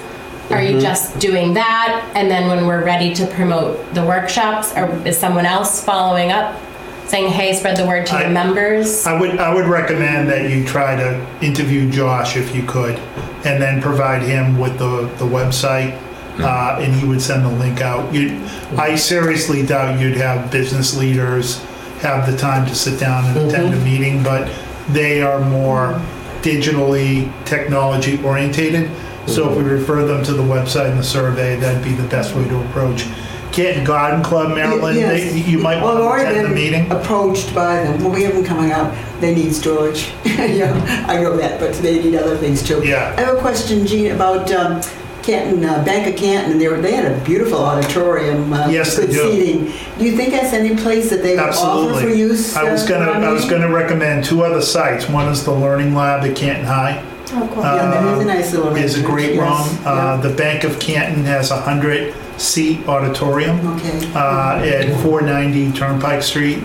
are 0.51 0.63
you 0.63 0.73
mm-hmm. 0.73 0.81
just 0.81 1.19
doing 1.19 1.55
that? 1.55 2.11
And 2.15 2.31
then 2.31 2.49
when 2.49 2.67
we're 2.67 2.85
ready 2.85 3.15
to 3.15 3.27
promote 3.27 3.95
the 3.95 4.05
workshops, 4.05 4.73
or 4.75 4.91
is 5.07 5.19
someone 5.19 5.47
else 5.47 5.85
following 5.85 6.33
up 6.33 6.59
saying, 7.07 7.31
hey, 7.31 7.55
spread 7.55 7.77
the 7.77 7.87
word 7.87 8.07
to 8.07 8.15
I- 8.15 8.23
your 8.23 8.31
members? 8.31 9.07
I 9.07 9.19
would, 9.19 9.39
I 9.39 9.55
would 9.55 9.67
recommend 9.67 10.29
that 10.29 10.51
you 10.51 10.65
try 10.67 10.97
to 10.97 11.45
interview 11.45 11.91
Josh 11.91 12.37
if 12.37 12.55
you 12.55 12.63
could, 12.65 12.97
and 13.45 13.63
then 13.63 13.81
provide 13.83 14.23
him 14.23 14.59
with 14.59 14.79
the, 14.79 15.03
the 15.19 15.25
website, 15.25 16.01
uh, 16.41 16.79
and 16.81 16.95
he 16.95 17.07
would 17.07 17.21
send 17.21 17.45
the 17.45 17.51
link 17.51 17.81
out. 17.81 18.13
You, 18.15 18.29
I 18.29 18.31
mm-hmm. 18.31 18.97
seriously 18.97 19.67
doubt 19.67 20.01
you'd 20.01 20.17
have 20.17 20.51
business 20.51 20.97
leaders 20.97 21.63
have 22.01 22.31
the 22.31 22.37
time 22.37 22.67
to 22.67 22.75
sit 22.75 23.01
down 23.01 23.25
and 23.25 23.37
attend 23.37 23.75
a 23.75 23.77
mm-hmm. 23.77 23.85
meeting, 23.85 24.23
but 24.23 24.49
they 24.91 25.21
are 25.21 25.41
more 25.41 26.01
digitally 26.43 27.33
technology 27.45 28.23
orientated. 28.23 28.91
So 29.29 29.51
if 29.51 29.57
we 29.59 29.63
refer 29.65 30.05
them 30.07 30.25
to 30.25 30.33
the 30.33 30.43
website 30.43 30.91
and 30.91 30.99
the 30.99 31.05
survey, 31.05 31.57
that'd 31.57 31.85
be 31.85 31.93
the 31.95 32.09
best 32.09 32.35
way 32.35 32.47
to 32.49 32.61
approach. 32.69 33.07
Canton 33.53 33.85
Garden 33.85 34.23
Club, 34.23 34.55
Marilyn, 34.55 34.97
Yes. 34.97 35.33
they- 35.33 35.39
you 35.41 35.59
might 35.59 35.83
Well, 35.83 36.05
want 36.05 36.21
to 36.21 36.27
attend 36.29 36.37
the 36.45 36.49
been 36.49 36.55
meeting. 36.55 36.93
Approached 36.93 37.55
by 37.55 37.77
them, 37.83 38.03
well, 38.05 38.13
we 38.13 38.23
have 38.23 38.35
them 38.35 38.45
coming 38.45 38.73
up, 38.73 38.93
they 39.21 39.35
need 39.35 39.55
storage. 39.55 40.09
Yeah, 40.25 41.05
I 41.09 41.21
know 41.21 41.37
that, 41.37 41.59
but 41.59 41.73
they 41.75 42.03
need 42.03 42.15
other 42.15 42.37
things 42.37 42.63
too. 42.63 42.83
Yeah. 42.85 43.15
I 43.17 43.23
have 43.23 43.35
a 43.37 43.41
question, 43.41 43.87
Gene, 43.87 44.13
about 44.13 44.51
um, 44.53 44.81
Canton, 45.23 45.65
uh, 45.65 45.83
Bank 45.85 46.07
of 46.07 46.17
Canton, 46.17 46.53
and 46.53 46.61
they 46.61 46.69
were, 46.69 46.81
they 46.81 46.93
had 46.93 47.11
a 47.11 47.19
beautiful 47.25 47.59
auditorium. 47.59 48.53
uh, 48.53 48.69
Yes, 48.69 48.97
they 48.97 49.07
good 49.07 49.13
do. 49.13 49.31
seating. 49.33 49.73
Do 49.99 50.05
you 50.05 50.17
think 50.17 50.31
that's 50.33 50.53
any 50.53 50.77
place 50.77 51.11
that 51.11 51.23
they 51.23 51.31
would 51.37 51.41
offer 51.41 51.57
for 51.57 51.93
Absolutely. 51.95 52.19
use? 52.19 52.57
I 52.57 52.71
was 52.71 52.85
uh, 52.85 52.89
gonna, 52.89 53.27
I 53.27 53.33
was 53.33 53.45
gonna 53.47 53.71
recommend 53.71 54.25
two 54.25 54.43
other 54.45 54.63
sites. 54.63 55.09
One 55.09 55.27
is 55.29 55.45
the 55.45 55.53
Learning 55.53 55.95
Lab 55.95 56.25
at 56.25 56.37
Canton 56.37 56.65
High. 56.67 57.03
Oh, 57.33 57.51
cool. 57.53 57.63
Yeah, 57.63 57.91
that 57.91 58.17
is 58.17 58.23
a 58.23 58.25
nice 58.25 58.53
little 58.53 58.75
Is 58.77 58.99
a 58.99 59.03
great 59.03 59.39
room. 59.39 59.49
arrangement, 59.49 59.81
yes, 59.81 59.87
Uh, 59.87 60.17
The 60.19 60.31
Bank 60.31 60.65
of 60.65 60.79
Canton 60.81 61.25
has 61.25 61.51
a 61.51 61.61
hundred 61.61 62.15
seat 62.39 62.87
auditorium. 62.89 63.59
Okay. 63.77 64.13
uh, 64.15 64.61
at 64.65 65.01
490 65.03 65.73
Turnpike 65.73 66.23
Street 66.23 66.61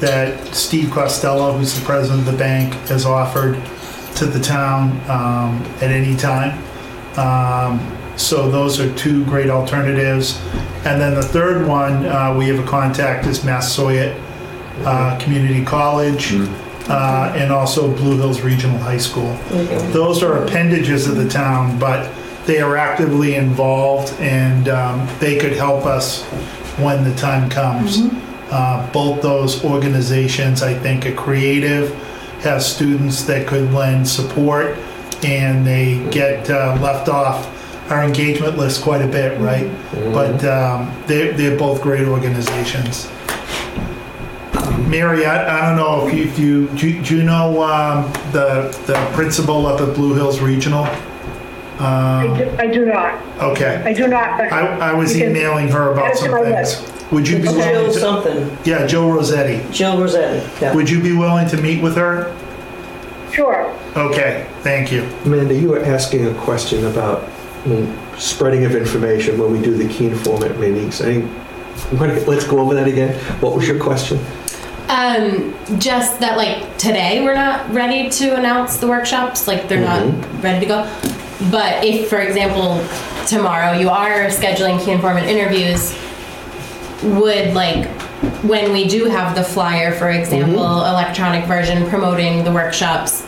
that 0.00 0.46
Steve 0.54 0.90
Costello, 0.90 1.52
who's 1.52 1.74
the 1.78 1.84
president 1.84 2.20
of 2.20 2.26
the 2.32 2.38
bank, 2.38 2.74
has 2.88 3.06
offered 3.06 3.56
to 4.16 4.26
the 4.26 4.40
town 4.40 4.90
um, 5.08 5.62
at 5.80 5.90
any 5.90 6.16
time. 6.16 6.58
Um, 7.16 7.80
So 8.16 8.50
those 8.50 8.78
are 8.78 8.92
two 8.94 9.24
great 9.24 9.48
alternatives. 9.48 10.38
And 10.84 11.00
then 11.00 11.14
the 11.14 11.22
third 11.22 11.66
one, 11.66 12.04
uh, 12.04 12.34
we 12.36 12.46
have 12.48 12.58
a 12.58 12.68
contact 12.68 13.26
is 13.26 13.42
Massasoit 13.42 14.14
uh, 14.84 15.18
Community 15.18 15.64
College 15.64 16.32
uh, 16.88 17.32
and 17.36 17.52
also 17.52 17.94
Blue 17.96 18.16
Hills 18.16 18.40
Regional 18.40 18.78
High 18.78 18.98
School. 18.98 19.32
Those 19.92 20.22
are 20.22 20.44
appendages 20.44 21.06
of 21.08 21.16
the 21.16 21.28
town, 21.28 21.78
but 21.78 22.10
they 22.46 22.60
are 22.60 22.76
actively 22.76 23.36
involved 23.36 24.12
and 24.20 24.68
um, 24.68 25.08
they 25.20 25.38
could 25.38 25.52
help 25.52 25.86
us 25.86 26.24
when 26.78 27.04
the 27.04 27.14
time 27.16 27.48
comes. 27.48 27.98
Uh, 28.50 28.90
Both 28.92 29.22
those 29.22 29.64
organizations, 29.64 30.62
I 30.62 30.74
think, 30.74 31.06
are 31.06 31.14
creative, 31.14 31.94
have 32.42 32.62
students 32.62 33.22
that 33.24 33.46
could 33.46 33.72
lend 33.72 34.06
support, 34.08 34.76
and 35.24 35.64
they 35.64 36.04
get 36.10 36.50
uh, 36.50 36.76
left 36.82 37.08
off 37.08 37.48
our 37.90 38.02
engagement 38.04 38.58
list 38.58 38.82
quite 38.82 39.02
a 39.02 39.06
bit, 39.06 39.38
right? 39.40 39.70
But 40.12 40.44
um, 40.44 40.92
they're, 41.06 41.32
they're 41.32 41.56
both 41.58 41.80
great 41.82 42.06
organizations. 42.08 43.08
Mary, 44.88 45.24
I, 45.26 45.58
I 45.64 45.68
don't 45.68 45.76
know 45.76 46.06
if 46.06 46.14
you, 46.14 46.24
if 46.24 46.38
you, 46.38 46.68
do 46.78 46.88
you- 46.88 47.02
do 47.02 47.16
you 47.16 47.22
know 47.24 47.62
um, 47.62 48.12
the, 48.32 48.70
the 48.86 48.94
principal 49.14 49.66
up 49.66 49.80
at 49.80 49.94
Blue 49.94 50.14
Hills 50.14 50.40
Regional? 50.40 50.84
I 51.78 52.26
Um, 52.28 52.36
do, 52.38 52.50
I 52.58 52.66
do 52.66 52.84
not. 52.84 53.20
Okay. 53.42 53.82
I 53.84 53.92
do 53.92 54.06
not. 54.06 54.38
but 54.38 54.52
I, 54.52 54.90
I 54.90 54.92
was 54.92 55.14
you 55.16 55.22
can 55.22 55.30
emailing 55.30 55.68
her 55.68 55.92
about 55.92 56.12
it 56.12 56.16
some 56.18 56.30
my 56.30 56.42
things. 56.42 56.80
list. 56.80 57.12
Would 57.12 57.26
you 57.28 57.36
be 57.38 57.42
Jill 57.44 57.56
willing 57.56 57.92
to? 57.92 57.98
something, 57.98 58.56
Yeah, 58.64 58.86
Joe 58.86 59.10
Rossetti. 59.10 59.66
Jill 59.72 60.00
Rossetti, 60.00 60.48
yeah. 60.62 60.74
Would 60.74 60.88
you 60.88 61.02
be 61.02 61.12
willing 61.12 61.48
to 61.48 61.56
meet 61.60 61.82
with 61.82 61.96
her? 61.96 62.34
Sure. 63.32 63.74
Okay, 63.96 64.46
thank 64.60 64.92
you. 64.92 65.02
Amanda, 65.24 65.54
you 65.54 65.70
were 65.70 65.80
asking 65.84 66.26
a 66.26 66.34
question 66.34 66.86
about 66.86 67.22
mm, 67.64 68.18
spreading 68.18 68.64
of 68.64 68.74
information 68.76 69.38
when 69.38 69.50
we 69.52 69.60
do 69.60 69.74
the 69.76 69.88
key 69.92 70.06
informant 70.06 70.58
meetings. 70.60 71.00
I 71.02 71.04
think, 71.06 71.30
wanna- 72.00 72.20
let's 72.26 72.44
go 72.46 72.60
over 72.60 72.74
that 72.74 72.86
again. 72.86 73.14
What 73.40 73.54
was 73.56 73.66
your 73.66 73.78
question? 73.80 74.18
Um, 74.92 75.54
just 75.78 76.20
that 76.20 76.36
like 76.36 76.76
today 76.76 77.24
we're 77.24 77.34
not 77.34 77.72
ready 77.72 78.10
to 78.10 78.36
announce 78.36 78.76
the 78.76 78.86
workshops, 78.86 79.48
like 79.48 79.66
they're 79.66 79.80
not 79.80 80.04
ready 80.42 80.60
to 80.60 80.66
go. 80.66 80.82
But 81.50 81.82
if, 81.82 82.10
for 82.10 82.18
example, 82.18 82.86
tomorrow 83.26 83.72
you 83.72 83.88
are 83.88 84.26
scheduling 84.26 84.84
key 84.84 84.90
informant 84.90 85.28
interviews, 85.28 85.98
would 87.02 87.54
like 87.54 87.86
when 88.42 88.70
we 88.70 88.86
do 88.86 89.06
have 89.06 89.34
the 89.34 89.42
flyer, 89.42 89.94
for 89.94 90.10
example, 90.10 90.84
electronic 90.84 91.46
version 91.46 91.88
promoting 91.88 92.44
the 92.44 92.52
workshops, 92.52 93.26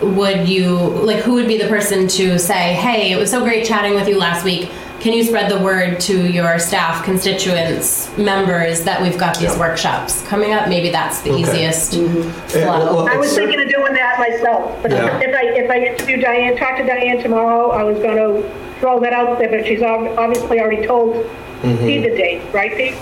would 0.00 0.48
you 0.48 0.78
like 0.78 1.18
who 1.18 1.34
would 1.34 1.46
be 1.46 1.58
the 1.58 1.68
person 1.68 2.08
to 2.08 2.38
say, 2.38 2.72
"Hey, 2.72 3.12
it 3.12 3.18
was 3.18 3.30
so 3.30 3.44
great 3.44 3.66
chatting 3.66 3.94
with 3.94 4.08
you 4.08 4.16
last 4.16 4.46
week. 4.46 4.70
Can 5.00 5.12
you 5.12 5.24
spread 5.24 5.50
the 5.50 5.58
word 5.62 6.00
to 6.00 6.30
your 6.30 6.58
staff, 6.58 7.04
constituents, 7.04 8.10
members 8.16 8.82
that 8.84 9.00
we've 9.02 9.18
got 9.18 9.38
these 9.38 9.52
Yeah. 9.52 9.58
workshops 9.58 10.22
coming 10.26 10.52
up?" 10.52 10.68
Maybe 10.68 10.90
that's 10.90 11.20
the 11.20 11.30
Okay. 11.32 11.42
easiest 11.42 11.92
mm-hmm. 11.94 12.56
eh, 12.58 12.64
well, 12.66 12.80
flow. 12.80 13.04
well, 13.04 13.08
I 13.08 13.16
was 13.16 13.28
it's 13.28 13.36
uh, 13.36 13.40
thinking 13.40 13.60
of 13.60 13.68
doing 13.68 13.92
that 13.94 14.18
myself, 14.18 14.76
but 14.82 14.92
if 14.92 15.34
I, 15.34 15.42
if 15.62 15.70
I 15.70 15.78
interview 15.78 16.16
Diane, 16.20 16.56
talk 16.56 16.76
to 16.78 16.84
Diane 16.84 17.22
tomorrow, 17.22 17.70
I 17.70 17.82
was 17.82 17.98
gonna 17.98 18.42
throw 18.80 18.98
that 19.00 19.12
out 19.12 19.38
there, 19.38 19.48
but 19.50 19.66
she's 19.66 19.82
obviously 19.82 20.60
already 20.60 20.86
told 20.86 21.14
Pete 21.62 21.70
mm-hmm. 21.70 22.02
the 22.02 22.16
date, 22.16 22.42
right, 22.52 22.76
Pete? 22.76 22.94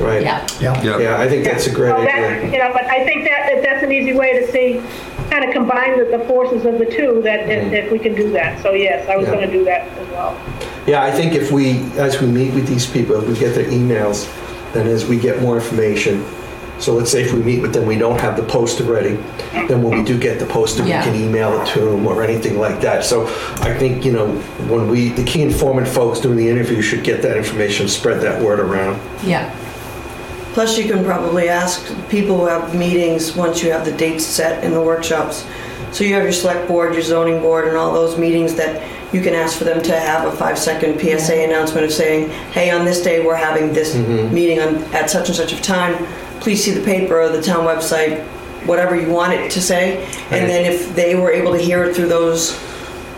Right. 0.00 0.22
Yeah. 0.22 0.46
Yeah. 0.60 0.98
Yeah, 0.98 1.20
I 1.20 1.28
think 1.28 1.44
that's 1.44 1.66
a 1.66 1.70
great 1.70 1.90
So 1.90 2.02
that- 2.02 2.42
idea. 2.42 2.52
You 2.52 2.58
know, 2.58 2.70
but 2.72 2.84
I 2.84 3.04
think 3.04 3.24
that, 3.24 3.48
that 3.50 3.62
that's 3.62 3.82
an 3.82 3.92
easy 3.92 4.12
way 4.12 4.38
to 4.40 4.50
see, 4.52 4.82
kind 5.30 5.44
of 5.44 5.52
combine 5.52 5.98
the, 5.98 6.16
the 6.16 6.24
forces 6.26 6.64
of 6.64 6.78
the 6.78 6.86
two, 6.86 7.20
that 7.22 7.48
if, 7.48 7.72
if 7.72 7.84
mm-hmm. 7.84 7.92
we 7.92 7.98
can 7.98 8.14
do 8.14 8.30
that. 8.32 8.62
So 8.62 8.72
yes, 8.72 9.08
I 9.08 9.16
was 9.16 9.26
Yeah. 9.26 9.34
gonna 9.34 9.52
do 9.52 9.64
that 9.64 9.88
as 9.98 10.08
well. 10.10 10.40
Yeah, 10.86 11.02
I 11.02 11.10
think 11.10 11.34
if 11.34 11.50
we, 11.50 11.82
as 11.98 12.20
we 12.20 12.28
meet 12.28 12.54
with 12.54 12.66
these 12.66 12.86
people, 12.86 13.16
if 13.16 13.28
we 13.28 13.34
get 13.34 13.54
their 13.54 13.66
emails, 13.66 14.32
then 14.72 14.86
as 14.86 15.06
we 15.06 15.18
get 15.18 15.42
more 15.42 15.56
information, 15.56 16.24
so 16.78 16.94
let's 16.94 17.10
say 17.10 17.22
if 17.22 17.32
we 17.32 17.42
meet 17.42 17.62
with 17.62 17.72
them, 17.72 17.86
we 17.86 17.96
don't 17.96 18.20
have 18.20 18.36
the 18.36 18.42
poster 18.42 18.84
ready, 18.84 19.16
then 19.52 19.82
when 19.82 19.96
we 19.98 20.04
do 20.04 20.18
get 20.18 20.38
the 20.38 20.44
poster, 20.46 20.82
we 20.82 20.90
can 20.90 21.14
email 21.14 21.60
it 21.60 21.66
to 21.68 21.80
them 21.80 22.06
or 22.06 22.22
anything 22.22 22.58
like 22.58 22.82
that. 22.82 23.02
So 23.02 23.26
I 23.62 23.74
think, 23.74 24.04
you 24.04 24.12
know, 24.12 24.34
when 24.68 24.88
we, 24.88 25.08
the 25.08 25.24
key 25.24 25.40
informant 25.40 25.88
folks 25.88 26.20
doing 26.20 26.36
the 26.36 26.48
interview 26.48 26.82
should 26.82 27.02
get 27.02 27.22
that 27.22 27.36
information, 27.36 27.88
spread 27.88 28.20
that 28.20 28.42
word 28.42 28.60
around. 28.60 29.00
Yeah. 29.24 29.54
Plus, 30.56 30.78
you 30.78 30.90
can 30.90 31.04
probably 31.04 31.50
ask 31.50 31.84
people 32.08 32.38
who 32.38 32.46
have 32.46 32.74
meetings 32.74 33.36
once 33.36 33.62
you 33.62 33.70
have 33.70 33.84
the 33.84 33.92
dates 33.92 34.24
set 34.24 34.64
in 34.64 34.72
the 34.72 34.80
workshops. 34.80 35.44
So 35.92 36.02
you 36.02 36.14
have 36.14 36.22
your 36.22 36.32
select 36.32 36.66
board, 36.66 36.94
your 36.94 37.02
zoning 37.02 37.42
board, 37.42 37.68
and 37.68 37.76
all 37.76 37.92
those 37.92 38.16
meetings 38.16 38.54
that 38.54 38.82
you 39.12 39.20
can 39.20 39.34
ask 39.34 39.58
for 39.58 39.64
them 39.64 39.82
to 39.82 39.94
have 39.94 40.26
a 40.26 40.34
five-second 40.34 40.98
PSA 40.98 41.44
announcement 41.44 41.84
of 41.84 41.92
saying, 41.92 42.30
hey, 42.52 42.70
on 42.70 42.86
this 42.86 43.02
day, 43.02 43.22
we're 43.22 43.36
having 43.36 43.74
this 43.74 43.94
mm-hmm. 43.94 44.34
meeting 44.34 44.58
on, 44.60 44.76
at 44.94 45.10
such 45.10 45.28
and 45.28 45.36
such 45.36 45.52
of 45.52 45.60
time. 45.60 45.94
Please 46.40 46.64
see 46.64 46.70
the 46.70 46.82
paper 46.86 47.20
or 47.20 47.28
the 47.28 47.42
town 47.42 47.66
website, 47.66 48.24
whatever 48.64 48.98
you 48.98 49.10
want 49.10 49.34
it 49.34 49.50
to 49.50 49.60
say. 49.60 50.06
And 50.30 50.48
then 50.48 50.64
if 50.64 50.94
they 50.94 51.16
were 51.16 51.30
able 51.30 51.52
to 51.52 51.58
hear 51.58 51.84
it 51.84 51.94
through 51.94 52.08
those, 52.08 52.52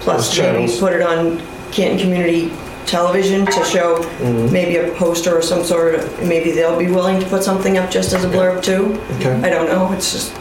plus 0.00 0.26
Those 0.26 0.38
maybe 0.40 0.58
channels. 0.66 0.80
put 0.80 0.92
it 0.92 1.02
on 1.02 1.40
Canton 1.70 2.00
Community 2.00 2.50
Television 2.88 3.46
to 3.46 3.64
show 3.64 3.98
mm-hmm. 3.98 4.52
maybe 4.52 4.76
a 4.76 4.94
poster 4.94 5.36
or 5.36 5.42
some 5.42 5.62
sort 5.62 5.94
of, 5.94 6.22
maybe 6.26 6.50
they'll 6.50 6.78
be 6.78 6.90
willing 6.90 7.20
to 7.20 7.26
put 7.26 7.44
something 7.44 7.76
up 7.78 7.90
just 7.90 8.12
as 8.12 8.24
a 8.24 8.28
blurb 8.28 8.62
too. 8.62 9.00
Okay? 9.16 9.34
I 9.42 9.50
don't 9.50 9.66
know, 9.66 9.92
it's 9.92 10.12
just, 10.12 10.34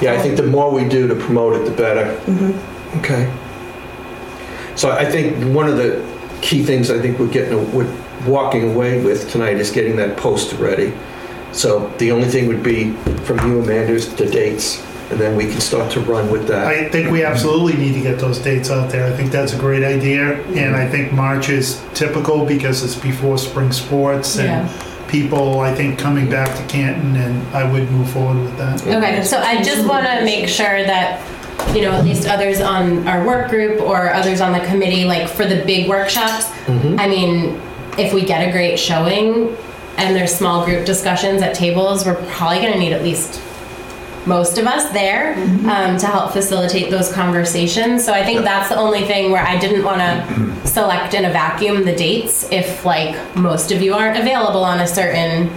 Yeah, 0.00 0.12
I 0.12 0.16
um, 0.16 0.22
think 0.22 0.36
the 0.36 0.46
more 0.46 0.70
we 0.72 0.88
do 0.88 1.06
to 1.06 1.14
promote 1.14 1.56
it, 1.56 1.64
the 1.64 1.76
better. 1.76 2.16
Mm-hmm. 2.26 2.98
Okay. 3.00 3.32
So 4.76 4.90
I 4.90 5.04
think 5.04 5.54
one 5.54 5.68
of 5.68 5.76
the 5.76 6.04
key 6.40 6.62
things 6.62 6.90
I 6.90 6.98
think 6.98 7.18
we're 7.18 7.28
getting, 7.28 7.70
we're 7.72 7.92
walking 8.26 8.74
away 8.74 9.02
with 9.02 9.30
tonight 9.30 9.56
is 9.56 9.70
getting 9.70 9.96
that 9.96 10.16
poster 10.16 10.56
ready. 10.56 10.94
So 11.52 11.88
the 11.98 12.12
only 12.12 12.28
thing 12.28 12.46
would 12.46 12.62
be 12.62 12.92
from 13.24 13.38
you, 13.46 13.60
Amanda, 13.60 13.92
is 13.92 14.14
the 14.14 14.26
dates, 14.26 14.82
and 15.10 15.18
then 15.20 15.36
we 15.36 15.46
can 15.46 15.60
start 15.60 15.90
to 15.92 16.00
run 16.00 16.30
with 16.30 16.46
that. 16.46 16.66
I 16.66 16.88
think 16.88 17.10
we 17.10 17.24
absolutely 17.24 17.76
need 17.76 17.94
to 17.94 18.00
get 18.00 18.18
those 18.18 18.38
dates 18.38 18.70
out 18.70 18.90
there. 18.90 19.06
I 19.06 19.16
think 19.16 19.32
that's 19.32 19.52
a 19.52 19.58
great 19.58 19.82
idea. 19.82 20.40
And 20.54 20.76
I 20.76 20.88
think 20.88 21.12
March 21.12 21.48
is 21.48 21.82
typical 21.94 22.46
because 22.46 22.84
it's 22.84 22.94
before 22.94 23.36
spring 23.36 23.72
sports 23.72 24.38
and 24.38 24.70
people, 25.08 25.60
I 25.60 25.74
think, 25.74 25.98
coming 25.98 26.30
back 26.30 26.56
to 26.56 26.64
Canton, 26.72 27.16
and 27.16 27.44
I 27.54 27.70
would 27.70 27.90
move 27.90 28.08
forward 28.10 28.40
with 28.42 28.56
that. 28.58 28.86
Okay, 28.86 29.24
so 29.24 29.38
I 29.38 29.60
just 29.60 29.86
want 29.88 30.06
to 30.06 30.24
make 30.24 30.48
sure 30.48 30.84
that, 30.84 31.20
you 31.74 31.82
know, 31.82 31.90
at 31.90 32.04
least 32.04 32.28
others 32.28 32.60
on 32.60 33.08
our 33.08 33.26
work 33.26 33.50
group 33.50 33.80
or 33.80 34.12
others 34.12 34.40
on 34.40 34.52
the 34.52 34.64
committee, 34.66 35.04
like 35.04 35.28
for 35.28 35.44
the 35.44 35.64
big 35.64 35.88
workshops, 35.88 36.44
mm-hmm. 36.66 37.00
I 37.00 37.08
mean, 37.08 37.60
if 37.98 38.14
we 38.14 38.24
get 38.24 38.48
a 38.48 38.52
great 38.52 38.78
showing 38.78 39.56
and 39.96 40.14
there's 40.14 40.32
small 40.32 40.64
group 40.64 40.86
discussions 40.86 41.42
at 41.42 41.56
tables, 41.56 42.06
we're 42.06 42.14
probably 42.30 42.60
going 42.60 42.72
to 42.72 42.78
need 42.78 42.92
at 42.92 43.02
least 43.02 43.42
most 44.26 44.58
of 44.58 44.66
us 44.66 44.90
there 44.92 45.34
um, 45.68 45.96
to 45.98 46.06
help 46.06 46.32
facilitate 46.32 46.90
those 46.90 47.12
conversations. 47.12 48.04
So 48.04 48.12
I 48.12 48.24
think 48.24 48.42
that's 48.42 48.68
the 48.68 48.76
only 48.76 49.04
thing 49.04 49.30
where 49.30 49.42
I 49.42 49.58
didn't 49.58 49.84
want 49.84 50.00
to 50.00 50.68
select 50.68 51.14
in 51.14 51.24
a 51.24 51.30
vacuum 51.30 51.84
the 51.84 51.94
dates 51.94 52.50
if 52.52 52.84
like 52.84 53.16
most 53.36 53.72
of 53.72 53.80
you 53.82 53.94
aren't 53.94 54.18
available 54.18 54.62
on 54.62 54.80
a 54.80 54.86
certain 54.86 55.50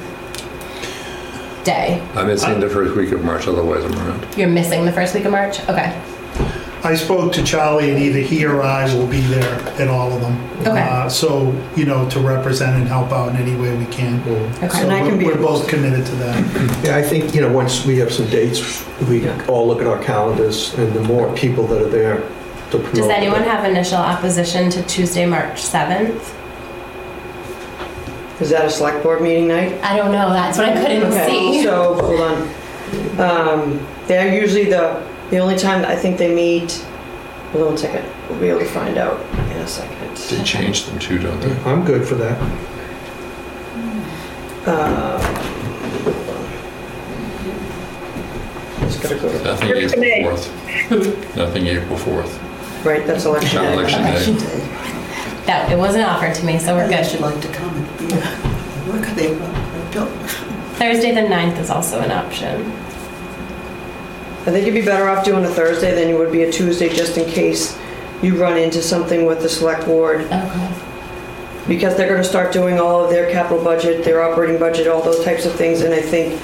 day. 1.63 2.01
I'm 2.15 2.27
missing 2.27 2.59
the 2.59 2.69
first 2.69 2.95
week 2.95 3.11
of 3.11 3.23
March, 3.23 3.47
otherwise 3.47 3.83
I'm 3.85 3.93
around. 3.93 4.37
You're 4.37 4.49
missing 4.49 4.85
the 4.85 4.91
first 4.91 5.13
week 5.13 5.25
of 5.25 5.31
March? 5.31 5.59
Okay. 5.69 6.01
I 6.85 6.95
spoke 6.95 7.31
to 7.33 7.43
Charlie, 7.43 7.91
and 7.91 7.99
either 7.99 8.19
he 8.19 8.45
or 8.45 8.61
I 8.61 8.93
will 8.93 9.07
be 9.07 9.21
there 9.21 9.53
at 9.81 9.87
all 9.87 10.11
of 10.11 10.19
them. 10.19 10.37
Okay. 10.67 10.81
Uh, 10.81 11.07
So, 11.07 11.55
you 11.77 11.85
know, 11.85 12.09
to 12.09 12.19
represent 12.19 12.75
and 12.75 12.85
help 12.87 13.11
out 13.13 13.29
in 13.29 13.37
any 13.37 13.55
way 13.55 13.73
we 13.77 13.85
can. 13.85 14.19
Okay. 14.27 14.67
So 14.67 14.79
And 14.83 14.91
I 14.91 14.99
can 14.99 15.11
we're 15.13 15.17
be 15.17 15.25
we're 15.27 15.37
both 15.37 15.67
committed 15.69 16.05
to 16.05 16.15
that. 16.15 16.83
Yeah, 16.83 16.97
I 16.97 17.01
think, 17.01 17.33
you 17.33 17.39
know, 17.39 17.51
once 17.51 17.85
we 17.85 17.97
have 17.99 18.11
some 18.11 18.27
dates, 18.29 18.85
we 19.07 19.29
all 19.47 19.65
look 19.65 19.79
at 19.79 19.87
our 19.87 20.01
calendars, 20.03 20.73
and 20.73 20.91
the 20.93 21.01
more 21.03 21.33
people 21.35 21.65
that 21.67 21.81
are 21.81 21.89
there 21.89 22.17
to 22.71 22.77
promote. 22.79 22.95
Does 22.95 23.07
anyone 23.09 23.43
it. 23.43 23.47
have 23.47 23.63
initial 23.63 23.99
opposition 23.99 24.69
to 24.71 24.83
Tuesday, 24.83 25.25
March 25.25 25.61
7th? 25.61 26.33
is 28.41 28.49
that 28.49 28.65
a 28.65 28.69
select 28.69 29.01
board 29.03 29.21
meeting 29.21 29.47
night? 29.47 29.71
I 29.83 29.95
don't 29.95 30.11
know. 30.11 30.29
That's 30.31 30.57
what 30.57 30.67
I 30.67 30.73
couldn't 30.73 31.03
Okay, 31.03 31.29
see. 31.29 31.63
so, 31.63 31.93
hold 31.93 32.19
on. 32.19 33.19
Um, 33.21 33.87
They're 34.07 34.33
usually 34.33 34.65
the, 34.65 35.01
the 35.29 35.37
only 35.39 35.57
time 35.57 35.83
I 35.85 35.95
think 35.95 36.17
they 36.17 36.33
meet, 36.33 36.71
hold 37.51 37.63
on 37.63 37.69
one 37.69 37.77
second, 37.77 38.05
we'll 38.29 38.39
be 38.39 38.47
able 38.49 38.59
to 38.59 38.65
find 38.65 38.97
out 38.97 39.19
in 39.51 39.57
a 39.57 39.67
second. 39.67 40.15
They 40.17 40.43
change 40.43 40.85
them 40.85 40.99
too, 40.99 41.17
don't 41.19 41.39
they? 41.41 41.51
I'm 41.63 41.83
good 41.85 42.07
for 42.07 42.15
that. 42.15 42.37
Uh, 44.65 45.19
just 48.81 49.01
gotta 49.01 49.15
go 49.15 49.29
to, 49.37 49.43
Nothing 49.43 49.69
Works 49.69 49.93
for. 49.93 50.03
April 50.03 50.37
4th. 50.37 51.35
Nothing 51.35 51.67
April 51.67 51.97
4th. 51.99 52.85
right, 52.85 53.05
that's 53.05 53.25
election 53.25 53.55
Not 53.55 53.67
day. 53.69 53.73
election 53.73 54.01
Election 54.05 54.35
day. 54.35 54.45
day. 54.45 54.59
That, 55.45 55.69
it 55.71 55.77
wasn't 55.77 56.05
offered 56.05 56.33
to 56.35 56.45
me, 56.45 56.57
so 56.59 56.75
we're 56.75 56.85
I 56.85 56.89
good. 56.89 57.05
should 57.05 57.19
like 57.19 57.41
to 57.41 57.47
come 57.49 57.75
and 57.75 57.97
be, 57.97 58.05
a- 58.15 58.19
where 58.89 59.03
could 59.03 59.15
they, 59.15 59.37
don't, 59.93 60.09
Thursday 60.77 61.13
the 61.13 61.21
9th 61.21 61.59
is 61.59 61.69
also 61.69 61.99
an 61.99 62.11
option. 62.11 62.71
I 64.45 64.51
think 64.51 64.65
you'd 64.65 64.73
be 64.73 64.81
better 64.81 65.07
off 65.07 65.23
doing 65.23 65.45
a 65.45 65.49
Thursday 65.49 65.95
than 65.95 66.09
you 66.09 66.17
would 66.17 66.31
be 66.31 66.43
a 66.43 66.51
Tuesday, 66.51 66.89
just 66.89 67.17
in 67.17 67.29
case 67.29 67.77
you 68.21 68.35
run 68.41 68.57
into 68.57 68.81
something 68.81 69.25
with 69.25 69.41
the 69.41 69.49
select 69.49 69.85
board. 69.85 70.21
Okay. 70.21 70.69
Because 71.67 71.95
they're 71.95 72.09
gonna 72.09 72.23
start 72.25 72.51
doing 72.51 72.77
all 72.79 73.03
of 73.03 73.09
their 73.09 73.31
capital 73.31 73.63
budget, 73.63 74.03
their 74.03 74.21
operating 74.21 74.59
budget, 74.59 74.87
all 74.87 75.01
those 75.01 75.23
types 75.23 75.45
of 75.45 75.53
things, 75.55 75.81
and 75.81 75.93
I 75.93 76.01
think 76.01 76.39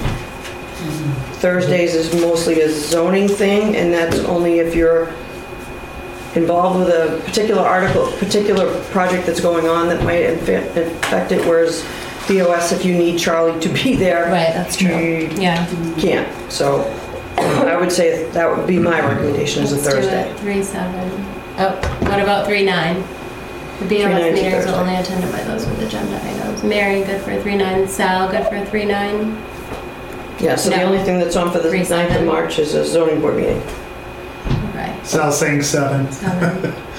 Thursdays 1.40 1.94
is 1.94 2.12
mostly 2.20 2.60
a 2.62 2.70
zoning 2.70 3.28
thing, 3.28 3.76
and 3.76 3.92
that's 3.92 4.18
only 4.20 4.60
if 4.60 4.74
you're 4.74 5.08
involved 6.34 6.78
with 6.80 6.88
a 6.88 7.20
particular 7.24 7.62
article, 7.62 8.06
particular 8.12 8.80
project 8.84 9.26
that's 9.26 9.40
going 9.40 9.66
on 9.68 9.88
that 9.88 10.02
might 10.04 10.24
affect 10.24 10.76
affect 10.76 11.32
it, 11.32 11.46
whereas 11.46 11.84
BOS, 12.28 12.72
if 12.72 12.84
you 12.84 12.94
need 12.94 13.18
Charlie 13.18 13.58
to 13.60 13.68
be 13.70 13.96
there, 13.96 14.24
Right, 14.26 14.52
that's 14.54 14.76
true. 14.76 14.88
you 14.88 15.28
Yeah. 15.36 15.66
can't. 15.98 16.28
So 16.50 16.90
would 17.80 17.90
say 17.92 18.24
that 18.30 18.56
would 18.56 18.66
be 18.66 18.78
my 18.78 19.00
recommendation 19.00 19.64
is 19.64 19.72
a 19.72 19.76
Let's 19.76 19.86
do 19.88 19.92
Thursday. 19.94 20.30
it. 20.30 20.38
3 20.40 20.62
7. 20.62 21.10
Oh, 21.58 21.98
what 22.08 22.20
about 22.20 22.46
3 22.46 22.64
9? 22.64 22.96
The 23.80 23.86
BOS 23.86 23.88
3-9 23.88 23.88
's 23.88 23.90
a 23.90 24.32
meetings 24.32 24.44
will 24.44 24.50
Thursday. 24.60 24.72
only 24.80 24.96
attended 24.96 25.32
by 25.32 25.42
those 25.44 25.66
with 25.66 25.80
agenda 25.82 26.20
items. 26.24 26.62
Mary, 26.62 27.02
good 27.02 27.20
for 27.22 27.40
3 27.40 27.56
9. 27.56 27.88
Sal, 27.88 28.28
good 28.30 28.46
for 28.46 28.64
3 28.66 28.84
9. 28.84 29.36
Yeah, 30.38 30.56
so 30.56 30.70
the 30.70 30.76
No. 30.78 30.84
only 30.84 30.98
thing 30.98 31.18
that's 31.18 31.36
on 31.36 31.50
for 31.50 31.58
the 31.58 31.68
Three 31.70 31.80
9th 31.80 32.06
of 32.06 32.12
seven. 32.12 32.26
March 32.26 32.58
is 32.58 32.74
a 32.74 32.84
zoning 32.84 33.20
board 33.20 33.36
meeting. 33.36 33.62
Okay. 34.70 34.92
Sal 35.02 35.30
saying 35.32 35.62
seven. 35.62 36.10
7. 36.12 36.72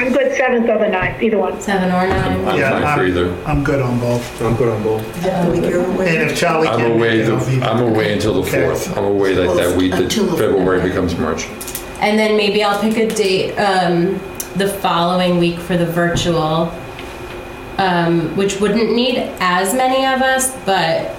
I'm 0.00 0.12
good 0.14 0.32
7th 0.32 0.66
or 0.74 0.78
the 0.78 0.88
ninth, 0.88 1.22
either 1.22 1.36
one. 1.36 1.60
7 1.60 1.88
or 1.90 2.06
9. 2.08 2.10
I'm 2.48 2.58
Yeah, 2.58 2.70
fine 2.70 2.80
for 2.80 2.86
I'm- 2.88 3.06
either. 3.06 3.34
I'm 3.44 3.62
good 3.62 3.82
on 3.82 4.00
both. 4.00 4.42
I'm 4.42 4.56
good 4.56 4.68
on 4.72 4.82
both. 4.82 5.02
is 5.18 5.24
the 5.24 5.50
week 5.52 5.70
you're 5.70 5.84
away? 5.84 6.16
And 6.16 6.30
if 6.30 6.38
Charlie 6.38 6.68
I'm 6.68 6.78
can't 6.78 6.92
away, 6.94 7.18
make 7.18 7.26
it, 7.28 7.30
I'll 7.30 7.46
be. 7.46 7.56
the- 7.58 7.70
I'm 7.70 7.82
away 7.82 8.12
until 8.14 8.34
the 8.34 8.40
Okay. 8.48 8.62
4th. 8.62 8.96
I'm 8.96 9.04
away 9.04 9.34
like 9.34 9.56
that 9.58 9.76
week 9.76 9.90
that 9.92 10.00
Until 10.04 10.24
the- 10.24 10.36
February 10.38 10.80
becomes 10.88 11.18
March. 11.18 11.48
And 12.00 12.18
then 12.18 12.34
maybe 12.38 12.64
I'll 12.64 12.80
pick 12.80 12.96
a 12.96 13.14
date 13.14 13.54
um, 13.58 14.18
the 14.56 14.68
following 14.68 15.38
week 15.38 15.58
for 15.58 15.76
the 15.76 15.84
virtual, 15.84 16.72
um, 17.76 18.34
which 18.36 18.58
wouldn't 18.58 18.94
need 18.94 19.28
as 19.38 19.74
many 19.74 20.06
of 20.06 20.22
us, 20.22 20.50
but 20.64 21.12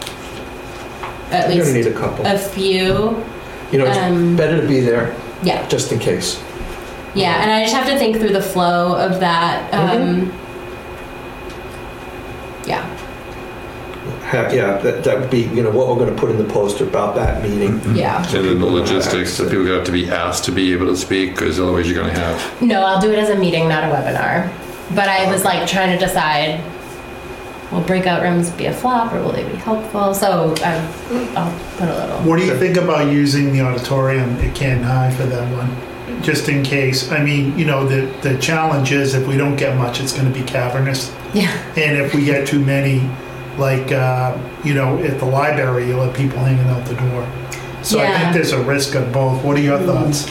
at 1.32 1.54
You're 1.54 1.64
gonna 1.64 1.74
least 1.74 1.74
need 1.76 1.86
a 1.86 1.92
couple. 1.92 2.26
a 2.26 2.36
few. 2.36 3.16
You 3.72 3.78
know, 3.78 3.86
um, 3.92 4.32
it's 4.34 4.38
better 4.42 4.60
to 4.60 4.68
be 4.68 4.80
there, 4.80 5.14
Yeah, 5.44 5.68
just 5.68 5.92
in 5.92 6.00
case. 6.00 6.40
Yeah. 7.16 7.42
And 7.42 7.52
I 7.52 7.62
just 7.64 7.76
have 7.76 7.88
to 7.88 7.98
think 7.98 8.18
through 8.18 8.34
the 8.34 8.42
flow 8.42 8.96
of 8.96 9.20
that. 9.20 9.74
Um, 9.74 10.32
Yeah. 12.66 12.84
Ha- 14.30 14.50
Yeah, 14.52 14.78
that, 14.78 15.04
that 15.04 15.20
would 15.20 15.30
be, 15.30 15.42
you 15.42 15.62
know, 15.64 15.72
what 15.72 15.88
we're 15.90 16.06
gonna 16.06 16.18
put 16.18 16.30
in 16.30 16.38
the 16.38 16.44
poster 16.54 16.86
about 16.86 17.16
that 17.16 17.42
meeting. 17.44 17.82
Yeah. 17.96 18.18
And 18.36 18.46
then 18.48 18.60
the 18.60 18.66
logistics, 18.66 19.38
that 19.38 19.50
people 19.50 19.66
have 19.66 19.84
to 19.86 19.92
be 19.92 20.10
asked 20.10 20.46
to 20.46 20.52
be 20.52 20.72
able 20.74 20.88
to 20.88 20.96
speak, 20.96 21.32
because 21.32 21.60
otherwise 21.60 21.90
you're 21.90 22.02
gonna 22.02 22.18
have, 22.18 22.62
No, 22.62 22.82
I'll 22.84 23.02
do 23.02 23.12
it 23.12 23.20
as 23.20 23.30
a 23.30 23.36
meeting, 23.36 23.68
not 23.68 23.84
a 23.84 23.88
webinar. 23.88 24.50
But 24.96 25.08
I 25.10 25.30
was 25.32 25.44
like 25.44 25.68
trying 25.68 25.98
to 25.98 26.06
decide 26.06 26.62
will 27.72 27.80
breakout 27.82 28.22
rooms 28.22 28.50
be 28.52 28.66
a 28.66 28.74
flop 28.74 29.14
or 29.14 29.22
will 29.24 29.32
they 29.32 29.44
be 29.48 29.56
helpful? 29.56 30.14
So 30.14 30.50
um, 30.64 31.38
I'll 31.38 31.60
put 31.78 31.88
a 31.88 31.94
little. 31.94 32.18
What 32.20 32.38
do 32.38 32.46
you 32.46 32.56
think 32.58 32.76
about 32.78 33.10
using 33.12 33.54
the 33.54 33.62
auditorium 33.62 34.36
at 34.38 34.54
Canton 34.54 34.84
High 34.84 35.10
for 35.12 35.24
that 35.24 35.58
one? 35.58 35.70
Just 36.22 36.50
in 36.50 36.64
case, 36.64 37.12
I 37.12 37.24
mean, 37.24 37.58
you 37.58 37.66
know, 37.66 37.86
the, 37.88 38.06
the 38.22 38.38
challenge 38.40 38.92
is 38.92 39.16
if 39.16 39.28
we 39.28 39.38
don't 39.38 39.56
get 39.56 39.78
much, 39.78 40.00
it's 40.00 40.14
gonna 40.14 40.30
be 40.30 40.44
cavernous. 40.44 41.14
Yeah. 41.34 41.52
And 41.76 41.98
if 41.98 42.14
we 42.14 42.26
get 42.26 42.48
too 42.48 42.64
many, 42.64 43.10
like, 43.58 43.92
uh, 43.92 44.38
you 44.64 44.74
know, 44.74 44.98
at 45.04 45.20
the 45.20 45.26
library, 45.26 45.88
you'll 45.88 46.04
have 46.04 46.16
people 46.16 46.40
hanging 46.40 46.68
out 46.68 46.86
the 46.86 46.96
door. 46.96 47.28
So 47.84 48.00
I 48.00 48.16
think 48.18 48.34
there's 48.34 48.52
a 48.52 48.64
risk 48.64 48.94
of 48.96 49.12
both. 49.12 49.44
What 49.44 49.58
are 49.58 49.62
your 49.62 49.80
thoughts? 49.80 50.26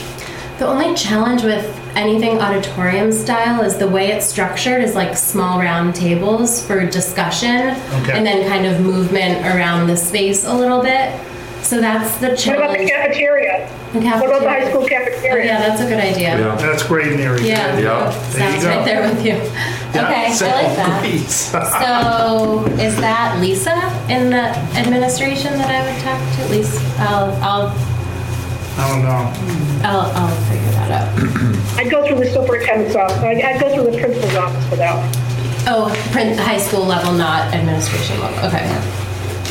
The 0.58 0.66
only 0.66 0.94
challenge 0.94 1.42
with 1.42 1.64
anything 1.96 2.38
auditorium 2.38 3.10
style 3.10 3.62
is 3.62 3.76
the 3.78 3.88
way 3.88 4.12
it's 4.12 4.26
structured 4.26 4.84
is 4.84 4.94
like 4.94 5.16
small 5.16 5.58
round 5.58 5.94
tables 5.94 6.64
for 6.64 6.86
discussion 6.86 7.70
Okay. 8.02 8.12
and 8.12 8.24
then 8.24 8.46
kind 8.48 8.66
of 8.66 8.80
movement 8.80 9.44
around 9.46 9.88
the 9.88 9.96
space 9.96 10.44
a 10.44 10.54
little 10.54 10.80
bit. 10.82 11.18
So 11.62 11.80
that's 11.80 12.16
the 12.18 12.36
challenge. 12.36 12.46
What 12.46 12.56
about 12.58 12.78
the 12.78 12.86
cafeteria? 12.86 13.79
The 13.92 13.98
What 13.98 14.26
about 14.26 14.42
the 14.42 14.48
high 14.48 14.60
cafeteria. 14.60 14.70
school 14.70 14.84
Oh, 14.84 14.88
cafeteria? 14.88 15.44
yeah, 15.46 15.58
that's 15.66 15.80
a 15.80 15.84
good 15.88 15.98
idea. 15.98 16.38
yeah. 16.38 16.54
That's 16.56 16.82
great, 16.84 17.16
Mary. 17.16 17.42
Yeah. 17.48 17.76
Yeah. 17.78 18.10
There 18.30 18.54
you 18.54 18.60
Sounds 18.60 18.62
go. 18.64 18.68
right 18.70 18.84
there 18.84 19.02
with 19.08 19.24
you. 19.24 19.34
Okay, 19.90 20.26
I 20.26 20.32
so 20.32 20.46
like 20.46 20.76
that. 20.76 21.02
So 21.28 22.64
is 22.80 22.94
that 23.00 23.40
Lisa 23.40 23.74
in 24.08 24.30
the 24.30 24.54
administration 24.78 25.54
that 25.58 25.66
I 25.68 25.82
would 25.82 26.00
talk 26.04 26.20
to? 26.36 26.42
At 26.44 26.50
least 26.52 26.80
I'll 27.00 27.32
I'll 27.42 27.74
I 28.78 28.88
don't 28.88 29.02
know. 29.02 29.26
I'll, 29.82 30.06
I'll 30.14 30.36
figure 30.46 30.70
that 30.78 30.90
out. 30.94 31.08
I'd 31.78 31.90
go 31.90 32.06
through 32.06 32.18
the 32.24 32.30
superintendent's 32.30 32.94
office, 32.94 33.18
I'd 33.18 33.42
I'd 33.42 33.60
go 33.60 33.74
through 33.74 33.90
the 33.90 33.98
principal's 33.98 34.36
office 34.36 34.64
for 34.68 34.76
that 34.76 34.94
one. 34.94 35.10
Oh, 35.66 35.90
print 36.12 36.38
high 36.38 36.58
school 36.58 36.84
level, 36.86 37.12
not 37.12 37.52
administration 37.52 38.20
level. 38.20 38.38
Okay. 38.46 38.62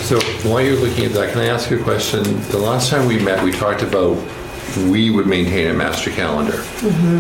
So 0.10 0.20
while 0.50 0.60
you're 0.60 0.76
looking 0.76 1.06
at 1.06 1.14
that, 1.14 1.34
can 1.34 1.42
I 1.42 1.50
ask 1.50 1.70
you 1.70 1.80
a 1.80 1.84
question? 1.84 2.24
The 2.50 2.58
last 2.58 2.90
time 2.90 3.06
we 3.08 3.20
met, 3.20 3.44
we 3.44 3.52
talked 3.52 3.84
about 3.84 4.18
we 4.78 5.10
would 5.10 5.28
maintain 5.28 5.68
a 5.68 5.74
master 5.74 6.10
calendar. 6.12 6.64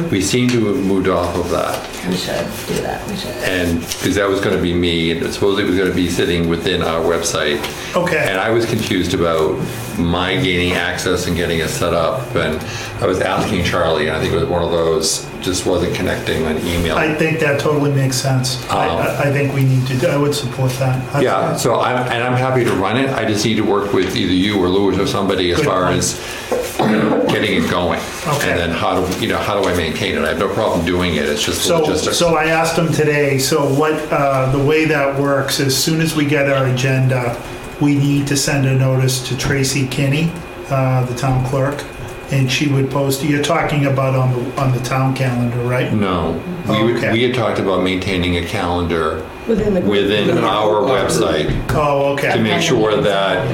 We 0.10 0.22
seem 0.22 0.48
to 0.50 0.66
have 0.68 0.78
moved 0.86 1.08
off 1.08 1.36
of 1.36 1.50
that. 1.52 1.86
We 2.08 2.16
should 2.16 2.46
do 2.68 2.82
that. 2.82 3.06
We 3.08 3.16
should. 3.18 3.32
And, 3.44 3.80
because 3.80 4.16
that 4.16 4.28
was 4.28 4.40
going 4.42 4.56
to 4.56 4.62
be 4.62 4.74
me, 4.74 5.12
and 5.12 5.34
supposedly 5.34 5.64
it 5.64 5.68
was 5.68 5.78
going 5.78 5.90
to 5.90 5.96
be 5.96 6.10
sitting 6.10 6.48
within 6.50 6.82
our 6.82 7.02
website. 7.02 7.60
Okay. 7.96 8.18
And 8.30 8.40
I 8.40 8.50
was 8.50 8.66
confused 8.66 9.14
about 9.14 9.58
my 9.98 10.36
gaining 10.36 10.74
access 10.74 11.28
and 11.28 11.36
getting 11.36 11.60
it 11.60 11.68
set 11.70 11.94
up. 11.94 12.34
And 12.36 12.58
I 13.04 13.06
was 13.08 13.20
asking 13.20 13.64
Charlie, 13.66 14.08
and 14.08 14.16
I 14.16 14.20
think 14.22 14.34
it 14.34 14.38
was 14.38 14.48
one 14.48 14.64
of 14.64 14.72
those, 14.72 15.28
just 15.42 15.66
wasn't 15.66 15.94
connecting 15.96 16.46
on 16.46 16.58
email. 16.60 16.96
I 16.98 17.14
think 17.16 17.40
that 17.40 17.60
totally 17.60 17.92
makes 17.92 18.16
sense. 18.16 18.66
I, 18.70 18.88
Um, 18.90 18.98
I 19.00 19.30
I 19.30 19.32
think 19.32 19.54
we 19.54 19.64
need 19.64 19.86
to, 19.88 20.10
I 20.10 20.18
would 20.18 20.34
support 20.36 20.72
that. 20.74 21.16
I- 21.16 21.22
Yeah, 21.22 21.56
so 21.56 21.80
I'm, 21.80 21.98
and 22.12 22.24
I'm 22.24 22.34
happy 22.38 22.64
to 22.64 22.72
run 22.74 22.98
it. 22.98 23.10
I 23.10 23.26
just 23.26 23.46
need 23.46 23.56
to 23.56 23.64
work 23.64 23.94
with 23.94 24.16
either 24.16 24.34
you 24.34 24.58
or 24.62 24.68
Louis 24.70 24.98
or 25.00 25.06
somebody 25.08 25.52
as 25.52 25.58
Good 25.58 25.66
far 25.66 25.86
point. 25.88 26.00
as 26.00 26.20
you 26.52 26.58
know, 26.58 26.59
getting 26.84 27.64
it 27.64 27.69
going. 27.69 27.99
Okay. 28.27 28.51
And 28.51 28.60
then 28.60 28.69
how 28.72 29.06
do, 29.06 29.19
you 29.22 29.27
know, 29.27 29.38
how 29.38 29.61
do 29.61 29.68
I 29.68 29.76
maintain 29.76 30.15
it? 30.15 30.22
I 30.23 30.30
have 30.30 30.39
no 30.39 30.53
problem 30.53 30.85
doing 30.85 31.15
it. 31.15 31.26
It's 31.27 31.43
just 31.43 31.61
So, 31.64 31.80
logistics. 31.80 32.18
so 32.18 32.35
I 32.35 32.45
asked 32.45 32.77
him 32.77 32.91
today, 32.91 33.38
so 33.38 33.72
what, 33.73 33.93
uh, 34.11 34.51
the 34.51 34.64
way 34.64 34.85
that 34.85 35.19
works, 35.19 35.60
as 35.60 35.76
soon 35.76 36.01
as 36.01 36.15
we 36.15 36.26
get 36.26 36.49
our 36.49 36.68
agenda, 36.68 37.41
we 37.81 37.95
need 37.95 38.27
to 38.27 38.38
send 38.38 38.65
a 38.65 38.73
notice 38.73 39.27
to 39.30 39.38
Tracy 39.38 39.88
Kinney, 39.88 40.31
uh, 40.69 41.06
the 41.06 41.15
town 41.15 41.45
clerk, 41.45 41.84
and 42.31 42.51
she 42.51 42.68
would 42.68 42.91
post, 42.91 43.23
you're 43.23 43.41
talking 43.43 43.85
about 43.85 44.15
on 44.15 44.31
the, 44.34 44.61
on 44.61 44.72
the 44.72 44.80
town 44.81 45.15
calendar, 45.15 45.57
right? 45.64 45.91
No, 45.93 46.41
we, 46.68 46.84
would- 46.84 46.95
Okay. 46.97 47.11
we 47.11 47.23
had 47.23 47.34
talked 47.34 47.60
about 47.60 47.84
maintaining 47.84 48.38
a 48.38 48.45
calendar 48.45 49.26
Within 49.47 49.73
the. 49.73 49.81
within 49.81 50.38
our 50.38 50.81
website 50.84 51.49
Oh, 51.73 52.14
okay 52.14 52.27
to 52.27 52.34
okay. 52.34 52.43
make 52.43 52.61
sure 52.61 53.01
that 53.01 53.47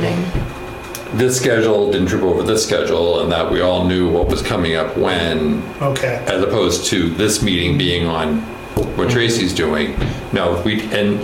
this 1.17 1.37
schedule 1.39 1.91
didn't 1.91 2.07
trip 2.07 2.23
over 2.23 2.43
this 2.43 2.65
schedule 2.65 3.21
and 3.21 3.31
that 3.31 3.49
we 3.49 3.61
all 3.61 3.85
knew 3.85 4.09
what 4.09 4.27
was 4.27 4.41
coming 4.41 4.75
up 4.75 4.97
when, 4.97 5.63
Okay, 5.81 6.23
as 6.27 6.43
opposed 6.43 6.85
to 6.87 7.09
this 7.09 7.41
meeting 7.41 7.77
being 7.77 8.05
on 8.05 8.41
what 8.41 9.07
mm-hmm. 9.07 9.09
Tracy's 9.09 9.53
doing. 9.53 9.97
No, 10.33 10.61
we, 10.65 10.81
and 10.93 11.21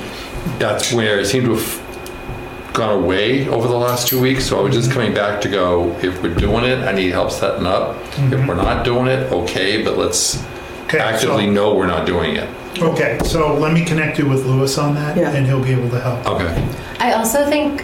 that's 0.59 0.93
where 0.93 1.19
it 1.19 1.25
seemed 1.25 1.45
to 1.45 1.55
have 1.55 2.73
gone 2.73 3.03
away 3.03 3.49
over 3.49 3.67
the 3.67 3.75
last 3.75 4.07
two 4.07 4.21
weeks. 4.21 4.45
So 4.45 4.59
I 4.59 4.61
was 4.61 4.73
just 4.73 4.89
mm-hmm. 4.89 4.99
coming 4.99 5.13
back 5.13 5.41
to 5.41 5.49
go, 5.49 5.91
if 6.01 6.21
we're 6.23 6.35
doing 6.35 6.63
it, 6.63 6.79
I 6.79 6.93
need 6.93 7.11
help 7.11 7.31
setting 7.31 7.65
up. 7.65 7.97
If 7.97 8.15
mm-hmm. 8.15 8.47
we're 8.47 8.55
not 8.55 8.85
doing 8.85 9.07
it, 9.07 9.31
okay, 9.31 9.83
but 9.83 9.97
let's 9.97 10.41
okay. 10.85 10.99
actively 10.99 11.47
so- 11.47 11.51
know 11.51 11.75
we're 11.75 11.87
not 11.87 12.07
doing 12.07 12.35
it. 12.35 12.49
Okay, 12.79 13.19
so 13.25 13.53
let 13.55 13.73
me 13.73 13.83
connect 13.83 14.17
you 14.17 14.29
with 14.29 14.45
Lewis 14.45 14.77
on 14.77 14.95
that, 14.95 15.17
Yeah. 15.17 15.31
and 15.31 15.45
he'll 15.45 15.61
be 15.61 15.73
able 15.73 15.89
to 15.89 15.99
help. 15.99 16.25
Okay. 16.25 16.69
I 16.99 17.11
also 17.11 17.45
think 17.45 17.83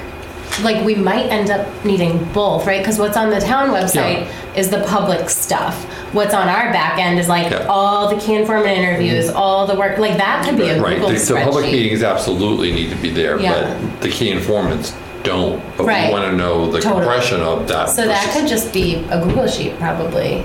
like 0.63 0.83
we 0.85 0.95
might 0.95 1.27
end 1.27 1.49
up 1.49 1.67
needing 1.85 2.23
both, 2.33 2.65
right? 2.65 2.81
Because 2.81 2.97
what's 2.99 3.17
on 3.17 3.29
the 3.29 3.39
town 3.39 3.69
website 3.69 4.29
is 4.55 4.69
the 4.69 4.83
public 4.83 5.29
stuff. 5.29 5.83
What's 6.13 6.33
on 6.33 6.47
our 6.47 6.71
back 6.71 6.99
end 6.99 7.19
is 7.19 7.27
like 7.27 7.51
Yeah. 7.51 7.65
all 7.69 8.09
the 8.13 8.19
key 8.21 8.35
informant 8.35 8.77
interviews, 8.77 9.27
mm-hmm. 9.27 9.37
all 9.37 9.67
the 9.67 9.75
work. 9.75 9.97
Like 9.97 10.17
that 10.17 10.45
could 10.45 10.57
be 10.57 10.69
a 10.69 10.81
Right, 10.81 10.95
Google 10.95 11.09
the, 11.09 11.19
the 11.19 11.41
public 11.43 11.65
meetings 11.65 12.03
absolutely 12.03 12.71
need 12.71 12.89
to 12.89 12.95
be 12.95 13.09
there, 13.09 13.39
Yeah. 13.39 13.77
but 13.79 14.01
the 14.01 14.09
key 14.09 14.31
informants 14.31 14.93
don't. 15.23 15.61
But 15.77 15.85
Right. 15.85 16.07
we 16.07 16.13
want 16.13 16.31
to 16.31 16.37
know 16.37 16.71
the 16.71 16.79
Totally. 16.79 17.01
compression 17.03 17.41
of 17.41 17.67
that. 17.67 17.89
So 17.89 18.07
that 18.07 18.31
could 18.33 18.47
just 18.47 18.71
be 18.73 19.03
a 19.09 19.19
Google 19.21 19.47
sheet, 19.47 19.77
probably. 19.79 20.43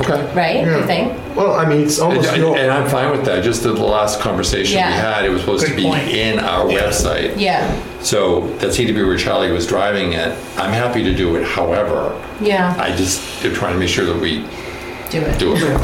Okay. 0.00 0.26
right? 0.34 0.64
You 0.64 0.70
Yeah. 0.72 0.86
think? 0.86 1.12
Well, 1.36 1.52
I 1.52 1.64
mean, 1.66 1.82
it's 1.82 1.98
And, 1.98 2.08
almost 2.12 2.36
your, 2.36 2.56
and 2.56 2.70
I'm 2.70 2.88
fine 2.88 3.10
with 3.12 3.24
that. 3.26 3.44
Just 3.44 3.62
the 3.62 3.72
last 3.72 4.18
conversation 4.20 4.76
Yeah. 4.78 4.88
we 4.88 4.94
had, 4.94 5.24
it 5.24 5.28
was 5.30 5.40
supposed 5.40 5.64
to 5.66 5.70
Good 5.70 5.76
be 5.76 5.82
point. 5.84 6.08
in 6.08 6.38
our 6.40 6.68
Yeah. 6.70 6.80
website. 6.80 7.32
Yeah, 7.36 7.70
So 8.00 8.48
that 8.58 8.74
seemed 8.74 8.88
to 8.88 8.94
be 8.94 9.02
where 9.04 9.16
Charlie 9.16 9.50
was 9.52 9.66
driving 9.66 10.12
it. 10.14 10.32
I'm 10.58 10.72
happy 10.72 11.02
to 11.04 11.14
do 11.14 11.36
it. 11.36 11.44
However, 11.44 12.12
yeah, 12.40 12.74
I 12.78 12.90
just 12.96 13.20
am 13.44 13.54
trying 13.54 13.74
to 13.74 13.78
make 13.78 13.88
sure 13.88 14.04
that 14.04 14.20
we 14.20 14.42
do 15.10 15.20
it. 15.20 15.38
do 15.38 15.54
it. 15.54 15.78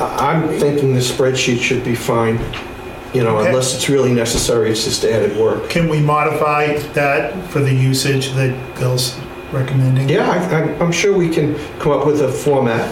I'm 0.00 0.48
thinking 0.58 0.94
the 0.94 1.00
spreadsheet 1.00 1.60
should 1.60 1.84
be 1.84 1.94
fine, 1.94 2.38
you 3.14 3.22
know, 3.22 3.36
Okay. 3.38 3.48
unless 3.50 3.74
it's 3.74 3.88
really 3.88 4.12
necessary, 4.12 4.70
it's 4.70 4.84
just 4.84 5.04
added 5.04 5.36
work. 5.36 5.68
Can 5.70 5.88
we 5.88 6.00
modify 6.00 6.76
that 6.94 7.32
for 7.50 7.60
the 7.60 7.72
usage 7.72 8.32
that 8.34 8.52
Bill's 8.78 9.14
recommending? 9.52 10.08
Yeah, 10.08 10.28
I- 10.30 10.56
I'm, 10.56 10.74
I'm 10.82 10.92
sure 10.92 11.12
we 11.14 11.28
can 11.28 11.54
come 11.78 11.92
up 11.92 12.06
with 12.06 12.20
a 12.22 12.28
format. 12.28 12.88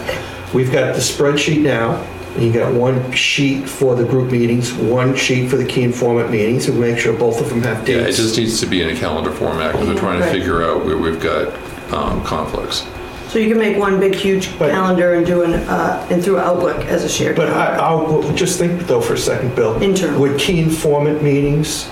We've 0.55 0.71
got 0.73 0.95
the 0.95 1.01
spreadsheet 1.01 1.61
now, 1.63 1.97
and 2.35 2.43
you 2.45 2.53
got 2.53 2.73
one 2.73 3.11
sheet 3.13 3.69
for 3.69 3.95
the 3.97 4.05
group 4.05 4.31
meetings, 4.31 4.73
one 4.73 5.17
sheet 5.17 5.51
for 5.51 5.57
the 5.57 5.65
key 5.67 5.83
informant 5.83 6.31
meetings, 6.31 6.69
and 6.69 6.81
make 6.81 6.99
sure 6.99 7.13
both 7.13 7.41
of 7.41 7.49
them 7.49 7.61
have 7.63 7.79
dates. 7.85 7.89
Yeah, 7.91 7.97
it 8.03 8.05
dates. 8.07 8.17
just 8.19 8.39
needs 8.39 8.61
to 8.61 8.67
be 8.67 8.81
in 8.83 8.89
a 8.91 8.95
calendar 8.99 9.33
format 9.33 9.73
because 9.73 9.89
we're 9.89 9.99
trying 9.99 10.21
to 10.21 10.25
Right. 10.27 10.33
figure 10.33 10.63
out 10.63 10.85
where 10.85 10.97
we've 10.97 11.21
got 11.21 11.53
um, 11.93 12.23
conflicts. 12.25 12.85
So 13.29 13.39
you 13.39 13.49
can 13.49 13.59
make 13.59 13.77
one 13.77 13.99
big 14.01 14.15
huge 14.15 14.49
But- 14.59 14.71
calendar 14.71 15.15
and 15.15 15.27
do 15.27 15.43
an, 15.43 15.55
uh, 15.55 16.07
and 16.11 16.23
through 16.25 16.39
Outlook 16.39 16.85
as 16.87 17.03
a 17.05 17.09
shared 17.09 17.35
But 17.37 17.49
I. 17.51 17.77
I'll, 17.77 18.23
just 18.35 18.59
think 18.59 18.87
though 18.87 19.01
for 19.01 19.15
a 19.15 19.19
second, 19.19 19.55
Bill. 19.57 19.75
Internal. 19.83 20.19
Would 20.21 20.39
key 20.39 20.61
informant 20.61 21.23
meetings 21.23 21.89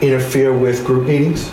interfere 0.00 0.52
with 0.52 0.84
group 0.84 1.06
meetings? 1.08 1.50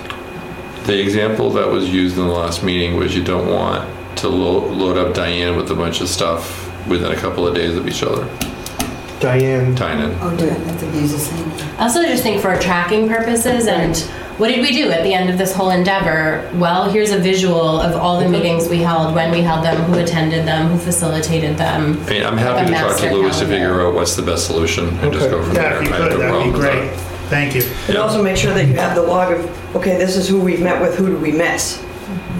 The 0.85 0.99
example 0.99 1.49
that 1.51 1.69
was 1.69 1.89
used 1.89 2.18
in 2.18 2.27
the 2.27 2.34
last 2.34 2.64
meeting 2.64 2.97
was 2.97 3.15
you 3.15 3.23
don't 3.23 3.47
want 3.47 3.88
to 4.18 4.27
lo- 4.27 4.68
load 4.68 4.98
up 4.98 5.14
Diane 5.14 5.56
with 5.56 5.69
a 5.72 5.76
bunch 5.76 6.02
of 6.02 6.10
stuff 6.10 6.65
within 6.88 7.11
a 7.11 7.15
couple 7.15 7.48
of 7.48 7.56
days 7.56 7.76
of 7.76 7.88
each 7.88 8.03
other. 8.03 8.27
Diane, 9.19 9.76
Tynan. 9.76 10.18
Oh, 10.22 10.31
yeah, 10.40 10.53
I 10.53 10.57
think 10.77 10.94
he's 10.94 11.11
the 11.11 11.19
same. 11.19 11.52
I 11.77 11.84
also 11.84 12.03
just 12.03 12.23
think 12.23 12.41
for 12.41 12.57
tracking 12.57 13.10
purposes 13.10 13.68
and 13.68 13.98
what 14.40 14.48
did 14.48 14.61
we 14.61 14.72
do 14.72 14.90
at 14.90 15.03
the 15.03 15.14
end 15.14 15.30
of 15.30 15.38
this 15.38 15.53
whole 15.53 15.72
endeavor? 15.72 16.49
Well, 16.56 16.90
here's 16.90 17.11
a 17.11 17.19
visual 17.19 17.81
of 17.81 17.98
all 17.98 18.22
the 18.22 18.30
meetings 18.30 18.69
we 18.69 18.77
held, 18.77 19.14
when 19.14 19.30
we 19.31 19.41
held 19.41 19.65
them, 19.65 19.76
who 19.84 19.99
attended 19.99 20.48
them, 20.48 20.68
who 20.69 20.77
facilitated 20.77 21.57
them. 21.57 21.99
I 22.06 22.10
mean, 22.10 22.23
I'm 22.26 22.38
happy 22.38 22.68
to 22.68 22.72
talk 22.73 22.88
master 22.91 23.10
to 23.10 23.14
Louis 23.15 23.27
to 23.31 23.31
calendar. 23.45 23.53
figure 23.53 23.81
out 23.86 23.94
what's 23.95 24.15
the 24.15 24.22
best 24.22 24.45
solution 24.45 24.88
and 24.99 25.11
just 25.11 25.26
Okay. 25.26 25.31
go 25.31 25.44
from 25.44 25.56
Yeah, 25.57 25.61
there. 25.64 25.81
if 25.81 25.88
you 25.90 25.94
I 25.94 25.98
have 25.98 26.10
could, 26.11 26.19
no 26.19 26.31
that'd 26.31 26.44
be 26.45 26.52
with 26.52 26.61
great. 26.61 26.91
Thank 27.30 27.56
you. 27.56 27.64
And 27.88 27.95
Yeah. 27.95 28.02
also 28.02 28.23
make 28.23 28.38
sure 28.38 28.53
that 28.53 28.65
you 28.65 28.76
have 28.76 28.95
the 28.95 29.02
log 29.03 29.34
of, 29.34 29.76
okay, 29.76 29.98
this 29.98 30.15
is 30.15 30.30
who 30.30 30.40
we've 30.40 30.61
met 30.61 30.81
with, 30.81 30.95
who 30.98 31.07
did 31.07 31.22
we 31.22 31.34
miss, 31.34 31.80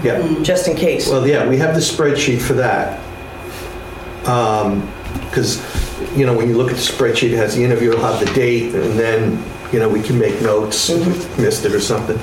yeah. 0.02 0.42
just 0.42 0.68
in 0.68 0.76
case. 0.76 1.08
Well, 1.08 1.26
yeah, 1.26 1.48
we 1.48 1.56
have 1.58 1.74
the 1.74 1.80
spreadsheet 1.80 2.40
for 2.40 2.54
that. 2.54 3.00
Um, 4.26 4.90
because, 5.24 5.60
you 6.16 6.26
know, 6.26 6.36
when 6.36 6.48
you 6.48 6.56
look 6.56 6.70
at 6.70 6.76
the 6.76 6.82
spreadsheet, 6.82 7.30
it 7.30 7.36
has 7.36 7.54
the 7.54 7.64
interview, 7.64 7.90
it'll 7.92 8.04
have 8.04 8.18
the 8.18 8.32
date, 8.34 8.74
and 8.74 8.98
then, 8.98 9.42
you 9.72 9.78
know, 9.78 9.88
we 9.88 10.02
can 10.02 10.18
make 10.18 10.40
notes 10.42 10.90
if 10.90 11.06
we 11.06 11.12
mm-hmm. 11.12 11.42
missed 11.42 11.64
it 11.64 11.72
or 11.72 11.80
something. 11.80 12.18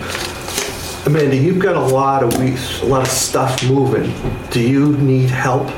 Amanda, 1.05 1.37
you've 1.37 1.59
got 1.59 1.75
a 1.75 1.93
lot 1.93 2.21
of 2.21 2.37
weeks, 2.37 2.81
a 2.81 2.85
lot 2.85 3.01
of 3.01 3.07
stuff 3.07 3.63
moving. 3.63 4.13
Do 4.51 4.59
you 4.59 4.97
need 4.97 5.29
help 5.29 5.71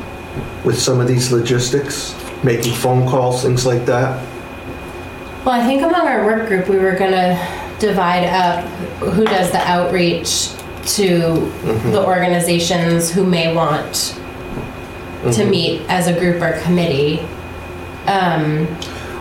with 0.65 0.79
some 0.79 0.99
of 0.99 1.07
these 1.07 1.31
logistics? 1.31 2.15
Making 2.43 2.73
phone 2.73 3.07
calls, 3.07 3.43
things 3.43 3.65
like 3.65 3.85
that? 3.85 4.25
Well, 5.45 5.61
I 5.61 5.65
think 5.65 5.83
among 5.83 6.07
our 6.07 6.25
work 6.25 6.47
group, 6.47 6.67
we 6.67 6.77
were 6.77 6.95
gonna 6.95 7.37
divide 7.79 8.25
up 8.25 8.65
who 8.99 9.23
does 9.25 9.51
the 9.51 9.59
outreach 9.59 10.49
to 10.85 11.51
the 11.91 12.03
organizations 12.05 13.11
who 13.11 13.23
may 13.25 13.53
want 13.53 14.19
to 15.33 15.45
meet 15.45 15.81
as 15.89 16.07
a 16.07 16.17
group 16.17 16.41
or 16.41 16.59
committee. 16.61 17.19
Um, 18.07 18.67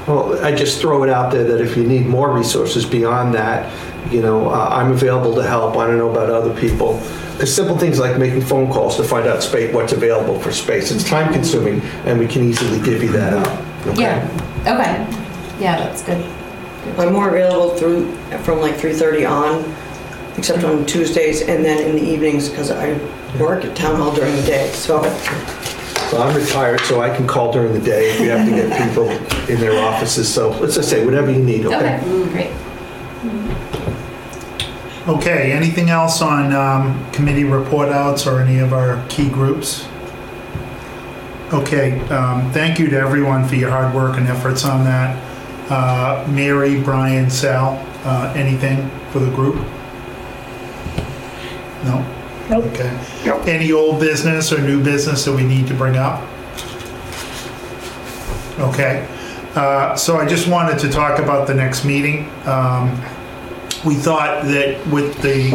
Well, 0.07 0.43
I 0.43 0.55
just 0.55 0.81
throw 0.81 1.03
it 1.03 1.11
out 1.11 1.31
there 1.33 1.45
that 1.45 1.61
if 1.61 1.77
you 1.77 1.85
need 1.85 2.07
more 2.07 2.33
resources 2.33 2.87
beyond 2.87 3.35
that, 3.35 3.71
you 4.11 4.23
know, 4.23 4.49
uh, 4.49 4.69
I'm 4.73 4.93
available 4.93 5.35
to 5.35 5.43
help. 5.43 5.77
I 5.77 5.87
don't 5.87 5.99
know 5.99 6.11
about 6.11 6.31
other 6.31 6.55
people. 6.59 6.95
There's 7.37 7.55
simple 7.55 7.77
things 7.77 7.99
like 7.99 8.17
making 8.17 8.41
phone 8.41 8.73
calls 8.73 8.97
to 8.97 9.05
find 9.05 9.27
out 9.27 9.43
space, 9.43 9.75
what's 9.75 9.93
available 9.93 10.41
for 10.41 10.51
space. 10.51 10.91
It's 10.91 11.05
time 11.05 11.31
consuming 11.33 11.83
and 12.07 12.19
we 12.19 12.27
can 12.27 12.43
easily 12.49 12.81
divvy 12.81 13.09
that 13.09 13.35
up. 13.35 13.87
okay? 13.87 14.01
yeah, 14.01 14.29
okay. 14.67 15.63
Yeah, 15.63 15.77
that's 15.79 16.03
good. 16.03 16.25
I'm 16.97 17.13
more 17.13 17.29
available 17.29 17.77
through, 17.77 18.11
from 18.45 18.61
like 18.61 18.77
3:30 18.77 19.27
on, 19.31 19.65
except 20.39 20.65
on 20.65 20.86
Tuesdays 20.86 21.43
and 21.43 21.65
then 21.65 21.82
in 21.89 21.97
the 21.97 22.02
evenings 22.02 22.48
because 22.48 22.70
I 22.70 22.93
work 23.39 23.65
at 23.65 23.77
town 23.77 23.97
hall 23.97 24.15
during 24.15 24.35
the 24.36 24.43
day, 24.43 24.70
so. 24.73 25.02
So 26.10 26.23
I'm 26.23 26.35
retired, 26.35 26.81
so 26.81 27.02
I 27.02 27.15
can 27.15 27.27
call 27.27 27.52
during 27.52 27.74
the 27.74 27.81
day 27.81 28.10
if 28.12 28.20
we 28.20 28.27
have 28.28 28.47
to 28.48 28.55
get 28.55 28.89
people 28.89 29.10
in 29.52 29.60
their 29.60 29.78
offices. 29.85 30.32
So 30.32 30.51
let's 30.52 30.77
just 30.77 30.89
say 30.89 31.05
whatever 31.05 31.31
you 31.31 31.43
need, 31.43 31.66
Okay, 31.66 31.98
okay? 31.98 32.28
great. 32.32 32.51
Okay, 35.06 35.52
anything 35.52 35.90
else 35.90 36.23
on 36.23 36.55
um, 36.55 37.10
committee 37.12 37.44
report 37.44 37.89
outs 37.89 38.27
or 38.27 38.40
any 38.40 38.59
of 38.59 38.73
our 38.73 39.05
key 39.09 39.28
groups? 39.28 39.86
Okay, 41.52 41.98
um, 42.09 42.51
thank 42.52 42.78
you 42.78 42.89
to 42.90 42.97
everyone 42.98 43.47
for 43.47 43.55
your 43.56 43.70
hard 43.70 43.94
work 43.94 44.16
and 44.19 44.28
efforts 44.28 44.65
on 44.65 44.85
that. 44.85 45.16
Uh, 45.70 46.27
Mary, 46.31 46.81
Brian, 46.82 47.28
Sal, 47.28 47.85
uh, 48.05 48.32
anything 48.36 48.89
for 49.10 49.19
the 49.19 49.31
group? 49.31 49.56
No? 51.85 52.05
Nope. 52.51 52.65
Okay. 52.67 53.07
Nope. 53.27 53.47
Any 53.47 53.73
old 53.73 54.01
business 54.01 54.53
or 54.53 54.61
new 54.61 54.83
business 54.83 55.25
that 55.25 55.33
we 55.35 55.45
need 55.45 55.67
to 55.69 55.75
bring 55.75 55.97
up? 55.97 56.23
Okay, 58.59 59.07
uh, 59.55 59.95
so 59.95 60.17
I 60.17 60.27
just 60.27 60.49
wanted 60.49 60.81
to 60.81 60.89
talk 60.89 61.21
about 61.21 61.47
the 61.47 61.55
next 61.55 61.85
meeting. 61.85 62.29
Um, 62.45 63.01
We 63.85 63.95
thought 63.95 64.45
that 64.47 64.85
with 64.89 65.23
the 65.23 65.51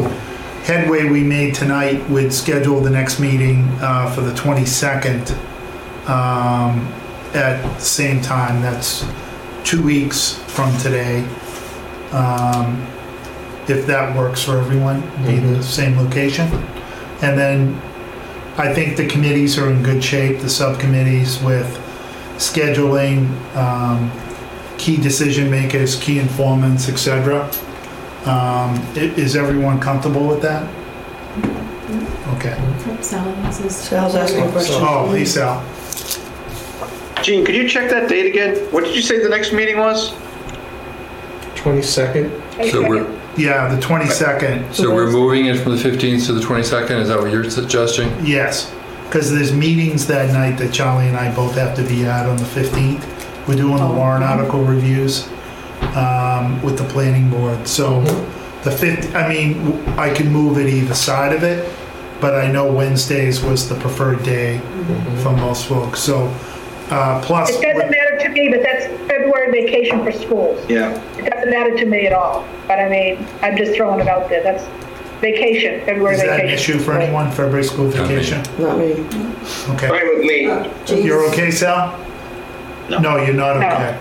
headway 0.63 1.09
we 1.09 1.21
made 1.23 1.53
tonight, 1.53 2.09
we'd 2.09 2.31
schedule 2.31 2.79
the 2.79 2.89
next 2.89 3.19
meeting 3.19 3.67
uh, 3.81 4.09
for 4.15 4.21
the 4.21 4.31
22nd 4.31 5.31
um, 6.07 6.87
at 7.33 7.61
the 7.61 7.79
same 7.79 8.21
time. 8.21 8.61
That's 8.61 9.05
two 9.65 9.83
weeks 9.83 10.35
from 10.47 10.71
today. 10.77 11.25
Um, 12.13 12.87
If 13.67 13.85
that 13.87 14.15
works 14.17 14.43
for 14.43 14.57
everyone, 14.57 15.01
be 15.25 15.37
the 15.39 15.63
same 15.63 15.97
location. 15.97 16.47
And 17.21 17.37
then 17.39 17.81
I 18.57 18.73
think 18.73 18.97
the 18.97 19.07
committees 19.07 19.57
are 19.57 19.69
in 19.69 19.81
good 19.83 20.03
shape, 20.03 20.39
the 20.41 20.49
subcommittees 20.49 21.41
with 21.41 21.67
scheduling, 22.37 23.29
um, 23.55 24.11
key 24.77 24.97
decision 24.97 25.49
makers, 25.49 25.95
key 25.95 26.19
informants, 26.19 26.89
et 26.89 26.97
cetera. 26.97 27.43
Um, 28.25 28.79
i- 28.95 29.13
Is 29.17 29.35
everyone 29.35 29.79
comfortable 29.79 30.27
with 30.27 30.41
that? 30.41 30.67
Okay. 32.35 32.57
Sally, 33.01 33.33
this 33.43 33.61
is. 33.61 33.75
Sal's 33.75 34.15
asking 34.15 34.43
a 34.47 34.51
question. 34.51 34.75
Oh, 34.79 35.09
hey 35.11 35.23
Sal. 35.25 35.63
Gene, 37.21 37.45
could 37.45 37.55
you 37.55 37.69
check 37.69 37.89
that 37.89 38.09
date 38.09 38.25
again? 38.25 38.57
What 38.71 38.83
did 38.83 38.95
you 38.95 39.01
say 39.01 39.19
the 39.23 39.29
next 39.29 39.53
meeting 39.53 39.77
was? 39.77 40.11
22nd? 41.55 42.29
So 42.71 42.87
we're, 42.87 43.05
Yeah, 43.37 43.73
the 43.73 43.81
22nd. 43.81 44.73
so 44.73 44.93
we're 44.93 45.09
moving 45.09 45.47
it 45.47 45.57
from 45.59 45.75
the 45.75 45.81
15th 45.81 46.25
to 46.27 46.33
the 46.33 46.41
22nd? 46.41 47.01
Is 47.01 47.07
that 47.07 47.19
what 47.19 47.31
you're 47.31 47.49
suggesting? 47.49 48.09
Yes, 48.25 48.73
because 49.05 49.31
there's 49.31 49.51
meetings 49.51 50.05
that 50.07 50.31
night 50.33 50.57
that 50.59 50.71
Charlie 50.73 51.07
and 51.07 51.17
I 51.17 51.33
both 51.35 51.55
have 51.55 51.75
to 51.77 51.83
be 51.83 52.05
at 52.05 52.27
on 52.27 52.37
the 52.37 52.43
15th. 52.43 53.47
We're 53.47 53.55
doing 53.55 53.77
the 53.77 53.87
warrant 53.87 54.23
article 54.23 54.63
reviews 54.63 55.27
um, 55.95 56.61
with 56.61 56.77
the 56.77 56.85
planning 56.85 57.29
board. 57.29 57.67
So 57.67 58.01
the 58.63 58.69
5th, 58.69 59.15
I 59.15 59.27
mean, 59.27 59.65
w- 59.65 59.85
I 59.97 60.13
can 60.13 60.31
move 60.31 60.57
it 60.57 60.67
either 60.67 60.93
side 60.93 61.33
of 61.33 61.43
it, 61.43 61.69
but 62.21 62.35
I 62.35 62.51
know 62.51 62.71
Wednesdays 62.71 63.41
was 63.43 63.67
the 63.67 63.75
preferred 63.75 64.23
day 64.23 64.59
for 65.23 65.31
most 65.31 65.65
folks. 65.65 65.99
So 65.99 66.27
uh, 66.89 67.21
plus, 67.25 67.49
It 67.49 67.61
doesn't 67.61 67.89
matter 67.91 68.02
to 68.19 68.29
me, 68.29 68.49
but 68.49 68.61
that's 68.63 68.85
February 69.07 69.51
vacation 69.51 70.03
for 70.03 70.11
schools. 70.11 70.59
Yeah. 70.69 70.91
It 71.17 71.29
doesn't 71.29 71.49
matter 71.49 71.75
to 71.77 71.85
me 71.85 72.05
at 72.07 72.13
all, 72.13 72.45
but 72.67 72.79
I 72.79 72.89
mean, 72.89 73.25
I'm 73.41 73.55
just 73.57 73.75
throwing 73.75 73.99
it 73.99 74.07
out 74.07 74.29
there, 74.29 74.43
that's 74.43 74.63
vacation, 75.21 75.79
February 75.85 76.15
is 76.15 76.21
that 76.21 76.27
vacation. 76.41 76.47
an 76.47 76.53
issue 76.53 76.79
for 76.79 76.93
anyone, 76.99 77.31
February 77.31 77.63
school 77.63 77.87
vacation? 77.87 78.41
Not 78.59 78.77
me. 78.77 78.91
Okay. 79.73 79.87
Fine 79.87 80.07
with 80.09 80.25
me. 80.25 80.69
Geez. 80.85 81.05
You're 81.05 81.23
okay, 81.29 81.49
Sal? 81.51 81.97
No. 82.89 82.99
No, 82.99 83.17
you're 83.17 83.33
not 83.33 83.59
No. 83.59 83.67
okay. 83.67 83.99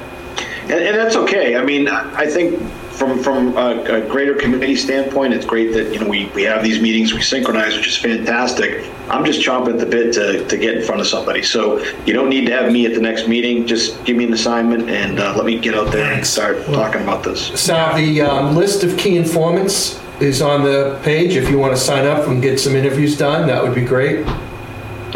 And, 0.64 0.72
and 0.72 0.96
that's 0.96 1.14
okay. 1.16 1.56
I 1.56 1.64
mean, 1.64 1.88
I 1.88 2.22
I 2.22 2.26
think 2.26 2.60
from, 3.02 3.18
from 3.20 3.56
a, 3.56 3.82
a 3.82 4.08
greater 4.08 4.34
committee 4.34 4.76
standpoint, 4.76 5.34
it's 5.34 5.44
great 5.44 5.72
that, 5.72 5.92
you 5.92 5.98
know, 5.98 6.06
we, 6.06 6.26
we 6.36 6.44
have 6.44 6.62
these 6.62 6.80
meetings, 6.80 7.12
we 7.12 7.20
synchronize, 7.20 7.74
which 7.76 7.88
is 7.88 7.96
fantastic. 7.96 8.88
I'm 9.08 9.24
just 9.24 9.40
chomping 9.40 9.72
at 9.72 9.78
the 9.80 9.86
bit 9.86 10.14
to, 10.14 10.46
to 10.46 10.56
get 10.56 10.76
in 10.76 10.84
front 10.84 11.00
of 11.00 11.08
somebody. 11.08 11.42
So 11.42 11.82
you 12.06 12.12
don't 12.12 12.28
need 12.28 12.46
to 12.46 12.52
have 12.52 12.70
me 12.70 12.86
at 12.86 12.94
the 12.94 13.00
next 13.00 13.26
meeting. 13.26 13.66
Just 13.66 14.04
give 14.04 14.16
me 14.16 14.24
an 14.24 14.32
assignment 14.32 14.88
and 14.88 15.18
uh, 15.18 15.34
let 15.34 15.46
me 15.46 15.58
get 15.58 15.74
out 15.74 15.90
there 15.90 16.12
and 16.12 16.24
start 16.24 16.64
talking 16.66 17.02
about 17.02 17.24
this. 17.24 17.48
Sal, 17.60 17.96
the 17.96 18.20
um, 18.20 18.54
list 18.54 18.84
of 18.84 18.96
key 18.96 19.16
informants 19.16 20.00
is 20.20 20.40
on 20.40 20.62
the 20.62 21.00
page. 21.02 21.34
If 21.34 21.50
you 21.50 21.58
want 21.58 21.74
to 21.74 21.80
sign 21.80 22.06
up 22.06 22.28
and 22.28 22.40
get 22.40 22.60
some 22.60 22.76
interviews 22.76 23.18
done, 23.18 23.48
that 23.48 23.60
would 23.64 23.74
be 23.74 23.84
great. 23.84 24.20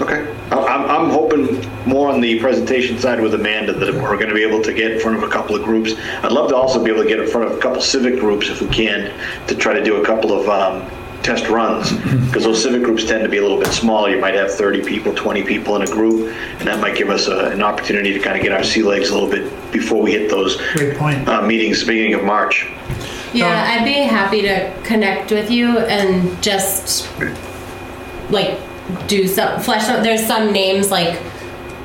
Okay. 0.00 0.34
I- 0.50 0.56
I'm, 0.56 0.90
I'm 0.90 1.10
hoping 1.10 1.60
more 1.96 2.10
on 2.10 2.20
the 2.20 2.38
presentation 2.40 2.98
side 2.98 3.18
with 3.22 3.32
Amanda 3.32 3.72
that 3.72 3.94
we're 3.94 4.16
going 4.16 4.28
to 4.28 4.34
be 4.34 4.42
able 4.42 4.60
to 4.60 4.74
get 4.74 4.92
in 4.92 5.00
front 5.00 5.16
of 5.16 5.22
a 5.22 5.28
couple 5.28 5.56
of 5.56 5.62
groups. 5.62 5.94
I'd 6.22 6.30
love 6.30 6.50
to 6.50 6.56
also 6.56 6.84
be 6.84 6.90
able 6.90 7.02
to 7.04 7.08
get 7.08 7.18
in 7.18 7.26
front 7.26 7.50
of 7.50 7.56
a 7.56 7.60
couple 7.60 7.80
civic 7.80 8.20
groups 8.20 8.50
if 8.50 8.60
we 8.60 8.68
can 8.68 9.18
to 9.46 9.54
try 9.54 9.72
to 9.72 9.82
do 9.82 10.02
a 10.02 10.04
couple 10.04 10.38
of 10.38 10.46
um, 10.46 10.86
test 11.22 11.48
runs 11.48 11.92
because 12.26 12.44
those 12.44 12.62
civic 12.62 12.82
groups 12.82 13.06
tend 13.06 13.22
to 13.22 13.30
be 13.30 13.38
a 13.38 13.40
little 13.40 13.58
bit 13.58 13.72
small. 13.72 14.10
You 14.10 14.20
might 14.20 14.34
have 14.34 14.52
30 14.52 14.84
people, 14.84 15.14
20 15.14 15.42
people 15.44 15.74
in 15.76 15.82
a 15.82 15.86
group, 15.86 16.36
and 16.58 16.68
that 16.68 16.80
might 16.80 16.96
give 16.96 17.08
us 17.08 17.28
a, 17.28 17.46
an 17.46 17.62
opportunity 17.62 18.12
to 18.12 18.18
kind 18.20 18.36
of 18.36 18.42
get 18.42 18.52
our 18.52 18.62
sea 18.62 18.82
legs 18.82 19.08
a 19.08 19.14
little 19.14 19.30
bit 19.30 19.50
before 19.72 20.02
we 20.02 20.12
hit 20.12 20.28
those 20.28 20.60
Great 20.74 20.98
point. 20.98 21.26
uh, 21.26 21.40
meetings 21.40 21.82
beginning 21.82 22.12
of 22.12 22.24
March. 22.24 22.66
Yeah, 23.32 23.74
I'd 23.74 23.86
be 23.86 24.02
happy 24.02 24.42
to 24.42 24.70
connect 24.84 25.30
with 25.30 25.50
you 25.50 25.78
and 25.78 26.42
just 26.42 27.08
like 28.28 28.60
do 29.06 29.26
some 29.26 29.60
flesh 29.60 29.88
out. 29.88 30.02
There's 30.02 30.26
some 30.26 30.52
names 30.52 30.90
like 30.90 31.18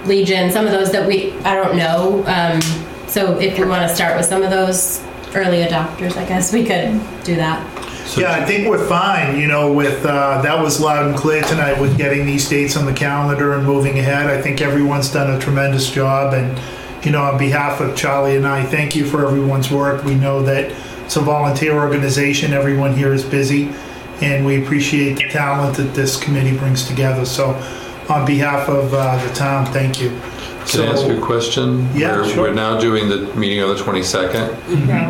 Legion, 0.05 0.51
some 0.51 0.65
of 0.65 0.71
those 0.71 0.91
that 0.91 1.07
we 1.07 1.33
I 1.39 1.55
don't 1.55 1.77
know. 1.77 2.23
Um, 2.25 2.61
so 3.07 3.37
if 3.39 3.59
we 3.59 3.65
want 3.65 3.87
to 3.87 3.93
start 3.93 4.15
with 4.17 4.25
some 4.25 4.41
of 4.41 4.49
those 4.49 5.03
early 5.35 5.63
adopters, 5.63 6.15
I 6.17 6.25
guess 6.25 6.53
we 6.53 6.63
could 6.63 6.99
do 7.23 7.35
that. 7.35 7.81
Yeah, 8.17 8.33
I 8.33 8.45
think 8.45 8.67
we're 8.67 8.85
fine, 8.87 9.39
you 9.39 9.47
know, 9.47 9.71
with, 9.71 10.05
uh, 10.05 10.41
that 10.41 10.61
was 10.61 10.81
loud 10.81 11.07
and 11.07 11.15
clear 11.15 11.41
tonight 11.43 11.79
with 11.79 11.97
getting 11.97 12.25
these 12.25 12.49
dates 12.49 12.75
on 12.75 12.85
the 12.85 12.93
calendar 12.93 13.53
and 13.53 13.65
moving 13.65 13.99
ahead. 13.99 14.29
I 14.29 14.41
think 14.41 14.59
everyone's 14.59 15.09
done 15.11 15.29
a 15.29 15.39
tremendous 15.39 15.89
job 15.89 16.33
and, 16.33 16.59
you 17.05 17.11
know, 17.11 17.21
on 17.21 17.37
behalf 17.37 17.79
of 17.79 17.95
Charlie 17.95 18.35
and 18.35 18.45
I, 18.45 18.65
thank 18.65 18.95
you 18.95 19.05
for 19.05 19.25
everyone's 19.25 19.71
work. 19.71 20.03
We 20.03 20.15
know 20.15 20.41
that 20.43 20.73
it's 21.05 21.15
a 21.15 21.21
volunteer 21.21 21.73
organization, 21.73 22.51
everyone 22.51 22.95
here 22.95 23.13
is 23.13 23.23
busy, 23.23 23.71
and 24.21 24.45
we 24.45 24.61
appreciate 24.61 25.17
the 25.17 25.29
talent 25.29 25.77
that 25.77 25.93
this 25.93 26.21
committee 26.21 26.57
brings 26.57 26.85
together. 26.85 27.23
So 27.25 27.53
on 28.11 28.25
behalf 28.25 28.67
of, 28.67 28.93
uh, 28.93 29.25
the 29.25 29.33
town, 29.33 29.65
thank 29.67 30.01
you. 30.01 30.09
Can 30.67 30.81
I 30.81 30.91
ask 30.91 31.05
you 31.07 31.13
a 31.13 31.15
So, 31.19 31.21
question? 31.25 31.89
Yeah, 31.95 32.15
We're- 32.17 32.29
sure. 32.29 32.43
We're 32.43 32.53
now 32.53 32.79
doing 32.79 33.09
the 33.09 33.17
meeting 33.35 33.63
on 33.63 33.69
the 33.69 33.81
22nd. 33.81 34.49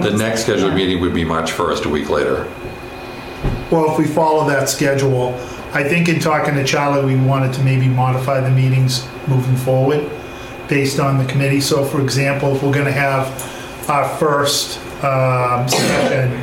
The 0.04 0.12
next 0.12 0.44
scheduled 0.44 0.74
meeting 0.74 1.02
would 1.02 1.14
be 1.14 1.26
March 1.26 1.52
1st, 1.52 1.86
a 1.86 1.90
week 1.90 2.10
later. 2.10 2.46
well, 3.70 3.90
if 3.92 3.98
we 3.98 4.06
follow 4.06 4.48
that 4.50 4.70
schedule, 4.70 5.34
I 5.74 5.84
think 5.84 6.10
in 6.10 6.20
talking 6.20 6.56
to 6.56 6.64
Charlie, 6.66 7.06
we 7.06 7.16
wanted 7.16 7.54
to 7.54 7.62
maybe 7.64 7.88
modify 7.88 8.42
the 8.42 8.50
meetings 8.50 9.06
moving 9.28 9.56
forward 9.56 10.10
based 10.68 11.00
on 11.00 11.18
the 11.18 11.24
committee. 11.26 11.62
So 11.62 11.84
for 11.86 12.02
example, 12.02 12.54
if 12.56 12.62
we're 12.64 12.74
gonna 12.74 12.92
have 12.92 13.28
our 13.90 14.06
first 14.20 14.80
um, 15.04 15.68
session 15.70 16.38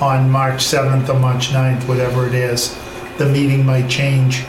on 0.00 0.28
March 0.30 0.64
7th 0.64 1.08
or 1.08 1.18
March 1.18 1.52
9th, 1.52 1.86
whatever 1.88 2.26
it 2.26 2.34
is, 2.34 2.76
the 3.18 3.26
meeting 3.26 3.64
might 3.64 3.88
change 3.88 4.42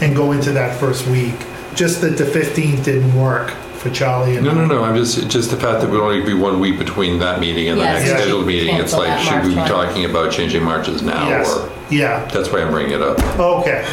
and 0.00 0.14
go 0.16 0.32
into 0.32 0.52
that 0.52 0.78
first 0.78 1.06
week. 1.06 1.34
Just 1.74 2.00
that 2.02 2.16
the 2.16 2.24
15th 2.24 2.84
didn't 2.84 3.14
work 3.14 3.50
for 3.50 3.90
Charlie 3.90 4.36
and 4.36 4.46
No, 4.46 4.52
no, 4.54 4.64
no, 4.64 4.84
I'm 4.84 4.96
just, 4.96 5.28
just 5.28 5.50
the 5.50 5.56
fact 5.56 5.80
that 5.82 5.90
would 5.90 6.00
only 6.00 6.22
be 6.24 6.32
one 6.34 6.58
week 6.60 6.78
between 6.78 7.18
that 7.18 7.40
meeting 7.40 7.68
and 7.68 7.78
the 7.78 7.84
Yes. 7.84 7.98
next 8.00 8.10
Yeah. 8.10 8.16
scheduled 8.18 8.46
meeting. 8.46 8.74
It's 8.76 8.92
Cancel 8.92 8.98
like, 9.00 9.08
that 9.08 9.20
should 9.20 9.42
we 9.42 9.48
be 9.50 9.54
March 9.56 9.70
one. 9.70 9.86
talking 9.86 10.04
about 10.04 10.30
changing 10.32 10.62
marches 10.62 11.02
now? 11.02 11.28
Yes, 11.28 11.54
Or, 11.54 11.68
yeah, 11.90 12.24
that's 12.32 12.50
why 12.50 12.60
I'm 12.62 12.70
bringing 12.70 12.92
it 12.92 13.02
up. 13.02 13.18
okay. 13.38 13.84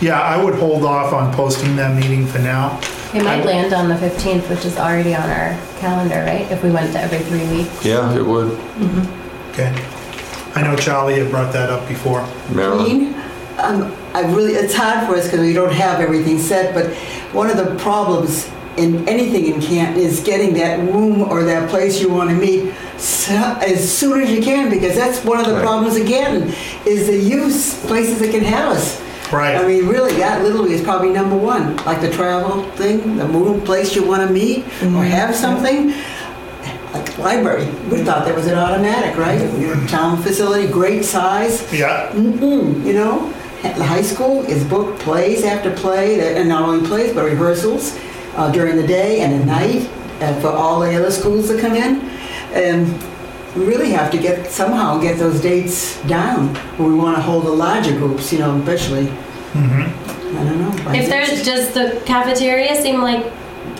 Yeah, 0.00 0.20
I 0.20 0.42
would 0.42 0.54
hold 0.54 0.84
off 0.84 1.12
on 1.12 1.32
posting 1.34 1.76
that 1.76 1.94
meeting 1.96 2.26
for 2.26 2.38
now. 2.38 2.78
It 3.12 3.22
might 3.22 3.44
land 3.44 3.72
on 3.72 3.88
the 3.88 3.94
15th, 3.94 4.48
which 4.50 4.64
is 4.64 4.76
already 4.76 5.14
on 5.14 5.28
our 5.30 5.56
calendar, 5.78 6.24
right? 6.26 6.46
If 6.50 6.62
we 6.64 6.70
went 6.70 6.92
to 6.92 7.00
every 7.00 7.18
three 7.20 7.44
weeks. 7.56 7.84
Yeah, 7.84 8.12
it 8.14 8.24
would. 8.24 8.58
Okay. 9.52 9.72
I 10.56 10.62
know 10.62 10.74
Charlie 10.76 11.18
had 11.18 11.30
brought 11.30 11.52
that 11.52 11.70
up 11.70 11.86
before. 11.88 12.24
Marilyn? 12.52 13.14
Um, 13.58 13.92
I 14.14 14.20
really, 14.32 14.52
it's 14.54 14.74
hard 14.74 15.06
for 15.06 15.16
us 15.16 15.24
because 15.24 15.40
we 15.40 15.52
don't 15.52 15.72
have 15.72 16.00
everything 16.00 16.38
set, 16.38 16.72
but 16.72 16.94
one 17.34 17.50
of 17.50 17.56
the 17.56 17.74
problems 17.82 18.48
in 18.76 19.08
anything 19.08 19.46
in 19.46 19.60
Canton 19.60 20.00
is 20.00 20.20
getting 20.20 20.54
that 20.54 20.78
room 20.78 21.22
or 21.22 21.44
that 21.44 21.68
place 21.68 22.00
you 22.00 22.08
want 22.08 22.30
to 22.30 22.36
meet 22.36 22.72
so, 22.96 23.34
as 23.60 23.90
soon 23.92 24.20
as 24.22 24.30
you 24.30 24.40
can, 24.42 24.70
because 24.70 24.94
that's 24.94 25.24
one 25.24 25.38
of 25.38 25.46
the 25.46 25.54
Right. 25.54 25.62
problems 25.62 25.96
again, 25.96 26.52
is 26.86 27.06
the 27.06 27.16
use, 27.16 27.74
places 27.86 28.18
that 28.20 28.30
can 28.30 28.44
have 28.44 28.70
us. 28.76 29.00
Right. 29.32 29.56
I 29.56 29.66
mean, 29.66 29.88
really, 29.88 30.14
that 30.14 30.42
literally 30.42 30.74
is 30.74 30.80
probably 30.80 31.10
number 31.10 31.36
one, 31.36 31.76
like 31.84 32.00
the 32.00 32.10
travel 32.10 32.62
thing, 32.76 33.16
the 33.16 33.26
move, 33.26 33.64
place 33.64 33.96
you 33.96 34.04
want 34.04 34.26
to 34.26 34.32
meet 34.32 34.58
or 34.58 34.86
mm-hmm. 34.86 35.02
have 35.02 35.34
something. 35.34 35.92
Like 36.92 37.18
library, 37.18 37.66
we 37.90 38.02
thought 38.02 38.24
that 38.26 38.36
was 38.36 38.46
an 38.46 38.56
automatic, 38.56 39.16
right? 39.16 39.40
Your 39.58 39.74
town 39.88 40.22
facility, 40.22 40.68
great 40.68 41.04
size. 41.04 41.66
yeah, 41.72 42.10
Mm-mm, 42.12 42.84
you 42.86 42.92
know, 42.92 43.34
the 43.72 43.84
high 43.84 44.02
school 44.02 44.42
is 44.44 44.62
booked 44.64 45.00
plays 45.00 45.44
after 45.44 45.70
play, 45.74 46.36
and 46.36 46.48
not 46.48 46.62
only 46.68 46.86
plays, 46.86 47.14
but 47.14 47.24
rehearsals 47.24 47.98
uh, 48.36 48.50
during 48.52 48.76
the 48.76 48.86
day 48.86 49.20
and 49.20 49.34
at 49.34 49.46
night 49.46 49.90
uh, 50.20 50.38
for 50.40 50.48
all 50.48 50.80
the 50.80 50.94
other 50.94 51.10
schools 51.10 51.48
that 51.48 51.60
come 51.60 51.74
in. 51.74 52.00
And 52.52 52.86
we 53.56 53.64
really 53.64 53.90
have 53.90 54.10
to 54.10 54.18
get, 54.18 54.46
somehow 54.50 54.98
get 55.00 55.18
those 55.18 55.40
dates 55.40 56.00
down, 56.02 56.54
where 56.76 56.88
we 56.88 56.94
want 56.94 57.16
to 57.16 57.22
hold 57.22 57.44
the 57.46 57.50
larger 57.52 57.92
groups, 57.96 58.32
you 58.32 58.38
know, 58.40 58.56
especially. 58.58 59.08
I 59.54 60.42
don't 60.42 60.58
know. 60.58 60.92
If 60.92 61.08
there's, 61.08 61.44
just 61.44 61.74
the 61.74 62.02
cafeteria 62.04 62.80
seem 62.82 63.00
like, 63.00 63.24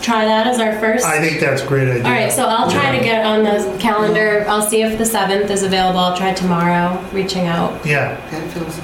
try 0.00 0.24
that 0.24 0.46
as 0.46 0.60
our 0.60 0.78
first? 0.78 1.04
I 1.04 1.20
think 1.20 1.40
that's 1.40 1.62
a 1.62 1.66
great 1.66 1.88
idea. 1.88 2.04
All 2.04 2.10
right, 2.10 2.30
so 2.32 2.46
I'll 2.46 2.70
try 2.70 2.96
to 2.96 3.02
get 3.02 3.26
on 3.26 3.42
the 3.42 3.76
calendar. 3.80 4.44
I'll 4.48 4.62
see 4.62 4.82
if 4.82 4.96
the 4.98 5.04
7th 5.04 5.50
is 5.50 5.64
available. 5.64 5.98
I'll 5.98 6.16
try 6.16 6.32
tomorrow, 6.32 7.02
reaching 7.12 7.46
out. 7.46 7.84
Yeah, 7.84 8.14
That 8.30 8.48
feels, 8.52 8.78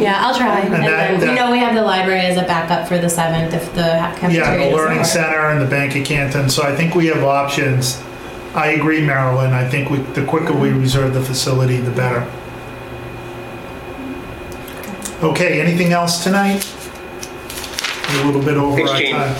Yeah, 0.00 0.26
I'll 0.26 0.34
try. 0.34 0.60
And 0.60 0.72
that- 0.72 0.80
then 0.80 1.20
we 1.20 1.26
that- 1.26 1.34
know 1.34 1.50
we 1.52 1.58
have 1.58 1.74
the 1.74 1.82
library 1.82 2.20
as 2.20 2.36
a 2.36 2.42
backup 2.42 2.88
for 2.88 2.98
the 2.98 3.08
7th 3.08 3.52
if 3.52 3.72
the 3.74 3.82
cafeteria 4.18 4.36
yeah, 4.38 4.50
the 4.52 4.58
doesn't 4.58 4.76
Learning 4.76 4.98
work. 4.98 5.06
Center 5.06 5.46
and 5.50 5.60
the 5.60 5.66
Bank 5.66 5.94
of 5.96 6.04
Canton, 6.04 6.48
so 6.48 6.62
I 6.62 6.74
think 6.74 6.94
we 6.94 7.06
have 7.08 7.22
options. 7.22 8.02
I 8.54 8.68
agree, 8.68 9.00
Marilyn, 9.04 9.52
I 9.52 9.68
think 9.68 9.90
we, 9.90 9.98
the 9.98 10.24
quicker 10.24 10.52
we 10.52 10.70
mm-hmm. 10.70 10.80
reserve 10.80 11.14
the 11.14 11.22
facility, 11.22 11.76
the 11.76 11.90
better. 11.92 12.26
Okay, 15.22 15.60
anything 15.60 15.92
else 15.92 16.24
tonight? 16.24 16.66
We're 18.08 18.22
A 18.22 18.26
little 18.26 18.42
bit 18.42 18.56
over 18.56 18.76
Thanks, 18.76 18.90
our 18.90 18.98
Gene. 18.98 19.12
time. 19.14 19.36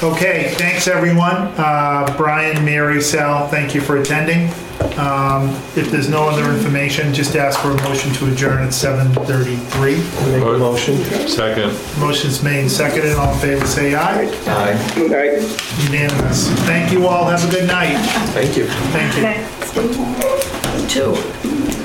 Okay, 0.00 0.54
thanks, 0.56 0.86
everyone. 0.86 1.52
Uh, 1.56 2.14
Brian, 2.16 2.64
Mary, 2.64 3.00
Sal, 3.00 3.48
thank 3.48 3.74
you 3.74 3.80
for 3.80 3.96
attending. 3.96 4.48
Um, 4.96 5.48
If 5.74 5.90
there's 5.90 6.08
no 6.08 6.28
other 6.28 6.52
information, 6.52 7.12
just 7.12 7.34
ask 7.34 7.58
for 7.58 7.72
a 7.72 7.82
motion 7.82 8.12
to 8.14 8.26
adjourn 8.32 8.58
at 8.62 8.72
7:33. 8.72 9.96
Make 10.30 10.42
a 10.42 10.58
motion. 10.58 10.96
Second. 11.28 11.72
Motion's 11.98 12.42
made, 12.44 12.70
seconded, 12.70 13.16
all 13.16 13.32
in 13.32 13.38
favor, 13.40 13.66
say 13.66 13.96
aye. 13.96 14.26
Aye. 14.46 14.94
All 14.98 15.08
right. 15.08 15.42
Unanimous. 15.90 16.48
Thank 16.66 16.92
you 16.92 17.06
all, 17.08 17.24
have 17.26 17.44
a 17.48 17.50
good 17.50 17.66
night. 17.66 17.96
Thank 18.34 18.56
you. 18.56 18.66
Thank 18.94 19.16
you. 19.16 19.24
Okay. 19.24 20.88
Two. 20.88 21.77